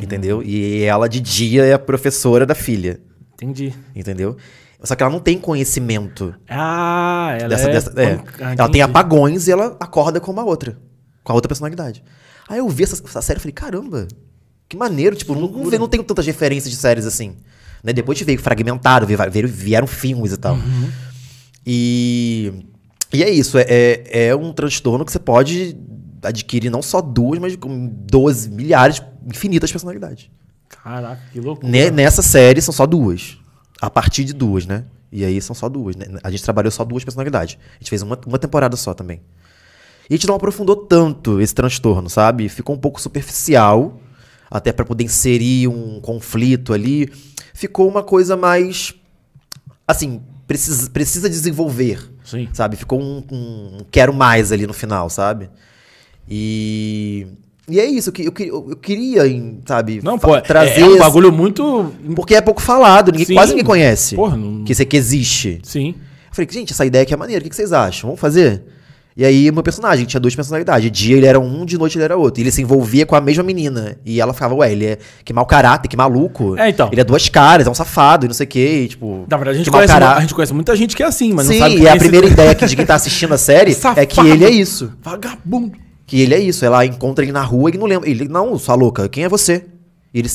Entendeu? 0.02 0.42
E 0.42 0.82
ela 0.84 1.08
de 1.08 1.20
dia 1.20 1.64
é 1.66 1.74
a 1.74 1.80
professora 1.80 2.46
da 2.46 2.56
filha. 2.56 3.00
Entendi. 3.42 3.74
Entendeu? 3.96 4.38
Só 4.84 4.96
que 4.96 5.04
ela 5.04 5.12
não 5.12 5.20
tem 5.20 5.38
conhecimento 5.38 6.34
Ah, 6.50 7.36
ela 7.39 7.50
dessa. 7.50 7.70
é... 7.70 7.74
dessa- 7.74 8.02
é. 8.02 8.20
Ah, 8.39 8.56
Ela 8.58 8.70
tem 8.70 8.82
apagões 8.82 9.48
e 9.48 9.52
ela 9.52 9.76
acorda 9.80 10.20
com 10.20 10.32
uma 10.32 10.44
outra. 10.44 10.78
Com 11.24 11.32
a 11.32 11.36
outra 11.36 11.48
personalidade. 11.48 12.04
Aí 12.50 12.60
eu 12.60 12.68
vi 12.70 12.84
essa, 12.84 13.02
essa 13.04 13.22
série 13.22 13.38
e 13.38 13.42
falei, 13.42 13.54
caramba, 13.54 14.08
que 14.68 14.76
maneiro. 14.76 15.16
Tipo, 15.16 15.34
não, 15.36 15.42
não, 15.48 15.70
vê- 15.70 15.78
não 15.78 15.88
tenho 15.88 16.04
tantas 16.04 16.26
referências 16.26 16.72
de 16.72 16.78
séries 16.78 17.06
assim. 17.06 17.36
Né? 17.84 17.94
Depois 17.94 18.18
te 18.18 18.24
veio 18.24 18.39
fragmentado, 18.39 19.06
veio- 19.06 19.48
vieram 19.48 19.88
filmes 19.88 20.34
e 20.34 20.38
tal. 20.38 20.58
E, 21.66 22.52
e 23.14 23.24
é 23.24 23.30
isso, 23.30 23.58
é, 23.58 23.66
é, 23.68 24.28
é 24.28 24.36
um 24.36 24.52
transtorno 24.52 25.06
que 25.06 25.12
você 25.12 25.20
pode 25.20 25.78
adquirir 26.24 26.70
não 26.70 26.82
só 26.82 27.02
duas, 27.02 27.39
mas 27.39 27.56
com 27.56 27.88
12 27.88 28.50
milhares, 28.50 29.02
infinitas 29.26 29.72
personalidades. 29.72 30.30
Caraca, 30.84 31.22
que 31.32 31.39
loucura. 31.39 31.72
Ne- 31.72 31.91
nessa 31.91 32.22
série 32.22 32.61
são 32.61 32.74
só 32.74 32.86
duas. 32.86 33.38
A 33.82 33.89
partir 33.89 34.24
de 34.24 34.34
duas, 34.34 34.65
né? 34.65 34.86
E 35.11 35.26
aí 35.26 35.41
são 35.41 35.53
só 35.55 35.67
duas. 35.67 35.95
né? 35.95 36.05
A 36.24 36.32
gente 36.32 36.43
trabalhou 36.43 36.72
só 36.72 36.86
duas 36.86 37.03
personalidades. 37.03 37.57
A 37.76 37.78
gente 37.80 37.89
fez 37.89 38.01
uma, 38.01 38.17
uma 38.26 38.39
temporada 38.39 38.78
só 38.78 38.93
também. 38.93 39.22
E 40.09 40.13
a 40.13 40.17
gente 40.17 40.28
não 40.28 40.36
aprofundou 40.36 40.76
tanto 40.76 41.41
esse 41.41 41.53
transtorno, 41.53 42.09
sabe? 42.09 42.47
Ficou 42.49 42.76
um 42.76 42.80
pouco 42.80 43.01
superficial, 43.01 43.99
até 44.49 44.72
pra 44.72 44.86
poder 44.86 45.03
inserir 45.03 45.67
um 45.67 45.99
conflito 46.01 46.74
ali. 46.74 47.11
Ficou 47.53 47.88
uma 47.89 48.03
coisa 48.03 48.38
mais. 48.38 48.93
Assim, 49.88 50.22
precisa, 50.47 50.89
precisa 50.89 51.30
desenvolver. 51.30 52.09
Sim. 52.24 52.47
Sabe? 52.53 52.76
Ficou 52.78 53.01
um, 53.01 53.24
um 53.32 53.78
quero 53.91 54.13
mais 54.13 54.51
ali 54.51 54.65
no 54.67 54.74
final, 54.74 55.09
sabe? 55.09 55.49
E. 56.30 57.28
E 57.70 57.80
é 57.80 57.86
isso, 57.86 58.09
eu, 58.09 58.14
que- 58.14 58.24
eu, 58.24 58.32
eu 58.72 58.76
queria, 58.76 59.28
em, 59.28 59.59
sabe, 59.66 60.01
Não, 60.03 60.18
pô, 60.18 60.36
é- 60.36 60.41
trazer. 60.41 60.82
é 60.82 60.86
um 60.86 60.89
esse- 60.91 60.99
bagulho 60.99 61.32
muito... 61.32 61.93
porque 62.16 62.36
é 62.36 62.41
pouco 62.41 62.62
falado, 62.62 63.12
ninguém, 63.12 63.28
Sim. 63.28 63.34
quase 63.36 63.51
ninguém 63.51 63.66
conhece 63.66 64.16
Porra, 64.16 64.36
não- 64.36 64.64
que 64.64 64.72
isso 64.74 64.82
aqui 64.82 64.97
existe. 64.97 65.59
Sim. 65.64 65.89
Eu 65.89 66.36
falei, 66.36 66.49
gente, 66.51 66.74
essa 66.74 66.86
ideia 66.86 67.03
aqui 67.03 67.14
é 67.14 67.18
maneira, 67.18 67.45
o 67.45 67.49
que 67.49 67.55
vocês 67.55 67.72
acham? 67.72 68.09
Vamos 68.09 68.20
fazer? 68.20 68.64
E 69.16 69.26
aí, 69.26 69.51
meu 69.51 69.62
personagem 69.62 70.05
tinha 70.05 70.20
duas 70.22 70.34
personalidades. 70.34 70.84
De 70.84 70.89
dia 70.89 71.18
ele 71.18 71.26
era 71.26 71.38
um, 71.38 71.66
de 71.66 71.78
noite 71.78 71.97
ele 71.97 72.05
era 72.05 72.18
outro. 72.18 72.39
E 72.39 72.43
ele 72.43 72.51
se 72.51 72.62
envolvia 72.62 73.05
com 73.05 73.14
a 73.14 73.20
mesma 73.20 73.43
menina. 73.43 73.97
E 74.05 74.22
ela 74.22 74.34
ficava, 74.34 74.55
ué, 74.55 74.72
ele 74.72 74.86
é 74.86 74.97
que 75.26 75.34
mau 75.34 75.45
caráter, 75.45 75.89
que 75.89 75.97
maluco. 75.97 76.57
É, 76.57 76.70
então. 76.70 76.88
Ele 76.93 77.01
é 77.01 77.03
duas 77.03 77.28
caras, 77.28 77.68
é 77.68 77.70
um 77.70 77.74
safado 77.74 78.26
e 78.26 78.30
não 78.30 78.34
sei 78.34 78.45
o 78.45 78.49
quê. 78.49 78.82
E, 78.84 78.88
tipo. 78.88 79.26
Na 79.30 79.36
verdade, 79.36 79.55
a 79.57 79.59
gente, 79.59 79.70
conhece, 79.70 79.91
a 79.91 80.20
gente 80.22 80.34
conhece 80.34 80.53
muita 80.53 80.74
gente 80.78 80.95
que 80.95 81.03
é 81.03 81.05
assim, 81.05 81.34
mas 81.34 81.45
Sim, 81.45 81.59
não 81.59 81.68
sabe 81.68 81.82
e 81.82 81.88
a 81.88 81.91
esse- 81.91 81.99
primeira 81.99 82.26
ideia 82.26 82.51
aqui 82.51 82.66
de 82.66 82.76
quem 82.76 82.86
tá 82.86 82.95
assistindo 82.95 83.34
a 83.34 83.38
série 83.38 83.76
é 83.97 84.05
que 84.05 84.22
ele 84.22 84.45
é 84.45 84.49
isso. 84.49 84.93
Vagabundo. 85.03 85.74
Que 86.06 86.22
ele 86.22 86.34
é 86.34 86.39
isso. 86.39 86.66
Ela 86.66 86.86
encontra 86.86 87.24
ele 87.24 87.32
na 87.32 87.43
rua 87.43 87.70
e 87.70 87.78
não 87.78 87.88
lembra. 87.88 88.10
Ele, 88.10 88.28
não, 88.28 88.58
sua 88.58 88.76
louca, 88.76 89.08
quem 89.08 89.24
é 89.24 89.30
você? 89.30 89.66
E 90.14 90.20
ele, 90.20 90.30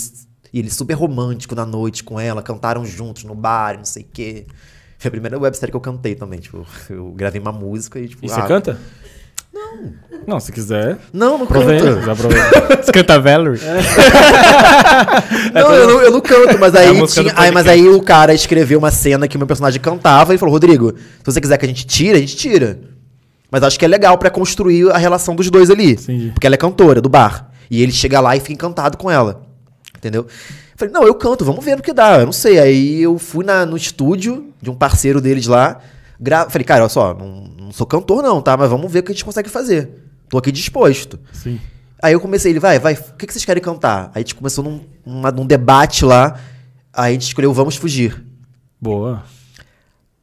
e 0.52 0.58
ele 0.58 0.70
super 0.70 0.94
romântico 0.94 1.54
na 1.54 1.66
noite 1.66 2.02
com 2.02 2.18
ela, 2.18 2.42
cantaram 2.42 2.84
juntos 2.84 3.24
no 3.24 3.34
bar, 3.34 3.76
não 3.76 3.84
sei 3.84 4.02
o 4.02 4.06
quê. 4.12 4.46
Foi 4.98 5.08
a 5.08 5.10
primeira 5.10 5.38
websérie 5.38 5.70
que 5.70 5.76
eu 5.76 5.80
cantei 5.80 6.14
também. 6.14 6.38
Tipo, 6.38 6.66
eu 6.88 7.12
gravei 7.12 7.40
uma 7.40 7.52
música 7.52 7.98
e, 7.98 8.08
tipo. 8.08 8.24
E 8.24 8.28
você 8.28 8.40
ah, 8.40 8.46
canta? 8.46 8.78
Não. 9.52 9.92
Não, 10.26 10.40
se 10.40 10.52
quiser. 10.52 10.98
Não, 11.12 11.38
não 11.38 11.44
Aproveita. 11.44 11.84
canto. 11.84 12.04
Já 12.04 12.12
aproveita. 12.12 12.76
Você 12.82 12.92
canta 12.92 13.18
Valerie? 13.18 13.60
Não, 15.54 15.74
eu 15.74 15.86
não, 15.86 16.00
eu 16.02 16.10
não 16.10 16.20
canto, 16.20 16.58
mas 16.58 16.74
É 16.74 16.80
aí, 16.80 16.92
música 16.92 17.22
tinha, 17.22 17.34
aí, 17.36 17.50
mas 17.50 17.66
aí 17.66 17.88
o 17.88 18.02
cara 18.02 18.34
escreveu 18.34 18.78
uma 18.78 18.90
cena 18.90 19.26
que 19.26 19.36
o 19.36 19.38
meu 19.38 19.46
personagem 19.46 19.80
cantava 19.80 20.34
e 20.34 20.38
falou: 20.38 20.52
Rodrigo, 20.52 20.92
se 20.96 21.24
você 21.24 21.40
quiser 21.40 21.56
que 21.56 21.64
a 21.64 21.68
gente 21.68 21.86
tire, 21.86 22.16
a 22.16 22.20
gente 22.20 22.36
tira. 22.36 22.78
Mas 23.56 23.62
acho 23.62 23.78
que 23.78 23.86
é 23.86 23.88
legal 23.88 24.18
pra 24.18 24.28
construir 24.28 24.90
a 24.90 24.98
relação 24.98 25.34
dos 25.34 25.50
dois 25.50 25.70
ali. 25.70 25.92
Entendi. 25.92 26.30
Porque 26.34 26.46
ela 26.46 26.56
é 26.56 26.58
cantora 26.58 27.00
do 27.00 27.08
bar. 27.08 27.50
E 27.70 27.82
ele 27.82 27.90
chega 27.90 28.20
lá 28.20 28.36
e 28.36 28.40
fica 28.40 28.52
encantado 28.52 28.98
com 28.98 29.10
ela. 29.10 29.46
Entendeu? 29.96 30.26
Falei, 30.76 30.92
não, 30.92 31.04
eu 31.04 31.14
canto, 31.14 31.42
vamos 31.42 31.64
ver 31.64 31.74
no 31.74 31.82
que 31.82 31.94
dá. 31.94 32.18
Eu 32.20 32.26
não 32.26 32.32
sei. 32.34 32.58
Aí 32.58 33.00
eu 33.00 33.16
fui 33.18 33.46
na- 33.46 33.64
no 33.64 33.74
estúdio 33.78 34.52
de 34.60 34.68
um 34.68 34.74
parceiro 34.74 35.22
deles 35.22 35.46
lá. 35.46 35.80
Gra... 36.20 36.50
Falei, 36.50 36.66
cara, 36.66 36.82
olha 36.82 36.90
só, 36.90 37.14
não, 37.14 37.44
não 37.58 37.72
sou 37.72 37.86
cantor, 37.86 38.22
não, 38.22 38.42
tá? 38.42 38.58
Mas 38.58 38.68
vamos 38.68 38.92
ver 38.92 38.98
o 38.98 39.02
que 39.04 39.12
a 39.12 39.14
gente 39.14 39.24
consegue 39.24 39.48
fazer. 39.48 39.88
Tô 40.28 40.36
aqui 40.36 40.52
disposto. 40.52 41.18
Sim. 41.32 41.58
Aí 42.02 42.12
eu 42.12 42.20
comecei, 42.20 42.52
ele, 42.52 42.60
vai, 42.60 42.78
vai, 42.78 42.92
o 42.92 43.14
que, 43.16 43.26
que 43.26 43.32
vocês 43.32 43.44
querem 43.46 43.62
cantar? 43.62 44.10
Aí 44.14 44.16
a 44.16 44.18
gente 44.18 44.34
começou 44.34 44.62
num, 44.62 44.80
uma- 45.04 45.32
num 45.32 45.46
debate 45.46 46.04
lá, 46.04 46.38
aí 46.92 47.10
a 47.10 47.12
gente 47.14 47.22
escolheu 47.28 47.54
Vamos 47.54 47.76
Fugir. 47.76 48.22
Boa. 48.78 49.22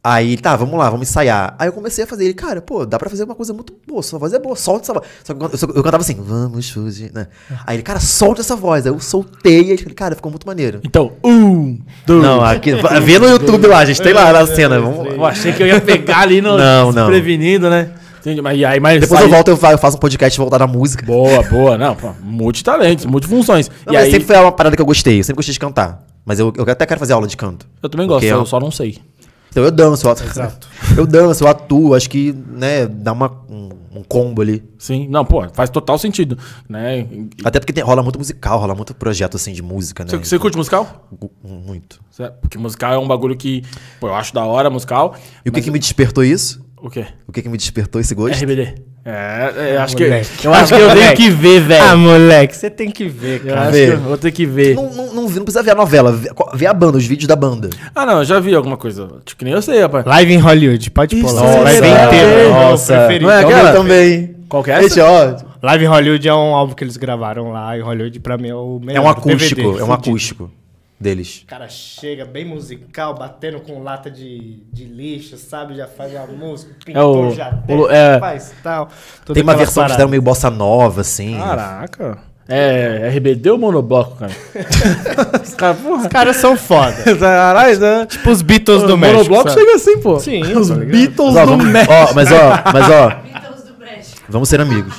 Aí, 0.06 0.36
tá, 0.36 0.54
vamos 0.58 0.78
lá, 0.78 0.90
vamos 0.90 1.08
ensaiar. 1.08 1.56
Aí 1.58 1.70
eu 1.70 1.72
comecei 1.72 2.04
a 2.04 2.08
fazer 2.08 2.26
ele, 2.26 2.34
cara, 2.34 2.62
pô, 2.62 2.86
dá 2.86 3.00
pra 3.00 3.10
fazer 3.10 3.24
uma 3.24 3.36
coisa 3.36 3.54
muito 3.54 3.74
boa, 3.88 4.04
sua 4.04 4.20
voz 4.20 4.34
é 4.34 4.40
boa, 4.40 4.54
solta 4.54 4.82
essa 4.84 4.94
voz. 4.94 5.06
Só 5.24 5.34
que 5.34 5.42
eu, 5.42 5.50
eu, 5.50 5.76
eu 5.78 5.84
cantava 5.84 6.02
assim, 6.04 6.16
vamos 6.20 6.70
fugir, 6.70 7.10
né? 7.14 7.28
Aí 7.66 7.78
ele, 7.78 7.84
cara, 7.84 8.02
solta 8.02 8.42
essa 8.42 8.54
voz. 8.54 8.86
Aí 8.86 8.92
eu 8.92 9.00
soltei 9.00 9.62
e 9.62 9.70
ele, 9.72 9.78
falei, 9.78 9.94
cara, 9.96 10.14
ficou 10.16 10.30
muito 10.30 10.46
maneiro. 10.46 10.82
Então, 10.84 11.14
um, 11.24 11.80
dois. 12.06 12.22
Não, 12.22 12.44
aqui, 12.44 12.72
vê 13.02 13.18
no 13.18 13.28
YouTube 13.30 13.66
lá, 13.68 13.78
a 13.80 13.86
gente 13.86 14.02
tem 14.02 14.12
lá 14.12 14.34
na 14.34 14.46
cena. 14.46 14.78
Vamos, 14.78 15.14
Eu 15.14 15.26
achei 15.26 15.54
que 15.54 15.64
eu 15.64 15.68
ia 15.68 15.80
pegar 15.80 16.20
ali 16.20 16.42
no 16.42 16.58
Não, 16.58 16.92
não. 16.92 17.08
prevenido, 17.08 17.70
né? 17.70 17.92
Entendi. 18.20 18.42
Mas 18.42 18.62
aí, 18.62 18.80
mas 18.82 19.00
Depois 19.00 19.20
sai- 19.20 19.28
eu 19.28 19.32
volto, 19.34 19.48
eu 19.50 19.58
fa- 19.58 19.72
eu 19.72 19.78
faço 19.78 19.96
um 19.96 20.00
podcast 20.02 20.38
voltar 20.38 20.60
na 20.60 20.68
música. 20.68 21.06
Boa, 21.06 21.42
boa. 21.44 21.78
Não, 21.78 21.96
pô, 21.96 22.12
multitalentos, 22.22 23.06
multifunções. 23.06 23.70
Não, 23.86 23.94
e 23.94 23.96
mas 23.96 24.06
aí, 24.06 24.12
sempre 24.12 24.28
foi 24.28 24.36
uma 24.38 24.52
parada 24.52 24.76
que 24.76 24.82
eu 24.82 24.86
gostei, 24.86 25.20
eu 25.20 25.24
sempre 25.24 25.38
gostei 25.38 25.54
de 25.54 25.60
cantar. 25.60 26.04
Mas 26.26 26.40
eu, 26.40 26.54
eu 26.56 26.64
até 26.70 26.86
quero 26.86 27.00
fazer 27.02 27.12
aula 27.12 27.28
de 27.28 27.36
canto. 27.36 27.66
eu 27.82 27.90
também 27.90 28.08
gosto, 28.08 28.22
Porque 28.22 28.34
eu 28.34 28.42
é- 28.44 28.46
só 28.46 28.58
não 28.60 28.72
sei. 28.72 28.98
Então 29.54 29.64
eu 29.64 29.72
danço, 29.72 30.06
eu 30.08 30.12
atuo. 30.12 30.28
Eu 30.98 31.08
danço, 31.08 31.44
eu 31.44 31.48
atuo, 31.48 31.96
acho 31.96 32.10
que, 32.10 32.34
né, 32.34 32.86
dá 32.86 33.14
uma, 33.14 33.32
um, 33.50 33.70
um 33.96 34.04
combo 34.04 34.42
ali. 34.44 34.62
Sim, 34.78 35.08
não, 35.08 35.24
pô, 35.26 35.48
faz 35.54 35.70
total 35.70 35.98
sentido, 35.98 36.38
né? 36.70 37.08
Até 37.44 37.60
porque 37.60 37.72
tem- 37.74 37.84
rola 37.84 38.04
muito 38.04 38.20
musical, 38.20 38.60
rola 38.60 38.76
muito 38.76 38.94
projeto 38.94 39.36
assim 39.38 39.54
de 39.54 39.62
música, 39.64 40.04
né? 40.04 40.10
Você, 40.12 40.18
você 40.18 40.38
curte 40.38 40.58
musical? 40.58 41.08
Muito. 41.44 42.00
Cê- 42.12 42.30
Porque 42.42 42.58
musical 42.60 42.94
é 42.94 42.98
um 43.00 43.08
bagulho 43.08 43.36
que, 43.36 43.64
pô, 44.00 44.08
eu 44.08 44.14
acho 44.14 44.34
da 44.36 44.44
hora 44.46 44.70
musical. 44.70 45.16
E 45.44 45.50
o 45.50 45.52
que, 45.54 45.62
que 45.62 45.72
me 45.72 45.80
despertou 45.80 46.24
isso? 46.24 46.64
O 46.80 46.90
quê? 46.90 47.08
O 47.28 47.32
que, 47.32 47.42
que 47.42 47.50
me 47.50 47.58
despertou 47.58 48.00
esse 48.02 48.14
gosto? 48.14 48.36
RBD. 48.44 48.76
É, 49.06 49.74
é, 49.74 49.78
acho 49.78 49.98
que, 49.98 50.04
eu 50.04 50.54
acho 50.54 50.74
que 50.74 50.82
eu 50.82 50.96
tenho 50.96 51.14
que 51.14 51.30
ver, 51.30 51.60
velho. 51.60 51.84
Ah, 51.84 51.96
moleque, 51.96 52.56
você 52.56 52.70
tem 52.70 52.90
que 52.90 53.06
ver, 53.10 53.42
eu 53.44 53.50
cara. 53.54 53.62
acho 53.64 53.72
ver. 53.72 53.88
que 53.88 53.94
eu 53.96 54.00
vou 54.00 54.18
ter 54.18 54.32
que 54.32 54.46
ver. 54.46 54.76
Não, 54.76 54.90
não, 54.90 55.14
não, 55.14 55.24
não 55.24 55.44
precisa 55.44 55.62
ver 55.62 55.72
a 55.72 55.76
novela, 55.76 56.14
vê, 56.14 56.30
vê 56.54 56.66
a 56.66 56.74
banda, 56.74 56.98
os 56.98 57.06
vídeos 57.06 57.28
da 57.28 57.36
banda. 57.36 57.70
Ah, 57.94 58.06
não, 58.06 58.20
eu 58.20 58.24
já 58.26 58.40
vi 58.40 58.56
alguma 58.56 58.78
coisa. 58.78 59.08
Tipo, 59.26 59.40
que 59.40 59.44
nem 59.46 59.54
eu 59.54 59.62
sei, 59.62 59.82
rapaz. 59.82 60.06
Live 60.06 60.34
em 60.34 60.38
Hollywood, 60.38 60.90
pode 60.92 61.18
Isso, 61.18 61.26
pôr 61.26 61.34
lá. 61.36 61.42
nossa, 61.42 61.58
Você 61.58 61.64
vai 61.64 61.82
ver 61.82 61.88
é, 61.88 62.06
inteiro. 62.06 62.50
nossa. 62.50 62.94
Preferido. 62.98 63.26
Não 63.26 63.32
é 63.32 63.44
Eu 63.44 63.48
aquela? 63.48 63.72
vi 63.72 63.78
também. 63.78 64.36
Qual 64.48 64.64
que 64.64 64.72
é 64.72 64.74
essa? 64.76 64.86
Esse, 64.86 65.02
ó, 65.02 65.36
Live 65.62 65.84
em 65.84 65.88
Hollywood 65.88 66.28
é 66.28 66.34
um 66.34 66.56
álbum 66.56 66.74
que 66.74 66.84
eles 66.84 66.96
gravaram 66.96 67.52
lá 67.52 67.78
em 67.78 67.82
Hollywood, 67.82 68.20
pra 68.22 68.38
mim 68.38 68.50
é 68.50 68.56
o 68.56 68.80
melhor. 68.82 69.00
é 69.00 69.02
um 69.02 69.10
acústico, 69.10 69.62
DVD, 69.62 69.80
é 69.80 69.84
um 69.84 69.92
acústico 69.94 70.52
deles. 71.04 71.42
O 71.44 71.48
cara 71.48 71.68
chega 71.70 72.26
bem 72.26 72.46
musical, 72.46 73.14
batendo 73.14 73.60
com 73.60 73.84
lata 73.84 74.10
de, 74.10 74.64
de 74.74 74.86
lixo, 74.86 75.38
sabe? 75.38 75.76
Já 75.76 75.86
faz 75.88 76.16
a 76.16 76.26
música, 76.26 76.72
o 76.88 76.92
É 76.98 77.04
o- 77.04 77.14
pintor 77.14 77.36
já 77.36 77.50
o- 77.50 77.88
desce, 77.88 77.94
é. 77.94 78.20
faz 78.20 78.54
tal. 78.64 78.90
Tem 79.34 79.44
uma 79.44 79.54
versão 79.56 79.74
que 79.74 79.76
parada. 79.82 79.94
fizeram 79.94 80.10
meio 80.10 80.22
bossa 80.22 80.50
nova, 80.50 81.02
assim. 81.02 81.38
Caraca. 81.38 82.18
É 82.48 83.08
RBD 83.16 83.52
ou 83.52 83.58
monobloco, 83.58 84.18
cara? 84.18 84.32
Os 85.44 85.54
caras, 85.54 85.78
porra. 85.80 86.02
Os 86.02 86.08
caras 86.08 86.36
são 86.38 86.58
foda. 86.58 86.94
Caralho, 87.18 87.80
né? 87.80 88.06
tipo 88.06 88.30
os 88.32 88.42
Beatles 88.42 88.84
do 88.84 88.98
México. 88.98 89.18
monobloco 89.20 89.50
sabe? 89.50 89.62
chega 89.62 89.76
assim, 89.76 89.98
pô. 90.00 90.20
Sim, 90.20 90.42
Os 90.54 90.68
tá? 90.68 90.76
Beatles 90.76 91.34
Mas, 91.34 91.38
ó, 91.38 91.46
do 91.46 91.52
vamos, 91.52 91.66
México. 91.68 91.94
ó, 91.94 92.14
mas 92.14 92.32
ó, 92.32 92.64
mas 92.74 92.90
ó, 92.90 93.10
Beatles 93.10 93.64
do 93.64 93.74
Brecht. 93.76 94.16
vamos 94.28 94.50
ser 94.50 94.60
amigos. 94.60 94.94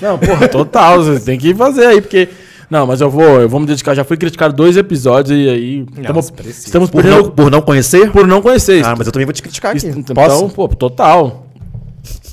Não, 0.00 0.18
porra, 0.18 0.48
total. 0.48 1.02
Você 1.04 1.20
tem 1.24 1.38
que 1.38 1.54
fazer 1.54 1.86
aí, 1.86 2.00
porque. 2.00 2.28
Não, 2.70 2.86
mas 2.86 3.00
eu 3.00 3.08
vou, 3.10 3.40
eu 3.40 3.48
vou 3.48 3.60
me 3.60 3.66
dedicar. 3.66 3.94
Já 3.94 4.04
fui 4.04 4.16
criticado 4.16 4.54
dois 4.54 4.76
episódios 4.76 5.38
e 5.38 5.48
aí. 5.48 5.86
Estamos, 5.98 6.30
precisa. 6.30 6.66
estamos 6.66 6.90
Por 6.90 7.02
perdendo. 7.02 7.22
não, 7.24 7.30
por 7.30 7.50
não 7.50 7.62
conhecer? 7.62 8.10
Por 8.12 8.26
não 8.26 8.42
conhecer. 8.42 8.84
Ah, 8.84 8.94
mas 8.96 9.06
eu 9.06 9.12
também 9.12 9.24
vou 9.26 9.32
te 9.32 9.42
criticar 9.42 9.74
aqui. 9.74 9.86
Então, 9.86 10.14
Posso? 10.14 10.48
pô, 10.50 10.68
total. 10.68 11.46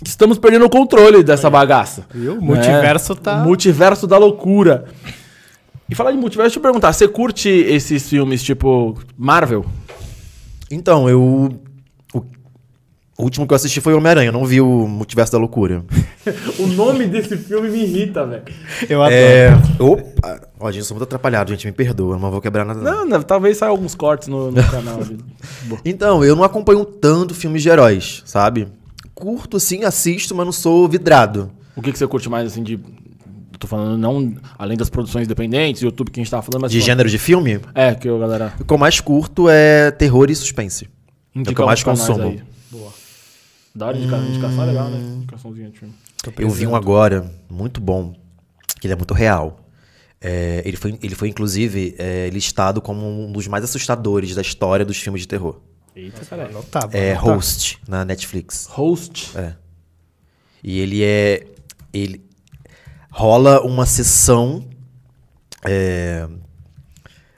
Estamos 0.05 0.37
perdendo 0.37 0.65
o 0.65 0.69
controle 0.69 1.23
dessa 1.23 1.49
bagaça. 1.49 2.05
Viu? 2.13 2.33
O 2.33 2.35
Né? 2.35 2.41
multiverso 2.41 3.15
tá- 3.15 3.37
Multiverso 3.37 4.05
da 4.07 4.17
loucura. 4.17 4.85
E 5.89 5.95
falar 5.95 6.11
de 6.11 6.17
multiverso, 6.17 6.49
deixa 6.49 6.59
eu 6.59 6.63
perguntar, 6.63 6.91
você 6.93 7.07
curte 7.07 7.47
esses 7.49 8.07
filmes 8.09 8.43
tipo 8.43 8.97
Marvel? 9.17 9.65
Então, 10.69 11.07
eu. 11.09 11.49
O, 13.17 13.23
último 13.23 13.47
que 13.47 13.53
eu 13.53 13.55
assisti 13.55 13.79
foi 13.79 13.93
Homem-Aranha, 13.93 14.27
eu 14.29 14.33
não 14.33 14.45
vi 14.45 14.59
o 14.59 14.87
Multiverso 14.87 15.31
da 15.31 15.37
Loucura. 15.37 15.83
O 16.57 16.65
nome 16.65 17.05
desse 17.05 17.37
filme 17.37 17.69
me 17.69 17.83
irrita, 17.83 18.25
velho. 18.25 18.43
Eu 18.89 19.03
adoro. 19.03 19.15
É. 19.15 19.51
Opa! 19.79 20.41
Ó, 20.59 20.71
gente, 20.71 20.79
eu 20.79 20.85
sou 20.85 20.95
muito 20.95 21.03
atrapalhado, 21.03 21.51
gente, 21.51 21.67
me 21.67 21.71
perdoa, 21.71 22.15
eu 22.15 22.19
não 22.19 22.31
vou 22.31 22.41
quebrar 22.41 22.65
nada. 22.65 22.81
não. 22.81 23.05
Não, 23.05 23.21
talvez 23.21 23.57
saia 23.57 23.69
alguns 23.69 23.93
cortes 23.93 24.27
no, 24.27 24.49
no 24.51 24.63
canal. 24.63 24.99
Então, 25.85 26.23
eu 26.25 26.35
não 26.35 26.43
acompanho 26.43 26.83
tanto 26.83 27.35
filmes 27.35 27.61
de 27.61 27.69
heróis, 27.69 28.23
sabe? 28.25 28.67
Curto, 29.13 29.57
assim, 29.57 29.83
assisto, 29.83 30.33
mas 30.33 30.45
não 30.45 30.51
sou 30.51 30.87
vidrado. 30.89 31.51
O 31.75 31.81
que, 31.81 31.91
que 31.91 31.97
você 31.99 32.07
curte 32.07 32.27
mais, 32.27 32.47
assim, 32.51 32.63
de... 32.63 32.79
Tô 33.59 33.67
falando 33.67 33.97
não... 33.97 34.33
Além 34.57 34.75
das 34.77 34.89
produções 34.89 35.25
independentes, 35.25 35.83
YouTube 35.83 36.09
que 36.09 36.19
a 36.19 36.23
gente 36.23 36.31
tava 36.31 36.41
falando, 36.41 36.63
mas... 36.63 36.71
De 36.71 36.79
pô, 36.79 36.85
gênero 36.85 37.07
de 37.09 37.19
filme, 37.19 37.59
É, 37.75 37.93
que 37.93 38.09
eu, 38.09 38.17
galera... 38.17 38.53
o 38.59 38.65
que 38.65 38.73
eu 38.73 38.77
mais 38.79 38.99
curto 38.99 39.47
é 39.47 39.91
terror 39.91 40.31
e 40.31 40.35
suspense. 40.35 40.89
É 41.35 41.39
o 41.39 41.43
que 41.53 41.61
eu 41.61 41.65
mais 41.67 41.83
consumo. 41.83 42.23
aí. 42.23 42.41
Boa. 42.71 43.04
Da 43.75 43.87
hora 43.87 43.97
de 43.97 44.03
indica- 44.03 44.17
indicação 44.19 44.63
é 44.63 44.65
legal, 44.67 44.89
né? 44.89 44.99
Indicaçãozinha 44.99 45.69
de 45.69 45.79
filme. 45.79 45.93
Eu 46.37 46.49
vi 46.49 46.65
um 46.65 46.75
agora, 46.75 47.29
muito 47.49 47.81
bom, 47.81 48.15
que 48.79 48.87
ele 48.87 48.93
é 48.93 48.95
muito 48.95 49.13
real. 49.13 49.59
É, 50.21 50.61
ele, 50.65 50.77
foi, 50.77 50.97
ele 51.03 51.13
foi, 51.13 51.27
inclusive, 51.27 51.93
é, 51.99 52.29
listado 52.29 52.81
como 52.81 53.05
um 53.05 53.31
dos 53.31 53.47
mais 53.47 53.63
assustadores 53.63 54.33
da 54.33 54.41
história 54.41 54.85
dos 54.85 54.97
filmes 54.97 55.21
de 55.23 55.27
terror. 55.27 55.59
Eita, 55.95 56.25
caralho. 56.25 56.63
Tá, 56.63 56.89
É. 56.91 57.13
Host, 57.13 57.79
na 57.87 58.03
Netflix. 58.05 58.65
Host. 58.71 59.37
É. 59.37 59.53
E 60.63 60.79
ele 60.79 61.03
é. 61.03 61.45
Ele 61.93 62.25
rola 63.11 63.61
uma 63.61 63.85
sessão. 63.85 64.67
é, 65.65 66.27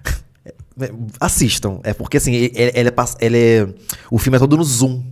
é, 0.79 0.91
Assistam. 1.19 1.79
É 1.83 1.93
porque 1.93 2.17
assim, 2.17 2.33
ele, 2.33 2.51
ele 2.55 2.89
é, 2.89 2.93
ele 3.19 3.37
é- 3.37 3.67
O 4.09 4.17
filme 4.17 4.37
é 4.37 4.39
todo 4.39 4.55
no 4.55 4.63
Zoom. 4.63 5.03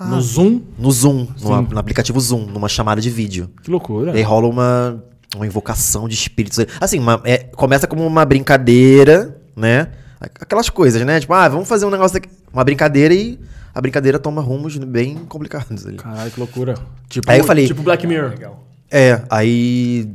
No 0.00 0.20
Zoom. 0.20 0.60
No 0.78 0.90
Zoom, 0.92 1.26
no, 1.42 1.62
no 1.62 1.78
aplicativo 1.78 2.20
Zoom, 2.20 2.46
numa 2.46 2.68
chamada 2.68 3.00
de 3.00 3.10
vídeo. 3.10 3.50
Que 3.62 3.70
loucura. 3.70 4.12
E 4.12 4.16
aí 4.18 4.22
rola 4.22 4.46
uma, 4.46 5.02
uma 5.34 5.46
invocação 5.46 6.08
de 6.08 6.14
espíritos. 6.14 6.64
Assim, 6.80 6.98
uma- 7.00 7.20
é, 7.24 7.38
começa 7.38 7.86
como 7.86 8.06
uma 8.06 8.24
brincadeira, 8.24 9.40
né? 9.56 9.88
Aquelas 10.20 10.68
coisas, 10.68 11.04
né? 11.04 11.20
Tipo, 11.20 11.32
ah, 11.34 11.48
vamos 11.48 11.68
fazer 11.68 11.84
um 11.84 11.90
negócio 11.90 12.16
aqui. 12.16 12.28
Uma 12.52 12.64
brincadeira 12.64 13.14
e 13.14 13.38
a 13.74 13.80
brincadeira 13.80 14.18
toma 14.18 14.40
rumos 14.40 14.76
bem 14.76 15.16
complicados 15.28 15.86
ali. 15.86 15.96
Caralho, 15.96 16.30
que 16.30 16.38
loucura. 16.40 16.74
Tipo, 17.08 17.30
Aí 17.30 17.38
eu 17.38 17.44
falei- 17.44 17.66
Tipo 17.66 17.82
Black 17.82 18.06
Mirror. 18.06 18.30
Legal. 18.30 18.64
É, 18.90 19.22
aí 19.30 20.08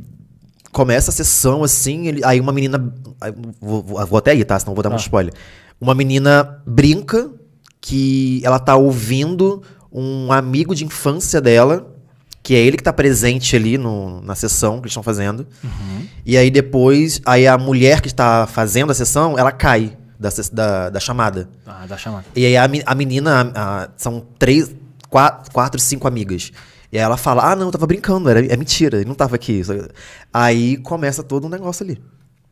começa 0.72 1.10
a 1.10 1.14
sessão 1.14 1.62
assim, 1.62 2.06
ele- 2.08 2.24
aí 2.24 2.40
uma 2.40 2.52
menina. 2.52 2.92
aí 3.20 3.32
vou, 3.60 3.82
vou- 3.82 4.06
vou 4.06 4.18
até 4.18 4.32
aí, 4.32 4.44
tá? 4.44 4.58
Senão 4.58 4.74
vou 4.74 4.82
dar 4.82 4.90
muito 4.90 5.00
Tá. 5.00 5.06
spoiler. 5.06 5.32
Uma 5.80 5.94
menina 5.94 6.60
brinca 6.66 7.30
que 7.86 8.40
ela 8.42 8.58
tá 8.58 8.74
ouvindo 8.76 9.62
um 9.92 10.32
amigo 10.32 10.74
de 10.74 10.86
infância 10.86 11.38
dela, 11.38 11.86
que 12.42 12.54
é 12.54 12.58
ele 12.58 12.78
que 12.78 12.82
tá 12.82 12.94
presente 12.94 13.54
ali 13.54 13.76
no, 13.76 14.22
na 14.22 14.34
sessão 14.34 14.76
que 14.76 14.84
eles 14.84 14.92
estão 14.92 15.02
fazendo. 15.02 15.46
E 16.24 16.34
aí 16.38 16.50
depois, 16.50 17.20
aí 17.26 17.46
a 17.46 17.58
mulher 17.58 18.00
que 18.00 18.08
está 18.08 18.46
fazendo 18.46 18.90
a 18.90 18.94
sessão, 18.94 19.38
ela 19.38 19.52
cai 19.52 19.98
da, 20.18 20.30
da, 20.50 20.88
da 20.90 20.98
chamada. 20.98 21.46
Ah, 21.66 21.84
dá 21.86 21.98
chamada. 21.98 22.24
E 22.34 22.46
aí 22.46 22.56
a, 22.56 22.66
me- 22.66 22.82
a 22.86 22.94
menina, 22.94 23.52
a- 23.54 23.82
a- 23.84 23.88
são 23.98 24.24
três, 24.38 24.74
quatro, 25.10 25.52
quatro, 25.52 25.78
cinco 25.78 26.08
amigas. 26.08 26.52
E 26.90 26.96
aí 26.96 27.04
ela 27.04 27.18
fala, 27.18 27.52
ah, 27.52 27.54
não, 27.54 27.66
eu 27.66 27.72
tava 27.72 27.86
brincando, 27.86 28.30
era, 28.30 28.40
é 28.46 28.56
mentira, 28.56 28.96
ele 28.96 29.04
não 29.08 29.14
tava 29.14 29.34
aqui. 29.36 29.60
Aí 30.32 30.78
começa 30.78 31.22
todo 31.22 31.46
um 31.46 31.50
negócio 31.50 31.84
ali. 31.84 32.00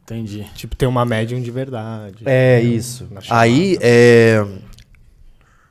Entendi. 0.04 0.44
Tipo, 0.54 0.76
tem 0.76 0.86
uma 0.86 1.06
médium 1.06 1.40
de 1.40 1.50
verdade. 1.50 2.16
É, 2.26 2.58
Entendeu? 2.60 2.76
isso. 2.78 3.08
Aí, 3.30 3.78
é... 3.80 4.44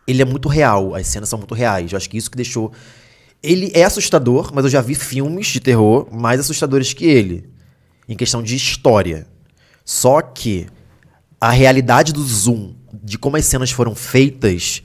Ele 0.07 0.21
é 0.21 0.25
muito 0.25 0.49
real, 0.49 0.95
as 0.95 1.07
cenas 1.07 1.29
são 1.29 1.39
muito 1.39 1.53
reais. 1.53 1.91
Eu 1.91 1.97
acho 1.97 2.09
que 2.09 2.17
isso 2.17 2.29
que 2.29 2.37
deixou... 2.37 2.71
Ele 3.43 3.71
é 3.73 3.83
assustador, 3.83 4.51
mas 4.53 4.65
eu 4.65 4.69
já 4.69 4.81
vi 4.81 4.93
filmes 4.93 5.47
de 5.47 5.59
terror 5.59 6.07
mais 6.11 6.39
assustadores 6.39 6.93
que 6.93 7.05
ele. 7.05 7.49
Em 8.07 8.15
questão 8.15 8.43
de 8.43 8.55
história. 8.55 9.27
Só 9.83 10.21
que 10.21 10.67
a 11.39 11.49
realidade 11.49 12.13
do 12.13 12.23
zoom, 12.23 12.75
de 12.93 13.17
como 13.17 13.37
as 13.37 13.45
cenas 13.45 13.71
foram 13.71 13.95
feitas, 13.95 14.83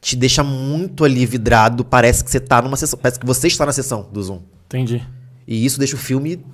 te 0.00 0.16
deixa 0.16 0.42
muito 0.42 1.04
ali 1.04 1.24
vidrado. 1.24 1.84
Parece 1.84 2.24
que 2.24 2.30
você 2.30 2.40
tá 2.40 2.60
numa 2.60 2.76
sessão. 2.76 2.98
Parece 2.98 3.20
que 3.20 3.26
você 3.26 3.46
está 3.46 3.64
na 3.64 3.72
sessão 3.72 4.08
do 4.12 4.20
zoom. 4.20 4.40
Entendi. 4.66 5.06
E 5.46 5.64
isso 5.64 5.78
deixa 5.78 5.94
o 5.94 5.98
filme. 5.98 6.44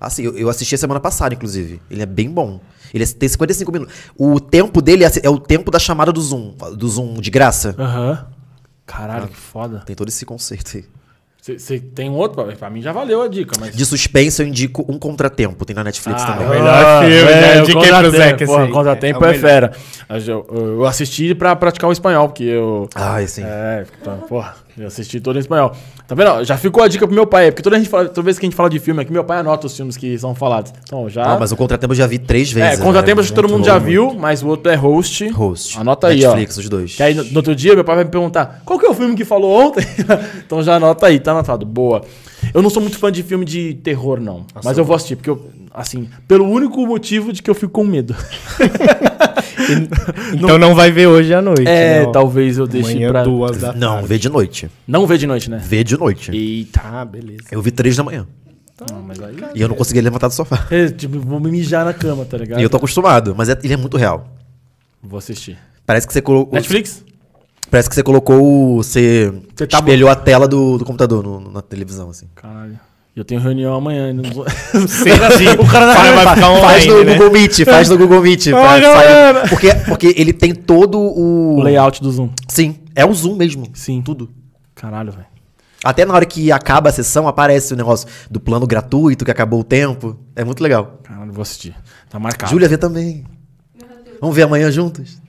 Assim, 0.00 0.22
eu, 0.24 0.36
eu 0.36 0.48
assisti 0.48 0.74
a 0.74 0.78
semana 0.78 0.98
passada, 1.00 1.34
inclusive. 1.34 1.80
Ele 1.90 2.02
é 2.02 2.06
bem 2.06 2.30
bom. 2.30 2.58
Ele 2.94 3.04
é- 3.04 3.06
tem 3.06 3.28
55 3.28 3.70
minutos. 3.70 3.94
O 4.16 4.40
tempo 4.40 4.80
dele 4.80 5.04
é, 5.04 5.10
é 5.22 5.28
o 5.28 5.38
tempo 5.38 5.70
da 5.70 5.78
chamada 5.78 6.10
do 6.10 6.20
Zoom. 6.20 6.54
Do 6.76 6.88
Zoom 6.88 7.14
de 7.20 7.30
graça. 7.30 7.74
Aham. 7.78 8.26
Caralho, 8.86 9.28
que 9.28 9.36
foda. 9.36 9.82
Tem 9.86 9.94
todo 9.94 10.08
esse 10.08 10.24
conceito 10.24 10.76
aí. 10.78 10.84
Você 11.42 11.80
tem 11.80 12.10
um 12.10 12.14
outro? 12.14 12.44
Pra- 12.58 12.68
mim 12.68 12.82
já 12.82 12.92
valeu 12.92 13.22
a 13.22 13.28
dica, 13.28 13.56
mas. 13.58 13.74
De 13.74 13.86
suspense, 13.86 14.42
eu 14.42 14.46
indico 14.46 14.84
Um 14.86 14.98
Contratempo. 14.98 15.64
Tem 15.64 15.74
na 15.74 15.82
Netflix 15.82 16.20
Ah, 16.22 16.26
também. 16.32 16.46
o 16.46 16.50
melhor 16.50 17.02
filme, 17.04 17.24
né? 17.32 17.62
o 17.62 17.64
Dica 17.64 17.78
aí 17.80 17.86
pro 17.88 17.94
Contratempo, 17.96 18.16
Zeca, 18.16 18.44
esse 18.44 18.52
porra. 18.52 18.68
Contratempo 18.68 19.24
É 19.24 19.28
é, 19.28 19.32
melhor. 19.32 19.48
fera. 19.48 19.72
Eu, 20.26 20.46
eu- 20.50 20.84
assisti 20.84 21.34
pra 21.34 21.56
praticar 21.56 21.88
o 21.88 21.92
espanhol, 21.92 22.28
porque 22.28 22.44
eu. 22.44 22.88
Ai, 22.94 23.26
sim. 23.26 23.42
É, 23.42 23.86
então, 24.00 24.18
porra, 24.28 24.54
eu 24.82 24.88
assisti 24.88 25.20
todo 25.20 25.36
em 25.36 25.40
espanhol. 25.40 25.72
Tá 26.06 26.14
vendo? 26.14 26.44
Já 26.44 26.56
ficou 26.56 26.82
a 26.82 26.88
dica 26.88 27.06
pro 27.06 27.14
meu 27.14 27.26
pai, 27.26 27.50
porque 27.50 27.62
toda, 27.62 27.76
a 27.76 27.78
gente 27.78 27.88
fala, 27.88 28.08
toda 28.08 28.22
vez 28.22 28.38
que 28.38 28.46
a 28.46 28.48
gente 28.48 28.56
fala 28.56 28.70
de 28.70 28.78
filme 28.78 29.02
aqui, 29.02 29.12
meu 29.12 29.24
pai 29.24 29.38
anota 29.38 29.66
os 29.66 29.76
filmes 29.76 29.96
que 29.96 30.18
são 30.18 30.34
falados. 30.34 30.72
Então, 30.82 31.08
já. 31.08 31.24
Não, 31.24 31.38
mas 31.38 31.52
o 31.52 31.56
Contratempo 31.56 31.92
eu 31.92 31.96
já 31.96 32.06
vi 32.06 32.18
três 32.18 32.50
é, 32.50 32.54
vezes. 32.54 32.84
Contratempo 32.84 33.16
né? 33.16 33.22
acho 33.22 33.30
que 33.30 33.34
todo 33.34 33.48
mundo 33.48 33.64
já 33.64 33.78
viu, 33.78 34.14
mas 34.14 34.42
o 34.42 34.48
outro 34.48 34.70
é 34.70 34.74
Host. 34.74 35.28
Host. 35.28 35.78
Anota 35.78 36.08
aí, 36.08 36.20
Netflix, 36.20 36.56
ó. 36.56 36.60
os 36.60 36.68
dois. 36.68 36.94
Que 36.94 37.02
aí 37.02 37.14
no, 37.14 37.24
no 37.24 37.36
outro 37.36 37.54
dia 37.54 37.74
meu 37.74 37.84
pai 37.84 37.96
vai 37.96 38.04
me 38.04 38.10
perguntar: 38.10 38.62
qual 38.64 38.78
que 38.78 38.86
é 38.86 38.90
o 38.90 38.94
filme 38.94 39.14
que 39.14 39.24
falou 39.24 39.52
ontem? 39.52 39.84
então 40.44 40.62
já 40.62 40.76
anota 40.76 41.06
aí, 41.06 41.20
tá 41.20 41.32
anotado. 41.32 41.66
Boa. 41.66 42.02
Eu 42.54 42.62
não 42.62 42.70
sou 42.70 42.80
muito 42.82 42.98
fã 42.98 43.12
de 43.12 43.22
filme 43.22 43.44
de 43.44 43.74
terror, 43.74 44.20
não. 44.20 44.44
mas 44.64 44.78
eu 44.78 44.84
vou 44.84 44.96
assistir, 44.96 45.16
porque 45.16 45.30
eu, 45.30 45.50
assim, 45.72 46.08
pelo 46.28 46.48
único 46.48 46.84
motivo 46.86 47.32
de 47.32 47.42
que 47.42 47.50
eu 47.50 47.54
fico 47.54 47.72
com 47.72 47.84
medo. 47.84 48.14
Então 50.34 50.58
não 50.58 50.74
vai 50.74 50.90
ver 50.90 51.06
hoje 51.06 51.32
à 51.34 51.40
noite. 51.42 51.66
É, 51.68 52.04
né, 52.06 52.12
talvez 52.12 52.58
eu 52.58 52.66
deixe 52.66 52.92
Amanhã, 52.92 53.10
pra. 53.10 53.22
duas 53.24 53.58
da 53.58 53.72
Não, 53.72 53.94
tarde. 53.94 54.08
vê 54.08 54.18
de 54.18 54.28
noite. 54.28 54.70
Não 54.86 55.06
vê 55.06 55.18
de 55.18 55.26
noite, 55.26 55.50
né? 55.50 55.60
Vê 55.62 55.84
de 55.84 55.96
noite. 55.96 56.30
Eita. 56.32 56.80
Ah, 56.82 57.04
beleza. 57.04 57.44
Eu 57.50 57.60
vi 57.62 57.70
três 57.70 57.96
da 57.96 58.02
manhã. 58.02 58.26
Não, 58.90 59.02
mas 59.02 59.20
aí. 59.22 59.36
E 59.54 59.60
eu 59.60 59.68
não 59.68 59.76
conseguia 59.76 60.02
levantar 60.02 60.28
do 60.28 60.34
sofá. 60.34 60.66
É, 60.70 60.88
tipo, 60.88 61.20
vou 61.20 61.38
me 61.38 61.50
mijar 61.50 61.84
na 61.84 61.92
cama, 61.92 62.24
tá 62.24 62.36
ligado? 62.38 62.58
E 62.58 62.62
eu 62.62 62.70
tô 62.70 62.78
acostumado, 62.78 63.34
mas 63.36 63.48
é- 63.48 63.58
ele 63.62 63.74
é 63.74 63.76
muito 63.76 63.96
real. 63.96 64.26
Vou 65.02 65.18
assistir. 65.18 65.58
Parece 65.86 66.06
que 66.06 66.12
você 66.12 66.22
colocou. 66.22 66.54
Netflix? 66.54 67.04
Parece 67.70 67.88
que 67.88 67.94
você 67.94 68.02
colocou 68.02 68.42
o. 68.42 68.76
Você, 68.82 69.32
Você 69.54 69.66
tá 69.66 69.78
espelhou 69.78 70.08
a 70.08 70.16
tela 70.16 70.48
do, 70.48 70.78
do 70.78 70.84
computador 70.84 71.22
no- 71.22 71.50
na 71.52 71.62
televisão, 71.62 72.10
assim. 72.10 72.26
Caralho. 72.34 72.80
Eu 73.14 73.24
tenho 73.24 73.40
reunião 73.40 73.74
amanhã. 73.74 74.12
Não... 74.12 74.22
Cedinho. 74.86 75.60
o 75.60 75.66
cara 75.68 75.86
na 75.86 75.94
Vai- 75.94 76.34
ficar 76.34 76.60
faz 76.60 76.86
no 76.86 76.92
online, 76.94 77.04
né? 77.04 77.12
Google 77.14 77.30
Meet, 77.32 77.64
faz 77.64 77.88
no 77.88 77.98
Google 77.98 78.20
Meet. 78.22 78.46
Ó, 78.48 78.50
pra 78.60 78.78
galera. 78.80 79.48
porque, 79.48 79.74
porque 79.86 80.14
ele 80.16 80.32
tem 80.32 80.54
todo 80.54 80.98
o. 80.98 81.56
O 81.58 81.62
layout 81.62 82.00
do 82.00 82.10
Zoom. 82.10 82.30
Sim, 82.48 82.76
é 82.94 83.04
o 83.04 83.12
Zoom 83.12 83.34
mesmo. 83.36 83.66
Sim. 83.74 84.00
Tudo. 84.02 84.30
Caralho, 84.74 85.12
velho. 85.12 85.26
Até 85.82 86.04
na 86.04 86.14
hora 86.14 86.26
que 86.26 86.52
acaba 86.52 86.90
a 86.90 86.92
sessão, 86.92 87.26
aparece 87.26 87.72
o 87.72 87.76
negócio 87.76 88.06
do 88.30 88.38
plano 88.38 88.66
gratuito, 88.66 89.24
que 89.24 89.30
acabou 89.30 89.60
o 89.60 89.64
tempo. 89.64 90.18
É 90.36 90.44
muito 90.44 90.62
legal. 90.62 91.00
Caralho, 91.02 91.32
vou 91.32 91.42
assistir. 91.42 91.74
Tá 92.08 92.18
marcado. 92.18 92.50
Júlia 92.52 92.68
vê 92.68 92.76
também. 92.76 93.24
Vamos 94.20 94.36
ver 94.36 94.42
amanhã 94.42 94.70
juntos? 94.70 95.19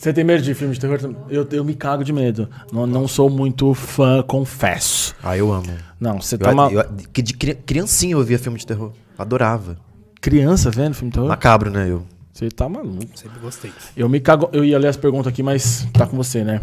Você 0.00 0.14
tem 0.14 0.24
medo 0.24 0.42
de 0.42 0.54
filme 0.54 0.72
de 0.72 0.80
terror? 0.80 0.98
Eu, 1.28 1.46
eu 1.52 1.62
me 1.62 1.74
cago 1.74 2.02
de 2.02 2.10
medo. 2.10 2.48
Não, 2.72 2.86
não 2.86 3.06
sou 3.06 3.28
muito 3.28 3.74
fã, 3.74 4.22
confesso. 4.22 5.14
Ah, 5.22 5.36
eu 5.36 5.52
amo. 5.52 5.66
Não, 6.00 6.22
você 6.22 6.36
Eu, 6.36 6.38
tá 6.38 6.52
uma 6.52 6.72
eu- 6.72 6.84
que 7.12 7.20
de 7.20 7.34
cri- 7.34 7.54
criancinha 7.54 8.12
eu 8.14 8.24
via 8.24 8.38
filme 8.38 8.58
de 8.58 8.66
terror. 8.66 8.92
Adorava. 9.18 9.76
criança 10.18 10.70
vendo 10.70 10.94
filme 10.94 11.10
de 11.10 11.16
terror? 11.16 11.28
Macabro, 11.28 11.70
né? 11.70 11.86
Eu. 11.90 12.02
Você 12.32 12.48
tá 12.50 12.66
maluco. 12.66 13.04
Sempre 13.14 13.38
gostei. 13.40 13.70
Eu 13.94 14.08
me 14.08 14.20
cago. 14.20 14.48
Eu 14.54 14.64
ia 14.64 14.78
ler 14.78 14.88
as 14.88 14.96
perguntas 14.96 15.26
aqui, 15.26 15.42
mas 15.42 15.86
tá 15.92 16.06
com 16.06 16.16
você, 16.16 16.42
né? 16.44 16.62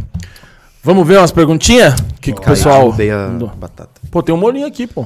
Vamos 0.83 1.07
ver 1.07 1.19
umas 1.19 1.31
perguntinhas? 1.31 1.93
O 1.93 2.13
que, 2.19 2.33
que 2.33 2.39
o 2.39 2.43
pessoal. 2.43 2.85
derrubei 2.85 3.11
a 3.11 3.27
mandou? 3.27 3.49
batata. 3.49 4.01
Pô, 4.09 4.23
tem 4.23 4.33
um 4.33 4.37
molinho 4.39 4.65
aqui, 4.65 4.87
pô. 4.87 5.05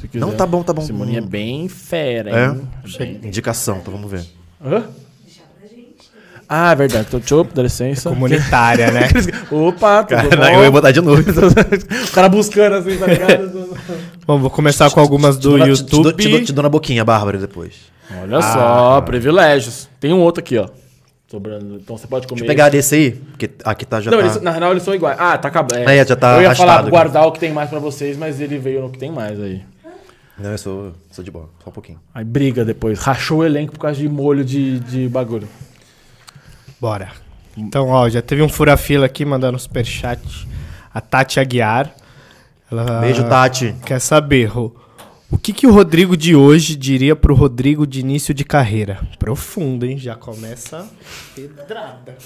Se 0.00 0.08
quiser. 0.08 0.24
Não, 0.24 0.32
tá 0.32 0.46
bom, 0.46 0.62
tá 0.62 0.72
bom. 0.72 0.80
Esse 0.80 0.94
molinho 0.94 1.18
é 1.18 1.20
bem 1.20 1.68
fera, 1.68 2.30
É? 2.30 2.46
hein? 2.46 2.62
Bem- 2.98 3.20
Indicação, 3.24 3.76
então 3.82 3.92
vamos 3.92 4.10
ver. 4.10 4.24
Hã? 4.64 4.84
Ah, 6.48 6.72
é 6.72 6.76
verdade. 6.76 7.08
Tô 7.10 7.20
chopp, 7.20 7.52
dá 7.54 7.62
licença. 7.62 8.08
Comunitária, 8.08 8.90
né? 8.92 9.08
Opa, 9.50 10.04
tudo 10.04 10.18
Cara, 10.18 10.36
bom? 10.36 10.58
eu 10.58 10.62
ia 10.64 10.70
botar 10.70 10.92
de 10.92 11.00
novo. 11.00 11.20
o 11.22 12.10
cara 12.12 12.28
buscando 12.28 12.76
assim, 12.76 12.96
tá 12.96 13.06
ligado? 13.06 13.76
Bom, 14.26 14.38
vou 14.38 14.50
começar 14.50 14.90
com 14.90 15.00
algumas 15.00 15.36
do 15.36 15.56
Te 15.58 15.68
YouTube. 15.68 15.86
Te, 15.86 16.02
dou- 16.02 16.12
te 16.12 16.28
dou- 16.28 16.44
te 16.44 16.52
dou 16.52 16.62
na 16.62 16.68
boquinha, 16.68 17.04
Bárbara, 17.04 17.38
depois. 17.38 17.74
Olha 18.22 18.40
só, 18.42 19.00
privilégios. 19.00 19.88
Tem 19.98 20.12
um 20.12 20.20
outro 20.20 20.40
aqui, 20.40 20.56
ó. 20.58 20.68
Sobrando. 21.28 21.76
Então 21.82 21.96
você 21.98 22.06
pode 22.06 22.26
comer. 22.28 22.40
Deixa 22.40 22.52
eu 22.52 22.56
pegar 22.56 22.68
desse 22.68 22.94
aí, 22.94 23.10
porque 23.12 23.50
aqui 23.64 23.84
tá 23.84 24.00
já 24.00 24.10
Não, 24.12 24.18
tá... 24.18 24.24
eles, 24.24 24.40
na 24.40 24.52
real 24.52 24.70
eles 24.70 24.84
são 24.84 24.94
iguais. 24.94 25.16
Ah, 25.20 25.36
tá 25.36 25.48
acabando. 25.48 25.88
É, 25.88 26.04
já 26.06 26.14
tá 26.14 26.36
Eu 26.36 26.42
ia 26.42 26.54
falar 26.54 26.80
aqui. 26.80 26.90
guardar 26.90 27.26
o 27.26 27.32
que 27.32 27.40
tem 27.40 27.52
mais 27.52 27.68
pra 27.68 27.80
vocês, 27.80 28.16
mas 28.16 28.40
ele 28.40 28.58
veio 28.58 28.82
no 28.82 28.90
que 28.90 28.98
tem 28.98 29.10
mais 29.10 29.40
aí. 29.40 29.62
Não, 30.38 30.52
eu 30.52 30.58
sou, 30.58 30.92
sou 31.10 31.24
de 31.24 31.30
boa, 31.30 31.48
só 31.64 31.70
um 31.70 31.72
pouquinho. 31.72 31.98
Aí 32.14 32.24
briga 32.24 32.64
depois. 32.64 32.98
Rachou 33.00 33.38
o 33.38 33.44
elenco 33.44 33.72
por 33.72 33.80
causa 33.80 33.98
de 33.98 34.08
molho 34.08 34.44
de, 34.44 34.78
de 34.80 35.08
bagulho. 35.08 35.48
Bora. 36.80 37.10
Então, 37.56 37.88
ó, 37.88 38.08
já 38.08 38.20
teve 38.20 38.42
um 38.42 38.48
fura-fila 38.48 39.06
aqui 39.06 39.24
mandando 39.24 39.58
superchat. 39.58 40.20
A 40.92 41.00
Tati 41.00 41.40
Aguiar. 41.40 41.90
Ela 42.70 43.00
Beijo, 43.00 43.24
Tati. 43.24 43.74
quer 43.84 44.00
saber, 44.00 44.46
Rô, 44.46 44.72
o 45.30 45.38
que, 45.38 45.52
que 45.52 45.66
o 45.66 45.72
Rodrigo 45.72 46.16
de 46.16 46.36
hoje 46.36 46.76
diria 46.76 47.16
pro 47.16 47.34
Rodrigo 47.34 47.86
de 47.86 48.00
início 48.00 48.32
de 48.32 48.44
carreira? 48.44 49.00
Profundo, 49.18 49.84
hein? 49.84 49.98
Já 49.98 50.14
começa 50.14 50.86
pedrada. 51.34 52.16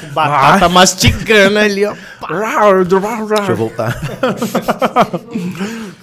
Com 0.00 0.08
batata 0.08 0.68
mastigando 0.68 1.58
ali, 1.58 1.84
ó. 1.84 1.94
Deixa 3.36 3.52
eu 3.52 3.56
voltar. 3.56 4.00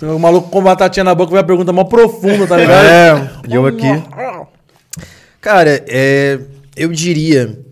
O 0.01 0.19
maluco 0.19 0.49
com 0.49 0.61
batatinha 0.61 1.03
na 1.03 1.15
boca 1.15 1.31
vai 1.31 1.41
a 1.41 1.43
pergunta 1.43 1.73
mó 1.73 1.83
profunda, 1.83 2.45
tá 2.45 2.57
ligado? 2.57 2.85
É, 2.85 3.29
eu 3.49 3.65
aqui. 3.65 3.87
Cara, 5.41 5.83
é, 5.87 6.39
eu 6.75 6.91
diria 6.91 7.64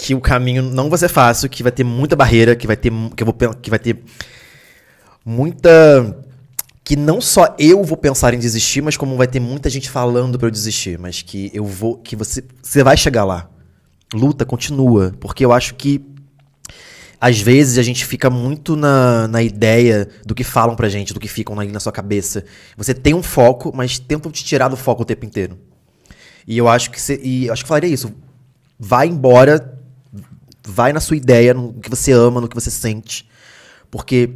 que 0.00 0.14
o 0.14 0.20
caminho 0.20 0.62
não 0.62 0.88
vai 0.88 0.98
ser 0.98 1.08
fácil, 1.08 1.48
que 1.50 1.62
vai 1.62 1.70
ter 1.70 1.84
muita 1.84 2.16
barreira, 2.16 2.56
que 2.56 2.66
vai 2.66 2.76
ter, 2.76 2.90
que 3.14 3.22
vou, 3.22 3.34
que 3.34 3.68
vai 3.68 3.78
ter 3.78 4.02
muita, 5.22 6.24
que 6.82 6.96
não 6.96 7.20
só 7.20 7.54
eu 7.58 7.84
vou 7.84 7.98
pensar 7.98 8.32
em 8.32 8.38
desistir, 8.38 8.80
mas 8.80 8.96
como 8.96 9.14
vai 9.14 9.26
ter 9.26 9.40
muita 9.40 9.68
gente 9.68 9.90
falando 9.90 10.38
pra 10.38 10.48
eu 10.48 10.50
desistir, 10.50 10.98
mas 10.98 11.20
que 11.20 11.50
eu 11.52 11.66
vou, 11.66 11.98
que 11.98 12.16
você, 12.16 12.42
você 12.62 12.82
vai 12.82 12.96
chegar 12.96 13.24
lá. 13.24 13.50
Luta, 14.14 14.46
continua, 14.46 15.14
porque 15.20 15.44
eu 15.44 15.52
acho 15.52 15.74
que 15.74 16.02
às 17.20 17.38
vezes 17.38 17.76
a 17.76 17.82
gente 17.82 18.06
fica 18.06 18.30
muito 18.30 18.74
na, 18.74 19.28
na 19.28 19.42
ideia 19.42 20.08
do 20.24 20.34
que 20.34 20.42
falam 20.42 20.74
pra 20.74 20.88
gente, 20.88 21.12
do 21.12 21.20
que 21.20 21.28
ficam 21.28 21.60
ali 21.60 21.70
na 21.70 21.78
sua 21.78 21.92
cabeça. 21.92 22.42
Você 22.74 22.94
tem 22.94 23.12
um 23.12 23.22
foco, 23.22 23.70
mas 23.76 23.98
tentam 23.98 24.32
te 24.32 24.42
tirar 24.42 24.68
do 24.68 24.78
foco 24.78 25.02
o 25.02 25.04
tempo 25.04 25.26
inteiro. 25.26 25.58
E 26.46 26.56
eu 26.56 26.66
acho 26.68 26.90
que 26.90 26.98
você, 26.98 27.20
e 27.22 27.48
eu 27.48 27.52
acho 27.52 27.62
que 27.62 27.68
falaria 27.68 27.92
isso. 27.92 28.10
Vai 28.78 29.06
embora, 29.06 29.78
vai 30.66 30.92
na 30.92 31.00
sua 31.00 31.16
ideia, 31.16 31.54
no 31.54 31.74
que 31.74 31.90
você 31.90 32.12
ama, 32.12 32.40
no 32.40 32.48
que 32.48 32.54
você 32.54 32.70
sente. 32.70 33.28
Porque 33.90 34.30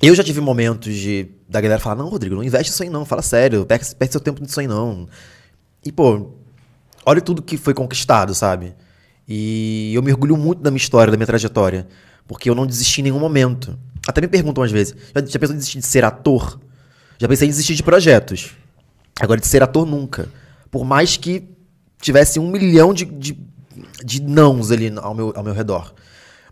eu 0.00 0.14
já 0.14 0.22
tive 0.22 0.40
momentos 0.40 0.94
de 0.94 1.28
da 1.48 1.60
galera 1.60 1.80
falar: 1.80 1.96
"Não, 1.96 2.08
Rodrigo, 2.08 2.34
não 2.34 2.44
investe 2.44 2.70
nisso 2.70 2.82
aí 2.82 2.90
não, 2.90 3.04
fala 3.04 3.22
sério, 3.22 3.66
perde, 3.66 3.94
perde 3.94 4.12
seu 4.12 4.20
tempo 4.20 4.42
nisso 4.42 4.58
aí 4.60 4.66
não". 4.66 5.08
E 5.84 5.90
pô, 5.92 6.30
olha 7.04 7.20
tudo 7.20 7.42
que 7.42 7.56
foi 7.56 7.74
conquistado, 7.74 8.34
sabe? 8.34 8.74
E 9.28 9.92
eu 9.94 10.02
me 10.02 10.10
orgulho 10.12 10.36
muito 10.36 10.62
da 10.62 10.70
minha 10.70 10.80
história, 10.80 11.10
da 11.10 11.16
minha 11.16 11.26
trajetória. 11.26 11.86
Porque 12.26 12.48
eu 12.48 12.54
não 12.54 12.66
desisti 12.66 13.00
em 13.00 13.04
nenhum 13.04 13.18
momento. 13.18 13.78
Até 14.06 14.20
me 14.20 14.28
perguntam 14.28 14.62
às 14.62 14.70
vezes: 14.70 14.94
já, 15.14 15.24
já 15.26 15.38
pensou 15.38 15.54
em 15.54 15.58
desistir 15.58 15.78
de 15.78 15.86
ser 15.86 16.04
ator? 16.04 16.60
Já 17.18 17.28
pensei 17.28 17.46
em 17.46 17.50
desistir 17.50 17.74
de 17.74 17.82
projetos. 17.82 18.56
Agora, 19.20 19.40
de 19.40 19.46
ser 19.46 19.62
ator, 19.62 19.86
nunca. 19.86 20.28
Por 20.70 20.84
mais 20.84 21.16
que 21.16 21.48
tivesse 22.00 22.40
um 22.40 22.50
milhão 22.50 22.92
de, 22.92 23.04
de, 23.04 23.38
de 24.04 24.22
nãos 24.22 24.70
ali 24.70 24.92
ao 24.96 25.14
meu, 25.14 25.32
ao 25.34 25.42
meu 25.42 25.52
redor. 25.52 25.94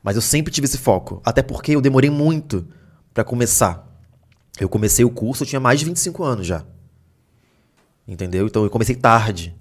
Mas 0.03 0.17
eu 0.17 0.23
sempre 0.23 0.53
tive 0.53 0.67
esse 0.67 0.79
foco. 0.79 1.21
Até 1.25 1.43
porque 1.43 1.73
eu 1.73 1.81
demorei 1.81 2.11
muito 2.11 2.67
pra 3.13 3.25
começar. 3.25 3.87
Eu 4.59 4.69
comecei 4.69 5.05
o 5.05 5.11
curso, 5.11 5.43
eu 5.43 5.47
tinha 5.47 5.61
mais 5.61 5.79
de 5.79 5.87
25 5.87 6.23
anos 6.23 6.47
já. 6.47 6.65
Entendeu? 8.07 8.47
Então 8.47 8.65
eu 8.65 8.71
comecei 8.71 8.95
tarde. 8.95 9.55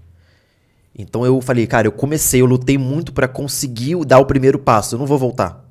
Então 0.97 1.25
eu 1.25 1.39
falei, 1.41 1.67
cara, 1.67 1.87
eu 1.87 1.91
comecei, 1.91 2.41
eu 2.41 2.45
lutei 2.45 2.77
muito 2.77 3.13
pra 3.13 3.27
conseguir 3.27 4.03
dar 4.05 4.19
o 4.19 4.25
primeiro 4.25 4.59
passo. 4.59 4.95
Eu 4.95 4.99
não 4.99 5.05
vou 5.05 5.17
voltar. 5.17 5.65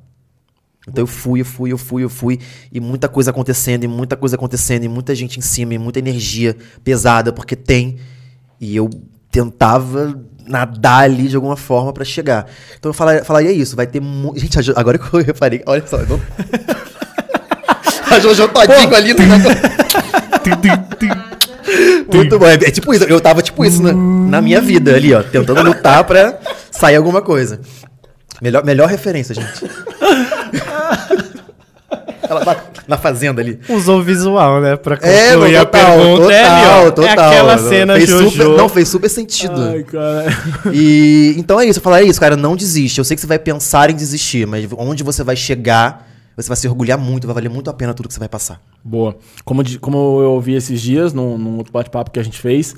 Então 0.86 1.02
eu 1.02 1.06
fui, 1.06 1.40
eu 1.40 1.44
fui, 1.44 1.72
eu 1.72 1.78
fui, 1.78 2.04
eu 2.04 2.08
fui. 2.08 2.40
E 2.72 2.80
muita 2.80 3.08
coisa 3.08 3.30
acontecendo, 3.30 3.84
e 3.84 3.88
muita 3.88 4.16
coisa 4.16 4.36
acontecendo, 4.36 4.84
e 4.84 4.88
muita 4.88 5.14
gente 5.14 5.38
em 5.38 5.42
cima, 5.42 5.74
e 5.74 5.78
muita 5.78 5.98
energia 5.98 6.56
pesada, 6.82 7.32
porque 7.32 7.54
tem. 7.54 7.98
E 8.58 8.74
eu 8.74 8.88
tentava 9.30 10.18
nadar 10.48 11.04
ali 11.04 11.28
de 11.28 11.36
alguma 11.36 11.56
forma 11.56 11.92
pra 11.92 12.04
chegar. 12.04 12.46
Então 12.78 12.90
eu 12.90 12.94
falaria, 12.94 13.24
falaria 13.24 13.52
isso, 13.52 13.76
vai 13.76 13.86
ter 13.86 14.00
muito. 14.00 14.38
Gente, 14.40 14.60
Jo- 14.62 14.72
agora 14.76 14.98
que 14.98 15.12
eu 15.14 15.20
reparei, 15.22 15.62
olha 15.66 15.84
só. 15.86 15.98
eu 15.98 16.06
Não... 16.08 16.20
a 18.10 18.18
Jojo 18.20 18.48
todinho 18.48 18.94
ali 18.94 19.12
no 19.14 19.20
Muito 22.14 22.38
bom. 22.38 22.46
É, 22.46 22.54
é 22.54 22.70
tipo 22.70 22.94
isso. 22.94 23.04
Eu 23.04 23.20
tava 23.20 23.42
tipo 23.42 23.64
isso 23.64 23.82
na, 23.82 23.92
na 23.92 24.40
minha 24.40 24.60
vida 24.60 24.94
ali, 24.94 25.12
ó. 25.14 25.22
Tentando 25.22 25.62
lutar 25.62 26.04
pra 26.04 26.38
sair 26.70 26.96
alguma 26.96 27.20
coisa. 27.20 27.60
Melhor, 28.40 28.64
melhor 28.64 28.88
referência, 28.88 29.34
gente. 29.34 29.64
Ela 32.28 32.44
tá 32.44 32.64
na 32.86 32.96
fazenda 32.98 33.40
ali. 33.40 33.58
Usou 33.68 34.02
visual, 34.02 34.60
né? 34.60 34.76
Pra 34.76 34.94
É, 35.02 35.32
concluir 35.32 35.52
não, 35.54 35.60
a 35.60 35.64
total, 35.64 35.96
pergunta. 35.98 36.22
total, 36.22 36.30
é 36.30 36.44
ali, 36.44 36.66
ó. 36.66 36.90
total. 36.90 37.04
É 37.04 37.12
aquela 37.12 37.56
Não, 37.56 37.68
cena 37.68 37.94
fez 37.94 38.08
Jojo. 38.08 38.30
super, 38.30 38.48
Não, 38.56 38.68
fez 38.68 38.88
super 38.88 39.08
sentido. 39.08 39.60
Ai, 39.62 39.82
cara. 39.82 40.26
E 40.72 41.34
então 41.38 41.60
é 41.60 41.66
isso, 41.66 41.78
eu 41.78 41.82
falaria 41.82 42.08
isso, 42.08 42.20
cara, 42.20 42.36
não 42.36 42.56
desiste. 42.56 42.98
Eu 42.98 43.04
sei 43.04 43.14
que 43.16 43.20
você 43.20 43.26
vai 43.26 43.38
pensar 43.38 43.90
em 43.90 43.94
desistir, 43.94 44.46
mas 44.46 44.68
onde 44.76 45.02
você 45.02 45.22
vai 45.24 45.36
chegar, 45.36 46.06
você 46.36 46.48
vai 46.48 46.56
se 46.56 46.68
orgulhar 46.68 46.98
muito, 46.98 47.26
vai 47.26 47.34
valer 47.34 47.48
muito 47.50 47.68
a 47.70 47.74
pena 47.74 47.94
tudo 47.94 48.08
que 48.08 48.14
você 48.14 48.20
vai 48.20 48.28
passar. 48.28 48.60
Boa. 48.84 49.16
Como, 49.44 49.62
como 49.80 49.96
eu 50.22 50.30
ouvi 50.32 50.54
esses 50.54 50.80
dias, 50.80 51.12
num, 51.12 51.36
num 51.38 51.56
outro 51.58 51.72
bate-papo 51.72 52.10
que 52.10 52.18
a 52.20 52.22
gente 52.22 52.38
fez, 52.38 52.74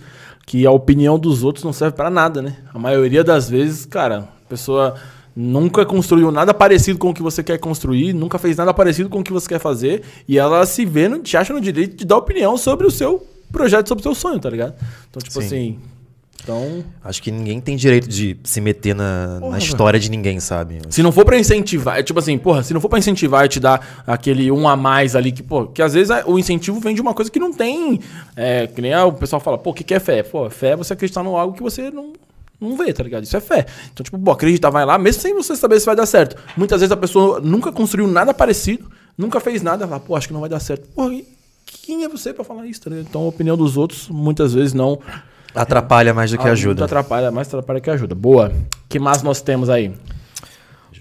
que 0.47 0.67
a 0.67 0.71
opinião 0.71 1.19
dos 1.19 1.45
outros 1.45 1.65
não 1.65 1.73
serve 1.73 1.95
pra 1.97 2.11
nada, 2.11 2.41
né? 2.43 2.57
A 2.75 2.79
maioria 2.79 3.23
das 3.23 3.49
vezes, 3.49 3.85
cara, 3.87 4.29
a 4.47 4.49
pessoa 4.49 4.95
nunca 5.35 5.85
construiu 5.87 6.31
nada 6.31 6.53
parecido 6.53 6.99
com 6.99 7.11
o 7.11 7.15
que 7.15 7.23
você 7.23 7.43
quer 7.43 7.59
construir, 7.59 8.13
nunca 8.13 8.39
fez 8.39 8.57
nada 8.57 8.73
parecido 8.75 9.09
com 9.09 9.21
o 9.21 9.25
que 9.25 9.33
você 9.33 9.49
quer 9.49 9.61
fazer, 9.61 10.03
e 10.29 10.39
ela 10.39 10.65
se 10.67 10.85
vê, 10.85 11.09
no, 11.09 11.19
te 11.21 11.37
acha 11.37 11.53
no 11.53 11.61
direito 11.61 11.97
de 11.97 12.05
dar 12.05 12.17
opinião 12.17 12.57
sobre 12.57 12.87
o 12.87 12.91
seu 12.91 13.27
projeto, 13.53 13.89
sobre 13.89 14.01
o 14.01 14.03
seu 14.03 14.15
sonho, 14.15 14.39
tá 14.39 14.51
ligado? 14.51 14.75
Então, 15.09 15.21
tipo 15.23 15.41
Sim. 15.41 15.47
assim. 15.47 15.79
Então, 16.43 16.83
Acho 17.05 17.23
que 17.23 17.31
ninguém 17.31 17.61
tem 17.61 17.77
direito 17.77 18.09
de 18.09 18.35
se 18.45 18.63
meter 18.63 18.95
na, 18.95 19.35
na 19.35 19.41
Porra, 19.41 19.59
história 19.59 20.01
de 20.01 20.11
ninguém, 20.11 20.41
sabe? 20.41 20.79
Se 20.89 21.03
não 21.03 21.13
for 21.13 21.25
pra 21.25 21.39
incentivar, 21.39 21.99
é 21.99 22.03
tipo 22.03 22.19
assim, 22.19 22.39
porra, 22.39 22.63
se 22.63 22.73
não 22.73 22.81
for 22.81 22.89
pra 22.89 22.99
incentivar 22.99 23.45
e 23.45 23.49
te 23.49 23.61
dar 23.61 24.03
aquele 24.07 24.51
um 24.51 24.67
a 24.67 24.75
mais 24.75 25.15
ali, 25.15 25.33
que, 25.33 25.43
pô, 25.43 25.67
que 25.67 25.83
às 25.83 25.93
vezes 25.93 26.09
é- 26.11 26.25
o 26.27 26.39
incentivo 26.39 26.81
vem 26.81 26.95
de 26.95 27.01
uma 27.03 27.13
coisa 27.13 27.31
que 27.31 27.39
não 27.39 27.53
tem. 27.53 28.01
É, 28.35 28.67
que 28.67 28.81
nem 28.81 28.97
o 28.97 29.13
pessoal 29.13 29.39
fala, 29.39 29.59
pô, 29.59 29.71
o 29.71 29.75
que, 29.75 29.85
que 29.85 29.93
é 29.93 30.01
fé? 30.01 30.23
Pô, 30.23 30.49
fé 30.49 30.69
é 30.71 30.77
você 30.77 30.95
acreditar 30.95 31.23
em 31.23 31.27
algo 31.27 31.55
que 31.55 31.63
você 31.63 31.91
não, 31.91 32.15
não 32.61 32.77
vê, 32.77 32.93
tá 32.93 33.03
ligado? 33.03 33.25
Isso 33.25 33.37
é 33.37 33.41
fé. 33.41 33.67
Então, 33.93 34.05
tipo, 34.05 34.19
pô, 34.19 34.33
acreditar, 34.33 34.71
vai 34.71 34.85
lá, 34.85 34.99
mesmo 34.99 35.23
sem 35.23 35.35
você 35.35 35.57
saber 35.57 35.81
se 35.81 35.87
vai 35.87 35.97
dar 35.97 36.07
certo. 36.07 36.37
Muitas 36.57 36.81
vezes 36.81 36.93
a 36.93 36.97
pessoa 36.97 37.41
nunca 37.41 37.73
construiu 37.73 38.07
nada 38.07 38.35
parecido, 38.35 38.91
nunca 39.17 39.41
fez 39.41 39.63
nada, 39.63 39.89
fala, 39.89 40.01
pô, 40.01 40.15
acho 40.15 40.27
que 40.27 40.35
não 40.35 40.41
vai 40.41 40.51
dar 40.51 40.61
certo. 40.61 40.89
E 41.11 41.27
quem 41.65 42.05
é 42.05 42.09
você 42.09 42.33
pra 42.33 42.45
falar 42.45 42.67
isso, 42.67 42.83
tá 42.83 42.91
ligado? 42.91 43.07
Então 43.09 43.23
a 43.23 43.29
opinião 43.29 43.57
dos 43.57 43.77
outros 43.77 44.09
muitas 44.09 44.53
vezes 44.53 44.75
não. 44.75 44.99
Atrapalha 45.55 46.15
mais 46.15 46.31
do 46.31 46.39
que 46.39 46.47
ajuda. 46.47 46.83
Muito 46.83 46.85
atrapalha, 46.85 47.31
mais 47.31 47.49
atrapalha 47.49 47.81
que 47.81 47.91
ajuda. 47.91 48.15
Boa. 48.15 48.53
que 48.89 48.99
mais 48.99 49.23
nós 49.23 49.41
temos 49.41 49.69
aí? 49.69 49.93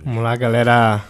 Vamos 0.04 0.24
lá, 0.24 0.36
galera. 0.36 1.04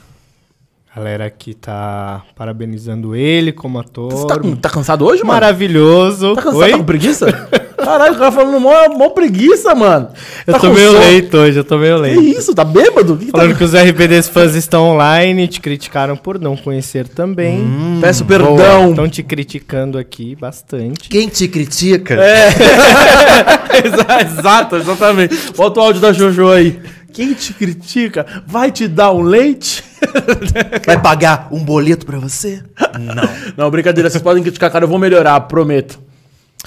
Galera 0.95 1.25
aqui 1.27 1.53
tá 1.53 2.23
parabenizando 2.35 3.15
ele 3.15 3.53
como 3.53 3.79
ator. 3.79 4.11
Você 4.11 4.27
tá, 4.27 4.35
tá 4.59 4.69
cansado 4.69 5.05
hoje, 5.05 5.21
mano? 5.21 5.33
Maravilhoso. 5.33 6.33
Tá 6.33 6.41
cansado? 6.41 6.63
Oi? 6.63 6.71
Tá 6.71 6.77
com 6.77 6.83
preguiça? 6.83 7.49
Caralho, 7.89 8.13
o 8.13 8.17
cara 8.19 8.31
falando 8.31 8.59
mó, 8.59 8.71
mó 8.89 9.09
preguiça, 9.09 9.73
mano. 9.73 10.09
Eu 10.45 10.53
Tá 10.53 10.59
tô 10.59 10.69
meio 10.71 10.91
sono? 10.91 10.99
leito 11.03 11.37
hoje, 11.37 11.57
eu 11.59 11.63
tô 11.63 11.77
meio 11.77 11.95
Que 11.95 12.01
leito. 12.01 12.21
isso? 12.23 12.53
Tá 12.53 12.63
bêbado? 12.63 13.17
Que 13.17 13.25
que 13.25 13.31
Falando 13.31 13.51
tá... 13.51 13.57
que 13.57 13.63
os 13.63 13.73
RBDs 13.73 14.29
fãs 14.29 14.53
estão 14.53 14.89
online, 14.89 15.47
te 15.47 15.59
criticaram 15.59 16.15
por 16.15 16.39
não 16.39 16.55
conhecer 16.55 17.07
também. 17.07 17.67
Peço 17.99 18.23
Boa. 18.23 18.37
perdão. 18.39 18.89
Estão 18.91 19.09
te 19.09 19.23
criticando 19.23 19.97
aqui 19.97 20.35
bastante. 20.35 21.09
Quem 21.09 21.27
te 21.27 21.47
critica? 21.47 22.13
É. 22.15 22.49
Exa- 23.85 24.21
Exato, 24.39 24.75
exatamente. 24.77 25.35
Bota 25.55 25.79
o 25.79 25.83
áudio 25.83 26.01
da 26.01 26.13
Jojo 26.13 26.49
aí. 26.51 26.79
Quem 27.11 27.33
te 27.33 27.53
critica 27.53 28.25
vai 28.45 28.71
te 28.71 28.87
dar 28.87 29.11
um 29.11 29.21
leite? 29.21 29.83
Vai 30.85 30.99
pagar 31.01 31.49
um 31.51 31.59
boleto 31.63 32.05
pra 32.05 32.17
você? 32.19 32.63
Não. 32.97 33.29
Não, 33.65 33.69
brincadeira. 33.71 34.09
Vocês 34.09 34.23
podem 34.23 34.41
criticar, 34.41 34.71
cara. 34.71 34.85
Eu 34.85 34.89
vou 34.89 34.97
melhorar, 34.97 35.39
prometo. 35.41 35.99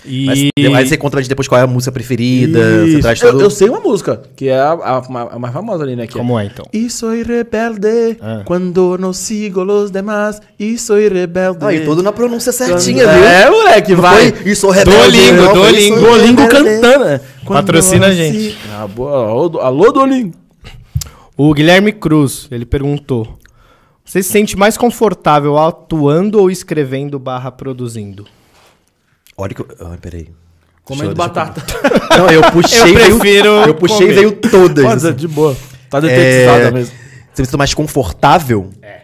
E 0.05 0.51
Mas 0.70 0.74
aí 0.74 0.88
você 0.88 0.97
conta 0.97 1.20
depois 1.22 1.47
qual 1.47 1.61
é 1.61 1.64
a 1.64 1.66
música 1.66 1.93
preferida. 1.93 2.86
Você 2.86 2.99
traz 3.01 3.20
eu, 3.22 3.38
eu 3.38 3.51
sei 3.51 3.68
uma 3.68 3.78
música, 3.78 4.22
que 4.34 4.49
é 4.49 4.59
a, 4.59 4.72
a- 4.72 5.28
a 5.34 5.38
mais 5.38 5.53
famosa 5.53 5.84
ali, 5.84 5.95
né? 5.95 6.07
Que 6.07 6.14
como 6.14 6.38
é 6.40 6.47
então? 6.47 6.64
E 6.72 6.88
soy 6.90 7.22
rebelde 7.22 8.16
Ah. 8.20 8.43
quando 8.45 8.97
no 8.99 9.12
sigo 9.12 9.62
los 9.62 9.90
demás. 9.90 10.40
E 10.59 10.76
soy 10.78 11.09
rebelde. 11.09 11.64
Ah, 11.64 11.72
e 11.72 11.84
tudo 11.84 12.03
na 12.03 12.11
pronúncia 12.11 12.53
Quando- 12.53 12.80
certinha, 12.80 13.07
viu? 13.07 13.22
É, 13.24 13.51
moleque, 13.51 13.93
Não 13.93 14.01
vai. 14.01 14.32
foi? 14.32 14.51
Isso, 14.51 14.68
rebelde. 14.70 14.99
Duolingo, 14.99 15.36
não, 15.36 15.45
foi 15.45 15.55
Duolingo. 15.55 15.95
isso, 15.97 16.05
Duolingo 16.05 16.43
rebelde. 16.43 16.80
cantando. 16.80 17.05
né? 17.05 17.20
Patrocina 17.47 18.07
a 18.07 18.12
gente. 18.12 18.57
Ah, 18.72 18.86
boa. 18.86 19.61
Alô, 19.62 19.93
Duolingo. 19.93 20.34
O 21.36 21.53
Guilherme 21.55 21.93
Cruz, 21.93 22.49
ele 22.51 22.64
perguntou: 22.64 23.38
Você 24.05 24.22
se 24.22 24.30
sente 24.30 24.57
mais 24.57 24.76
confortável 24.76 25.59
atuando 25.59 26.40
ou 26.40 26.51
escrevendo 26.51 27.18
barra 27.18 27.51
produzindo? 27.53 28.26
Olha 29.37 29.55
que 29.55 29.61
eu... 29.62 29.68
Ai, 29.91 29.99
peraí. 29.99 30.28
Comendo 30.85 31.14
Deixa 31.14 31.28
eu- 31.28 31.35
batata. 31.35 31.62
Não, 32.18 32.28
eu 32.30 32.43
puxei 32.51 32.91
Eu 32.93 32.95
veio- 32.95 33.18
prefiro 33.18 33.49
Eu 33.66 33.74
puxei 33.74 33.99
comer. 33.99 34.12
e 34.12 34.14
veio 34.14 34.33
todas. 34.33 34.85
Nossa, 34.85 35.09
assim. 35.09 35.16
de 35.16 35.28
boa. 35.28 35.57
Tá 35.89 36.01
detetizada 36.01 36.64
É, 36.68 36.70
mesmo. 36.70 36.95
Você 37.33 37.43
me 37.43 37.47
sinto 37.47 37.59
mais 37.59 37.72
confortável? 37.74 38.70
É. 38.83 39.03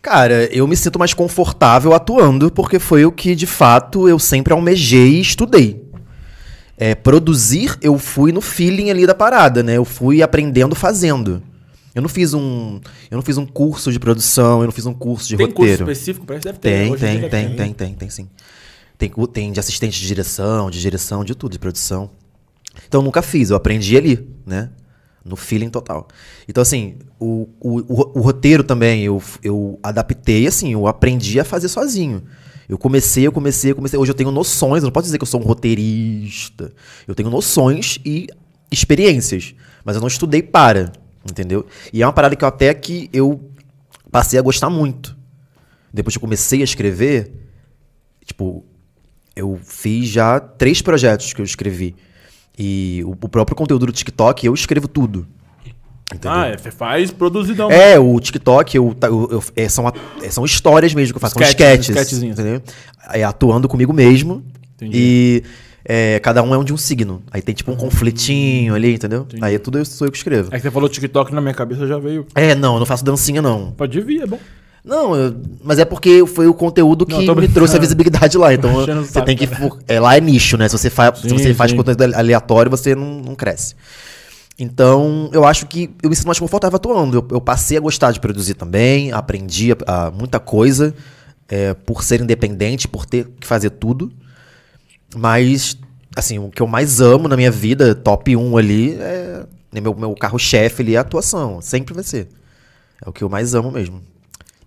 Cara, 0.00 0.46
eu 0.52 0.66
me 0.66 0.76
sinto 0.76 0.98
mais 0.98 1.14
confortável 1.14 1.92
atuando 1.94 2.50
porque 2.50 2.78
foi 2.78 3.04
o 3.04 3.12
que 3.12 3.34
de 3.36 3.46
fato 3.46 4.08
eu 4.08 4.18
sempre 4.18 4.52
almejei 4.52 5.14
e 5.14 5.20
estudei. 5.20 5.80
É, 6.76 6.94
produzir, 6.96 7.76
eu 7.80 7.96
fui 7.98 8.32
no 8.32 8.40
feeling 8.40 8.90
ali 8.90 9.06
da 9.06 9.14
parada, 9.14 9.62
né? 9.62 9.76
Eu 9.76 9.84
fui 9.84 10.20
aprendendo 10.20 10.74
fazendo. 10.74 11.40
Eu 11.94 12.00
não 12.02 12.08
fiz 12.08 12.32
um, 12.32 12.80
eu 13.10 13.16
não 13.16 13.22
fiz 13.22 13.36
um 13.36 13.44
curso 13.44 13.92
de 13.92 13.98
produção, 14.00 14.60
eu 14.60 14.66
não 14.66 14.72
fiz 14.72 14.86
um 14.86 14.94
curso 14.94 15.28
de 15.28 15.36
Tem 15.36 15.46
curso 15.46 15.60
roteiro. 15.60 15.90
específico 15.90 16.24
pra 16.24 16.36
isso? 16.36 16.44
Deve 16.44 16.58
ter. 16.58 16.70
Tem, 16.70 16.96
tem, 16.96 17.28
tem, 17.28 17.56
tem, 17.56 17.72
tem, 17.74 17.94
tem, 17.94 18.10
sim. 18.10 18.28
Tem, 18.96 19.10
tem 19.32 19.52
de 19.52 19.60
assistente 19.60 20.00
de 20.00 20.06
direção, 20.06 20.70
de 20.70 20.80
direção, 20.80 21.24
de 21.24 21.34
tudo, 21.34 21.52
de 21.52 21.58
produção. 21.58 22.10
Então 22.88 23.00
eu 23.00 23.04
nunca 23.04 23.20
fiz, 23.20 23.50
eu 23.50 23.56
aprendi 23.56 23.96
ali, 23.96 24.26
né? 24.46 24.70
No 25.24 25.36
feeling 25.36 25.68
total. 25.68 26.08
Então, 26.48 26.62
assim, 26.62 26.96
o, 27.20 27.48
o, 27.60 27.78
o, 27.80 28.18
o 28.18 28.20
roteiro 28.20 28.64
também, 28.64 29.04
eu, 29.04 29.22
eu 29.42 29.78
adaptei, 29.82 30.46
assim, 30.46 30.72
eu 30.72 30.86
aprendi 30.86 31.38
a 31.38 31.44
fazer 31.44 31.68
sozinho. 31.68 32.22
Eu 32.68 32.78
comecei, 32.78 33.26
eu 33.26 33.32
comecei, 33.32 33.70
eu 33.70 33.76
comecei. 33.76 33.98
Hoje 33.98 34.10
eu 34.10 34.16
tenho 34.16 34.30
noções, 34.30 34.82
eu 34.82 34.86
não 34.86 34.92
posso 34.92 35.04
dizer 35.04 35.18
que 35.18 35.22
eu 35.22 35.28
sou 35.28 35.40
um 35.40 35.44
roteirista. 35.44 36.72
Eu 37.06 37.14
tenho 37.14 37.28
noções 37.28 37.98
e 38.04 38.26
experiências. 38.70 39.54
Mas 39.84 39.94
eu 39.96 40.00
não 40.00 40.08
estudei 40.08 40.42
para, 40.42 40.90
entendeu? 41.28 41.66
E 41.92 42.02
é 42.02 42.06
uma 42.06 42.12
parada 42.12 42.34
que 42.36 42.44
eu 42.44 42.48
até 42.48 42.72
que 42.74 43.08
eu 43.12 43.50
passei 44.10 44.38
a 44.38 44.42
gostar 44.42 44.68
muito. 44.70 45.16
Depois 45.92 46.14
que 46.14 46.18
eu 46.18 46.22
comecei 46.22 46.60
a 46.60 46.64
escrever, 46.64 47.32
tipo, 48.24 48.64
eu 49.36 49.58
fiz 49.62 50.08
já 50.08 50.40
três 50.40 50.80
projetos 50.82 51.32
que 51.32 51.40
eu 51.40 51.44
escrevi. 51.44 51.94
E 52.58 53.02
o, 53.06 53.10
o 53.12 53.28
próprio 53.28 53.56
conteúdo 53.56 53.86
do 53.86 53.92
TikTok, 53.92 54.46
eu 54.46 54.54
escrevo 54.54 54.86
tudo. 54.88 55.26
Entendeu? 56.14 56.30
Ah, 56.30 56.46
é, 56.48 56.58
você 56.58 56.70
faz 56.70 57.10
produzidão. 57.10 57.70
É, 57.70 57.98
o 57.98 58.20
TikTok, 58.20 58.76
eu, 58.76 58.94
eu- 59.02 59.28
eu- 59.32 59.44
é, 59.56 59.68
são, 59.68 59.90
é, 60.22 60.30
são 60.30 60.44
histórias 60.44 60.92
mesmo 60.92 61.14
que 61.14 61.16
eu 61.16 61.20
faço, 61.20 61.34
são 61.34 61.42
Sketches, 61.42 61.88
sketches, 61.88 61.88
sketchzinhos. 62.12 62.38
entendeu? 62.38 62.62
É, 63.10 63.24
atuando 63.24 63.66
comigo 63.66 63.92
mesmo. 63.94 64.44
Entendi. 64.74 64.94
E 64.98 65.42
é, 65.84 66.18
cada 66.20 66.42
um 66.42 66.54
é 66.54 66.58
um 66.58 66.64
de 66.64 66.72
um 66.72 66.76
signo. 66.76 67.22
Aí 67.30 67.42
tem 67.42 67.54
tipo 67.54 67.70
um 67.72 67.76
conflitinho 67.76 68.74
ali, 68.74 68.94
entendeu? 68.94 69.26
Aí 69.40 69.54
é 69.54 69.58
tudo 69.58 69.78
eu, 69.78 69.84
sou 69.84 70.06
eu 70.06 70.10
que 70.12 70.18
escrevo. 70.18 70.48
É 70.52 70.56
que 70.56 70.62
você 70.62 70.70
falou 70.70 70.88
TikTok 70.88 71.34
na 71.34 71.40
minha 71.40 71.54
cabeça 71.54 71.86
já 71.86 71.98
veio. 71.98 72.26
É, 72.34 72.54
não, 72.54 72.74
eu 72.74 72.78
não 72.80 72.86
faço 72.86 73.04
dancinha, 73.04 73.42
não. 73.42 73.72
Pode 73.72 74.00
vir, 74.00 74.22
é 74.22 74.26
bom. 74.26 74.38
Não, 74.84 75.14
eu- 75.14 75.34
mas 75.62 75.78
é 75.78 75.84
porque 75.84 76.24
foi 76.26 76.48
o 76.48 76.54
conteúdo 76.54 77.06
que 77.06 77.24
Não, 77.24 77.34
me 77.36 77.46
trouxe 77.46 77.76
a 77.76 77.78
visibilidade 77.78 78.36
lá. 78.36 78.52
Então 78.54 78.74
você 78.74 79.04
saco, 79.12 79.26
tem 79.26 79.36
que. 79.36 79.48
É, 79.86 80.00
lá 80.00 80.16
é 80.16 80.20
nicho, 80.20 80.56
né? 80.56 80.68
Se 80.68 80.76
você, 80.76 80.90
fa 80.90 81.14
se 81.14 81.28
Sim, 81.28 81.38
você 81.38 81.54
faz 81.54 81.72
conteúdo 81.72 82.02
aleatório, 82.02 82.70
você 82.70 82.94
não, 82.94 83.20
não 83.20 83.34
cresce. 83.34 83.74
Então, 84.58 85.30
eu 85.32 85.44
acho 85.44 85.66
que 85.66 85.90
eu 86.02 86.10
me 86.10 86.16
sinto 86.16 86.26
mais 86.26 86.38
confortável 86.38 86.76
atuando. 86.76 87.16
Eu, 87.18 87.28
eu 87.32 87.40
passei 87.40 87.76
a 87.76 87.80
gostar 87.80 88.12
de 88.12 88.20
produzir 88.20 88.54
também, 88.54 89.12
aprendi 89.12 89.72
a, 89.86 90.06
a 90.06 90.10
muita 90.10 90.38
coisa 90.38 90.94
é, 91.48 91.74
por 91.74 92.02
ser 92.02 92.20
independente, 92.20 92.86
por 92.86 93.06
ter 93.06 93.28
que 93.40 93.46
fazer 93.46 93.70
tudo. 93.70 94.12
Mas, 95.14 95.76
assim, 96.16 96.38
o 96.38 96.50
que 96.50 96.62
eu 96.62 96.66
mais 96.66 97.00
amo 97.00 97.28
na 97.28 97.36
minha 97.36 97.50
vida, 97.50 97.94
top 97.94 98.36
1 98.36 98.56
ali, 98.56 98.94
é. 98.94 99.46
Meu, 99.80 99.94
meu 99.94 100.14
carro-chefe 100.14 100.82
ali 100.82 100.94
é 100.94 100.98
a 100.98 101.00
atuação. 101.00 101.62
Sempre 101.62 101.94
vai 101.94 102.04
ser. 102.04 102.28
É 103.04 103.08
o 103.08 103.12
que 103.12 103.24
eu 103.24 103.28
mais 103.28 103.54
amo 103.54 103.70
mesmo. 103.70 104.02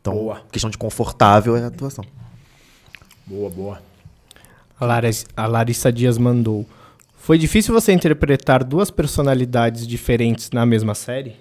Então, 0.02 0.14
Boa. 0.14 0.42
questão 0.52 0.70
de 0.70 0.78
confortável 0.78 1.56
é 1.56 1.64
a 1.64 1.68
atuação. 1.68 2.04
Boa, 3.26 3.50
boa. 3.50 3.82
A 4.80 4.86
Larissa, 4.86 5.26
a 5.38 5.46
Larissa 5.46 5.92
Dias 5.92 6.18
mandou: 6.18 6.66
Foi 7.18 7.38
difícil 7.38 7.74
você 7.74 7.92
interpretar 7.94 8.64
duas 8.64 8.90
personalidades 8.90 9.88
diferentes 9.88 10.50
na 10.52 10.66
mesma 10.66 10.96
série? 10.96 11.36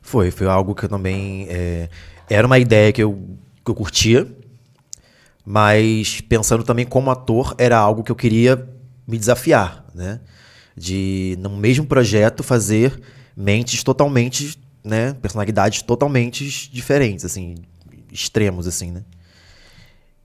Foi, 0.00 0.30
foi 0.30 0.46
algo 0.46 0.74
que 0.74 0.84
eu 0.84 0.88
também. 0.88 1.46
é, 1.50 1.88
era 2.28 2.46
uma 2.46 2.58
ideia 2.58 2.92
que 2.92 3.02
eu, 3.02 3.18
que 3.64 3.70
eu 3.70 3.74
curtia, 3.74 4.26
mas 5.46 6.20
pensando 6.22 6.64
também 6.64 6.84
como 6.84 7.08
ator, 7.08 7.54
era 7.56 7.78
algo 7.78 8.02
que 8.02 8.10
eu 8.10 8.16
queria 8.16 8.68
me 9.06 9.16
desafiar, 9.16 9.86
né? 9.94 10.18
De, 10.76 11.38
no 11.38 11.50
mesmo 11.50 11.86
projeto, 11.86 12.42
fazer 12.42 13.00
mentes 13.36 13.84
totalmente, 13.84 14.58
né? 14.82 15.14
Personalidades 15.14 15.82
totalmente 15.82 16.68
diferentes, 16.72 17.24
assim, 17.24 17.54
extremos, 18.10 18.66
assim, 18.66 18.90
né? 18.90 19.04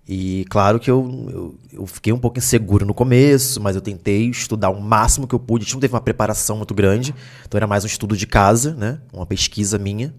E 0.08 0.44
claro 0.50 0.80
que 0.80 0.90
eu, 0.90 1.30
eu, 1.32 1.56
eu 1.72 1.86
fiquei 1.86 2.12
um 2.12 2.18
pouco 2.18 2.40
inseguro 2.40 2.84
no 2.84 2.94
começo, 2.94 3.62
mas 3.62 3.76
eu 3.76 3.82
tentei 3.82 4.28
estudar 4.28 4.72
o 4.72 4.82
máximo 4.82 5.28
que 5.28 5.36
eu 5.36 5.40
pude. 5.40 5.64
A 5.64 5.66
gente 5.66 5.76
não 5.76 5.80
teve 5.82 5.94
uma 5.94 6.02
preparação 6.02 6.58
muito 6.58 6.74
grande, 6.74 7.14
então 7.46 7.60
era 7.60 7.68
mais 7.68 7.84
um 7.84 7.88
estudo 7.88 8.18
de 8.18 8.26
casa, 8.26 8.74
né? 8.74 9.00
Uma 9.14 9.28
pesquisa 9.28 9.78
minha. 9.78 10.14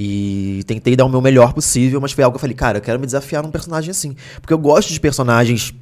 E 0.00 0.62
tentei 0.64 0.94
dar 0.94 1.04
o 1.04 1.08
meu 1.08 1.20
melhor 1.20 1.52
possível, 1.52 2.00
mas 2.00 2.12
foi 2.12 2.22
algo 2.22 2.34
que 2.34 2.36
eu 2.36 2.40
falei, 2.40 2.54
cara, 2.54 2.78
eu 2.78 2.82
quero 2.82 3.00
me 3.00 3.04
desafiar 3.04 3.42
num 3.42 3.50
personagem 3.50 3.90
assim. 3.90 4.14
Porque 4.40 4.54
eu 4.54 4.58
gosto 4.58 4.92
de 4.92 5.00
personagens 5.00 5.74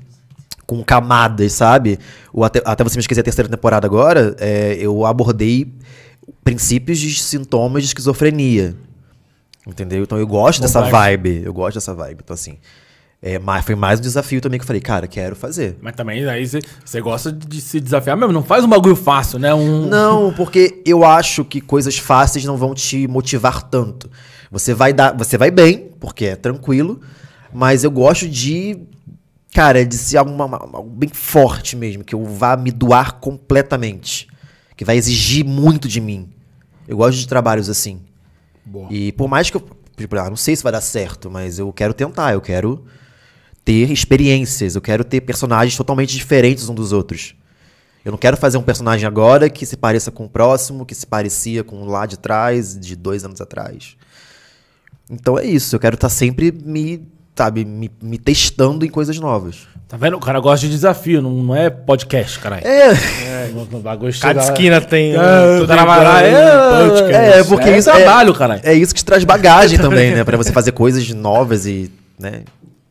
com 0.66 0.82
camadas, 0.82 1.52
sabe? 1.52 1.98
O 2.32 2.42
até, 2.42 2.62
até 2.64 2.82
você 2.82 2.96
me 2.96 3.02
esquecer 3.02 3.20
a 3.20 3.24
terceira 3.24 3.46
temporada 3.46 3.86
agora, 3.86 4.34
é, 4.40 4.74
eu 4.80 5.04
abordei 5.04 5.70
princípios 6.42 6.98
de 6.98 7.12
sintomas 7.18 7.82
de 7.82 7.88
esquizofrenia. 7.88 8.74
Entendeu? 9.66 10.02
Então 10.02 10.16
eu 10.16 10.26
gosto 10.26 10.62
dessa 10.62 10.80
Complexo. 10.80 10.98
vibe. 10.98 11.42
Eu 11.44 11.52
gosto 11.52 11.74
dessa 11.74 11.92
vibe. 11.92 12.20
Então, 12.24 12.32
assim. 12.32 12.56
É, 13.22 13.38
mas 13.38 13.64
foi 13.64 13.74
mais 13.74 13.98
um 13.98 14.02
desafio 14.02 14.40
também 14.40 14.58
que 14.58 14.62
eu 14.62 14.66
falei, 14.66 14.80
cara, 14.80 15.06
quero 15.06 15.34
fazer. 15.34 15.76
Mas 15.80 15.94
também 15.96 16.24
aí 16.28 16.46
você- 16.46 17.00
gosta 17.00 17.32
de 17.32 17.60
se 17.60 17.80
desafiar 17.80 18.16
mesmo. 18.16 18.32
Não 18.32 18.42
faz 18.42 18.62
um 18.64 18.68
bagulho 18.68 18.94
fácil, 18.94 19.38
né? 19.38 19.52
Um... 19.54 19.86
Não, 19.86 20.32
porque 20.34 20.82
eu 20.84 21.04
acho 21.04 21.44
que 21.44 21.60
coisas 21.60 21.96
fáceis 21.98 22.44
não 22.44 22.56
vão 22.56 22.74
te 22.74 23.08
motivar 23.08 23.62
tanto. 23.62 24.10
Você 24.50 24.74
vai 24.74 24.92
dar, 24.92 25.16
você 25.16 25.36
vai 25.38 25.50
bem, 25.50 25.90
porque 25.98 26.26
é 26.26 26.36
tranquilo, 26.36 27.00
mas 27.52 27.84
eu 27.84 27.90
gosto 27.90 28.28
de, 28.28 28.78
cara, 29.52 29.84
de 29.84 29.96
ser 29.96 30.18
algo 30.18 30.32
bem 30.90 31.08
forte 31.12 31.74
mesmo, 31.74 32.04
que 32.04 32.14
eu 32.14 32.24
vá 32.24 32.56
me 32.56 32.70
doar 32.70 33.14
completamente, 33.14 34.28
que 34.76 34.84
vai 34.84 34.96
exigir 34.96 35.44
muito 35.44 35.88
de 35.88 36.00
mim. 36.00 36.28
Eu 36.86 36.98
gosto 36.98 37.18
de 37.18 37.26
trabalhos 37.26 37.68
assim. 37.68 38.00
Boa. 38.64 38.86
E 38.90 39.10
por 39.12 39.26
mais 39.26 39.50
que 39.50 39.56
eu, 39.56 39.68
tipo, 39.96 40.16
ah, 40.16 40.28
não 40.28 40.36
sei 40.36 40.54
se 40.54 40.62
vai 40.62 40.70
dar 40.70 40.80
certo, 40.80 41.30
mas 41.30 41.58
eu 41.58 41.72
quero 41.72 41.94
tentar, 41.94 42.32
eu 42.34 42.40
quero 42.40 42.84
ter 43.66 43.90
experiências, 43.90 44.76
eu 44.76 44.80
quero 44.80 45.02
ter 45.02 45.20
personagens 45.22 45.76
totalmente 45.76 46.16
diferentes 46.16 46.68
um 46.68 46.74
dos 46.74 46.92
outros. 46.92 47.34
Eu 48.04 48.12
não 48.12 48.16
quero 48.16 48.36
fazer 48.36 48.56
um 48.56 48.62
personagem 48.62 49.04
agora 49.04 49.50
que 49.50 49.66
se 49.66 49.76
pareça 49.76 50.12
com 50.12 50.26
o 50.26 50.28
próximo, 50.28 50.86
que 50.86 50.94
se 50.94 51.04
parecia 51.04 51.64
com 51.64 51.82
o 51.82 51.84
lá 51.84 52.06
de 52.06 52.16
trás, 52.16 52.78
de 52.78 52.94
dois 52.94 53.24
anos 53.24 53.40
atrás. 53.40 53.96
Então 55.10 55.36
é 55.36 55.44
isso, 55.44 55.74
eu 55.74 55.80
quero 55.80 55.96
estar 55.96 56.08
sempre 56.08 56.52
me, 56.52 57.08
sabe, 57.34 57.64
me, 57.64 57.90
me 58.00 58.18
testando 58.18 58.86
em 58.86 58.88
coisas 58.88 59.18
novas. 59.18 59.66
Tá 59.88 59.96
vendo? 59.96 60.16
O 60.16 60.20
cara 60.20 60.38
gosta 60.38 60.64
de 60.64 60.72
desafio, 60.72 61.20
não, 61.20 61.30
não 61.30 61.56
é 61.56 61.68
podcast, 61.68 62.38
caralho. 62.38 62.64
É, 62.64 62.90
É, 62.90 63.50
no, 63.52 63.80
bagulho 63.80 64.16
Cada 64.20 64.42
esquina 64.42 64.80
tem. 64.80 65.12
É, 65.12 65.58
tudo 65.58 65.66
tem 65.66 65.76
um 65.76 65.92
é, 65.92 66.88
podcast. 66.88 67.14
é, 67.14 67.44
porque 67.44 67.68
É 67.68 67.78
isso 67.78 67.90
trabalho, 67.90 68.32
caralho. 68.32 68.60
É 68.62 68.74
isso 68.74 68.94
que 68.94 69.00
te 69.00 69.04
traz 69.04 69.24
bagagem 69.24 69.76
também, 69.76 70.14
né? 70.14 70.22
Pra 70.22 70.36
você 70.36 70.52
fazer 70.52 70.70
coisas 70.70 71.08
novas 71.10 71.66
e, 71.66 71.90
né, 72.16 72.42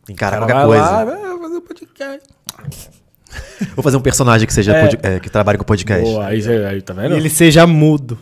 encarar 0.08 0.38
Cara, 0.40 0.46
qualquer 0.46 0.54
vai 0.54 0.66
coisa. 0.66 0.90
lá, 0.90 1.04
vai 1.04 1.38
fazer 1.38 1.60
podcast. 1.60 2.20
Vou 3.74 3.82
fazer 3.82 3.96
um 3.96 4.00
personagem 4.00 4.46
que 4.46 4.52
seja 4.54 4.72
É. 4.74 4.82
pod- 4.86 4.98
é, 5.02 5.20
que 5.20 5.28
trabalhe 5.30 5.58
com 5.58 5.64
podcast. 5.64 6.02
Boa, 6.04 6.26
aí, 6.26 6.42
aí 6.66 6.82
tá 6.82 6.92
E 6.94 6.96
vendo? 6.96 7.16
ele 7.16 7.28
seja 7.30 7.66
mudo. 7.66 8.18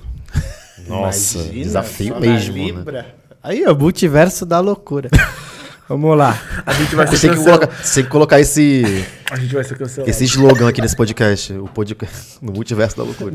Nossa, 0.87 1.39
Imagina, 1.39 1.65
desafio 1.65 2.21
mesmo, 2.21 2.85
né? 2.91 3.07
Aí, 3.43 3.65
ó, 3.67 3.75
multiverso 3.75 4.45
da 4.45 4.61
loucura. 4.61 5.09
Vamos 5.89 6.17
lá. 6.17 6.41
A 6.65 6.73
gente 6.73 6.95
vai 6.97 7.07
Você 7.07 7.17
ser 7.19 7.29
tem 7.29 7.31
que 7.31 7.37
cancelado. 7.37 7.67
colocar, 7.67 7.85
você 7.85 7.95
tem 7.95 8.05
que 8.05 8.11
colocar 8.11 8.41
esse, 8.41 9.05
A 9.31 9.37
gente 9.37 9.55
vai 9.55 9.65
ser 9.65 9.77
cancelado. 9.77 10.11
esse 10.11 10.25
slogan 10.25 10.67
aqui 10.69 10.81
nesse 10.81 10.97
podcast. 10.97 11.53
O 11.53 11.69
podcast 11.69 12.39
no 12.41 12.53
multiverso 12.53 12.97
da 12.97 13.03
loucura. 13.03 13.33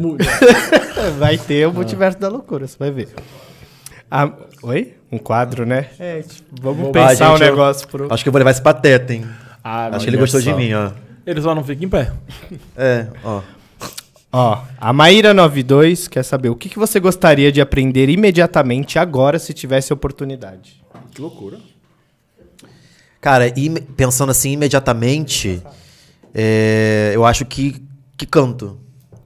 Vai 1.20 1.38
ter 1.38 1.68
o 1.68 1.74
multiverso 1.74 2.18
da 2.18 2.28
loucura, 2.28 2.66
você 2.68 2.76
vai 2.80 2.90
ver. 2.90 3.10
Ah, 4.10 4.32
oi? 4.64 4.96
Um 5.12 5.18
quadro, 5.18 5.66
né? 5.66 5.88
É, 6.00 6.22
tipo, 6.22 6.62
vamos 6.62 6.82
Vou- 6.84 6.92
pensar 6.92 7.28
Ah, 7.28 7.34
um 7.34 7.38
gente, 7.38 7.48
eu- 7.48 7.52
negócio 7.56 7.88
pro. 7.88 8.14
Acho 8.14 8.24
que 8.24 8.30
eu 8.30 8.32
vou 8.34 8.40
levar 8.40 8.52
esse 8.52 8.62
pateta, 8.62 9.14
hein? 9.14 9.26
Ah, 9.64 9.88
Acho 9.88 10.06
que 10.06 10.10
ele 10.10 10.18
gostou 10.18 10.42
só. 10.42 10.52
de 10.52 10.56
mim, 10.58 10.74
ó. 10.74 10.92
Ele 11.26 11.42
só 11.42 11.54
não 11.54 11.64
fica 11.64 11.84
em 11.84 11.90
pé. 11.90 12.12
É, 12.78 13.08
ó. 13.24 13.42
Ó, 14.32 14.62
a 14.80 14.94
Maíra92 14.94 16.08
quer 16.08 16.22
saber 16.24 16.50
o 16.50 16.56
que, 16.56 16.70
que 16.70 16.78
você 16.78 17.00
gostaria 17.00 17.52
de 17.52 17.60
aprender 17.62 18.10
imediatamente 18.10 19.00
agora 19.00 19.40
se 19.40 19.54
tivesse 19.54 19.92
oportunidade. 19.92 20.84
Que 21.12 21.20
loucura. 21.22 21.58
Cara, 23.20 23.46
pensando 23.98 24.30
assim 24.30 24.52
imediatamente, 24.52 25.62
é, 26.34 27.12
eu 27.14 27.26
acho 27.26 27.44
que, 27.46 27.84
que 28.16 28.26
canto. 28.26 28.80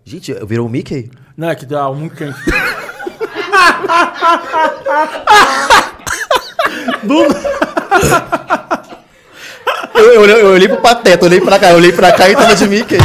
Gente, 0.06 0.34
virou 0.46 0.66
o 0.68 0.70
Mickey? 0.70 1.12
Não, 1.36 1.50
é 1.50 1.56
que 1.56 1.66
dá 1.66 1.90
um 1.90 2.08
quente. 2.10 2.38
Eu, 9.96 10.04
eu, 10.14 10.22
olhei- 10.22 10.42
eu 10.42 10.48
olhei 10.48 10.68
pro 10.68 10.78
pateta, 10.78 11.24
eu 11.26 11.30
olhei 11.30 11.42
pra 11.42 11.60
cá, 11.60 11.70
eu 11.72 11.78
olhei 11.78 11.92
pra 11.92 12.12
cá 12.12 12.30
e 12.30 12.36
tava 12.36 12.56
de 12.56 12.68
Mickey. 12.68 12.98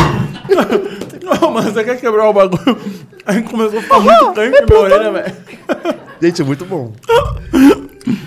Não, 1.22 1.50
mas 1.50 1.66
você 1.66 1.84
quer 1.84 2.00
quebrar 2.00 2.28
o 2.28 2.32
bagulho? 2.32 2.78
Aí 3.26 3.42
começou 3.42 3.78
a 3.78 3.82
ficar 3.82 4.00
muito 4.00 4.32
quente 4.32 4.60
na 4.70 4.78
orelha, 4.78 5.12
velho. 5.12 5.34
Gente, 6.22 6.42
muito 6.42 6.64
bom. 6.64 6.92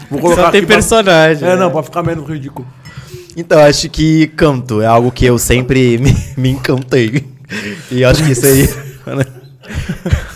Vou 0.09 0.35
Só 0.35 0.49
tem 0.51 0.59
aqui 0.59 0.67
pra- 0.67 0.75
personagem. 0.75 1.43
É, 1.47 1.51
né? 1.51 1.55
não, 1.55 1.71
pra 1.71 1.81
ficar 1.81 2.03
menos 2.03 2.27
ridículo. 2.29 2.67
Então, 3.35 3.59
eu 3.59 3.65
acho 3.65 3.89
que 3.89 4.27
canto 4.27 4.81
é 4.81 4.85
algo 4.85 5.11
que 5.11 5.25
eu 5.25 5.39
sempre 5.39 5.97
me, 6.03 6.15
me 6.37 6.49
encantei. 6.51 7.25
E 7.89 8.01
eu 8.03 8.09
acho 8.09 8.23
que 8.23 8.31
isso 8.31 8.45
aí. 8.45 8.69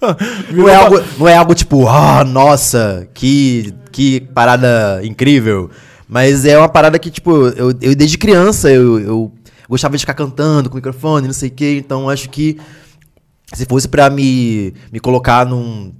Não 0.52 0.68
é, 0.68 0.74
algo, 0.74 1.02
não 1.18 1.28
é 1.28 1.36
algo 1.36 1.54
tipo, 1.54 1.88
ah, 1.88 2.22
nossa, 2.24 3.08
que, 3.12 3.74
que 3.90 4.20
parada 4.20 5.00
incrível. 5.02 5.70
Mas 6.08 6.44
é 6.44 6.56
uma 6.56 6.68
parada 6.68 6.98
que, 6.98 7.10
tipo, 7.10 7.30
eu, 7.48 7.74
eu 7.80 7.94
desde 7.96 8.16
criança 8.16 8.70
eu, 8.70 9.00
eu 9.00 9.32
gostava 9.68 9.96
de 9.96 10.00
ficar 10.00 10.14
cantando 10.14 10.70
com 10.70 10.74
o 10.74 10.78
microfone, 10.78 11.26
não 11.26 11.34
sei 11.34 11.48
o 11.48 11.52
quê. 11.52 11.76
Então 11.78 12.08
acho 12.08 12.30
que 12.30 12.58
se 13.52 13.66
fosse 13.66 13.88
pra 13.88 14.08
me, 14.08 14.72
me 14.92 15.00
colocar 15.00 15.44
num, 15.44 15.92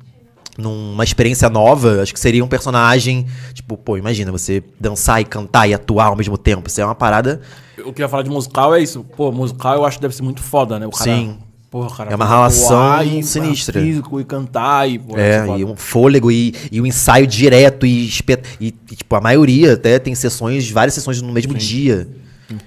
numa 0.57 1.05
experiência 1.05 1.49
nova, 1.49 2.03
acho 2.03 2.13
que 2.13 2.21
seria 2.21 2.45
um 2.45 2.49
personagem, 2.49 3.27
tipo, 3.53 3.77
pô, 3.77 3.97
imagina 3.97 4.33
você 4.33 4.63
dançar 4.79 5.21
e 5.21 5.25
cantar 5.25 5.69
e 5.69 5.75
atuar 5.75 6.07
ao 6.07 6.17
mesmo 6.17 6.39
tempo. 6.39 6.69
Isso 6.69 6.81
é 6.81 6.85
uma 6.85 6.95
parada. 6.95 7.41
Eu 7.77 7.93
queria 7.93 8.09
falar 8.09 8.23
de 8.23 8.31
musical, 8.31 8.75
é 8.75 8.81
isso. 8.83 9.05
Pô, 9.17 9.31
musical 9.31 9.75
eu 9.77 9.85
acho 9.85 9.99
que 9.99 10.03
deve 10.03 10.15
ser 10.15 10.23
muito 10.23 10.43
foda, 10.43 10.79
né? 10.79 10.87
O 10.87 10.91
cara, 10.91 11.05
Sim. 11.05 11.39
Porra, 11.71 11.95
cara. 11.97 12.11
É 12.13 12.17
uma 12.17 12.27
relação 12.27 13.03
e- 13.03 13.23
sinistra. 13.23 13.81
Físico 13.81 14.19
e 14.21 14.25
cantar 14.25 14.89
e... 14.89 14.99
Pô, 14.99 15.19
É, 15.19 15.45
e 15.59 15.65
um 15.65 15.77
fôlego 15.77 16.31
e, 16.33 16.55
e 16.73 16.81
um 16.81 16.87
ensaio 16.87 17.27
direto 17.27 17.85
e, 17.85 18.09
e, 18.09 18.75
e, 18.91 18.97
tipo, 18.97 19.15
a 19.15 19.21
maioria 19.21 19.75
até 19.75 19.99
tem 19.99 20.15
sessões, 20.15 20.71
várias 20.71 20.95
sessões 20.95 21.21
no 21.21 21.31
mesmo 21.33 21.53
dia. 21.55 22.09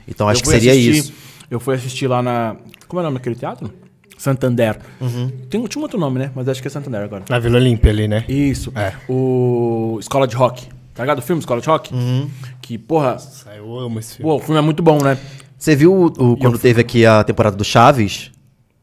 Então 0.07 0.30
acho 0.30 0.41
Eu 0.41 0.44
que 0.44 0.49
seria 0.49 0.72
assistir- 0.72 0.91
isso. 0.98 1.14
Eu 1.49 1.60
fui 1.60 1.73
assistir 1.76 2.07
lá 2.07 2.22
na... 2.22 2.56
Como 2.88 2.99
é 2.99 3.02
o 3.02 3.06
nome 3.06 3.18
daquele 3.18 3.36
teatro? 3.36 3.73
Santander. 4.18 4.78
Uhum. 5.02 5.32
Tem, 5.49 5.64
tinha 5.65 5.80
um 5.80 5.84
outro 5.84 5.99
nome, 5.99 6.19
né? 6.19 6.32
Mas 6.36 6.48
acho 6.48 6.61
que 6.61 6.68
é 6.68 6.72
Santander 6.72 7.02
agora. 7.02 7.23
Na 7.28 7.40
Vila 7.40 7.57
Olímpia 7.57 7.91
ali, 7.91 8.07
né? 8.07 8.23
Isso. 8.30 8.72
É. 8.76 8.94
O 9.10 9.98
Escola 9.99 10.28
de 10.28 10.36
Rock. 10.36 10.68
Tá 10.94 11.02
ligado 11.03 11.18
o 11.18 11.22
filme 11.23 11.40
Escola 11.40 11.60
de 11.60 11.68
Rock? 11.68 11.91
Uhum. 11.94 12.30
Que, 12.61 12.78
porra... 12.78 13.18
Eu 13.57 13.80
amo 13.80 13.98
esse 13.99 14.18
filme. 14.18 14.30
Pô, 14.32 14.38
o 14.38 14.40
filme 14.40 14.60
é 14.60 14.61
muito 14.61 14.84
bom, 14.84 15.02
né? 15.02 15.18
Você 15.57 15.76
viu 15.76 15.91
o, 15.91 16.06
o- 16.34 16.38
quando 16.38 16.60
teve 16.60 16.80
aqui 16.82 17.03
a 17.06 17.23
temporada 17.23 17.56
do 17.57 17.64
Chaves? 17.64 18.30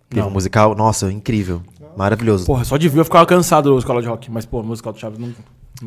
Teve 0.08 0.22
Não. 0.22 0.28
um 0.28 0.32
musical? 0.32 0.74
Nossa, 0.74 1.12
incrível. 1.12 1.62
Maravilhoso. 1.96 2.46
Porra, 2.46 2.64
só 2.64 2.76
de 2.76 2.88
ver 2.88 3.00
eu 3.00 3.04
ficava 3.04 3.26
cansado 3.26 3.70
do 3.70 3.78
Escola 3.78 4.00
de 4.00 4.08
Rock. 4.08 4.30
Mas, 4.30 4.46
pô, 4.46 4.60
o 4.60 4.64
musical 4.64 4.92
do 4.92 4.98
Chaves 4.98 5.18
não... 5.18 5.32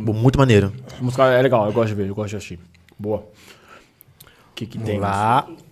Pô, 0.05 0.13
Muito 0.13 0.37
maneiro. 0.37 0.71
O 0.99 1.05
musical 1.05 1.27
é 1.27 1.41
legal, 1.41 1.65
eu 1.65 1.73
gosto 1.73 1.89
de 1.89 1.95
ver, 1.95 2.07
eu 2.07 2.15
gosto 2.15 2.29
de 2.29 2.35
assistir. 2.37 2.59
Boa. 2.99 3.17
O 3.17 3.23
que 4.55 4.65
que 4.65 4.77
tem? 4.77 4.99
Vamos 4.99 5.15
lá. 5.15 5.47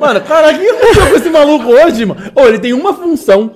Mano, 0.00 0.20
cara, 0.22 0.54
o 0.54 0.58
que 0.58 0.66
aconteceu 0.66 1.10
com 1.10 1.16
esse 1.16 1.30
maluco 1.30 1.68
hoje, 1.68 2.06
mano? 2.06 2.20
Ô, 2.34 2.42
ele 2.42 2.58
tem 2.58 2.72
uma 2.72 2.94
função. 2.94 3.54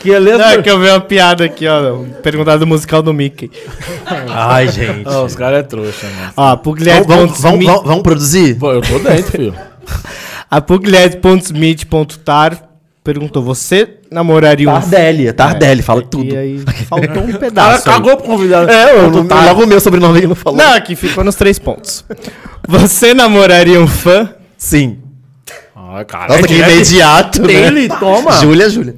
Que 0.00 0.12
é 0.12 0.18
ler 0.18 0.38
Não, 0.38 0.44
é 0.44 0.62
que 0.62 0.70
eu 0.70 0.78
vi 0.78 0.88
uma 0.88 1.00
piada 1.00 1.44
aqui, 1.44 1.66
ó. 1.66 1.98
Perguntar 2.22 2.56
do 2.56 2.66
musical 2.66 3.02
do 3.02 3.12
Mickey. 3.12 3.50
Ai, 4.28 4.68
gente. 4.68 5.06
Ah, 5.06 5.22
os 5.22 5.34
caras 5.34 5.60
é 5.60 5.62
trouxa, 5.62 6.06
mano. 6.06 6.32
Ó, 6.36 6.42
a 6.42 6.54
Vamos, 6.54 7.40
vamos, 7.84 8.02
produzir? 8.02 8.56
Eu 8.60 8.80
tô 8.80 8.98
dentro, 8.98 9.30
filho. 9.30 9.54
A 10.50 10.60
Pugliese.smith.tar 10.60 12.62
perguntou: 13.04 13.42
Você 13.42 13.96
namoraria 14.10 14.68
um. 14.68 14.72
Tardelli, 14.72 15.32
Tardelli, 15.32 15.82
fala 15.82 16.02
tudo. 16.02 16.34
E 16.34 16.36
aí 16.36 16.58
faltou 16.88 17.22
um 17.22 17.32
pedaço. 17.38 17.88
aí. 17.88 17.94
cagou 17.94 18.16
pro 18.16 18.26
convidado. 18.26 18.70
É, 18.70 18.98
eu, 18.98 19.10
não, 19.10 19.26
tá- 19.26 19.44
logo 19.46 19.64
o 19.64 19.66
meu 19.66 19.80
sobrenome 19.80 20.18
ele 20.18 20.26
não 20.26 20.34
falou. 20.34 20.58
Não, 20.58 20.72
aqui 20.74 20.94
ficou 20.96 21.22
nos 21.24 21.34
três 21.36 21.58
pontos. 21.58 22.04
Você 22.68 23.14
namoraria 23.14 23.80
um 23.80 23.86
fã? 23.86 24.34
Sim. 24.58 24.98
Ah, 25.74 26.04
cara. 26.04 26.34
Nossa, 26.34 26.46
que 26.46 26.60
é 26.60 26.70
imediato, 26.70 27.42
né? 27.42 27.52
Ele 27.66 27.88
toma. 27.88 28.32
Júlia, 28.32 28.68
Júlia. 28.68 28.94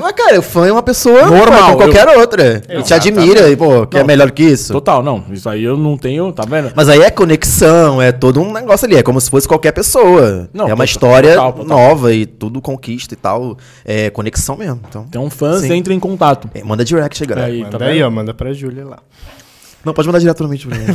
Mas, 0.00 0.12
cara, 0.12 0.38
o 0.40 0.42
fã 0.42 0.66
é 0.66 0.72
uma 0.72 0.82
pessoa 0.82 1.22
Normal, 1.26 1.62
como 1.62 1.76
qualquer 1.76 2.08
outra. 2.18 2.60
E 2.68 2.82
te 2.82 2.92
admira, 2.92 3.48
e, 3.48 3.56
pô, 3.56 3.86
que 3.86 3.96
é 3.96 4.00
Não. 4.00 4.06
melhor 4.06 4.30
que 4.32 4.42
isso. 4.42 4.72
Total, 4.72 5.02
não. 5.02 5.24
Isso 5.30 5.48
aí 5.48 5.62
eu 5.62 5.76
não 5.76 5.96
tenho, 5.96 6.32
tá 6.32 6.44
vendo? 6.48 6.72
Mas 6.74 6.88
aí 6.88 7.00
é 7.02 7.10
conexão, 7.10 8.02
é 8.02 8.10
todo 8.10 8.40
um 8.40 8.52
negócio 8.52 8.84
ali. 8.86 8.96
É 8.96 9.02
como 9.02 9.20
se 9.20 9.30
fosse 9.30 9.46
qualquer 9.46 9.72
pessoa. 9.72 10.48
Não, 10.52 10.64
é 10.64 10.74
uma 10.74 10.84
total, 10.84 10.84
história 10.84 11.34
total, 11.34 11.52
total. 11.52 11.66
nova 11.78 12.12
e 12.12 12.26
tudo 12.26 12.60
conquista 12.60 13.14
e 13.14 13.16
tal. 13.16 13.56
É 13.84 14.10
conexão 14.10 14.56
mesmo. 14.56 14.80
Então, 14.88 15.04
Tem 15.04 15.20
um 15.20 15.30
fã, 15.30 15.58
Sim. 15.60 15.68
você 15.68 15.74
entra 15.74 15.94
em 15.94 16.00
contato. 16.00 16.50
é, 16.54 16.64
manda 16.64 16.84
direct 16.84 17.16
chegar. 17.16 17.38
Aí, 17.38 17.62
Manda 17.62 17.78
tá 17.78 17.84
aí, 17.84 17.94
vendo? 17.98 18.06
ó, 18.06 18.10
manda 18.10 18.34
pra 18.34 18.52
Júlia 18.52 18.84
lá. 18.84 18.98
Não, 19.84 19.92
pode 19.92 20.06
mandar 20.06 20.20
diretamente 20.20 20.66
pra 20.66 20.78
mim. 20.78 20.84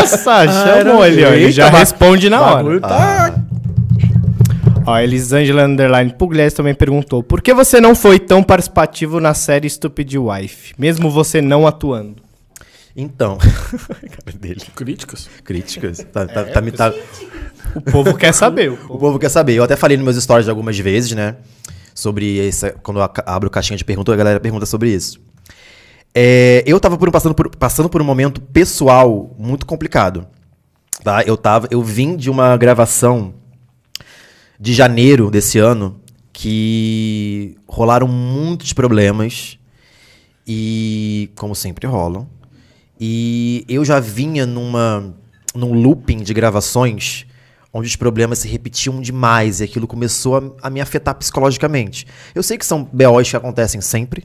Nossa, 0.00 0.46
chamou 0.48 1.04
ele, 1.04 1.24
ó. 1.24 1.28
Ele 1.28 1.50
já 1.52 1.68
responde 1.68 2.30
na 2.30 2.40
hora. 2.40 2.80
Tá- 2.80 3.34
Ó, 4.86 4.98
Elisângela 4.98 5.64
Underline 5.64 6.12
Pugliese 6.12 6.54
também 6.56 6.74
perguntou: 6.74 7.22
Por 7.22 7.40
que 7.40 7.54
você 7.54 7.80
não 7.80 7.94
foi 7.94 8.18
tão 8.18 8.42
participativo 8.42 9.18
na 9.20 9.32
série 9.32 9.68
Stupid 9.68 10.14
Wife, 10.16 10.74
mesmo 10.78 11.10
você 11.10 11.40
não 11.40 11.66
atuando? 11.66 12.22
Então. 12.96 13.38
Cara 13.88 14.38
dele. 14.38 14.60
Críticas. 14.76 15.28
Críticas. 15.42 15.98
Tá, 16.12 16.26
tá, 16.26 16.44
tá, 16.44 16.60
me- 16.60 16.70
tá- 16.70 16.92
O 17.74 17.80
povo 17.80 18.14
quer 18.14 18.32
saber. 18.32 18.70
O 18.70 18.74
O 18.84 18.86
povo... 18.86 18.98
povo 18.98 19.18
quer 19.18 19.28
saber. 19.30 19.54
Eu 19.54 19.64
até 19.64 19.74
falei 19.74 19.96
nos 19.96 20.04
meus 20.04 20.22
stories 20.22 20.48
algumas 20.48 20.78
vezes, 20.78 21.12
né? 21.12 21.36
Sobre 21.94 22.46
essa. 22.46 22.70
Quando 22.82 23.00
eu 23.00 23.08
abro 23.26 23.50
caixinha 23.50 23.76
de 23.76 23.84
perguntas, 23.84 24.12
a 24.12 24.16
galera 24.16 24.38
pergunta 24.38 24.66
sobre 24.66 24.90
isso. 24.90 25.18
É, 26.14 26.62
eu 26.66 26.78
tava 26.78 26.96
por- 26.96 27.10
passando, 27.10 27.34
por, 27.34 27.48
passando 27.56 27.88
por 27.88 28.00
um 28.00 28.04
momento 28.04 28.40
pessoal 28.40 29.34
muito 29.38 29.66
complicado. 29.66 30.26
Tá? 31.02 31.22
Eu, 31.24 31.36
tava, 31.36 31.66
eu 31.72 31.82
vim 31.82 32.16
de 32.16 32.30
uma 32.30 32.56
gravação 32.56 33.34
de 34.64 34.72
janeiro 34.72 35.30
desse 35.30 35.58
ano 35.58 36.00
que 36.32 37.54
rolaram 37.68 38.08
muitos 38.08 38.72
problemas. 38.72 39.58
E. 40.46 41.30
Como 41.36 41.54
sempre 41.54 41.86
rolam. 41.86 42.26
E 42.98 43.64
eu 43.68 43.84
já 43.84 44.00
vinha 44.00 44.46
numa, 44.46 45.14
num 45.54 45.74
looping 45.74 46.22
de 46.22 46.32
gravações 46.32 47.26
onde 47.72 47.88
os 47.88 47.96
problemas 47.96 48.38
se 48.38 48.48
repetiam 48.48 49.02
demais 49.02 49.60
e 49.60 49.64
aquilo 49.64 49.86
começou 49.86 50.36
a, 50.38 50.68
a 50.68 50.70
me 50.70 50.80
afetar 50.80 51.14
psicologicamente. 51.16 52.06
Eu 52.34 52.42
sei 52.42 52.56
que 52.56 52.64
são 52.64 52.88
BOs 52.90 53.28
que 53.28 53.36
acontecem 53.36 53.80
sempre 53.82 54.24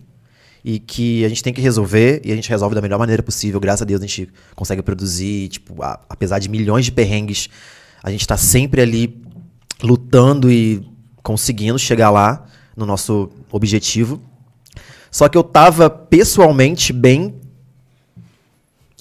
e 0.63 0.79
que 0.79 1.25
a 1.25 1.29
gente 1.29 1.43
tem 1.43 1.51
que 1.51 1.59
resolver 1.59 2.21
e 2.23 2.31
a 2.31 2.35
gente 2.35 2.49
resolve 2.49 2.75
da 2.75 2.81
melhor 2.81 2.99
maneira 2.99 3.21
possível. 3.23 3.59
Graças 3.59 3.81
a 3.81 3.85
Deus 3.85 4.01
a 4.01 4.05
gente 4.05 4.29
consegue 4.55 4.81
produzir, 4.83 5.49
tipo, 5.49 5.81
a- 5.83 5.99
apesar 6.07 6.39
de 6.39 6.47
milhões 6.47 6.85
de 6.85 6.91
perrengues, 6.93 7.49
a 8.03 8.11
gente 8.11 8.25
tá 8.27 8.37
sempre 8.37 8.81
ali 8.81 9.07
lutando 9.81 10.51
e 10.51 10.85
conseguindo 11.23 11.77
chegar 11.77 12.09
lá 12.09 12.45
no 12.75 12.85
nosso 12.85 13.29
objetivo. 13.51 14.21
Só 15.11 15.27
que 15.27 15.37
eu 15.37 15.43
tava 15.43 15.89
pessoalmente 15.89 16.93
bem 16.93 17.35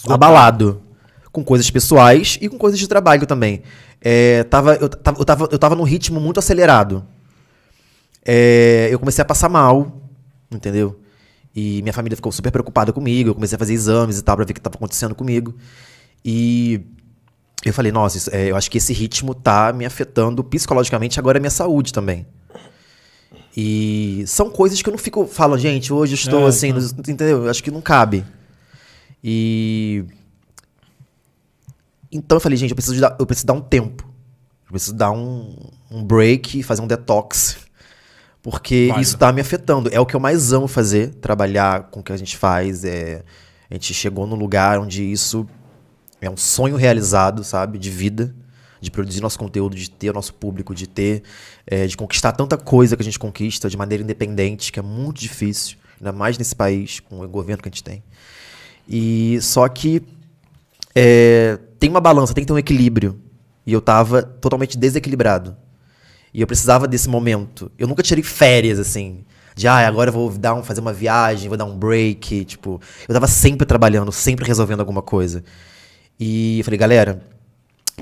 abalado. 0.09 0.83
Com 1.31 1.45
coisas 1.45 1.71
pessoais 1.71 2.39
e 2.41 2.49
com 2.49 2.59
coisas 2.59 2.79
de 2.79 2.89
trabalho 2.89 3.27
também. 3.27 3.63
É, 4.01 4.43
tava, 4.45 4.75
eu, 4.75 4.89
tava, 4.89 5.21
eu, 5.21 5.25
tava, 5.25 5.49
eu 5.53 5.59
tava 5.59 5.77
num 5.77 5.83
ritmo 5.83 6.19
muito 6.19 6.39
acelerado. 6.39 7.05
É, 8.25 8.89
eu 8.91 8.99
comecei 8.99 9.23
a 9.23 9.25
passar 9.25 9.49
mal, 9.49 10.01
entendeu? 10.51 10.99
E 11.55 11.83
minha 11.83 11.93
família 11.93 12.17
ficou 12.17 12.33
super 12.33 12.51
preocupada 12.51 12.93
comigo. 12.93 13.31
Eu 13.31 13.35
comecei 13.35 13.57
a 13.57 13.59
fazer 13.59 13.75
exames 13.75 14.19
e 14.19 14.23
tal 14.23 14.37
pra 14.37 14.45
ver 14.45 14.53
o 14.53 14.55
que 14.55 14.61
tava 14.61 14.77
acontecendo 14.77 15.15
comigo. 15.15 15.55
E 16.25 16.81
eu 17.65 17.73
falei, 17.73 17.91
nossa, 17.93 18.17
isso- 18.17 18.31
é, 18.33 18.51
eu 18.51 18.57
acho 18.57 18.71
que 18.71 18.79
esse 18.79 18.93
ritmo 18.93 19.35
tá 19.35 19.73
me 19.73 19.85
afetando 19.85 20.43
psicologicamente, 20.45 21.19
agora 21.19 21.39
é 21.39 21.41
minha 21.41 21.51
saúde 21.51 21.93
também. 21.93 22.27
E 23.57 24.23
são 24.27 24.51
coisas 24.51 24.81
que 24.81 24.89
eu 24.89 24.93
não 24.93 24.99
fico 24.99 25.27
falando, 25.27 25.59
gente, 25.61 25.93
hoje 25.93 26.13
eu 26.13 26.17
estou 26.17 26.45
É, 26.47 26.49
assim, 26.49 26.73
nos- 26.73 26.93
entendeu? 26.93 27.45
Eu 27.45 27.51
acho 27.51 27.63
que 27.63 27.71
não 27.71 27.81
cabe. 27.81 28.25
E. 29.23 30.05
Então 32.11 32.37
eu 32.37 32.41
falei, 32.41 32.57
gente, 32.57 32.71
eu 32.71 32.77
preciso, 32.77 33.01
dar, 33.01 33.17
eu 33.19 33.27
preciso 33.27 33.47
dar 33.47 33.53
um 33.55 33.61
tempo. 33.61 34.05
Eu 34.67 34.73
preciso 34.73 34.95
dar 34.95 35.11
um, 35.11 35.57
um 35.91 36.05
break, 36.05 36.63
fazer 36.63 36.83
um 36.83 36.87
detox. 36.87 37.57
Porque 38.43 38.89
isso 39.01 39.19
tá 39.19 39.33
me 39.33 39.41
afetando. 39.41 39.91
É 39.93 39.99
o 40.01 40.07
que 40.07 40.15
eu 40.15 40.21
mais 40.21 40.53
amo 40.53 40.69
fazer, 40.69 41.15
trabalhar 41.17 41.85
com 41.91 42.01
o 42.01 42.03
que 42.03 42.13
a 42.13 42.17
gente 42.17 42.37
faz. 42.37 42.85
É, 42.85 43.23
a 43.71 43.75
gente 43.75 43.93
chegou 43.93 44.27
num 44.27 44.37
lugar 44.37 44.79
onde 44.79 45.03
isso 45.03 45.47
é 46.21 46.31
um 46.31 46.37
sonho 46.37 46.77
realizado, 46.77 47.45
sabe? 47.45 47.79
De 47.79 47.91
vida. 47.91 48.35
De 48.81 48.91
produzir 48.91 49.21
nosso 49.21 49.39
conteúdo, 49.39 49.75
de 49.75 49.91
ter 49.91 50.11
o 50.11 50.13
nosso 50.13 50.33
público, 50.35 50.75
de 50.75 50.87
ter. 50.87 51.23
é, 51.67 51.87
de 51.87 51.97
conquistar 51.97 52.33
tanta 52.33 52.57
coisa 52.57 52.97
que 52.97 53.03
a 53.03 53.05
gente 53.05 53.19
conquista 53.19 53.69
de 53.69 53.77
maneira 53.77 54.05
independente, 54.05 54.71
que 54.71 54.79
é 54.79 54.83
muito 54.83 55.21
difícil. 55.21 55.77
Ainda 56.01 56.13
mais 56.13 56.39
nesse 56.39 56.55
país, 56.55 57.01
com 57.01 57.21
o 57.21 57.29
governo 57.29 57.63
que 57.63 57.69
a 57.69 57.73
gente 57.73 57.83
tem. 57.83 58.03
E 58.89 59.39
só 59.43 59.69
que 59.69 60.03
é, 60.95 61.59
tem 61.79 61.91
uma 61.91 62.01
balança, 62.01 62.33
tem 62.33 62.43
que 62.43 62.47
ter 62.47 62.53
um 62.53 62.59
equilíbrio. 62.59 63.21
E 63.67 63.73
eu 63.73 63.81
tava 63.81 64.23
totalmente 64.23 64.79
desequilibrado. 64.79 65.57
E 66.33 66.41
eu 66.41 66.47
precisava 66.47 66.87
desse 66.87 67.09
momento. 67.09 67.71
Eu 67.79 67.87
nunca 67.87 68.03
tirei 68.03 68.23
férias, 68.23 68.79
assim. 68.79 69.25
De, 69.55 69.67
ah, 69.67 69.87
agora 69.87 70.09
eu 70.09 70.15
vou 70.15 70.31
dar 70.31 70.55
um, 70.55 70.63
fazer 70.63 70.81
uma 70.81 70.93
viagem, 70.93 71.49
vou 71.49 71.59
dar 71.59 71.65
um 71.65 71.77
break. 71.77 72.45
Tipo, 72.45 72.81
eu 73.09 73.13
tava 73.13 73.27
sempre 73.27 73.67
trabalhando, 73.67 74.13
sempre 74.13 74.47
resolvendo 74.47 74.81
alguma 74.81 75.03
coisa. 75.03 75.45
E 76.19 76.59
eu 76.59 76.65
falei, 76.65 76.79
galera, 76.79 77.23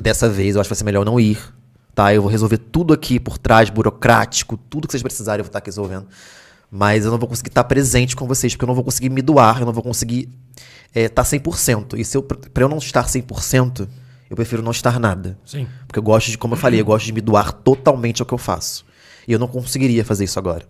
dessa 0.01 0.29
vez 0.29 0.55
eu 0.55 0.61
acho 0.61 0.69
que 0.69 0.75
vai 0.75 0.79
ser 0.79 0.85
melhor 0.85 1.05
não 1.05 1.19
ir. 1.21 1.39
Tá? 1.95 2.15
Eu 2.15 2.23
vou 2.23 2.31
resolver 2.31 2.59
tudo 2.59 2.93
aqui 2.93 3.19
por 3.19 3.39
trás, 3.39 3.71
burocrático, 3.71 4.57
tudo 4.57 4.87
que 4.87 4.93
vocês 4.93 5.03
precisarem 5.03 5.41
eu 5.41 5.45
vou 5.45 5.49
estar 5.49 5.59
aqui 5.59 5.69
resolvendo. 5.69 6.07
Mas 6.71 7.05
eu 7.05 7.11
não 7.11 7.19
vou 7.19 7.29
conseguir 7.29 7.49
estar 7.49 7.65
presente 7.65 8.15
com 8.15 8.27
vocês, 8.27 8.55
porque 8.55 8.65
eu 8.65 8.69
não 8.69 8.75
vou 8.75 8.85
conseguir 8.85 9.09
me 9.09 9.23
doar, 9.23 9.61
eu 9.61 9.67
não 9.67 9.73
vou 9.73 9.83
conseguir 9.83 10.29
estar 10.95 11.23
100%. 11.23 11.99
E 11.99 12.05
se 12.05 12.17
eu, 12.17 12.23
pra 12.23 12.65
eu 12.65 12.69
não 12.69 12.79
estar 12.79 13.07
100%, 13.07 13.89
eu 14.29 14.37
prefiro 14.37 14.63
não 14.63 14.73
estar 14.73 14.99
nada. 14.99 15.39
Sim. 15.45 15.67
Porque 15.87 15.99
eu 15.99 16.03
gosto 16.03 16.31
de, 16.31 16.37
como 16.37 16.55
eu 16.55 16.59
falei, 16.59 16.81
eu 16.81 16.85
gosto 16.85 17.07
de 17.07 17.13
me 17.13 17.21
doar 17.21 17.53
totalmente 17.53 18.21
ao 18.21 18.27
que 18.27 18.35
eu 18.35 18.39
faço. 18.39 18.85
E 19.27 19.33
eu 19.33 19.39
não 19.39 19.49
conseguiria 19.49 20.05
fazer 20.05 20.25
isso 20.25 20.39
agora. 20.39 20.67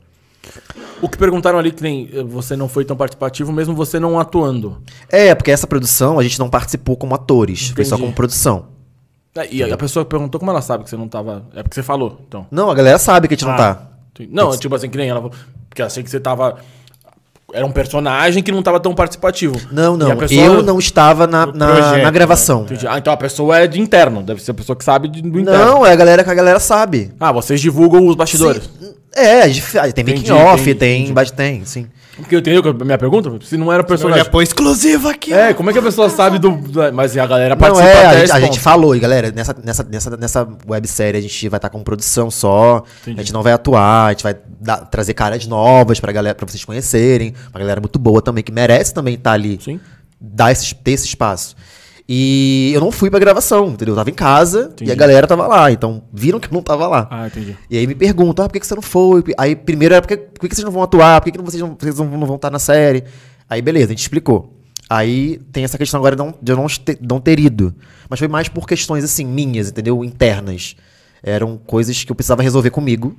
O 1.01 1.09
que 1.09 1.18
perguntaram 1.18 1.59
ali 1.59 1.70
que 1.73 1.82
nem 1.82 2.09
eh, 2.12 2.23
você 2.23 2.56
não 2.56 2.68
foi 2.68 2.85
tão 2.85 2.97
participativo, 2.97 3.52
mesmo 3.52 3.74
você 3.74 4.01
não 4.01 4.18
atuando. 4.18 4.78
É, 5.10 5.35
porque 5.35 5.51
essa 5.51 5.66
produção 5.66 6.18
a 6.18 6.23
gente 6.23 6.39
não 6.39 6.48
participou 6.48 6.97
como 6.97 7.14
atores, 7.14 7.68
foi 7.70 7.85
só 7.85 7.97
Entendi. 7.97 8.02
como 8.02 8.14
produção. 8.14 8.66
É, 9.36 9.47
E 9.52 9.62
a 9.62 9.77
pessoa 9.77 10.05
perguntou 10.05 10.39
como 10.39 10.51
ela 10.51 10.62
sabe 10.62 10.85
que 10.85 10.90
você 10.90 10.97
não 10.97 11.09
tava. 11.09 11.44
É 11.55 11.62
porque 11.62 11.74
você 11.74 11.82
falou, 11.82 12.20
então. 12.27 12.47
Não, 12.51 12.70
a 12.70 12.74
galera 12.74 12.98
sabe 12.98 13.28
que 13.28 13.35
a 13.35 13.36
gente 13.36 13.44
não 13.47 13.52
Ah, 13.52 13.56
tá. 13.56 13.82
entendi. 14.14 14.31
Não, 14.32 14.56
tipo 14.56 14.74
assim, 14.74 14.89
que 14.89 14.97
nem 14.97 15.10
ela. 15.10 15.31
Porque 15.68 15.82
eu 15.82 15.86
achei 15.86 16.02
que 16.02 16.09
você 16.10 16.18
tava. 16.18 16.56
Era 17.52 17.64
um 17.64 17.70
personagem 17.70 18.43
que 18.43 18.51
não 18.51 18.60
tava 18.60 18.81
tão 18.81 18.93
participativo. 18.93 19.55
Não, 19.70 19.97
não. 19.97 20.10
a 20.10 20.32
Eu 20.32 20.64
não 20.64 20.81
estava 20.81 21.28
na, 21.28 21.47
na, 21.47 21.66
projeto, 21.74 22.02
na 22.02 22.10
gravação. 22.10 22.62
Entendi. 22.62 22.89
Ah, 22.89 22.98
então 22.98 23.12
a 23.12 23.16
pessoa 23.16 23.59
é 23.59 23.68
de 23.68 23.81
interno. 23.81 24.20
Deve 24.23 24.43
ser 24.43 24.51
a 24.51 24.55
pessoa 24.55 24.74
que 24.74 24.82
sabe 24.85 25.06
do 25.06 25.18
interno. 25.40 25.64
Não, 25.64 25.86
é 25.86 25.93
a 25.93 25.97
galera 25.97 26.24
que 26.24 26.31
a 26.31 26.35
galera 26.35 26.59
sabe. 26.59 27.12
Ah, 27.20 27.31
vocês 27.31 27.60
divulgam 27.60 28.05
os 28.06 28.16
bastidores. 28.16 28.64
Sim. 28.64 28.70
É, 29.16 29.43
a 29.43 29.48
gente 29.48 29.62
fa- 29.62 29.90
tem 29.90 30.05
making 30.05 30.30
off, 30.30 30.60
entendi, 30.62 30.74
tem, 30.74 30.97
entendi. 31.01 31.12
bate- 31.12 31.32
tem, 31.32 31.64
sim. 31.64 31.86
Porque 32.16 32.34
eu 32.34 32.38
entendeu 32.38 32.62
que 32.62 32.68
a 32.70 32.72
minha 32.72 32.97
pergunta? 32.97 33.30
Se 33.44 33.56
não 33.59 33.70
era 33.72 33.84
personagem. 33.84 34.24
pô, 34.30 34.40
exclusivo 34.40 35.09
aqui. 35.09 35.34
É, 35.34 35.52
como 35.52 35.68
é 35.68 35.72
que 35.72 35.78
a 35.78 35.82
pessoa 35.82 36.09
sabe 36.09 36.38
do. 36.38 36.51
do- 36.51 36.93
Mas 36.93 37.16
a 37.16 37.26
galera 37.26 37.55
Não, 37.55 37.60
participa 37.60 37.88
é, 37.88 38.06
até 38.06 38.09
a 38.16 38.20
gente, 38.20 38.32
a 38.32 38.40
gente 38.40 38.60
falou, 38.60 38.97
e 38.97 39.01
galera, 39.01 39.30
nessa, 39.30 39.55
nessa, 39.62 39.82
nessa, 39.84 40.16
nessa 40.16 40.48
websérie 40.66 41.18
a 41.18 41.22
gente 41.22 41.48
vai 41.48 41.59
estar 41.59 41.68
com 41.68 41.82
produção 41.82 42.30
só, 42.30 42.82
Entendi. 43.02 43.20
a 43.20 43.22
gente 43.22 43.32
não 43.34 43.43
vai 43.43 43.52
atuar, 43.52 44.06
a 44.06 44.10
gente 44.12 44.22
vai 44.22 44.34
dar- 44.60 44.86
trazer 44.86 45.12
caras 45.12 45.47
novas 45.47 46.01
pra 46.01 46.10
galera, 46.10 46.34
pra 46.34 46.47
vocês 46.47 46.64
conhecerem, 46.64 47.34
uma 47.52 47.60
galera 47.60 47.80
muito 47.82 47.98
boa 47.98 48.22
também, 48.22 48.43
que 48.43 48.52
merece 48.52 48.94
também 48.94 49.14
estar 49.14 49.32
ali, 49.32 49.59
Sim. 49.62 49.78
dar 50.18 50.52
esse, 50.52 50.74
ter 50.74 50.93
esse 50.93 51.05
espaço. 51.06 51.55
E 52.09 52.70
eu 52.73 52.81
não 52.81 52.93
fui 52.93 53.11
pra 53.11 53.19
gravação, 53.19 53.69
entendeu? 53.69 53.93
Eu 53.93 53.97
tava 53.97 54.11
em 54.11 54.15
casa 54.15 54.70
Entendi. 54.73 54.91
e 54.91 54.93
a 54.93 54.95
galera 54.95 55.27
tava 55.27 55.47
lá, 55.49 55.73
então 55.73 56.05
viram 56.12 56.39
que 56.39 56.47
eu 56.47 56.53
não 56.53 56.62
tava 56.62 56.87
lá. 56.87 57.09
Ah, 57.11 57.27
entendi. 57.27 57.57
E 57.69 57.77
aí 57.77 57.87
me 57.87 57.97
perguntam, 57.97 58.45
ah, 58.45 58.49
por 58.49 58.53
que, 58.53 58.61
que 58.61 58.66
você 58.66 58.77
não 58.77 58.83
foi? 58.83 59.24
Aí 59.37 59.57
primeiro 59.57 59.93
era, 59.93 60.03
por 60.03 60.09
que, 60.09 60.16
por 60.16 60.49
que 60.49 60.55
vocês 60.55 60.65
não 60.65 60.70
vão 60.70 60.85
atuar? 60.85 61.20
Por 61.20 61.33
que, 61.33 61.37
que 61.37 61.45
vocês, 61.45 61.61
não, 61.61 61.77
vocês 61.77 61.99
não, 61.99 62.07
não 62.07 62.27
vão 62.27 62.37
estar 62.37 62.51
na 62.51 62.61
série? 62.61 63.03
Aí 63.51 63.61
beleza, 63.61 63.87
a 63.87 63.89
gente 63.89 64.03
explicou. 64.03 64.53
Aí 64.89 65.39
tem 65.51 65.65
essa 65.65 65.77
questão 65.77 65.99
agora 65.99 66.15
de, 66.15 66.23
não, 66.23 66.35
de 66.41 66.53
eu 66.53 66.57
não 66.57 66.66
ter, 66.69 66.99
não 67.01 67.20
ter 67.20 67.41
ido. 67.41 67.74
Mas 68.09 68.20
foi 68.20 68.28
mais 68.28 68.49
por 68.49 68.69
questões, 68.69 69.03
assim, 69.03 69.27
minhas, 69.27 69.69
entendeu? 69.69 70.05
Internas. 70.05 70.77
Eram 71.23 71.59
coisas 71.59 72.05
que 72.05 72.12
eu 72.12 72.15
precisava 72.15 72.41
resolver 72.41 72.70
comigo. 72.70 73.16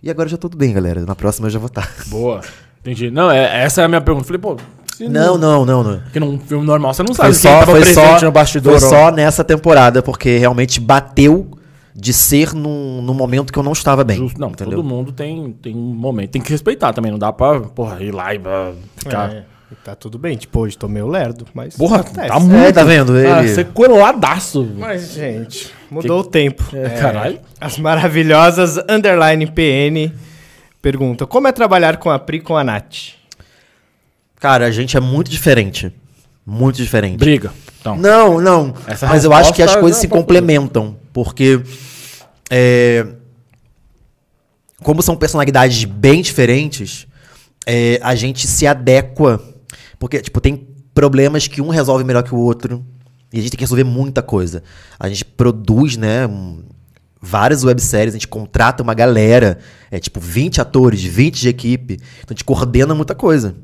E 0.00 0.08
agora 0.10 0.28
já 0.28 0.36
tudo 0.36 0.56
bem, 0.56 0.72
galera. 0.72 1.04
Na 1.04 1.16
próxima 1.16 1.48
eu 1.48 1.50
já 1.50 1.58
vou 1.58 1.66
estar. 1.66 1.92
Boa. 2.06 2.40
Entendi. 2.80 3.10
Não, 3.10 3.30
é, 3.30 3.64
essa 3.64 3.80
é 3.80 3.84
a 3.84 3.88
minha 3.88 4.00
pergunta. 4.00 4.26
Falei, 4.26 4.40
pô. 4.40 4.56
Se 4.94 5.08
Não, 5.08 5.36
não, 5.36 5.64
não, 5.64 5.82
não. 5.82 5.98
Porque 6.00 6.20
num 6.20 6.38
filme 6.38 6.64
normal 6.64 6.94
você 6.94 7.02
não 7.02 7.14
Foi 7.14 7.32
sabe 7.32 7.32
quem 7.32 7.40
só, 7.42 7.58
tava 7.60 7.72
foi, 7.72 7.80
presente 7.80 8.20
só, 8.20 8.26
no 8.26 8.32
bastidor. 8.32 8.80
foi 8.80 8.88
só 8.88 9.10
nessa 9.10 9.42
temporada, 9.42 10.02
porque 10.02 10.38
realmente 10.38 10.80
bateu 10.80 11.50
de 11.94 12.12
ser 12.12 12.52
num, 12.54 13.02
num 13.02 13.14
momento 13.14 13.52
que 13.52 13.58
eu 13.58 13.62
não 13.62 13.72
estava 13.72 14.04
bem. 14.04 14.18
Justo. 14.18 14.40
Não, 14.40 14.50
entendeu? 14.50 14.76
todo 14.76 14.84
mundo 14.84 15.12
tem, 15.12 15.52
tem 15.62 15.74
um 15.74 15.94
momento. 15.94 16.30
Tem 16.30 16.42
que 16.42 16.50
respeitar 16.50 16.92
também. 16.92 17.10
Não 17.10 17.18
dá 17.18 17.32
pra, 17.32 17.60
porra, 17.60 18.02
ir 18.02 18.12
lá 18.12 18.34
e 18.34 18.40
ah, 18.44 18.72
ficar. 18.96 19.32
É, 19.32 19.44
tá 19.84 19.94
tudo 19.94 20.16
bem. 20.16 20.36
Tipo, 20.36 20.60
hoje 20.60 20.78
tô 20.78 20.88
meio 20.88 21.08
lerdo, 21.08 21.44
mas. 21.52 21.76
Porra, 21.76 22.00
acontece. 22.00 22.28
tá 22.28 22.38
muito. 22.38 22.56
É, 22.56 22.72
tá 22.72 22.84
vendo? 22.84 23.12
Ah, 23.14 23.40
Ele- 23.40 23.48
você 23.48 23.64
coladaço. 23.64 24.68
Mas, 24.76 25.12
gente, 25.12 25.72
mudou 25.90 26.20
o 26.20 26.24
tempo. 26.24 26.64
É, 26.72 26.88
caralho. 26.90 27.40
As 27.60 27.78
maravilhosas 27.78 28.78
underline 28.88 29.46
PN 29.46 30.12
pergunta: 30.82 31.26
Como 31.26 31.48
é 31.48 31.52
trabalhar 31.52 31.96
com 31.96 32.10
a 32.10 32.18
Pri 32.18 32.38
e 32.38 32.40
com 32.40 32.56
a 32.56 32.62
Nath? 32.62 33.23
Cara, 34.44 34.66
a 34.66 34.70
gente 34.70 34.94
é 34.94 35.00
muito 35.00 35.30
diferente. 35.30 35.90
Muito 36.44 36.76
diferente. 36.76 37.16
Briga. 37.16 37.50
Então. 37.80 37.96
Não, 37.96 38.42
não. 38.42 38.74
Essa 38.86 39.06
Mas 39.06 39.24
eu 39.24 39.32
acho 39.32 39.54
que 39.54 39.62
as 39.62 39.70
resposta 39.70 39.80
coisas 39.80 39.98
se 39.98 40.06
é 40.06 40.10
complementam. 40.10 40.98
Porque. 41.14 41.62
é, 42.50 43.06
como 44.82 45.00
são 45.00 45.16
personalidades 45.16 45.84
bem 45.84 46.20
diferentes, 46.20 47.06
é, 47.66 47.98
a 48.02 48.14
gente 48.14 48.46
se 48.46 48.66
adequa. 48.66 49.42
Porque, 49.98 50.20
tipo, 50.20 50.42
tem 50.42 50.68
problemas 50.94 51.48
que 51.48 51.62
um 51.62 51.70
resolve 51.70 52.04
melhor 52.04 52.22
que 52.22 52.34
o 52.34 52.38
outro. 52.38 52.84
E 53.32 53.38
a 53.38 53.40
gente 53.40 53.52
tem 53.52 53.56
que 53.56 53.64
resolver 53.64 53.84
muita 53.84 54.20
coisa. 54.20 54.62
A 55.00 55.08
gente 55.08 55.24
produz, 55.24 55.96
né? 55.96 56.28
Várias 57.18 57.64
webséries, 57.64 58.12
a 58.12 58.18
gente 58.18 58.28
contrata 58.28 58.82
uma 58.82 58.92
galera. 58.92 59.58
É 59.90 59.98
tipo 59.98 60.20
20 60.20 60.60
atores, 60.60 61.02
20 61.02 61.40
de 61.40 61.48
equipe. 61.48 61.94
Então 61.94 62.28
a 62.28 62.32
gente 62.34 62.44
coordena 62.44 62.94
muita 62.94 63.14
coisa. 63.14 63.54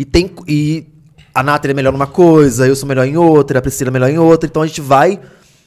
E 0.00 0.04
tem. 0.06 0.30
E 0.48 0.86
a 1.34 1.42
Nathalie 1.42 1.72
é 1.72 1.74
melhor 1.74 1.92
numa 1.92 2.06
coisa, 2.06 2.66
eu 2.66 2.74
sou 2.74 2.88
melhor 2.88 3.06
em 3.06 3.18
outra, 3.18 3.58
a 3.58 3.62
Priscila 3.62 3.90
é 3.90 3.92
melhor 3.92 4.08
em 4.08 4.18
outra. 4.18 4.48
Então 4.48 4.62
a 4.62 4.66
gente 4.66 4.80
vai 4.80 5.20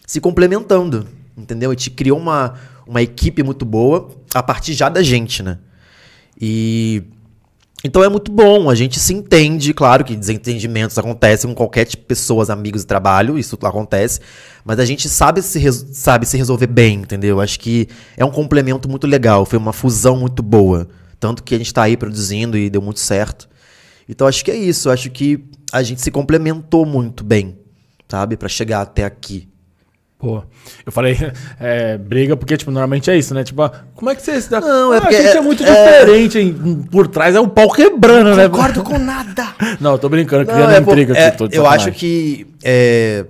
se 0.08 0.20
complementando. 0.20 1.08
Entendeu? 1.38 1.70
A 1.70 1.74
gente 1.74 1.92
criou 1.92 2.18
uma, 2.18 2.56
uma 2.88 3.00
equipe 3.04 3.44
muito 3.44 3.64
boa 3.64 4.10
a 4.34 4.42
partir 4.42 4.74
já 4.74 4.90
da 4.90 5.04
gente, 5.04 5.44
né? 5.44 5.60
E. 6.42 7.04
Então 7.84 8.04
é 8.04 8.08
muito 8.08 8.32
bom, 8.32 8.70
a 8.70 8.76
gente 8.76 8.98
se 8.98 9.14
entende, 9.14 9.74
claro 9.74 10.06
que 10.06 10.16
desentendimentos 10.16 10.98
acontecem 10.98 11.50
com 11.50 11.54
qualquer 11.54 11.84
tipo 11.84 12.04
de 12.04 12.08
pessoas, 12.08 12.50
amigos 12.50 12.84
de 12.84 12.88
trabalho, 12.88 13.38
isso 13.38 13.60
acontece, 13.62 14.22
mas 14.64 14.80
a 14.80 14.86
gente 14.86 15.10
sabe 15.10 15.42
se, 15.42 15.70
sabe 15.94 16.26
se 16.26 16.38
resolver 16.38 16.68
bem, 16.68 17.02
entendeu? 17.02 17.42
Acho 17.42 17.60
que 17.60 17.90
é 18.16 18.24
um 18.24 18.32
complemento 18.32 18.88
muito 18.88 19.06
legal, 19.06 19.46
foi 19.46 19.60
uma 19.60 19.74
fusão 19.74 20.16
muito 20.16 20.42
boa. 20.42 20.88
Tanto 21.20 21.44
que 21.44 21.54
a 21.54 21.58
gente 21.58 21.74
tá 21.74 21.84
aí 21.84 21.98
produzindo 21.98 22.58
e 22.58 22.70
deu 22.70 22.82
muito 22.82 23.02
certo. 23.02 23.50
Então 24.08 24.28
acho 24.28 24.44
que 24.44 24.52
é 24.52 24.56
isso, 24.56 24.90
acho 24.90 25.10
que 25.10 25.44
a 25.72 25.82
gente 25.82 26.02
se 26.02 26.12
complementou 26.12 26.86
muito 26.86 27.24
bem, 27.24 27.58
sabe? 28.08 28.38
Pra 28.38 28.50
chegar 28.50 28.82
até 28.82 29.04
aqui. 29.04 29.48
Pô, 30.24 30.42
eu 30.86 30.92
falei 30.92 31.18
é, 31.60 31.98
briga 31.98 32.38
porque, 32.38 32.56
tipo, 32.56 32.72
normalmente 32.72 33.12
é 33.12 33.18
isso, 33.18 33.34
né? 33.34 33.44
Tipo, 33.44 33.64
ah, 33.64 33.84
como 33.94 34.10
é 34.10 34.16
que 34.16 34.22
você 34.22 34.40
se 34.40 34.50
dá? 34.50 34.62
Não, 34.62 34.94
é 34.94 34.98
ah, 34.98 35.02
porque 35.02 35.16
a 35.16 35.22
gente 35.22 35.36
é, 35.36 35.38
é- 35.38 35.42
muito 35.42 35.64
diferente, 35.64 36.40
hein? 36.40 36.86
Por 36.90 37.08
trás 37.08 37.36
é 37.36 37.40
o 37.42 37.48
pau 37.48 37.70
quebrando, 37.70 38.36
né? 38.36 38.48
Concordo 38.48 38.84
com 38.84 38.98
nada! 38.98 39.54
Não, 39.82 39.92
eu 39.92 40.00
tô 40.00 40.08
brincando, 40.08 40.46
Não, 40.46 40.54
criando 40.54 40.72
é, 40.72 40.80
intriga 40.80 41.14
é, 41.18 41.28
aqui. 41.28 41.48
De 41.50 41.58
eu 41.58 41.68
acho 41.68 41.92
que 41.92 42.48
é, 42.64 43.26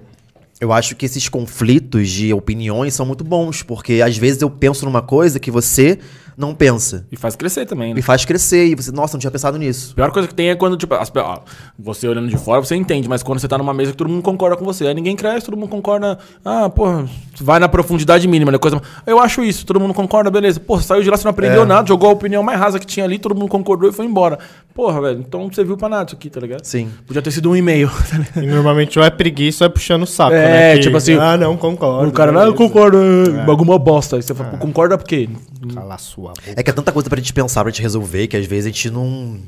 eu 0.64 0.72
acho 0.72 0.96
que 0.96 1.06
esses 1.06 1.28
conflitos 1.28 2.10
de 2.10 2.32
opiniões 2.32 2.94
são 2.94 3.06
muito 3.06 3.24
bons, 3.24 3.64
porque 3.64 4.02
às 4.02 4.16
vezes 4.16 4.42
eu 4.42 4.50
penso 4.50 4.86
numa 4.86 5.02
coisa 5.02 5.40
que 5.40 5.50
você 5.50 5.98
não 6.38 6.54
pensa. 6.56 7.06
E 7.12 7.16
faz 7.16 7.36
crescer 7.36 7.66
também, 7.66 7.90
né? 7.90 7.96
Me 7.96 8.02
faz 8.02 8.26
crescer 8.26 8.66
e 8.68 8.76
você, 8.76 8.92
nossa, 8.92 9.16
não 9.16 9.20
tinha 9.20 9.32
pensado 9.32 9.58
nisso. 9.58 9.92
A 9.94 9.96
pior 9.96 10.12
coisa 10.12 10.28
que 10.28 10.34
tem 10.36 10.50
é 10.50 10.56
quando, 10.56 10.76
tipo, 10.78 10.94
as 10.96 11.12
ó, 11.16 11.40
você 11.78 12.08
olhando 12.08 12.28
de 12.28 12.38
fora, 12.38 12.60
você 12.62 12.76
entende, 12.76 13.08
mas 13.08 13.22
quando 13.24 13.40
você 13.40 13.48
tá 13.48 13.58
numa 13.58 13.74
mesa 13.74 13.92
que 13.92 13.98
todo 13.98 14.10
mundo 14.10 14.22
concorda 14.24 14.56
com 14.58 14.66
você, 14.66 14.88
aí 14.88 14.94
ninguém 14.94 15.16
cresce, 15.16 15.46
todo 15.46 15.58
mundo 15.58 15.70
concorda. 15.70 16.18
Ah, 16.44 16.70
porra, 16.70 17.06
vai 17.42 17.60
na 17.60 17.68
profundidade 17.70 18.28
mínima, 18.28 18.52
né? 18.52 18.58
Coisa. 18.58 18.82
Eu 19.06 19.20
acho 19.20 19.44
isso, 19.44 19.66
todo 19.66 19.80
mundo 19.80 19.94
concorda, 19.94 20.30
beleza. 20.32 20.60
Porra, 20.60 20.82
saiu 20.82 21.04
de 21.04 21.10
lá, 21.10 21.18
você 21.18 21.24
não 21.26 21.32
aprendeu 21.32 21.64
É. 21.64 21.66
nada, 21.66 21.88
jogou 21.88 22.10
a 22.10 22.14
opinião 22.14 22.42
mais 22.44 22.60
rasa 22.60 22.80
que 22.80 22.86
tinha 22.86 23.06
ali, 23.06 23.20
todo 23.20 23.36
mundo 23.36 23.50
concordou 23.50 23.90
e 23.90 23.94
foi 23.94 24.06
embora. 24.06 24.40
Porra, 24.74 25.00
velho, 25.02 25.20
então 25.20 25.48
você 25.52 25.64
viu 25.64 25.78
pra 25.78 25.88
nada 25.88 26.06
isso 26.08 26.16
aqui, 26.16 26.30
tá 26.30 26.40
ligado? 26.40 26.64
Sim. 26.66 26.90
Podia 27.06 27.22
ter 27.22 27.30
sido 27.32 27.50
um 27.52 27.56
e-mail, 27.56 27.90
tá 28.10 28.18
ligado? 28.18 28.44
E 28.44 28.48
normalmente 28.48 28.98
ou 28.98 29.06
é 29.06 29.10
preguiça 29.10 29.64
ou 29.64 29.68
é 29.68 29.70
puxando 29.70 30.04
o 30.04 30.08
saco, 30.08 30.34
É, 30.34 30.48
né? 30.50 30.74
Que, 30.76 30.80
tipo 30.82 30.98
assim, 30.98 31.14
Ah, 31.14 31.38
não, 31.38 31.56
concordo. 31.58 32.10
O 32.10 32.12
cara, 32.12 32.32
não, 32.32 32.42
eu 32.42 32.54
beleza." 32.54 32.64
concordo, 32.68 32.98
é. 32.98 33.50
alguma 33.50 33.78
bosta. 33.78 34.16
Aí 34.16 34.22
você 34.24 34.34
fala, 34.34 34.50
pô, 34.52 34.58
concorda 34.58 34.98
por 34.98 35.06
quê? 35.08 35.30
Cala 35.74 35.96
a 35.96 35.98
sua 35.98 36.23
É 36.56 36.64
que 36.64 36.70
é 36.70 36.74
tanta 36.74 36.92
coisa 36.92 37.10
pra 37.10 37.20
gente 37.20 37.34
pensar, 37.34 37.62
pra 37.64 37.72
gente 37.72 37.82
resolver, 37.82 38.28
que 38.28 38.38
às 38.38 38.46
vezes 38.46 38.66
a 38.66 38.70
gente 38.70 38.90
não 38.90 39.40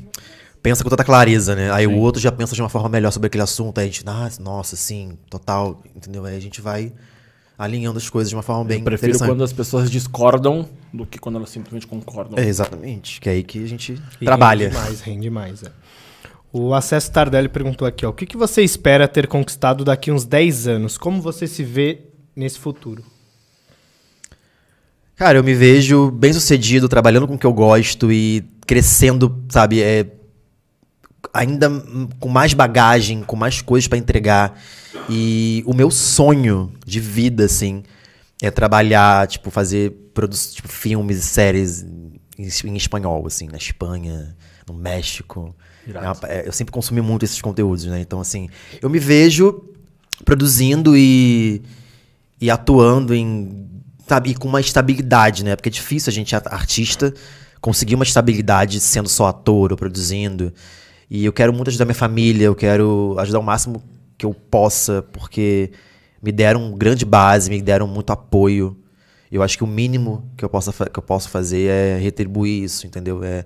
pensa 0.62 0.82
com 0.82 0.90
tanta 0.90 1.04
clareza, 1.04 1.54
né? 1.54 1.70
Aí 1.72 1.86
o 1.86 1.96
outro 1.96 2.20
já 2.20 2.32
pensa 2.32 2.54
de 2.54 2.60
uma 2.60 2.68
forma 2.68 2.88
melhor 2.88 3.12
sobre 3.12 3.28
aquele 3.28 3.42
assunto, 3.42 3.78
aí 3.78 3.84
a 3.84 3.86
gente, 3.90 4.02
ah, 4.06 4.28
nossa, 4.40 4.74
sim, 4.76 5.16
total, 5.30 5.80
entendeu? 5.94 6.24
Aí 6.24 6.36
a 6.36 6.40
gente 6.40 6.60
vai 6.60 6.92
alinhando 7.58 7.98
as 7.98 8.10
coisas 8.10 8.28
de 8.28 8.36
uma 8.36 8.42
forma 8.42 8.64
bem 8.64 8.78
Eu 8.78 8.84
prefiro 8.84 9.10
interessante. 9.10 9.28
quando 9.30 9.42
as 9.44 9.52
pessoas 9.52 9.90
discordam 9.90 10.68
do 10.92 11.06
que 11.06 11.18
quando 11.18 11.36
elas 11.36 11.50
simplesmente 11.50 11.86
concordam. 11.86 12.38
É, 12.38 12.46
exatamente, 12.46 13.20
que 13.20 13.28
é 13.28 13.32
aí 13.32 13.42
que 13.42 13.62
a 13.62 13.66
gente 13.66 14.00
E 14.20 14.24
trabalha. 14.24 14.68
Rende 14.68 14.76
mais, 14.76 15.00
rende 15.00 15.30
mais. 15.30 15.62
É. 15.62 15.70
O 16.52 16.74
Acesso 16.74 17.10
Tardelli 17.10 17.48
perguntou 17.48 17.86
aqui, 17.86 18.04
ó. 18.04 18.10
O 18.10 18.12
que, 18.12 18.26
que 18.26 18.36
você 18.36 18.62
espera 18.62 19.06
ter 19.06 19.26
conquistado 19.26 19.84
daqui 19.84 20.10
uns 20.10 20.24
10 20.24 20.68
anos? 20.68 20.98
Como 20.98 21.20
você 21.20 21.46
se 21.46 21.62
vê 21.62 22.00
nesse 22.34 22.58
futuro? 22.58 23.04
Cara, 25.16 25.38
eu 25.38 25.44
me 25.44 25.54
vejo 25.54 26.10
bem 26.10 26.32
sucedido, 26.32 26.88
trabalhando 26.88 27.26
com 27.26 27.34
o 27.34 27.38
que 27.38 27.46
eu 27.46 27.52
gosto 27.52 28.12
e 28.12 28.44
crescendo, 28.66 29.42
sabe? 29.48 29.80
É, 29.82 30.06
ainda 31.32 31.70
com 32.20 32.28
mais 32.28 32.52
bagagem, 32.52 33.22
com 33.22 33.34
mais 33.36 33.62
coisas 33.62 33.88
pra 33.88 33.96
entregar. 33.96 34.60
E 35.08 35.62
o 35.66 35.72
meu 35.74 35.90
sonho 35.90 36.70
de 36.84 37.00
vida, 37.00 37.44
assim, 37.46 37.82
é 38.42 38.50
trabalhar, 38.50 39.26
tipo, 39.26 39.50
fazer 39.50 39.90
tipo, 40.52 40.68
filmes 40.68 41.18
e 41.18 41.22
séries 41.22 41.82
em, 41.82 42.48
em 42.64 42.76
espanhol, 42.76 43.26
assim, 43.26 43.46
na 43.48 43.56
Espanha, 43.56 44.36
no 44.68 44.74
México. 44.74 45.54
É 45.86 45.98
uma- 45.98 46.18
é, 46.24 46.46
eu 46.48 46.52
sempre 46.52 46.72
consumi 46.72 47.00
muito 47.00 47.24
esses 47.24 47.40
conteúdos, 47.40 47.84
né? 47.86 48.00
Então, 48.00 48.20
assim, 48.20 48.50
eu 48.82 48.90
me 48.90 48.98
vejo 48.98 49.62
produzindo 50.26 50.94
e, 50.96 51.62
e 52.38 52.50
atuando 52.50 53.14
em. 53.14 53.64
E 54.24 54.34
com 54.34 54.48
uma 54.48 54.60
estabilidade, 54.60 55.44
né? 55.44 55.56
Porque 55.56 55.68
é 55.68 55.72
difícil 55.72 56.10
a 56.10 56.14
gente, 56.14 56.34
artista, 56.34 57.12
conseguir 57.60 57.94
uma 57.94 58.04
estabilidade 58.04 58.78
sendo 58.80 59.08
só 59.08 59.26
ator 59.26 59.72
ou 59.72 59.76
produzindo. 59.76 60.52
E 61.10 61.24
eu 61.24 61.32
quero 61.32 61.52
muito 61.52 61.68
ajudar 61.68 61.84
minha 61.84 61.94
família, 61.94 62.46
eu 62.46 62.54
quero 62.54 63.16
ajudar 63.18 63.38
o 63.38 63.42
máximo 63.42 63.82
que 64.18 64.24
eu 64.24 64.32
possa, 64.32 65.02
porque 65.12 65.72
me 66.22 66.32
deram 66.32 66.76
grande 66.76 67.04
base, 67.04 67.50
me 67.50 67.60
deram 67.60 67.86
muito 67.86 68.12
apoio. 68.12 68.76
Eu 69.30 69.42
acho 69.42 69.56
que 69.56 69.64
o 69.64 69.66
mínimo 69.66 70.30
que 70.36 70.44
eu, 70.44 70.48
possa, 70.48 70.72
que 70.72 70.98
eu 70.98 71.02
posso 71.02 71.28
fazer 71.28 71.68
é 71.68 71.98
retribuir 71.98 72.64
isso, 72.64 72.86
entendeu? 72.86 73.22
É, 73.22 73.44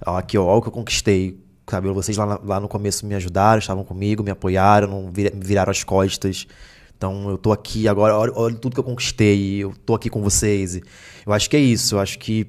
aqui, 0.00 0.36
ó, 0.38 0.44
ó 0.44 0.58
o 0.58 0.62
que 0.62 0.68
eu 0.68 0.72
conquistei. 0.72 1.42
Sabe, 1.68 1.88
vocês 1.88 2.16
lá, 2.18 2.38
lá 2.44 2.60
no 2.60 2.68
começo 2.68 3.06
me 3.06 3.14
ajudaram, 3.14 3.58
estavam 3.58 3.84
comigo, 3.84 4.22
me 4.22 4.30
apoiaram, 4.30 4.86
não 4.86 5.12
viraram 5.12 5.70
as 5.70 5.82
costas. 5.82 6.46
Então 6.96 7.28
eu 7.28 7.36
tô 7.36 7.52
aqui 7.52 7.86
agora, 7.88 8.16
olha, 8.16 8.32
olha 8.34 8.54
tudo 8.54 8.74
que 8.74 8.80
eu 8.80 8.84
conquistei, 8.84 9.58
eu 9.58 9.74
tô 9.84 9.94
aqui 9.94 10.08
com 10.08 10.22
vocês. 10.22 10.80
Eu 11.26 11.32
acho 11.32 11.50
que 11.50 11.56
é 11.56 11.60
isso, 11.60 11.96
eu 11.96 12.00
acho 12.00 12.18
que 12.18 12.46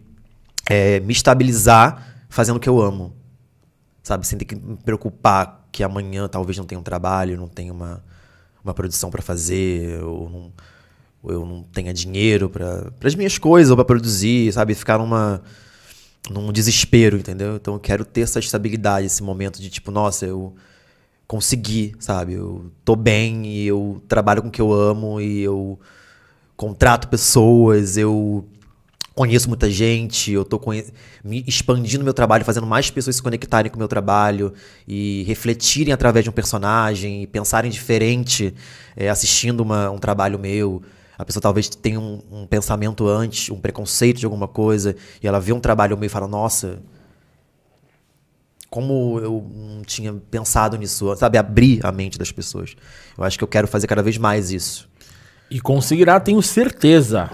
é 0.69 0.99
me 0.99 1.13
estabilizar 1.13 2.25
fazendo 2.29 2.57
o 2.57 2.59
que 2.59 2.69
eu 2.69 2.81
amo. 2.81 3.13
Sabe, 4.03 4.25
sem 4.27 4.37
ter 4.37 4.45
que 4.45 4.55
me 4.55 4.77
preocupar 4.77 5.67
que 5.71 5.83
amanhã 5.83 6.27
talvez 6.27 6.57
não 6.57 6.65
tenha 6.65 6.79
um 6.79 6.83
trabalho, 6.83 7.37
não 7.37 7.47
tenha 7.47 7.73
uma, 7.73 8.03
uma 8.63 8.73
produção 8.73 9.09
pra 9.09 9.21
fazer, 9.21 10.01
ou 10.03 10.29
não, 10.29 10.53
ou 11.23 11.31
eu 11.31 11.45
não 11.45 11.63
tenha 11.63 11.93
dinheiro 11.93 12.49
para 12.49 12.91
as 13.03 13.15
minhas 13.15 13.37
coisas 13.37 13.71
ou 13.71 13.75
para 13.75 13.83
produzir, 13.83 14.53
sabe? 14.53 14.75
Ficar 14.75 14.99
numa 14.99 15.41
num 16.29 16.51
desespero, 16.51 17.17
entendeu? 17.17 17.55
Então 17.55 17.75
eu 17.75 17.79
quero 17.79 18.05
ter 18.05 18.21
essa 18.21 18.39
estabilidade, 18.39 19.07
esse 19.07 19.21
momento 19.21 19.59
de 19.61 19.69
tipo, 19.69 19.91
nossa, 19.91 20.25
eu 20.25 20.55
consegui, 21.27 21.93
sabe? 21.99 22.33
Eu 22.33 22.71
tô 22.83 22.95
bem 22.95 23.45
e 23.45 23.67
eu 23.67 24.01
trabalho 24.07 24.41
com 24.41 24.47
o 24.47 24.51
que 24.51 24.61
eu 24.61 24.71
amo 24.71 25.19
e 25.19 25.41
eu 25.41 25.79
contrato 26.55 27.07
pessoas, 27.07 27.97
eu 27.97 28.45
conheço 29.13 29.47
muita 29.47 29.69
gente, 29.69 30.31
eu 30.31 30.43
tô 30.43 30.59
me 31.23 31.43
expandindo 31.47 32.03
meu 32.03 32.13
trabalho, 32.13 32.43
fazendo 32.43 32.67
mais 32.67 32.89
pessoas 32.89 33.15
se 33.15 33.23
conectarem 33.23 33.71
com 33.71 33.77
o 33.77 33.79
meu 33.79 33.87
trabalho 33.87 34.53
e 34.87 35.23
refletirem 35.23 35.93
através 35.93 36.23
de 36.23 36.29
um 36.29 36.33
personagem 36.33 37.23
e 37.23 37.27
pensarem 37.27 37.71
diferente 37.71 38.53
eh, 38.95 39.09
assistindo 39.09 39.61
uma- 39.61 39.89
um 39.89 39.97
trabalho 39.97 40.37
meu. 40.37 40.81
A 41.17 41.23
pessoa 41.23 41.41
talvez 41.41 41.69
tenha 41.69 41.97
um, 41.97 42.21
um 42.29 42.45
pensamento 42.45 43.07
antes, 43.07 43.49
um 43.49 43.59
preconceito 43.59 44.17
de 44.19 44.25
alguma 44.25 44.49
coisa, 44.49 44.95
e 45.23 45.27
ela 45.27 45.39
vê 45.39 45.53
um 45.53 45.61
trabalho 45.61 45.97
meu 45.97 46.07
e 46.07 46.09
fala, 46.09 46.27
nossa, 46.27 46.79
como 48.69 49.19
eu 49.19 49.45
não 49.53 49.81
tinha 49.83 50.13
pensado 50.31 50.77
nisso, 50.77 51.15
sabe? 51.15 51.37
Abrir 51.37 51.79
a 51.83 51.91
mente 51.91 52.17
das 52.17 52.31
pessoas. 52.31 52.75
Eu 53.17 53.23
acho 53.23 53.37
que 53.37 53.43
eu 53.43 53.47
quero 53.47 53.67
fazer 53.67 53.87
cada 53.87 54.03
vez 54.03 54.17
mais 54.17 54.51
isso. 54.51 54.89
E 55.49 55.59
conseguirá, 55.59 56.19
tenho 56.19 56.41
certeza. 56.41 57.29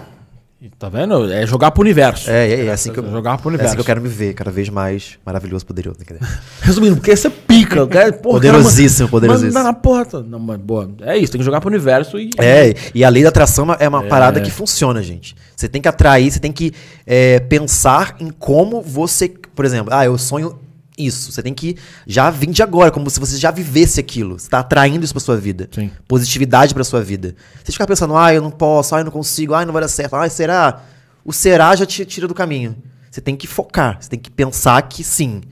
E 0.60 0.70
Tá 0.78 0.88
vendo? 0.88 1.32
É 1.32 1.44
jogar 1.44 1.72
pro 1.72 1.80
universo. 1.82 2.30
É, 2.30 2.48
é, 2.48 2.66
é 2.66 2.70
assim 2.70 2.92
que 2.92 2.98
eu, 3.00 3.10
Jogar 3.10 3.36
pro 3.38 3.48
é 3.48 3.50
universo. 3.50 3.70
assim 3.70 3.74
que 3.74 3.80
eu 3.80 3.84
quero 3.84 4.00
me 4.00 4.08
ver, 4.08 4.32
cada 4.32 4.48
vez 4.48 4.68
mais 4.68 5.18
maravilhoso, 5.26 5.66
poderoso. 5.66 5.98
Resumindo, 6.62 6.94
porque 6.94 7.10
é 7.10 7.30
pica. 7.30 7.84
porra, 7.84 8.12
Poderosíssimo, 8.12 9.08
cara, 9.08 9.10
poderosíssimo. 9.10 9.54
Manda 9.54 9.64
na 9.64 9.72
porta. 9.72 10.22
Não, 10.22 10.38
mas 10.38 10.60
boa. 10.60 10.88
É 11.00 11.18
isso, 11.18 11.32
tem 11.32 11.40
que 11.40 11.44
jogar 11.44 11.60
pro 11.60 11.68
universo 11.68 12.16
e. 12.16 12.30
É, 12.38 12.74
e 12.94 13.04
a 13.04 13.08
lei 13.08 13.24
da 13.24 13.30
atração 13.30 13.66
é 13.76 13.88
uma 13.88 14.04
parada 14.04 14.40
que 14.40 14.52
funciona, 14.52 15.02
gente. 15.02 15.34
Você 15.56 15.68
tem 15.68 15.82
que 15.82 15.88
atrair, 15.88 16.30
você 16.30 16.38
tem 16.38 16.52
que 16.52 16.72
é, 17.04 17.40
pensar 17.40 18.14
em 18.20 18.30
como 18.30 18.80
você. 18.80 19.28
Por 19.28 19.64
exemplo, 19.64 19.92
ah, 19.92 20.04
eu 20.04 20.16
sonho 20.16 20.56
isso. 20.96 21.32
Você 21.32 21.42
tem 21.42 21.54
que 21.54 21.76
já 22.06 22.30
vir 22.30 22.50
de 22.50 22.62
agora, 22.62 22.90
como 22.90 23.08
se 23.10 23.18
você 23.18 23.36
já 23.36 23.50
vivesse 23.50 24.00
aquilo. 24.00 24.38
Você 24.38 24.48
tá 24.48 24.60
atraindo 24.60 25.04
isso 25.04 25.14
pra 25.14 25.20
sua 25.20 25.36
vida. 25.36 25.68
Sim. 25.72 25.90
Positividade 26.06 26.74
pra 26.74 26.84
sua 26.84 27.02
vida. 27.02 27.34
Você 27.62 27.72
ficar 27.72 27.86
pensando, 27.86 28.16
ah, 28.16 28.32
eu 28.32 28.42
não 28.42 28.50
posso, 28.50 28.94
ah, 28.94 29.00
eu 29.00 29.04
não 29.04 29.12
consigo, 29.12 29.54
ah, 29.54 29.64
não 29.64 29.72
vai 29.72 29.82
dar 29.82 29.88
certo, 29.88 30.14
ah, 30.16 30.28
será? 30.28 30.82
O 31.24 31.32
será 31.32 31.74
já 31.76 31.86
te 31.86 32.04
tira 32.04 32.26
do 32.26 32.34
caminho. 32.34 32.76
você 33.10 33.20
tem 33.20 33.36
que 33.36 33.46
focar, 33.46 33.98
você 34.00 34.10
tem 34.10 34.18
que 34.18 34.30
pensar 34.30 34.82
que 34.82 35.04
sim, 35.04 35.42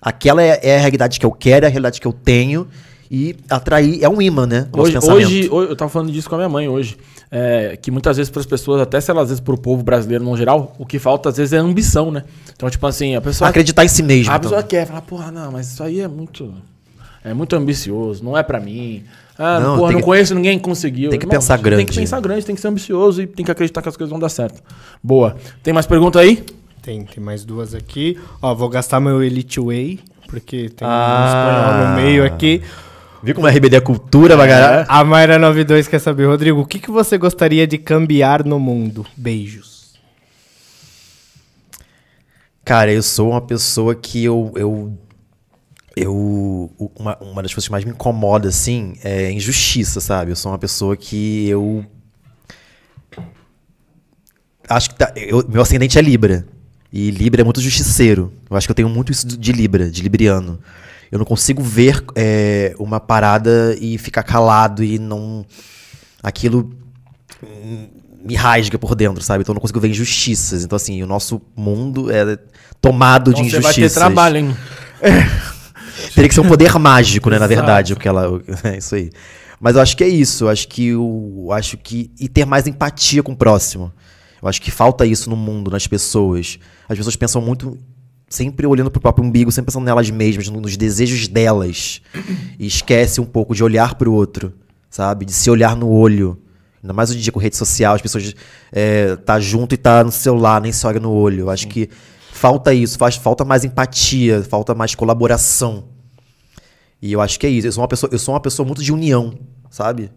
aquela 0.00 0.42
é, 0.42 0.60
é 0.62 0.76
a 0.76 0.80
realidade 0.80 1.18
que 1.18 1.26
eu 1.26 1.32
quero, 1.32 1.64
é 1.64 1.68
a 1.68 1.70
realidade 1.70 2.00
que 2.00 2.06
eu 2.06 2.12
tenho 2.12 2.68
e 3.14 3.36
atrair 3.48 4.02
é 4.02 4.08
um 4.08 4.20
imã, 4.20 4.46
né? 4.46 4.66
o 4.72 4.80
Hoje, 4.80 4.98
hoje, 4.98 5.48
hoje- 5.50 5.70
eu 5.70 5.76
tava 5.76 5.88
falando 5.90 6.10
disso 6.10 6.28
com 6.28 6.34
a 6.34 6.38
minha 6.38 6.48
mãe 6.48 6.68
hoje. 6.68 6.96
é, 7.36 7.76
que 7.80 7.90
muitas 7.90 8.16
vezes 8.16 8.30
para 8.30 8.38
as 8.40 8.46
pessoas, 8.46 8.80
até 8.80 9.00
se 9.00 9.10
elas 9.10 9.24
às 9.24 9.28
vezes 9.30 9.40
pro 9.40 9.58
povo 9.58 9.82
brasileiro 9.82 10.22
no 10.22 10.36
geral, 10.36 10.72
o 10.78 10.86
que 10.86 11.00
falta 11.00 11.28
às 11.30 11.36
vezes 11.36 11.52
é 11.52 11.56
ambição, 11.56 12.10
né? 12.12 12.22
Então, 12.54 12.70
tipo 12.70 12.86
assim, 12.86 13.16
a 13.16 13.20
pessoa. 13.20 13.50
acreditar 13.50 13.84
em 13.84 13.88
si 13.88 14.02
mesmo. 14.04 14.30
A 14.32 14.36
então. 14.36 14.50
pessoa 14.50 14.62
quer 14.62 14.86
falar, 14.86 15.00
porra, 15.02 15.32
não, 15.32 15.50
mas 15.50 15.66
isso 15.72 15.82
aí 15.82 16.00
é 16.00 16.06
muito. 16.06 16.54
É 17.24 17.34
muito 17.34 17.56
ambicioso, 17.56 18.22
não 18.22 18.36
é 18.38 18.42
pra 18.44 18.60
mim. 18.60 19.02
Ah, 19.36 19.58
Não, 19.58 19.76
porra, 19.76 19.88
tem 19.88 19.92
não 19.94 20.00
que- 20.00 20.04
conheço 20.04 20.32
ninguém 20.34 20.58
que 20.58 20.64
conseguiu. 20.64 21.10
tem 21.10 21.18
que 21.18 21.24
Irmão, 21.24 21.40
pensar 21.40 21.54
Tem 21.56 21.64
grande. 21.64 21.84
que 21.86 21.94
pensar 21.98 22.20
grande, 22.20 22.44
tem 22.46 22.54
que 22.54 22.60
ser 22.60 22.68
ambicioso 22.68 23.22
e 23.22 23.26
tem 23.26 23.44
que 23.44 23.50
acreditar 23.50 23.82
que 23.82 23.88
as 23.88 23.96
coisas 23.96 24.10
vão 24.10 24.20
dar 24.20 24.28
certo. 24.28 24.62
Boa. 25.02 25.34
Tem 25.62 25.72
mais 25.74 25.86
pergunta 25.86 26.20
aí? 26.20 26.44
Tem, 26.82 27.02
tem 27.04 27.24
mais 27.24 27.44
duas 27.44 27.74
aqui. 27.74 28.16
Ó, 28.40 28.54
vou 28.54 28.68
gastar 28.68 29.00
meu 29.00 29.20
Elite 29.24 29.58
Way, 29.58 29.98
porque 30.28 30.68
tem 30.68 30.86
Ah. 30.86 31.18
um 31.18 31.26
espanhol 31.26 31.88
no 31.88 31.96
meio 31.96 32.24
aqui. 32.24 32.62
Viu 33.24 33.34
como 33.34 33.48
é 33.48 33.50
RBD 33.50 33.76
é 33.76 33.80
cultura, 33.80 34.36
bagará? 34.36 34.84
A 34.86 35.02
Mayra 35.02 35.38
92 35.38 35.88
quer 35.88 35.98
saber, 35.98 36.26
Rodrigo, 36.26 36.60
o 36.60 36.66
que, 36.66 36.78
que 36.78 36.90
você 36.90 37.16
gostaria 37.16 37.66
de 37.66 37.78
cambiar 37.78 38.44
no 38.44 38.60
mundo? 38.60 39.06
Beijos. 39.16 39.94
Cara, 42.62 42.92
eu 42.92 43.02
sou 43.02 43.30
uma 43.30 43.40
pessoa 43.40 43.94
que 43.94 44.22
eu. 44.24 44.52
eu, 44.56 44.98
eu 45.96 46.70
uma, 46.98 47.16
uma 47.18 47.42
das 47.42 47.54
coisas 47.54 47.66
que 47.66 47.72
mais 47.72 47.84
me 47.84 47.92
incomoda, 47.92 48.48
assim, 48.48 48.94
é 49.02 49.30
injustiça, 49.32 50.02
sabe? 50.02 50.30
Eu 50.30 50.36
sou 50.36 50.52
uma 50.52 50.58
pessoa 50.58 50.94
que 50.94 51.48
eu. 51.48 51.84
Acho 54.68 54.90
que 54.90 54.96
tá, 54.96 55.12
eu- 55.16 55.46
meu 55.48 55.62
ascendente 55.62 55.98
é 55.98 56.02
Libra. 56.02 56.46
E 56.92 57.10
Libra 57.10 57.40
é 57.40 57.44
muito 57.44 57.60
justiceiro. 57.60 58.32
Eu 58.48 58.56
acho 58.56 58.66
que 58.66 58.70
eu 58.70 58.76
tenho 58.76 58.88
muito 58.88 59.10
isso 59.10 59.26
de 59.26 59.52
Libra, 59.52 59.90
de 59.90 60.02
Libriano. 60.02 60.60
Eu 61.10 61.18
não 61.18 61.24
consigo 61.24 61.62
ver 61.62 62.02
é, 62.14 62.74
uma 62.78 62.98
parada 62.98 63.76
e 63.80 63.98
ficar 63.98 64.22
calado 64.22 64.82
e 64.82 64.98
não. 64.98 65.44
Aquilo 66.22 66.70
me 68.24 68.34
rasga 68.34 68.78
por 68.78 68.94
dentro, 68.94 69.22
sabe? 69.22 69.42
Então 69.42 69.52
eu 69.52 69.56
não 69.56 69.60
consigo 69.60 69.80
ver 69.80 69.88
injustiças. 69.88 70.64
Então, 70.64 70.76
assim, 70.76 71.02
o 71.02 71.06
nosso 71.06 71.40
mundo 71.54 72.10
é 72.10 72.38
tomado 72.80 73.34
de 73.34 73.40
Então 73.40 73.50
você 73.50 73.58
injustiças. 73.58 73.74
vai 73.76 73.88
ter 73.88 73.94
trabalho, 73.94 74.36
hein? 74.38 74.56
Teria 76.14 76.28
que 76.28 76.34
ser 76.34 76.40
um 76.40 76.48
poder 76.48 76.78
mágico, 76.78 77.28
né? 77.30 77.38
Na 77.38 77.46
verdade, 77.46 77.92
o 77.92 77.96
que 77.96 78.08
ela. 78.08 78.40
É 78.64 78.78
isso 78.78 78.94
aí. 78.94 79.10
Mas 79.60 79.76
eu 79.76 79.82
acho 79.82 79.96
que 79.96 80.04
é 80.04 80.08
isso. 80.08 80.44
Eu 80.44 80.48
acho 80.48 80.68
que 80.68 80.94
o. 80.94 81.46
eu 81.46 81.52
Acho 81.52 81.76
que. 81.76 82.10
E 82.18 82.28
ter 82.28 82.44
mais 82.44 82.66
empatia 82.66 83.22
com 83.22 83.32
o 83.32 83.36
próximo. 83.36 83.92
Eu 84.42 84.48
acho 84.48 84.60
que 84.60 84.70
falta 84.70 85.06
isso 85.06 85.30
no 85.30 85.36
mundo, 85.36 85.70
nas 85.70 85.86
pessoas. 85.86 86.58
As 86.88 86.96
pessoas 86.96 87.16
pensam 87.16 87.40
muito. 87.40 87.78
Sempre 88.28 88.66
olhando 88.66 88.90
pro 88.90 89.00
próprio 89.00 89.24
umbigo, 89.24 89.52
sempre 89.52 89.66
pensando 89.66 89.84
nelas 89.84 90.10
mesmas, 90.10 90.48
no- 90.48 90.60
nos 90.60 90.76
desejos 90.76 91.28
delas. 91.28 92.00
E 92.58 92.66
esquece 92.66 93.20
um 93.20 93.24
pouco 93.24 93.54
de 93.54 93.62
olhar 93.62 93.94
pro 93.94 94.12
outro, 94.12 94.52
sabe? 94.90 95.24
De 95.24 95.32
se 95.32 95.50
olhar 95.50 95.76
no 95.76 95.88
olho. 95.88 96.38
Ainda 96.82 96.92
mais 96.92 97.10
hoje 97.10 97.18
em 97.18 97.22
dia 97.22 97.32
com 97.32 97.38
rede 97.38 97.56
social, 97.56 97.94
as 97.94 98.02
pessoas 98.02 98.34
é, 98.72 99.16
tá 99.16 99.38
junto 99.40 99.74
e 99.74 99.78
tá 99.78 100.02
no 100.04 100.10
celular, 100.12 100.60
nem 100.60 100.72
se 100.72 100.86
olha 100.86 101.00
no 101.00 101.10
olho. 101.12 101.48
Acho 101.50 101.68
que 101.68 101.88
falta 102.32 102.74
isso, 102.74 102.98
faz, 102.98 103.16
falta 103.16 103.44
mais 103.44 103.64
empatia, 103.64 104.42
falta 104.42 104.74
mais 104.74 104.94
colaboração. 104.94 105.88
E 107.00 107.12
eu 107.12 107.20
acho 107.20 107.38
que 107.38 107.46
é 107.46 107.50
isso. 107.50 107.66
Eu 107.68 107.72
sou 107.72 107.82
uma 107.82 107.88
pessoa, 107.88 108.10
eu 108.12 108.18
sou 108.18 108.34
uma 108.34 108.40
pessoa 108.40 108.66
muito 108.66 108.82
de 108.82 108.92
união, 108.92 109.38
sabe? 109.70 110.10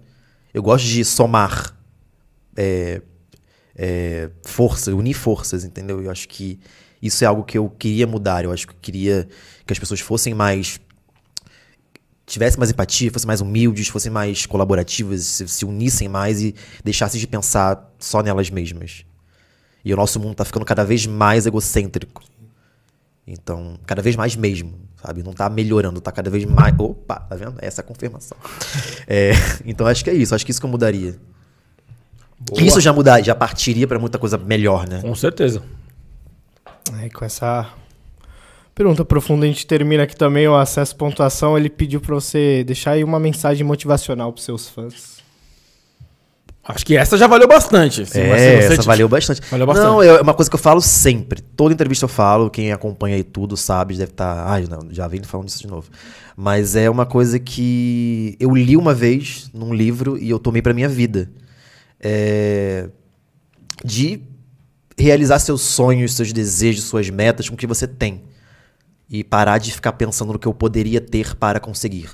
Eu 0.54 0.64
gosto 0.64 0.86
de 0.86 1.06
somar 1.06 1.74
é, 2.56 3.02
é, 3.76 4.30
forças, 4.44 4.94
unir 4.94 5.14
forças, 5.14 5.64
entendeu? 5.64 6.02
Eu 6.02 6.10
acho 6.10 6.28
que 6.28 6.60
isso 7.02 7.24
é 7.24 7.28
algo 7.28 7.44
que 7.44 7.57
eu 7.57 7.69
queria 7.69 8.07
mudar. 8.07 8.44
Eu 8.44 8.52
acho 8.52 8.68
que 8.68 8.74
eu 8.74 8.78
queria 8.82 9.28
que 9.65 9.74
as 9.74 9.80
pessoas 9.80 9.99
fossem 9.99 10.34
mais 10.34 10.80
tivessem 12.26 12.60
mais 12.60 12.69
empatia, 12.69 13.10
fossem 13.10 13.26
mais 13.26 13.40
humildes, 13.40 13.88
fossem 13.88 14.11
mais 14.11 14.45
colaborativas, 14.45 15.24
se, 15.24 15.48
se 15.48 15.65
unissem 15.65 16.10
mais 16.10 16.41
e 16.41 16.53
deixassem 16.84 17.19
de 17.19 17.26
pensar 17.26 17.90
só 17.98 18.22
nelas 18.22 18.49
mesmas. 18.49 19.06
E 19.84 19.94
o 19.94 19.95
nosso 19.95 20.19
mundo 20.19 20.36
tá 20.36 20.44
ficando 20.44 20.65
cada 20.65 20.84
vez 20.84 21.07
mais 21.07 21.45
egocêntrico. 21.45 22.22
Então, 23.26 23.80
cada 23.86 24.02
vez 24.02 24.15
mais 24.18 24.36
mesmo, 24.36 24.74
sabe? 25.02 25.24
Não 25.24 25.32
tá 25.32 25.49
melhorando, 25.49 26.02
tá 26.02 26.11
cada 26.11 26.30
vez 26.30 26.44
mais. 26.44 26.76
Opa, 26.78 27.15
tá 27.15 27.36
vendo? 27.36 27.56
Essa 27.60 27.82
é 27.82 27.84
a 27.84 27.86
confirmação. 27.86 28.38
É, 29.10 29.32
então, 29.65 29.88
acho 29.88 30.03
que 30.03 30.10
é 30.10 30.14
isso. 30.14 30.36
Acho 30.36 30.45
que 30.45 30.52
isso 30.52 30.60
que 30.60 30.65
eu 30.65 30.69
mudaria. 30.69 31.15
Boa. 32.38 32.61
Isso 32.61 32.82
já 32.82 32.91
mudaria, 32.91 33.24
já 33.24 33.34
partiria 33.34 33.88
pra 33.88 33.98
muita 33.98 34.19
coisa 34.19 34.38
melhor, 34.38 34.86
né? 34.86 35.02
Com 35.02 35.15
certeza. 35.15 35.64
Aí 36.94 37.10
com 37.10 37.26
essa 37.26 37.68
pergunta 38.74 39.04
profunda 39.04 39.46
a 39.46 39.48
gente 39.48 39.66
termina 39.66 40.04
aqui 40.04 40.16
também 40.16 40.48
o 40.48 40.56
acesso 40.56 40.96
pontuação. 40.96 41.58
Ele 41.58 41.70
pediu 41.70 42.00
pra 42.02 42.16
você 42.16 42.64
deixar 42.64 42.92
aí 42.92 43.04
uma 43.04 43.20
mensagem 43.20 43.66
motivacional 43.66 44.32
pros 44.32 44.46
seus 44.46 44.68
fãs. 44.70 45.18
Acho 46.70 46.86
que 46.86 46.98
essa 46.98 47.18
já 47.18 47.28
valeu 47.28 47.48
bastante. 47.48 48.06
Se- 48.06 48.20
É, 48.20 48.56
essa 48.56 48.78
te- 48.78 48.86
valeu 48.86 49.08
bastante. 49.08 49.40
Valeu 49.50 49.66
bastante. 49.66 49.86
Não, 49.88 50.04
é 50.04 50.22
uma 50.22 50.34
coisa 50.34 50.50
que 50.52 50.56
eu 50.56 50.60
falo 50.60 50.82
sempre. 50.82 51.42
Toda 51.42 51.74
entrevista 51.74 52.04
eu 52.04 52.10
falo, 52.10 52.50
quem 52.50 52.74
acompanha 52.74 53.16
aí 53.16 53.24
tudo 53.24 53.56
sabe, 53.56 53.96
deve 53.96 54.12
estar. 54.12 54.46
Ai, 54.50 54.68
não, 54.70 54.80
já 54.92 55.08
vem 55.08 55.24
falando 55.24 55.48
disso 55.48 55.62
de 55.62 55.68
novo. 55.68 55.90
Mas 56.36 56.76
é 56.76 56.90
uma 56.90 57.06
coisa 57.06 57.40
que 57.40 58.36
eu 58.38 58.54
li 58.54 58.76
uma 58.76 58.94
vez 58.94 59.50
num 59.54 59.74
livro 59.74 60.18
e 60.18 60.30
eu 60.30 60.38
tomei 60.40 60.62
pra 60.62 60.74
minha 60.74 60.90
vida. 60.90 61.32
É, 62.02 62.90
De 63.84 64.20
realizar 65.03 65.40
seus 65.40 65.61
sonhos, 65.61 66.14
seus 66.14 66.34
desejos, 66.34 66.86
suas 66.86 67.10
metas 67.10 67.48
com 67.48 67.56
o 67.56 67.57
que 67.57 67.68
você 67.68 67.88
tem. 67.88 68.24
E 69.10 69.24
parar 69.24 69.57
de 69.57 69.72
ficar 69.72 69.94
pensando 69.94 70.34
no 70.34 70.40
que 70.40 70.48
eu 70.48 70.53
poderia 70.53 70.99
ter 70.99 71.36
para 71.36 71.60
conseguir. 71.60 72.10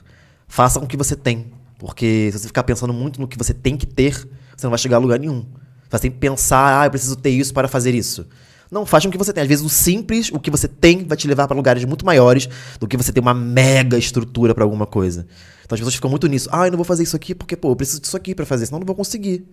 Faça 0.48 0.80
com 0.80 0.86
o 0.86 0.90
que 0.90 0.98
você 0.98 1.16
tem. 1.16 1.52
Porque 1.80 2.30
se 2.32 2.40
você 2.40 2.48
ficar 2.48 2.64
pensando 2.64 2.94
muito 2.94 3.20
no 3.20 3.28
que 3.28 3.38
você 3.38 3.54
tem 3.54 3.76
que 3.76 3.86
ter, 3.86 4.14
você 4.56 4.66
não 4.66 4.70
vai 4.70 4.78
chegar 4.78 4.98
a 4.98 5.00
lugar 5.00 5.20
nenhum. 5.20 5.42
Você 5.42 5.90
vai 5.90 6.00
sempre 6.02 6.20
pensar, 6.20 6.82
ah, 6.82 6.86
eu 6.86 6.92
preciso 6.92 7.16
ter 7.16 7.32
isso 7.32 7.54
para 7.54 7.68
fazer 7.68 7.96
isso. 7.96 8.28
Não, 8.70 8.86
faça 8.86 9.04
com 9.04 9.10
o 9.10 9.12
que 9.12 9.18
você 9.18 9.32
tem. 9.32 9.44
Às 9.44 9.48
vezes 9.48 9.66
o 9.66 9.70
simples, 9.70 10.32
o 10.32 10.40
que 10.40 10.50
você 10.50 10.68
tem, 10.68 11.04
vai 11.06 11.18
te 11.18 11.28
levar 11.28 11.48
para 11.48 11.56
lugares 11.56 11.84
muito 11.86 12.06
maiores 12.06 12.48
do 12.80 12.88
que 12.88 12.98
você 12.98 13.12
ter 13.12 13.20
uma 13.20 13.34
mega 13.34 13.98
estrutura 13.98 14.54
para 14.54 14.64
alguma 14.64 14.86
coisa. 14.86 15.28
Então 15.64 15.76
as 15.76 15.80
pessoas 15.80 15.96
ficam 15.96 16.10
muito 16.10 16.28
nisso. 16.28 16.50
Ah, 16.52 16.68
eu 16.68 16.72
não 16.72 16.78
vou 16.78 16.86
fazer 16.86 17.04
isso 17.04 17.16
aqui 17.16 17.36
porque, 17.36 17.56
pô, 17.56 17.72
eu 17.72 17.76
preciso 17.76 18.02
disso 18.02 18.18
aqui 18.18 18.34
para 18.34 18.46
fazer, 18.46 18.66
senão 18.66 18.78
eu 18.78 18.82
não 18.82 18.88
vou 18.88 18.96
conseguir. 18.96 19.46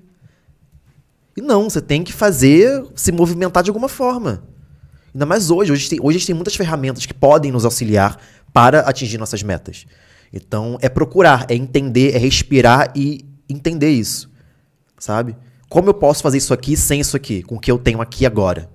E 1.41 1.43
não, 1.43 1.71
você 1.71 1.81
tem 1.81 2.05
que 2.05 2.12
fazer, 2.12 2.85
se 2.95 3.11
movimentar 3.11 3.62
de 3.62 3.71
alguma 3.71 3.89
forma. 3.89 4.45
Ainda 5.15 5.25
mais 5.25 5.51
hoje. 5.51 5.73
Hoje 5.73 5.89
tem, 5.89 5.99
hoje 5.99 6.17
a 6.17 6.19
gente 6.19 6.27
tem 6.27 6.35
muitas 6.35 6.55
ferramentas 6.55 7.07
que 7.07 7.15
podem 7.15 7.51
nos 7.51 7.65
auxiliar 7.65 8.21
para 8.53 8.81
atingir 8.81 9.17
nossas 9.17 9.43
metas. 9.43 9.87
Então, 10.31 10.77
é 10.83 10.89
procurar, 10.91 11.47
é 11.49 11.55
entender, 11.55 12.15
é 12.15 12.19
respirar 12.19 12.93
e 12.95 13.25
entender 13.49 13.89
isso. 13.89 14.31
Sabe? 14.99 15.35
Como 15.67 15.89
eu 15.89 15.95
posso 15.95 16.23
fazer 16.23 16.37
isso 16.37 16.53
aqui 16.53 16.77
sem 16.77 17.01
isso 17.01 17.17
aqui, 17.17 17.43
com 17.43 17.57
o 17.57 17.59
que 17.59 17.73
eu 17.73 17.79
tenho 17.79 18.03
aqui 18.03 18.27
agora? 18.27 18.69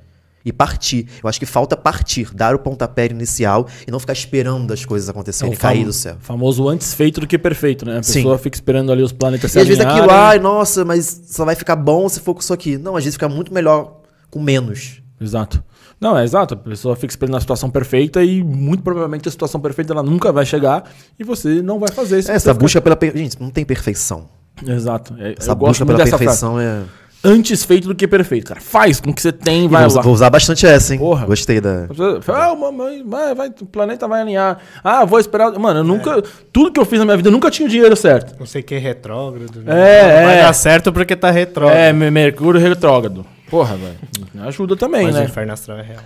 E 0.46 0.54
partir. 0.54 1.08
Eu 1.24 1.28
acho 1.28 1.40
que 1.40 1.46
falta 1.46 1.76
partir, 1.76 2.30
dar 2.34 2.54
o 2.54 2.60
pontapé 2.60 3.08
inicial 3.08 3.68
e 3.88 3.90
não 3.92 4.00
ficar 4.00 4.14
esperando 4.14 4.72
as 4.72 4.86
coisas 4.86 5.10
É 5.10 5.12
acontecerem 5.12 5.54
e 5.54 5.58
cair 5.58 5.84
do 5.86 5.92
céu. 5.92 6.18
famoso 6.20 6.70
antes 6.70 6.94
feito 6.94 7.20
do 7.20 7.26
que 7.26 7.36
perfeito, 7.38 7.84
né? 7.84 7.98
A 7.98 8.04
Sim. 8.04 8.20
pessoa 8.20 8.38
fica 8.38 8.56
esperando 8.56 8.92
ali 8.92 9.02
os 9.02 9.12
planetas 9.12 9.52
se 9.52 9.58
E 9.58 9.62
às 9.62 9.68
vezes 9.68 9.84
aquilo, 9.84 10.12
ai, 10.12 10.38
nossa, 10.38 10.86
mas 10.86 11.24
só 11.28 11.44
vai 11.46 11.56
ficar 11.56 11.76
bom 11.76 12.08
se 12.08 12.20
for 12.20 12.36
com 12.36 12.42
isso 12.42 12.54
aqui. 12.54 12.78
Não, 12.78 12.96
às 12.96 13.04
vezes 13.04 13.16
fica 13.16 13.28
muito 13.28 13.52
melhor 13.52 14.02
com 14.30 14.40
menos. 14.40 15.02
Exato. 15.20 15.64
Não, 16.00 16.16
é 16.18 16.24
exato. 16.24 16.54
A 16.54 16.58
pessoa 16.58 16.96
fica 16.96 17.12
esperando 17.12 17.38
a 17.38 17.40
situação 17.40 17.70
perfeita 17.70 18.24
e 18.24 18.44
muito 18.44 18.84
provavelmente 18.84 19.28
a 19.28 19.32
situação 19.32 19.60
perfeita 19.62 19.94
ela 19.94 20.04
nunca 20.04 20.32
vai 20.32 20.46
chegar 20.46 20.84
e 21.18 21.24
você 21.24 21.62
não 21.64 21.80
vai 21.80 21.90
fazer 21.90 22.20
isso. 22.20 22.30
É, 22.32 22.36
essa 22.36 22.54
busca 22.54 22.80
pela. 22.82 22.96
per- 22.96 23.16
Gente, 23.18 23.42
não 23.42 23.50
tem 23.50 23.66
perfeição. 23.66 24.28
Exato. 24.66 25.16
É, 25.18 25.36
Essa 25.38 25.56
busca 25.56 25.86
pela 25.86 25.98
perfeição 26.04 26.60
é. 26.60 26.82
Antes 27.28 27.64
feito 27.64 27.88
do 27.88 27.96
que 27.96 28.08
perfeito, 28.08 28.48
cara. 28.50 28.62
Faz 28.62 29.02
com 29.02 29.10
o 29.10 29.14
que 29.14 29.22
você 29.22 29.32
tem, 29.32 29.68
vai 29.68 29.86
vou, 29.88 29.96
lá. 29.96 30.02
vou 30.04 30.14
usar 30.14 30.30
bastante 30.30 30.66
essa, 30.68 30.94
hein? 30.94 31.00
Porra. 31.00 31.26
Gostei 31.26 31.60
da. 31.60 31.88
Ah, 32.28 32.56
mamãe, 32.56 33.04
vai, 33.06 33.34
vai, 33.34 33.48
o 33.48 33.66
planeta 33.66 34.08
vai 34.08 34.22
alinhar. 34.22 34.60
Ah, 34.84 35.04
vou 35.06 35.20
esperar. 35.20 35.52
Mano, 35.58 35.80
eu 35.80 35.84
nunca. 35.84 36.22
Tudo 36.54 36.72
que 36.72 36.80
eu 36.80 36.86
fiz 36.86 37.00
na 37.00 37.06
minha 37.06 37.18
vida, 37.18 37.30
eu 37.30 37.34
nunca 37.34 37.50
tinha 37.50 37.66
o 37.68 37.70
dinheiro 37.70 37.96
certo. 37.96 38.36
Não 38.40 38.46
sei 38.46 38.62
o 38.62 38.64
que 38.64 38.76
é 38.76 38.78
retrógrado. 38.78 39.64
É, 39.66 39.72
né? 39.72 40.26
Vai 40.26 40.38
é. 40.38 40.42
dar 40.44 40.54
certo 40.54 40.94
porque 40.94 41.16
tá 41.16 41.32
retrógrado. 41.32 41.78
É, 41.78 41.92
Me- 41.92 42.12
Mercúrio 42.12 42.62
retrógrado. 42.62 43.26
Porra, 43.50 43.76
velho. 43.76 44.46
Ajuda 44.48 44.76
também, 44.76 45.06
Mas 45.06 45.16
o 45.16 45.20
né? 45.20 45.26
inferno 45.26 45.54
astral 45.54 45.80
é 45.80 45.82
real. 45.84 46.04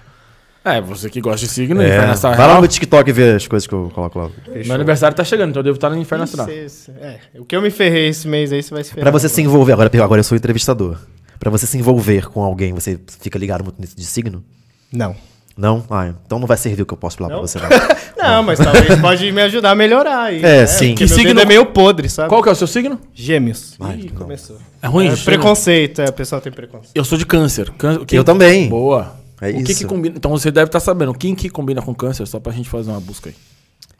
É, 0.75 0.81
você 0.81 1.09
que 1.09 1.19
gosta 1.21 1.45
de 1.45 1.51
signo, 1.51 1.81
É, 1.81 1.87
Inferno 1.87 2.11
Astral 2.13 2.35
vai 2.35 2.47
lá 2.47 2.61
no 2.61 2.67
TikTok 2.67 3.11
ver 3.11 3.35
as 3.35 3.47
coisas 3.47 3.67
que 3.67 3.73
eu 3.73 3.91
coloco 3.93 4.19
lá. 4.19 4.29
Meu 4.65 4.75
aniversário 4.75 5.15
tá 5.15 5.23
chegando, 5.23 5.49
então 5.49 5.59
eu 5.59 5.63
devo 5.63 5.75
estar 5.77 5.89
no 5.89 5.97
Inferno 5.97 6.23
Astral. 6.23 6.47
É, 6.49 7.17
o 7.37 7.45
que 7.45 7.55
eu 7.55 7.61
me 7.61 7.69
ferrei 7.69 8.07
esse 8.09 8.27
mês 8.27 8.51
aí, 8.51 8.61
você 8.63 8.73
vai 8.73 8.83
se 8.83 8.89
ferrar. 8.91 9.03
Pra 9.03 9.11
você 9.11 9.27
se 9.29 9.39
agora. 9.41 9.53
envolver, 9.53 9.73
agora, 9.73 10.03
agora 10.03 10.19
eu 10.19 10.23
sou 10.23 10.37
entrevistador. 10.37 10.97
Pra 11.39 11.49
você 11.49 11.65
se 11.65 11.77
envolver 11.77 12.27
com 12.29 12.41
alguém, 12.43 12.73
você 12.73 12.99
fica 13.21 13.39
ligado 13.39 13.63
muito 13.63 13.79
nisso 13.79 13.95
de 13.95 14.05
signo? 14.05 14.43
Não. 14.91 15.15
Não? 15.57 15.83
Ah, 15.89 16.13
então 16.25 16.39
não 16.39 16.47
vai 16.47 16.55
servir 16.55 16.83
o 16.83 16.85
que 16.85 16.93
eu 16.93 16.97
posso 16.97 17.17
falar 17.17 17.29
Não? 17.31 17.39
pra 17.39 17.47
você, 17.47 17.59
não. 18.17 18.29
Não, 18.29 18.43
mas 18.43 18.59
talvez 18.59 18.97
pode 18.99 19.29
me 19.31 19.41
ajudar 19.41 19.71
a 19.71 19.75
melhorar 19.75 20.23
aí. 20.23 20.37
É, 20.39 20.61
né? 20.61 20.65
sim. 20.67 20.89
Porque 20.89 21.03
Que 21.05 21.09
signo- 21.09 21.39
é 21.39 21.45
meio 21.45 21.65
podre, 21.65 22.07
sabe? 22.07 22.29
Qual 22.29 22.41
que 22.41 22.47
é 22.47 22.51
o 22.51 22.55
seu 22.55 22.67
signo? 22.67 22.97
Gêmeos. 23.13 23.75
Ai, 23.79 23.99
Ih, 23.99 24.03
não. 24.13 24.21
começou. 24.21 24.57
É 24.81 24.87
ruim? 24.87 25.09
É, 25.09 25.15
preconceito, 25.17 26.01
é, 26.01 26.05
o 26.05 26.13
pessoal 26.13 26.39
tem 26.39 26.51
preconceito. 26.51 26.91
Eu 26.95 27.03
sou 27.03 27.17
de 27.17 27.25
câncer. 27.25 27.69
Cân- 27.71 27.99
o 28.01 28.05
quê? 28.05 28.17
Eu 28.17 28.23
também. 28.23 28.69
Boa. 28.69 29.18
É 29.41 29.49
o 29.51 29.63
que, 29.63 29.71
isso. 29.71 29.81
que 29.81 29.85
combina? 29.87 30.15
Então 30.17 30.31
você 30.31 30.51
deve 30.51 30.67
estar 30.67 30.79
sabendo. 30.79 31.13
Quem 31.13 31.33
que 31.35 31.49
combina 31.49 31.81
com 31.81 31.93
câncer? 31.95 32.25
Só 32.27 32.39
pra 32.39 32.51
gente 32.51 32.69
fazer 32.69 32.91
uma 32.91 32.99
busca 32.99 33.29
aí. 33.29 33.35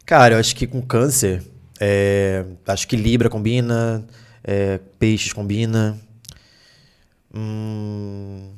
Cara, 0.04 0.34
eu 0.34 0.38
acho 0.40 0.54
que 0.56 0.66
com 0.66 0.82
câncer, 0.82 1.42
é, 1.78 2.44
acho 2.66 2.86
que 2.88 2.96
Libra 2.96 3.28
combina, 3.30 4.04
é, 4.44 4.78
Peixes 4.98 5.32
combina. 5.32 5.98
Hum, 7.34 8.50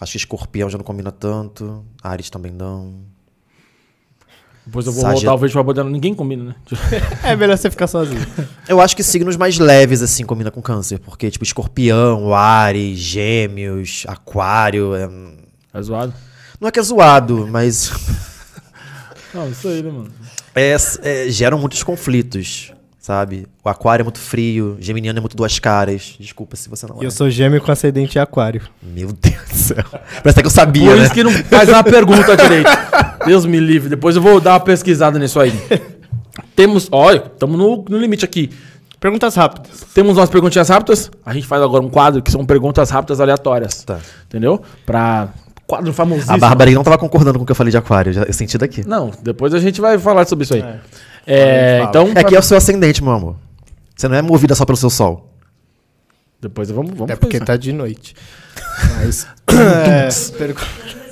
acho 0.00 0.12
que 0.12 0.18
Escorpião 0.18 0.68
já 0.70 0.78
não 0.78 0.84
combina 0.84 1.12
tanto. 1.12 1.84
Ares 2.02 2.30
também 2.30 2.52
não. 2.52 2.94
Depois 4.66 4.86
eu 4.86 4.92
vou 4.92 5.02
Sagit- 5.02 5.24
voltar 5.26 5.34
o 5.34 5.38
vídeo 5.38 5.52
pra 5.52 5.62
poder. 5.64 5.84
Ninguém 5.84 6.14
combina, 6.14 6.44
né? 6.44 6.54
É 7.22 7.36
melhor 7.36 7.58
você 7.58 7.70
ficar 7.70 7.86
sozinho. 7.86 8.20
Eu 8.66 8.80
acho 8.80 8.96
que 8.96 9.02
signos 9.02 9.36
mais 9.36 9.58
leves, 9.58 10.00
assim, 10.00 10.24
combina 10.24 10.50
com 10.50 10.62
câncer. 10.62 10.98
Porque, 11.00 11.30
tipo, 11.30 11.44
escorpião, 11.44 12.32
Ares, 12.34 12.98
gêmeos, 12.98 14.04
aquário. 14.08 14.94
é- 14.94 15.43
É 15.74 15.82
zoado. 15.82 16.14
Não 16.60 16.68
é 16.68 16.70
que 16.70 16.78
é 16.78 16.82
zoado, 16.82 17.46
mas 17.50 17.92
Não, 19.34 19.48
isso 19.50 19.66
aí, 19.68 19.82
né, 19.82 19.90
mano? 19.90 20.08
é, 20.54 20.76
é, 21.02 21.28
geram 21.28 21.58
muitos 21.58 21.82
conflitos, 21.82 22.72
sabe? 23.00 23.46
O 23.64 23.68
aquário 23.68 24.02
é 24.02 24.04
muito 24.04 24.20
frio, 24.20 24.76
geminiano 24.78 25.18
é 25.18 25.20
muito 25.20 25.36
duas 25.36 25.58
caras. 25.58 26.14
Desculpa 26.20 26.54
se 26.56 26.68
você 26.68 26.86
não 26.86 27.00
E 27.00 27.04
é. 27.04 27.06
eu 27.06 27.10
sou 27.10 27.28
gêmeo 27.28 27.60
com 27.60 27.72
ascendente 27.72 28.16
em 28.16 28.20
aquário. 28.20 28.62
Meu 28.80 29.12
Deus 29.12 29.48
do 29.50 29.56
céu. 29.56 29.84
Parece 29.90 30.28
até 30.28 30.40
que 30.42 30.46
eu 30.46 30.50
sabia, 30.50 30.88
Por 30.90 30.96
né? 30.96 31.04
isso 31.04 31.14
que 31.14 31.24
não 31.24 31.32
faz 31.32 31.68
uma 31.68 31.82
pergunta 31.82 32.36
direito. 32.38 32.70
Deus 33.26 33.44
me 33.44 33.58
livre. 33.58 33.88
Depois 33.90 34.14
eu 34.14 34.22
vou 34.22 34.40
dar 34.40 34.52
uma 34.52 34.60
pesquisada 34.60 35.18
nisso 35.18 35.40
aí. 35.40 35.52
Temos. 36.54 36.88
Olha, 36.92 37.24
estamos 37.32 37.58
no, 37.58 37.84
no 37.88 37.98
limite 37.98 38.24
aqui. 38.24 38.50
Perguntas 39.00 39.34
rápidas. 39.34 39.84
Temos 39.92 40.16
umas 40.16 40.30
perguntinhas 40.30 40.68
rápidas. 40.68 41.10
A 41.26 41.34
gente 41.34 41.46
faz 41.46 41.60
agora 41.60 41.84
um 41.84 41.90
quadro 41.90 42.22
que 42.22 42.30
são 42.30 42.44
perguntas 42.46 42.88
rápidas 42.90 43.20
aleatórias. 43.20 43.82
Tá. 43.84 43.98
Entendeu? 44.26 44.62
Pra. 44.86 45.28
Quadro 45.66 45.92
famosíssimo. 45.92 46.34
A 46.34 46.38
Bárbara 46.38 46.70
não 46.70 46.82
tava 46.82 46.98
concordando 46.98 47.38
com 47.38 47.42
o 47.42 47.46
que 47.46 47.52
eu 47.52 47.56
falei 47.56 47.70
de 47.70 47.76
aquário, 47.76 48.12
já, 48.12 48.22
eu 48.22 48.32
senti 48.32 48.58
daqui. 48.58 48.86
Não, 48.86 49.10
depois 49.22 49.54
a 49.54 49.58
gente 49.58 49.80
vai 49.80 49.98
falar 49.98 50.26
sobre 50.26 50.44
isso 50.44 50.54
aí. 50.54 50.62
É. 50.62 50.80
É, 51.26 51.82
então. 51.88 52.12
É 52.14 52.22
que 52.22 52.36
é 52.36 52.38
o 52.38 52.42
seu 52.42 52.56
ascendente, 52.56 53.02
meu 53.02 53.12
amor. 53.12 53.36
Você 53.96 54.08
não 54.08 54.16
é 54.16 54.22
movida 54.22 54.54
só 54.54 54.64
pelo 54.64 54.76
seu 54.76 54.90
sol. 54.90 55.30
Depois 56.40 56.70
vamos. 56.70 56.90
vamos 56.90 57.04
Até 57.04 57.16
porque 57.16 57.38
fazer 57.38 57.46
tá 57.46 57.56
de 57.56 57.72
noite. 57.72 58.14
Mas. 58.96 59.26
é, 59.48 60.08
pergu-. 60.36 60.60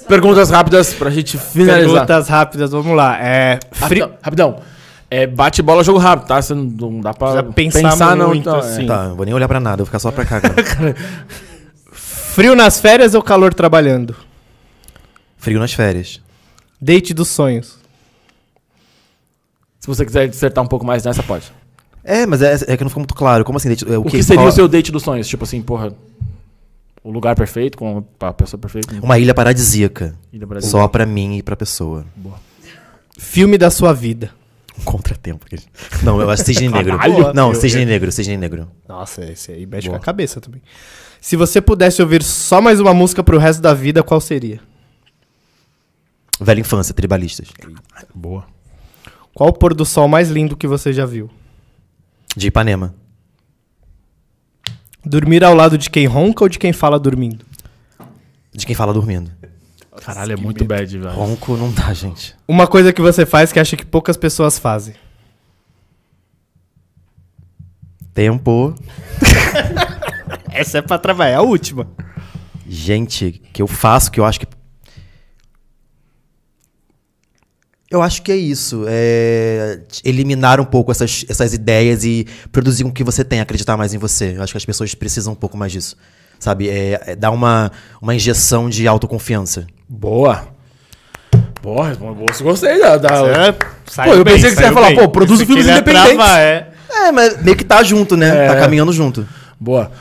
Perguntas 0.06 0.50
rápidas 0.50 0.92
pra 0.92 1.08
gente 1.10 1.38
finalizar. 1.38 2.06
perguntas 2.06 2.28
rápidas, 2.28 2.70
vamos 2.72 2.94
lá. 2.94 3.16
É. 3.18 3.58
Fri... 3.72 4.00
Rapidão. 4.00 4.18
rapidão. 4.22 4.56
É 5.10 5.26
bate 5.26 5.60
bola, 5.62 5.84
jogo 5.84 5.98
rápido, 5.98 6.26
tá? 6.26 6.40
Você 6.40 6.54
não, 6.54 6.64
não 6.64 7.00
dá 7.00 7.12
pra 7.12 7.42
Precisa 7.42 7.90
pensar 7.90 8.16
não. 8.16 8.28
muito, 8.28 8.40
então, 8.48 8.58
assim. 8.58 8.84
é. 8.84 8.86
Tá, 8.86 9.08
não 9.08 9.16
vou 9.16 9.24
nem 9.24 9.34
olhar 9.34 9.46
pra 9.46 9.60
nada, 9.60 9.78
vou 9.78 9.86
ficar 9.86 9.98
só 9.98 10.10
pra 10.10 10.24
cá 10.24 10.38
agora. 10.38 10.54
Frio 11.92 12.54
nas 12.54 12.80
férias 12.80 13.14
ou 13.14 13.22
calor 13.22 13.52
trabalhando? 13.52 14.16
Frio 15.43 15.59
nas 15.59 15.73
férias. 15.73 16.20
Date 16.81 17.12
dos 17.12 17.27
sonhos. 17.28 17.77
Se 19.81 19.89
você 19.89 20.06
quiser 20.06 20.28
dissertar 20.28 20.62
um 20.62 20.69
pouco 20.69 20.86
mais 20.86 21.05
nessa, 21.05 21.20
pode. 21.20 21.52
É, 22.05 22.24
mas 22.27 22.40
é, 22.43 22.55
é 22.69 22.77
que 22.77 22.85
não 22.85 22.89
ficou 22.90 23.01
muito 23.01 23.14
claro. 23.14 23.44
Como 23.44 23.59
assim? 23.59 23.69
date- 23.70 23.93
é, 23.93 23.98
O 23.98 24.05
que, 24.05 24.23
seria 24.23 24.40
qual- 24.43 24.48
o 24.48 24.52
seu 24.52 24.69
date 24.69 24.93
dos 24.93 25.02
sonhos? 25.02 25.27
Tipo 25.27 25.43
assim, 25.43 25.60
porra. 25.60 25.93
O 27.02 27.10
lugar 27.10 27.35
perfeito, 27.35 27.77
com 27.77 28.05
a 28.20 28.32
pessoa 28.32 28.60
perfeita. 28.60 28.94
Uma 29.02 29.19
ilha 29.19 29.35
paradisíaca. 29.35 30.14
Ilha 30.32 30.47
Brasil. 30.47 30.70
Só 30.70 30.86
pra 30.86 31.05
mim 31.05 31.39
e 31.39 31.43
pra 31.43 31.56
pessoa. 31.56 32.06
Filme 33.19 33.59
da 33.59 33.69
sua 33.69 33.93
vida. 33.93 34.31
Um 34.78 34.85
contratempo. 34.85 35.44
Não, 36.05 36.20
eu 36.20 36.31
acho 36.31 36.44
Cisne 36.44 36.69
Negro. 36.70 36.97
Caralho! 36.97 37.35
Não, 37.35 37.48
Eu- 37.52 37.60
Cisne 37.60 37.85
Negro, 37.85 38.12
Cisne 38.12 38.36
Negro. 38.36 38.69
Nossa, 38.89 39.24
esse 39.24 39.51
aí 39.51 39.66
mexe 39.66 39.89
Boa. 39.89 39.98
com 39.98 40.02
a 40.02 40.06
cabeça 40.06 40.40
também. 40.40 40.62
Se 41.20 41.35
você 41.35 41.60
pudesse 41.60 42.01
ouvir 42.01 42.23
só 42.23 42.60
mais 42.60 42.78
uma 42.78 42.94
música 42.94 43.24
pro 43.24 43.36
resto 43.39 43.60
da 43.60 43.74
vida, 43.74 44.05
qual 44.05 44.20
seria? 44.20 44.60
Velha 46.43 46.60
infância, 46.60 46.94
tribalistas. 46.94 47.48
Boa. 48.14 48.44
Qual 49.35 49.48
o 49.48 49.52
pôr 49.52 49.74
do 49.74 49.85
sol 49.85 50.09
mais 50.09 50.28
lindo 50.28 50.56
que 50.56 50.66
você 50.66 50.93
já 50.93 51.06
viu? 51.06 51.31
De 52.36 52.48
Ipanema. 52.48 52.94
Dormir 55.05 55.43
ao 55.44 55.55
lado 55.55 55.77
de 55.77 55.90
quem 55.90 56.06
ronca 56.06 56.44
ou 56.44 56.48
de 56.48 56.59
quem 56.59 56.73
fala 56.73 56.98
dormindo? 56.98 57.44
De 58.52 58.66
quem 58.66 58.74
fala 58.74 58.93
dormindo. 58.93 59.31
Caralho, 60.01 60.32
é 60.32 60.36
muito 60.36 60.64
bad, 60.64 60.98
velho. 60.98 61.14
Ronco 61.14 61.56
não 61.56 61.73
dá, 61.73 61.93
gente. 61.93 62.35
Uma 62.47 62.66
coisa 62.66 62.93
que 62.93 63.01
você 63.01 63.27
faz 63.27 63.52
que 63.52 63.59
acha 63.59 63.77
que 63.77 63.85
poucas 63.85 64.16
pessoas 64.16 64.59
fazem. 64.59 64.94
Tempo. 68.14 68.74
Essa 70.51 70.78
é 70.78 70.82
pra 70.82 70.98
trabalhar, 70.98 71.39
a 71.39 71.43
última. 71.43 71.89
Gente, 72.66 73.32
que 73.52 73.60
eu 73.60 73.66
faço, 73.66 74.10
que 74.10 74.20
eu 74.20 74.24
acho 74.24 74.40
que. 74.40 74.47
Eu 77.93 78.01
acho 78.01 78.23
que 78.23 78.32
é 78.32 78.36
isso. 78.36 78.85
É 78.89 79.81
eliminar 80.02 80.59
um 80.59 80.64
pouco 80.64 80.90
essas, 80.90 81.27
essas 81.28 81.52
ideias 81.52 82.05
e 82.05 82.27
produzir 82.51 82.85
com 82.85 82.90
que 82.90 83.05
você 83.05 83.23
tem, 83.23 83.39
acreditar 83.40 83.77
mais 83.77 83.93
em 83.93 83.98
você. 83.98 84.35
Eu 84.35 84.43
acho 84.43 84.52
que 84.52 84.56
as 84.56 84.64
pessoas 84.64 84.94
precisam 84.94 85.35
um 85.35 85.36
pouco 85.36 85.59
mais 85.59 85.70
disso. 85.70 85.94
Sabe? 86.39 86.70
É, 86.70 87.01
é 87.09 87.16
dar 87.16 87.31
uma, 87.31 87.70
uma 88.01 88.14
injeção 88.14 88.70
de 88.70 88.89
autoconfiança. 88.89 89.66
Boa. 89.86 90.48
Boa, 91.62 91.94
boa, 91.94 92.14
gostei 92.40 92.81
da. 92.81 92.97
da... 92.97 93.09
É, 93.09 93.52
Pô, 93.52 94.14
eu 94.14 94.24
pensei 94.24 94.51
que 94.51 94.56
você 94.56 94.62
ia 94.62 94.73
falar, 94.73 94.94
pô, 94.94 95.09
produz 95.10 95.43
filmes 95.43 95.66
independentes. 95.66 96.28
é. 96.39 96.69
É, 96.90 97.12
mas 97.12 97.43
meio 97.43 97.56
que 97.56 97.64
tá 97.64 97.82
junto, 97.82 98.16
né? 98.16 98.47
É. 98.47 98.48
Tá 98.48 98.56
caminhando 98.56 98.93
junto. 98.93 99.27
Boa. 99.60 99.93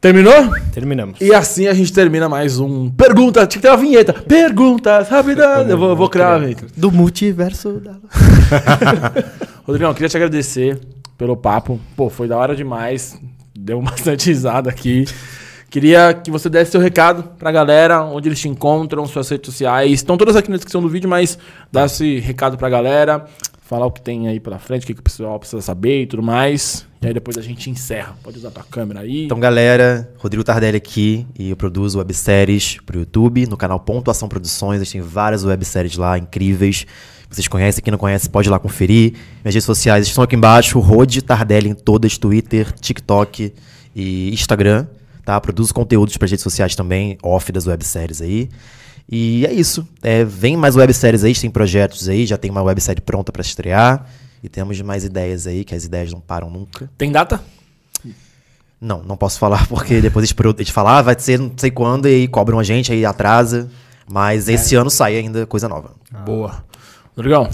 Terminou? 0.00 0.54
Terminamos. 0.72 1.20
E 1.20 1.34
assim 1.34 1.66
a 1.66 1.74
gente 1.74 1.92
termina 1.92 2.28
mais 2.28 2.60
um. 2.60 2.88
Pergunta, 2.88 3.44
tinha 3.48 3.60
que 3.60 3.66
ter 3.66 3.68
uma 3.68 3.76
vinheta. 3.76 4.12
Perguntas 4.12 5.08
rápidas. 5.08 5.68
Eu 5.68 5.76
vou, 5.76 5.96
vou 5.96 6.08
criar 6.08 6.30
uma 6.30 6.38
vinheta. 6.38 6.66
Do 6.76 6.92
multiverso 6.92 7.80
da... 7.80 7.96
Rodrigão, 9.66 9.92
queria 9.92 10.08
te 10.08 10.16
agradecer 10.16 10.78
pelo 11.16 11.36
papo. 11.36 11.80
Pô, 11.96 12.08
foi 12.08 12.28
da 12.28 12.36
hora 12.36 12.54
demais. 12.54 13.18
Deu 13.58 13.82
bastante 13.82 14.28
risada 14.28 14.70
aqui. 14.70 15.04
Queria 15.68 16.14
que 16.14 16.30
você 16.30 16.48
desse 16.48 16.70
seu 16.70 16.80
recado 16.80 17.24
pra 17.36 17.50
galera, 17.50 18.02
onde 18.04 18.28
eles 18.28 18.40
te 18.40 18.48
encontram, 18.48 19.04
suas 19.04 19.28
redes 19.28 19.52
sociais. 19.52 19.90
Estão 19.90 20.16
todas 20.16 20.36
aqui 20.36 20.48
na 20.48 20.56
descrição 20.56 20.80
do 20.80 20.88
vídeo, 20.88 21.10
mas 21.10 21.36
dá 21.72 21.86
esse 21.86 22.20
recado 22.20 22.56
pra 22.56 22.70
galera. 22.70 23.26
Falar 23.68 23.84
o 23.84 23.90
que 23.90 24.00
tem 24.00 24.28
aí 24.28 24.40
pela 24.40 24.58
frente, 24.58 24.84
o 24.84 24.86
que, 24.86 24.94
que 24.94 25.00
o 25.00 25.02
pessoal 25.02 25.38
precisa 25.38 25.60
saber 25.60 26.04
e 26.04 26.06
tudo 26.06 26.22
mais. 26.22 26.86
E 27.02 27.06
aí 27.06 27.12
depois 27.12 27.36
a 27.36 27.42
gente 27.42 27.68
encerra. 27.68 28.16
Pode 28.22 28.38
usar 28.38 28.50
tua 28.50 28.64
câmera 28.64 29.00
aí. 29.00 29.26
Então, 29.26 29.38
galera, 29.38 30.10
Rodrigo 30.16 30.42
Tardelli 30.42 30.78
aqui 30.78 31.26
e 31.38 31.50
eu 31.50 31.56
produzo 31.56 31.98
webséries 31.98 32.78
pro 32.86 33.00
YouTube, 33.00 33.46
no 33.46 33.58
canal 33.58 33.78
Pontuação 33.78 34.26
Produções. 34.26 34.80
A 34.80 34.84
gente 34.84 34.94
tem 34.94 35.00
várias 35.02 35.44
webséries 35.44 35.98
lá 35.98 36.16
incríveis. 36.16 36.86
Vocês 37.28 37.46
conhecem, 37.46 37.84
quem 37.84 37.90
não 37.90 37.98
conhece 37.98 38.30
pode 38.30 38.48
ir 38.48 38.50
lá 38.50 38.58
conferir. 38.58 39.12
Minhas 39.44 39.54
redes 39.54 39.64
sociais 39.64 40.06
estão 40.06 40.24
aqui 40.24 40.34
embaixo, 40.34 40.80
Rod 40.80 41.14
Tardelli 41.18 41.68
em 41.68 41.74
todas, 41.74 42.16
Twitter, 42.16 42.72
TikTok 42.72 43.52
e 43.94 44.30
Instagram. 44.32 44.86
Tá? 45.26 45.38
Produzo 45.42 45.74
conteúdos 45.74 46.16
para 46.16 46.26
redes 46.26 46.42
sociais 46.42 46.74
também, 46.74 47.18
off 47.22 47.52
das 47.52 47.66
webséries 47.66 48.22
aí. 48.22 48.48
E 49.10 49.46
é 49.46 49.52
isso. 49.52 49.86
É, 50.02 50.22
vem 50.24 50.56
mais 50.56 50.76
webséries 50.76 51.24
aí, 51.24 51.34
tem 51.34 51.50
projetos 51.50 52.08
aí, 52.08 52.26
já 52.26 52.36
tem 52.36 52.50
uma 52.50 52.62
websérie 52.62 53.00
pronta 53.00 53.32
para 53.32 53.40
estrear. 53.42 54.06
E 54.42 54.48
temos 54.48 54.80
mais 54.82 55.04
ideias 55.04 55.46
aí, 55.46 55.64
que 55.64 55.74
as 55.74 55.84
ideias 55.84 56.12
não 56.12 56.20
param 56.20 56.48
nunca. 56.50 56.88
Tem 56.96 57.10
data? 57.10 57.40
Não, 58.80 59.02
não 59.02 59.16
posso 59.16 59.38
falar 59.38 59.66
porque 59.68 60.00
depois 60.00 60.22
eles, 60.22 60.32
pro- 60.32 60.54
eles 60.56 60.68
falam, 60.70 60.92
ah, 60.92 61.02
vai 61.02 61.16
ser 61.18 61.38
não 61.38 61.50
sei 61.56 61.70
quando, 61.70 62.06
e 62.06 62.14
aí 62.14 62.28
cobram 62.28 62.58
a 62.58 62.62
gente, 62.62 62.92
aí 62.92 63.04
atrasa. 63.04 63.68
Mas 64.10 64.48
esse 64.48 64.74
ano 64.74 64.88
sai 64.90 65.16
ainda 65.18 65.46
coisa 65.46 65.68
nova. 65.68 65.92
Boa. 66.24 66.64
Rodrigão. 67.16 67.48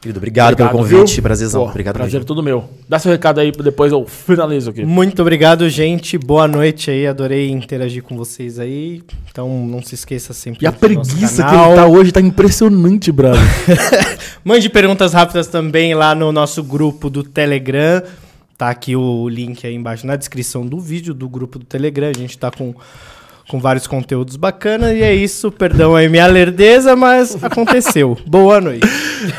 Querido, 0.00 0.18
obrigado, 0.18 0.56
pelo 0.56 0.68
viu? 0.84 0.98
convite, 1.00 1.20
prazerzão. 1.20 1.64
Pô, 1.64 1.70
obrigado 1.70 1.96
Prazer 1.96 2.14
mesmo. 2.14 2.24
todo 2.24 2.40
meu. 2.40 2.70
Dá 2.88 3.00
seu 3.00 3.10
recado 3.10 3.40
aí, 3.40 3.50
depois 3.50 3.90
eu 3.90 4.06
finalizo 4.06 4.70
aqui. 4.70 4.84
Muito 4.84 5.20
obrigado, 5.20 5.68
gente. 5.68 6.16
Boa 6.16 6.46
noite 6.46 6.88
aí. 6.88 7.04
Adorei 7.04 7.50
interagir 7.50 8.04
com 8.04 8.16
vocês 8.16 8.60
aí. 8.60 9.02
Então 9.28 9.66
não 9.66 9.82
se 9.82 9.96
esqueça 9.96 10.32
sempre. 10.32 10.64
E 10.64 10.68
a 10.68 10.72
preguiça 10.72 11.42
que 11.42 11.54
ele 11.54 11.74
tá 11.74 11.86
hoje 11.86 12.12
tá 12.12 12.20
impressionante, 12.20 13.10
brother. 13.10 13.40
Mande 14.44 14.68
perguntas 14.68 15.12
rápidas 15.12 15.48
também 15.48 15.94
lá 15.94 16.14
no 16.14 16.30
nosso 16.30 16.62
grupo 16.62 17.10
do 17.10 17.24
Telegram. 17.24 18.00
Tá 18.56 18.70
aqui 18.70 18.94
o 18.94 19.28
link 19.28 19.66
aí 19.66 19.74
embaixo 19.74 20.06
na 20.06 20.14
descrição 20.14 20.64
do 20.64 20.80
vídeo 20.80 21.12
do 21.12 21.28
grupo 21.28 21.58
do 21.58 21.64
Telegram. 21.64 22.08
A 22.08 22.16
gente 22.16 22.38
tá 22.38 22.52
com, 22.52 22.72
com 23.48 23.58
vários 23.58 23.86
conteúdos 23.86 24.36
bacanas. 24.36 24.92
E 24.94 25.02
é 25.02 25.14
isso. 25.14 25.50
Perdão 25.50 25.96
aí 25.96 26.08
minha 26.08 26.26
lerdeza, 26.26 26.94
mas 26.94 27.42
aconteceu. 27.42 28.16
Boa 28.28 28.60
noite. 28.60 28.86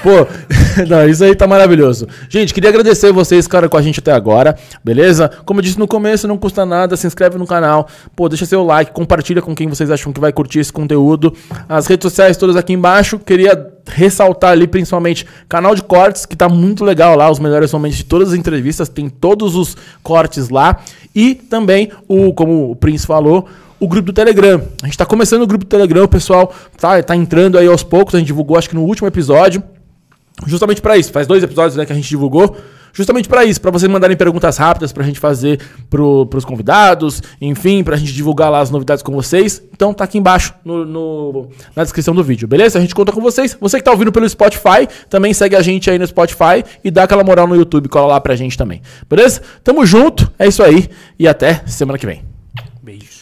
Pô, 0.02 0.28
não, 0.90 1.08
isso 1.08 1.24
aí 1.24 1.36
tá 1.36 1.48
maravilhoso. 1.48 2.08
Gente, 2.28 2.54
queria 2.54 2.70
agradecer 2.70 3.12
vocês, 3.14 3.48
cara, 3.48 3.70
com 3.70 3.78
a 3.78 3.82
gente 3.82 4.00
até 4.00 4.12
agora, 4.12 4.58
beleza? 4.84 5.30
Como 5.46 5.60
eu 5.60 5.64
disse 5.64 5.78
no 5.78 5.88
começo, 5.88 6.28
não 6.28 6.38
custa 6.38 6.66
nada, 6.66 6.98
se 6.98 7.06
inscreve 7.06 7.38
no 7.38 7.46
canal, 7.46 7.88
pô, 8.16 8.28
deixa 8.28 8.46
seu 8.46 8.64
like, 8.66 8.92
compartilha 8.92 9.42
com 9.42 9.56
quem 9.56 9.68
vocês 9.68 9.92
acham 9.92 10.12
que 10.12 10.20
vai 10.20 10.34
curtir 10.34 10.60
esse 10.60 10.74
conteúdo. 10.74 11.34
As 11.68 11.86
redes 11.86 12.04
sociais 12.04 12.36
todas 12.36 12.56
aqui 12.56 12.74
embaixo, 12.74 13.20
queria 13.20 13.72
ressaltar 13.88 14.52
ali 14.52 14.68
principalmente 14.68 15.26
canal 15.48 15.76
de 15.76 15.84
cortes, 15.84 16.26
que 16.26 16.36
tá 16.36 16.50
muito 16.50 16.84
legal 16.84 17.16
lá, 17.16 17.30
os 17.30 17.40
melhores 17.40 17.72
momentos 17.72 17.98
de 17.98 18.06
todas 18.06 18.30
as 18.30 18.36
entrevistas, 18.36 18.90
tem 18.90 19.08
todos 19.08 19.56
os 19.56 19.78
cortes 20.02 20.50
lá. 20.50 20.80
E 21.16 21.36
também, 21.36 21.92
o, 22.08 22.34
como 22.34 22.72
o 22.72 22.76
Prince 22.76 23.06
falou, 23.06 23.48
o 23.80 23.88
grupo 23.88 24.08
do 24.08 24.14
Telegram. 24.14 24.62
A 24.82 24.86
gente 24.86 24.98
tá 24.98 25.06
começando 25.06 25.42
o 25.42 25.48
grupo 25.48 25.66
do 25.66 25.70
Telegram, 25.70 26.04
o 26.04 26.08
pessoal 26.08 26.54
tá, 26.78 27.02
tá 27.02 27.16
entrando 27.16 27.58
aí 27.58 27.68
aos 27.68 27.84
poucos, 27.84 28.16
a 28.16 28.18
gente 28.20 28.28
divulgou 28.28 28.58
acho 28.58 28.70
que 28.70 28.76
no 28.76 28.84
último 28.84 29.08
episódio. 29.08 29.64
Justamente 30.48 30.82
para 30.82 30.98
isso, 30.98 31.12
faz 31.12 31.28
dois 31.28 31.44
episódios 31.44 31.76
né, 31.76 31.86
que 31.86 31.92
a 31.92 31.96
gente 31.96 32.08
divulgou. 32.08 32.56
Justamente 32.92 33.30
para 33.30 33.46
isso, 33.46 33.62
para 33.62 33.70
vocês 33.70 33.90
mandarem 33.92 34.18
perguntas 34.18 34.58
rápidas 34.58 34.92
pra 34.92 35.04
gente 35.04 35.20
fazer 35.20 35.60
pro, 35.92 36.26
pros 36.26 36.44
convidados, 36.44 37.22
enfim, 37.40 37.84
pra 37.84 37.96
gente 37.96 38.12
divulgar 38.12 38.50
lá 38.50 38.60
as 38.62 38.72
novidades 38.72 39.04
com 39.04 39.12
vocês. 39.12 39.62
Então 39.72 39.94
tá 39.94 40.06
aqui 40.06 40.18
embaixo 40.18 40.56
no, 40.66 40.86
no- 40.86 41.50
na 41.76 41.84
descrição 41.84 42.16
do 42.16 42.24
vídeo, 42.24 42.48
beleza? 42.48 42.80
A 42.80 42.82
gente 42.82 42.96
conta 42.96 43.12
com 43.12 43.22
vocês. 43.22 43.56
Você 43.62 43.78
que 43.78 43.84
tá 43.84 43.92
ouvindo 43.92 44.12
pelo 44.12 44.28
Spotify, 44.28 44.88
também 45.08 45.34
segue 45.36 45.56
a 45.56 45.62
gente 45.62 45.88
aí 45.90 46.00
no 46.00 46.08
Spotify 46.08 46.64
e 46.84 46.90
dá 46.90 47.04
aquela 47.04 47.24
moral 47.24 47.46
no 47.48 47.56
YouTube, 47.56 47.88
cola 47.90 48.08
lá 48.14 48.20
pra 48.22 48.36
gente 48.36 48.58
também. 48.58 48.82
Beleza? 49.08 49.42
Tamo 49.64 49.86
junto, 49.86 50.32
é 50.40 50.48
isso 50.48 50.64
aí 50.64 50.90
e 51.20 51.28
até 51.28 51.62
semana 51.68 52.00
que 52.00 52.08
vem. 52.08 52.24
Beijos. 52.82 53.19